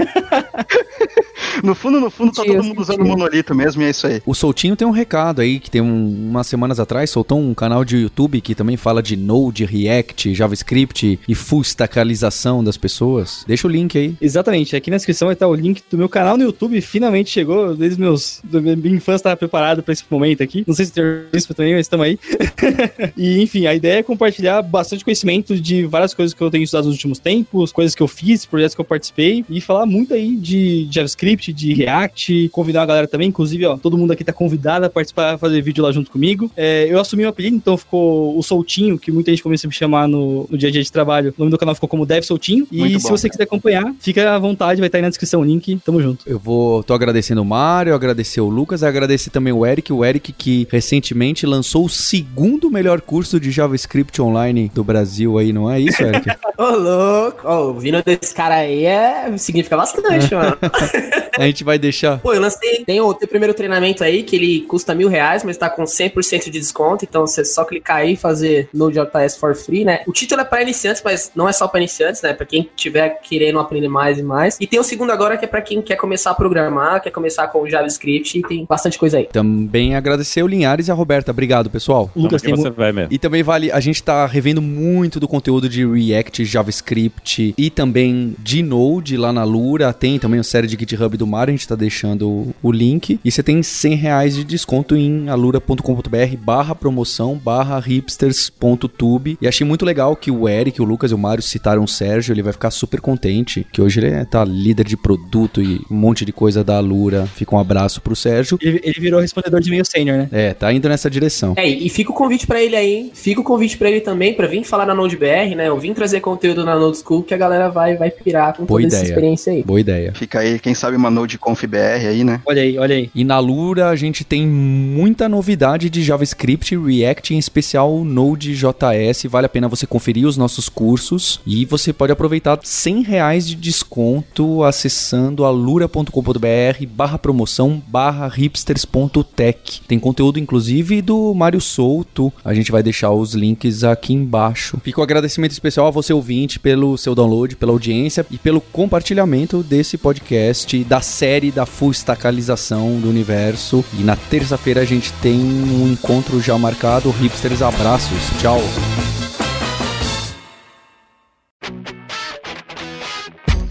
No 1.63 1.75
fundo, 1.75 1.99
no 1.99 2.09
fundo, 2.09 2.31
tá 2.31 2.43
todo 2.43 2.63
mundo 2.63 2.81
usando 2.81 3.03
monolito 3.05 3.53
mesmo 3.53 3.81
e 3.81 3.85
é 3.85 3.89
isso 3.89 4.07
aí. 4.07 4.21
O 4.25 4.33
Soltinho 4.33 4.75
tem 4.75 4.87
um 4.87 4.91
recado 4.91 5.41
aí, 5.41 5.59
que 5.59 5.69
tem 5.69 5.81
um, 5.81 6.29
umas 6.29 6.47
semanas 6.47 6.79
atrás, 6.79 7.09
soltou 7.09 7.39
um 7.39 7.53
canal 7.53 7.83
de 7.83 7.97
YouTube 7.97 8.41
que 8.41 8.55
também 8.55 8.77
fala 8.77 9.01
de 9.01 9.15
Node, 9.15 9.65
React, 9.65 10.33
JavaScript 10.33 11.19
e 11.27 11.35
full 11.35 11.61
stackalização 11.61 12.63
das 12.63 12.77
pessoas. 12.77 13.43
Deixa 13.47 13.67
o 13.67 13.71
link 13.71 13.97
aí. 13.97 14.15
Exatamente, 14.21 14.75
aqui 14.75 14.89
na 14.89 14.97
descrição 14.97 15.27
vai 15.27 15.33
estar 15.33 15.47
o 15.47 15.55
link 15.55 15.81
do 15.89 15.97
meu 15.97 16.09
canal 16.09 16.37
no 16.37 16.43
YouTube, 16.43 16.79
finalmente 16.81 17.29
chegou, 17.29 17.75
desde 17.75 17.99
meus... 17.99 18.41
Minha 18.51 18.95
infância 18.95 19.17
estava 19.17 19.35
preparado 19.35 19.83
para 19.83 19.93
esse 19.93 20.03
momento 20.09 20.43
aqui. 20.43 20.63
Não 20.67 20.73
sei 20.73 20.85
se 20.85 20.93
tem 20.93 21.03
isso 21.33 21.53
também, 21.53 21.73
mas 21.73 21.85
estamos 21.85 22.05
aí. 22.05 22.19
e, 23.17 23.41
enfim, 23.41 23.65
a 23.67 23.73
ideia 23.73 23.99
é 23.99 24.03
compartilhar 24.03 24.61
bastante 24.61 25.03
conhecimento 25.03 25.59
de 25.59 25.85
várias 25.85 26.13
coisas 26.13 26.33
que 26.33 26.41
eu 26.41 26.49
tenho 26.49 26.63
estudado 26.63 26.85
nos 26.85 26.95
últimos 26.95 27.19
tempos, 27.19 27.71
coisas 27.71 27.95
que 27.95 28.01
eu 28.01 28.07
fiz, 28.07 28.45
projetos 28.45 28.75
que 28.75 28.81
eu 28.81 28.85
participei, 28.85 29.45
e 29.49 29.61
falar 29.61 29.85
muito 29.85 30.13
aí 30.13 30.35
de 30.35 30.87
JavaScript, 30.91 31.44
de 31.53 31.73
React, 31.73 32.49
convidar 32.49 32.83
a 32.83 32.85
galera 32.85 33.07
também, 33.07 33.29
inclusive, 33.29 33.65
ó, 33.65 33.77
todo 33.77 33.97
mundo 33.97 34.11
aqui 34.11 34.23
tá 34.23 34.33
convidado 34.33 34.85
a 34.85 34.89
participar, 34.89 35.37
fazer 35.37 35.61
vídeo 35.61 35.83
lá 35.83 35.91
junto 35.91 36.11
comigo. 36.11 36.51
É, 36.55 36.87
eu 36.89 36.99
assumi 36.99 37.25
o 37.25 37.29
apelido, 37.29 37.55
então 37.55 37.77
ficou 37.77 38.37
o 38.37 38.43
Soltinho, 38.43 38.97
que 38.97 39.11
muita 39.11 39.31
gente 39.31 39.43
começou 39.43 39.67
a 39.67 39.69
me 39.69 39.75
chamar 39.75 40.07
no, 40.07 40.47
no 40.49 40.57
dia 40.57 40.69
a 40.69 40.71
dia 40.71 40.83
de 40.83 40.91
trabalho. 40.91 41.33
O 41.37 41.41
nome 41.41 41.51
do 41.51 41.57
canal 41.57 41.75
ficou 41.75 41.89
como 41.89 42.05
Dev 42.05 42.23
Soltinho. 42.23 42.67
E 42.71 42.79
muito 42.79 42.99
se 42.99 43.03
bom, 43.03 43.17
você 43.17 43.29
quiser 43.29 43.43
acompanhar, 43.43 43.93
fica 43.99 44.33
à 44.33 44.39
vontade, 44.39 44.79
vai 44.79 44.87
estar 44.87 44.97
aí 44.97 45.01
na 45.01 45.09
descrição 45.09 45.41
o 45.41 45.43
link. 45.43 45.79
Tamo 45.85 46.01
junto. 46.01 46.27
Eu 46.27 46.39
vou, 46.39 46.83
tô 46.83 46.93
agradecendo 46.93 47.41
o 47.41 47.45
Mário, 47.45 47.93
agradecer 47.93 48.41
o 48.41 48.49
Lucas, 48.49 48.83
agradecer 48.83 49.29
também 49.29 49.53
o 49.53 49.65
Eric, 49.65 49.91
o 49.91 50.03
Eric 50.03 50.33
que 50.33 50.67
recentemente 50.71 51.45
lançou 51.45 51.85
o 51.85 51.89
segundo 51.89 52.69
melhor 52.69 53.01
curso 53.01 53.39
de 53.39 53.51
JavaScript 53.51 54.21
online 54.21 54.71
do 54.73 54.83
Brasil 54.83 55.37
aí, 55.37 55.53
não 55.53 55.69
é 55.69 55.79
isso, 55.79 56.01
Eric? 56.01 56.29
Ô, 56.57 56.63
louco! 56.63 57.47
Ô, 57.47 57.73
vindo 57.73 58.01
desse 58.03 58.33
cara 58.33 58.55
aí 58.55 58.85
é... 58.85 59.37
significa 59.37 59.75
bastante, 59.75 60.33
mano. 60.33 60.57
a 61.37 61.45
gente 61.45 61.63
vai 61.63 61.77
deixar. 61.77 62.19
Pô, 62.19 62.33
eu 62.33 62.41
lancei. 62.41 62.83
Tem 62.85 62.99
o 63.01 63.13
teu 63.13 63.27
primeiro 63.27 63.53
treinamento 63.53 64.03
aí, 64.03 64.23
que 64.23 64.35
ele 64.35 64.61
custa 64.61 64.93
mil 64.93 65.09
reais, 65.09 65.43
mas 65.43 65.57
tá 65.57 65.69
com 65.69 65.83
100% 65.83 66.45
de 66.45 66.59
desconto. 66.59 67.05
Então 67.05 67.25
você 67.25 67.43
só 67.43 67.63
clicar 67.63 67.97
aí 67.97 68.13
e 68.13 68.15
fazer 68.15 68.69
Node.js 68.73 69.37
for 69.37 69.55
free, 69.55 69.85
né? 69.85 70.01
O 70.07 70.13
título 70.13 70.41
é 70.41 70.45
para 70.45 70.61
iniciantes, 70.61 71.01
mas 71.03 71.31
não 71.35 71.47
é 71.47 71.53
só 71.53 71.67
para 71.67 71.79
iniciantes, 71.79 72.21
né? 72.21 72.33
Para 72.33 72.45
quem 72.45 72.69
tiver 72.75 73.19
querendo 73.21 73.59
aprender 73.59 73.87
mais 73.87 74.17
e 74.17 74.23
mais. 74.23 74.57
E 74.59 74.67
tem 74.67 74.79
o 74.79 74.83
segundo 74.83 75.11
agora 75.11 75.37
que 75.37 75.45
é 75.45 75.47
para 75.47 75.61
quem 75.61 75.81
quer 75.81 75.95
começar 75.95 76.31
a 76.31 76.35
programar, 76.35 77.01
quer 77.01 77.11
começar 77.11 77.47
com 77.47 77.67
JavaScript 77.67 78.37
e 78.37 78.41
tem 78.41 78.65
bastante 78.65 78.97
coisa 78.97 79.17
aí. 79.17 79.25
Também 79.31 79.95
agradecer 79.95 80.43
o 80.43 80.47
Linhares 80.47 80.87
e 80.87 80.91
a 80.91 80.93
Roberta. 80.93 81.31
Obrigado, 81.31 81.69
pessoal. 81.69 82.09
Lucas, 82.15 82.41
tem 82.41 82.55
você 82.55 82.69
vai 82.69 82.91
mesmo. 82.91 83.13
E 83.13 83.17
também 83.17 83.43
vale, 83.43 83.71
a 83.71 83.79
gente 83.79 84.01
tá 84.01 84.25
revendo 84.25 84.61
muito 84.61 85.19
do 85.19 85.27
conteúdo 85.27 85.67
de 85.69 85.85
React, 85.85 86.45
JavaScript 86.45 87.53
e 87.57 87.69
também 87.69 88.35
de 88.39 88.63
Node 88.63 89.17
lá 89.17 89.31
na 89.31 89.43
Lura. 89.43 89.93
Tem 89.93 90.19
também 90.19 90.39
a 90.39 90.43
série 90.43 90.67
de 90.67 90.77
GitHub 90.77 91.17
do 91.17 91.24
Mar, 91.27 91.49
a 91.49 91.51
gente 91.51 91.67
tá 91.67 91.75
deixando 91.75 92.53
o 92.61 92.71
link. 92.71 93.19
E 93.23 93.31
você 93.31 93.43
tem 93.43 93.61
100 93.61 93.95
reais 93.95 94.35
de 94.35 94.43
desconto 94.43 94.95
em 94.95 95.29
alura.com.br 95.29 96.37
barra 96.39 96.75
promoção 96.75 97.35
barra 97.35 97.79
hipsters.tube. 97.79 99.37
E 99.41 99.47
achei 99.47 99.65
muito 99.65 99.85
legal 99.85 100.15
que 100.15 100.31
o 100.31 100.47
Eric, 100.47 100.81
o 100.81 100.85
Lucas 100.85 101.11
e 101.11 101.13
o 101.13 101.17
Mário 101.17 101.43
citaram 101.43 101.83
o 101.83 101.87
Sérgio. 101.87 102.33
Ele 102.33 102.43
vai 102.43 102.53
ficar 102.53 102.71
super 102.71 103.01
contente, 103.01 103.65
que 103.71 103.81
hoje 103.81 103.99
ele 103.99 104.09
é, 104.09 104.25
tá 104.25 104.43
líder 104.43 104.85
de 104.85 104.97
produto 104.97 105.61
e 105.61 105.81
um 105.89 105.95
monte 105.95 106.25
de 106.25 106.31
coisa 106.31 106.63
da 106.63 106.77
Alura. 106.77 107.25
Fica 107.27 107.55
um 107.55 107.59
abraço 107.59 108.01
pro 108.01 108.15
Sérgio. 108.15 108.57
Ele, 108.61 108.79
ele 108.83 108.99
virou 108.99 109.19
respondedor 109.19 109.59
de 109.59 109.67
e-mail 109.67 109.85
sênior, 109.85 110.17
né? 110.17 110.29
É, 110.31 110.53
tá 110.53 110.71
indo 110.71 110.87
nessa 110.87 111.09
direção. 111.09 111.53
É, 111.57 111.67
e 111.67 111.89
fica 111.89 112.11
o 112.11 112.13
convite 112.13 112.47
para 112.47 112.61
ele 112.61 112.75
aí, 112.75 113.11
fica 113.13 113.41
o 113.41 113.43
convite 113.43 113.77
para 113.77 113.89
ele 113.89 114.01
também 114.01 114.33
para 114.33 114.47
vir 114.47 114.63
falar 114.63 114.85
na 114.85 114.93
NodeBR, 114.93 115.55
né? 115.55 115.67
Eu 115.67 115.77
vim 115.77 115.93
trazer 115.93 116.19
conteúdo 116.19 116.63
na 116.65 116.75
Node 116.75 116.97
School 116.97 117.23
que 117.23 117.33
a 117.33 117.37
galera 117.37 117.69
vai, 117.69 117.95
vai 117.95 118.09
pirar 118.09 118.55
com 118.55 118.65
Boa 118.65 118.79
toda 118.79 118.87
ideia. 118.87 119.01
essa 119.01 119.09
experiência 119.09 119.53
aí. 119.53 119.63
Boa 119.63 119.79
ideia. 119.79 120.13
Fica 120.13 120.39
aí, 120.39 120.59
quem 120.59 120.73
sabe 120.73 120.97
uma 120.97 121.09
Node 121.15 121.37
Conf 121.37 121.63
BR 121.63 122.07
aí, 122.07 122.23
né? 122.23 122.41
Olha 122.45 122.61
aí, 122.61 122.77
olha 122.77 122.95
aí. 122.95 123.09
E 123.15 123.23
na 123.23 123.39
Lura 123.39 123.89
a 123.89 123.95
gente 123.95 124.23
tem 124.23 124.45
muita 124.45 125.29
novidade 125.29 125.89
de 125.89 126.03
JavaScript, 126.03 126.77
React, 126.77 127.33
em 127.33 127.37
especial 127.39 128.03
Node.js. 128.03 129.23
Vale 129.29 129.45
a 129.45 129.49
pena 129.49 129.69
você 129.69 129.87
conferir 129.87 130.27
os 130.27 130.35
nossos 130.37 130.67
cursos 130.67 131.39
e 131.47 131.65
você 131.65 131.93
pode 131.93 132.11
aproveitar 132.11 132.59
100 132.61 133.01
reais 133.03 133.47
de 133.47 133.55
desconto 133.55 134.63
acessando 134.63 135.45
alura.com.br 135.45 136.85
barra 136.89 137.17
promoção 137.17 137.81
barra 137.87 138.27
hipsters.tech. 138.27 139.81
Tem 139.87 139.97
conteúdo 139.97 140.39
inclusive 140.39 141.01
do 141.01 141.33
Mário 141.33 141.61
Souto. 141.61 142.31
A 142.43 142.53
gente 142.53 142.71
vai 142.71 142.83
deixar 142.83 143.11
os 143.11 143.33
links 143.33 143.83
aqui 143.83 144.13
embaixo. 144.13 144.79
Fica 144.83 144.99
o 144.99 145.01
um 145.01 145.03
agradecimento 145.03 145.51
especial 145.51 145.87
a 145.87 145.91
você 145.91 146.11
ouvinte 146.11 146.59
pelo 146.59 146.97
seu 146.97 147.15
download, 147.15 147.55
pela 147.55 147.71
audiência 147.71 148.25
e 148.29 148.37
pelo 148.37 148.59
compartilhamento 148.59 149.63
desse 149.63 149.97
podcast 149.97 150.83
da 150.83 150.94
série 151.01 151.51
da 151.51 151.65
full 151.65 151.91
stackalização 151.91 152.99
do 152.99 153.09
universo. 153.09 153.83
E 153.93 154.03
na 154.03 154.15
terça-feira 154.15 154.81
a 154.81 154.85
gente 154.85 155.11
tem 155.13 155.39
um 155.39 155.91
encontro 155.91 156.41
já 156.41 156.57
marcado. 156.57 157.09
Hipsters, 157.11 157.61
abraços. 157.61 158.19
Tchau. 158.41 158.61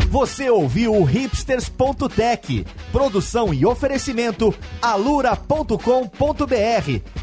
Você 0.09 0.49
ouviu 0.49 0.95
o 0.95 1.03
hipsters.tech, 1.03 2.65
produção 2.93 3.53
e 3.53 3.67
oferecimento 3.67 4.55
alura.com.br, 4.81 5.77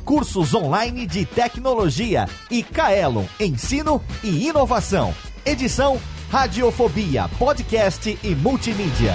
cursos 0.04 0.54
online 0.54 1.08
de 1.08 1.26
tecnologia 1.26 2.28
e 2.50 2.62
Kaelon, 2.62 3.24
ensino 3.40 4.02
e 4.22 4.48
inovação. 4.48 5.16
Edição 5.46 6.00
Radiofobia, 6.32 7.30
podcast 7.38 8.18
e 8.24 8.36
multimídia. 8.36 9.14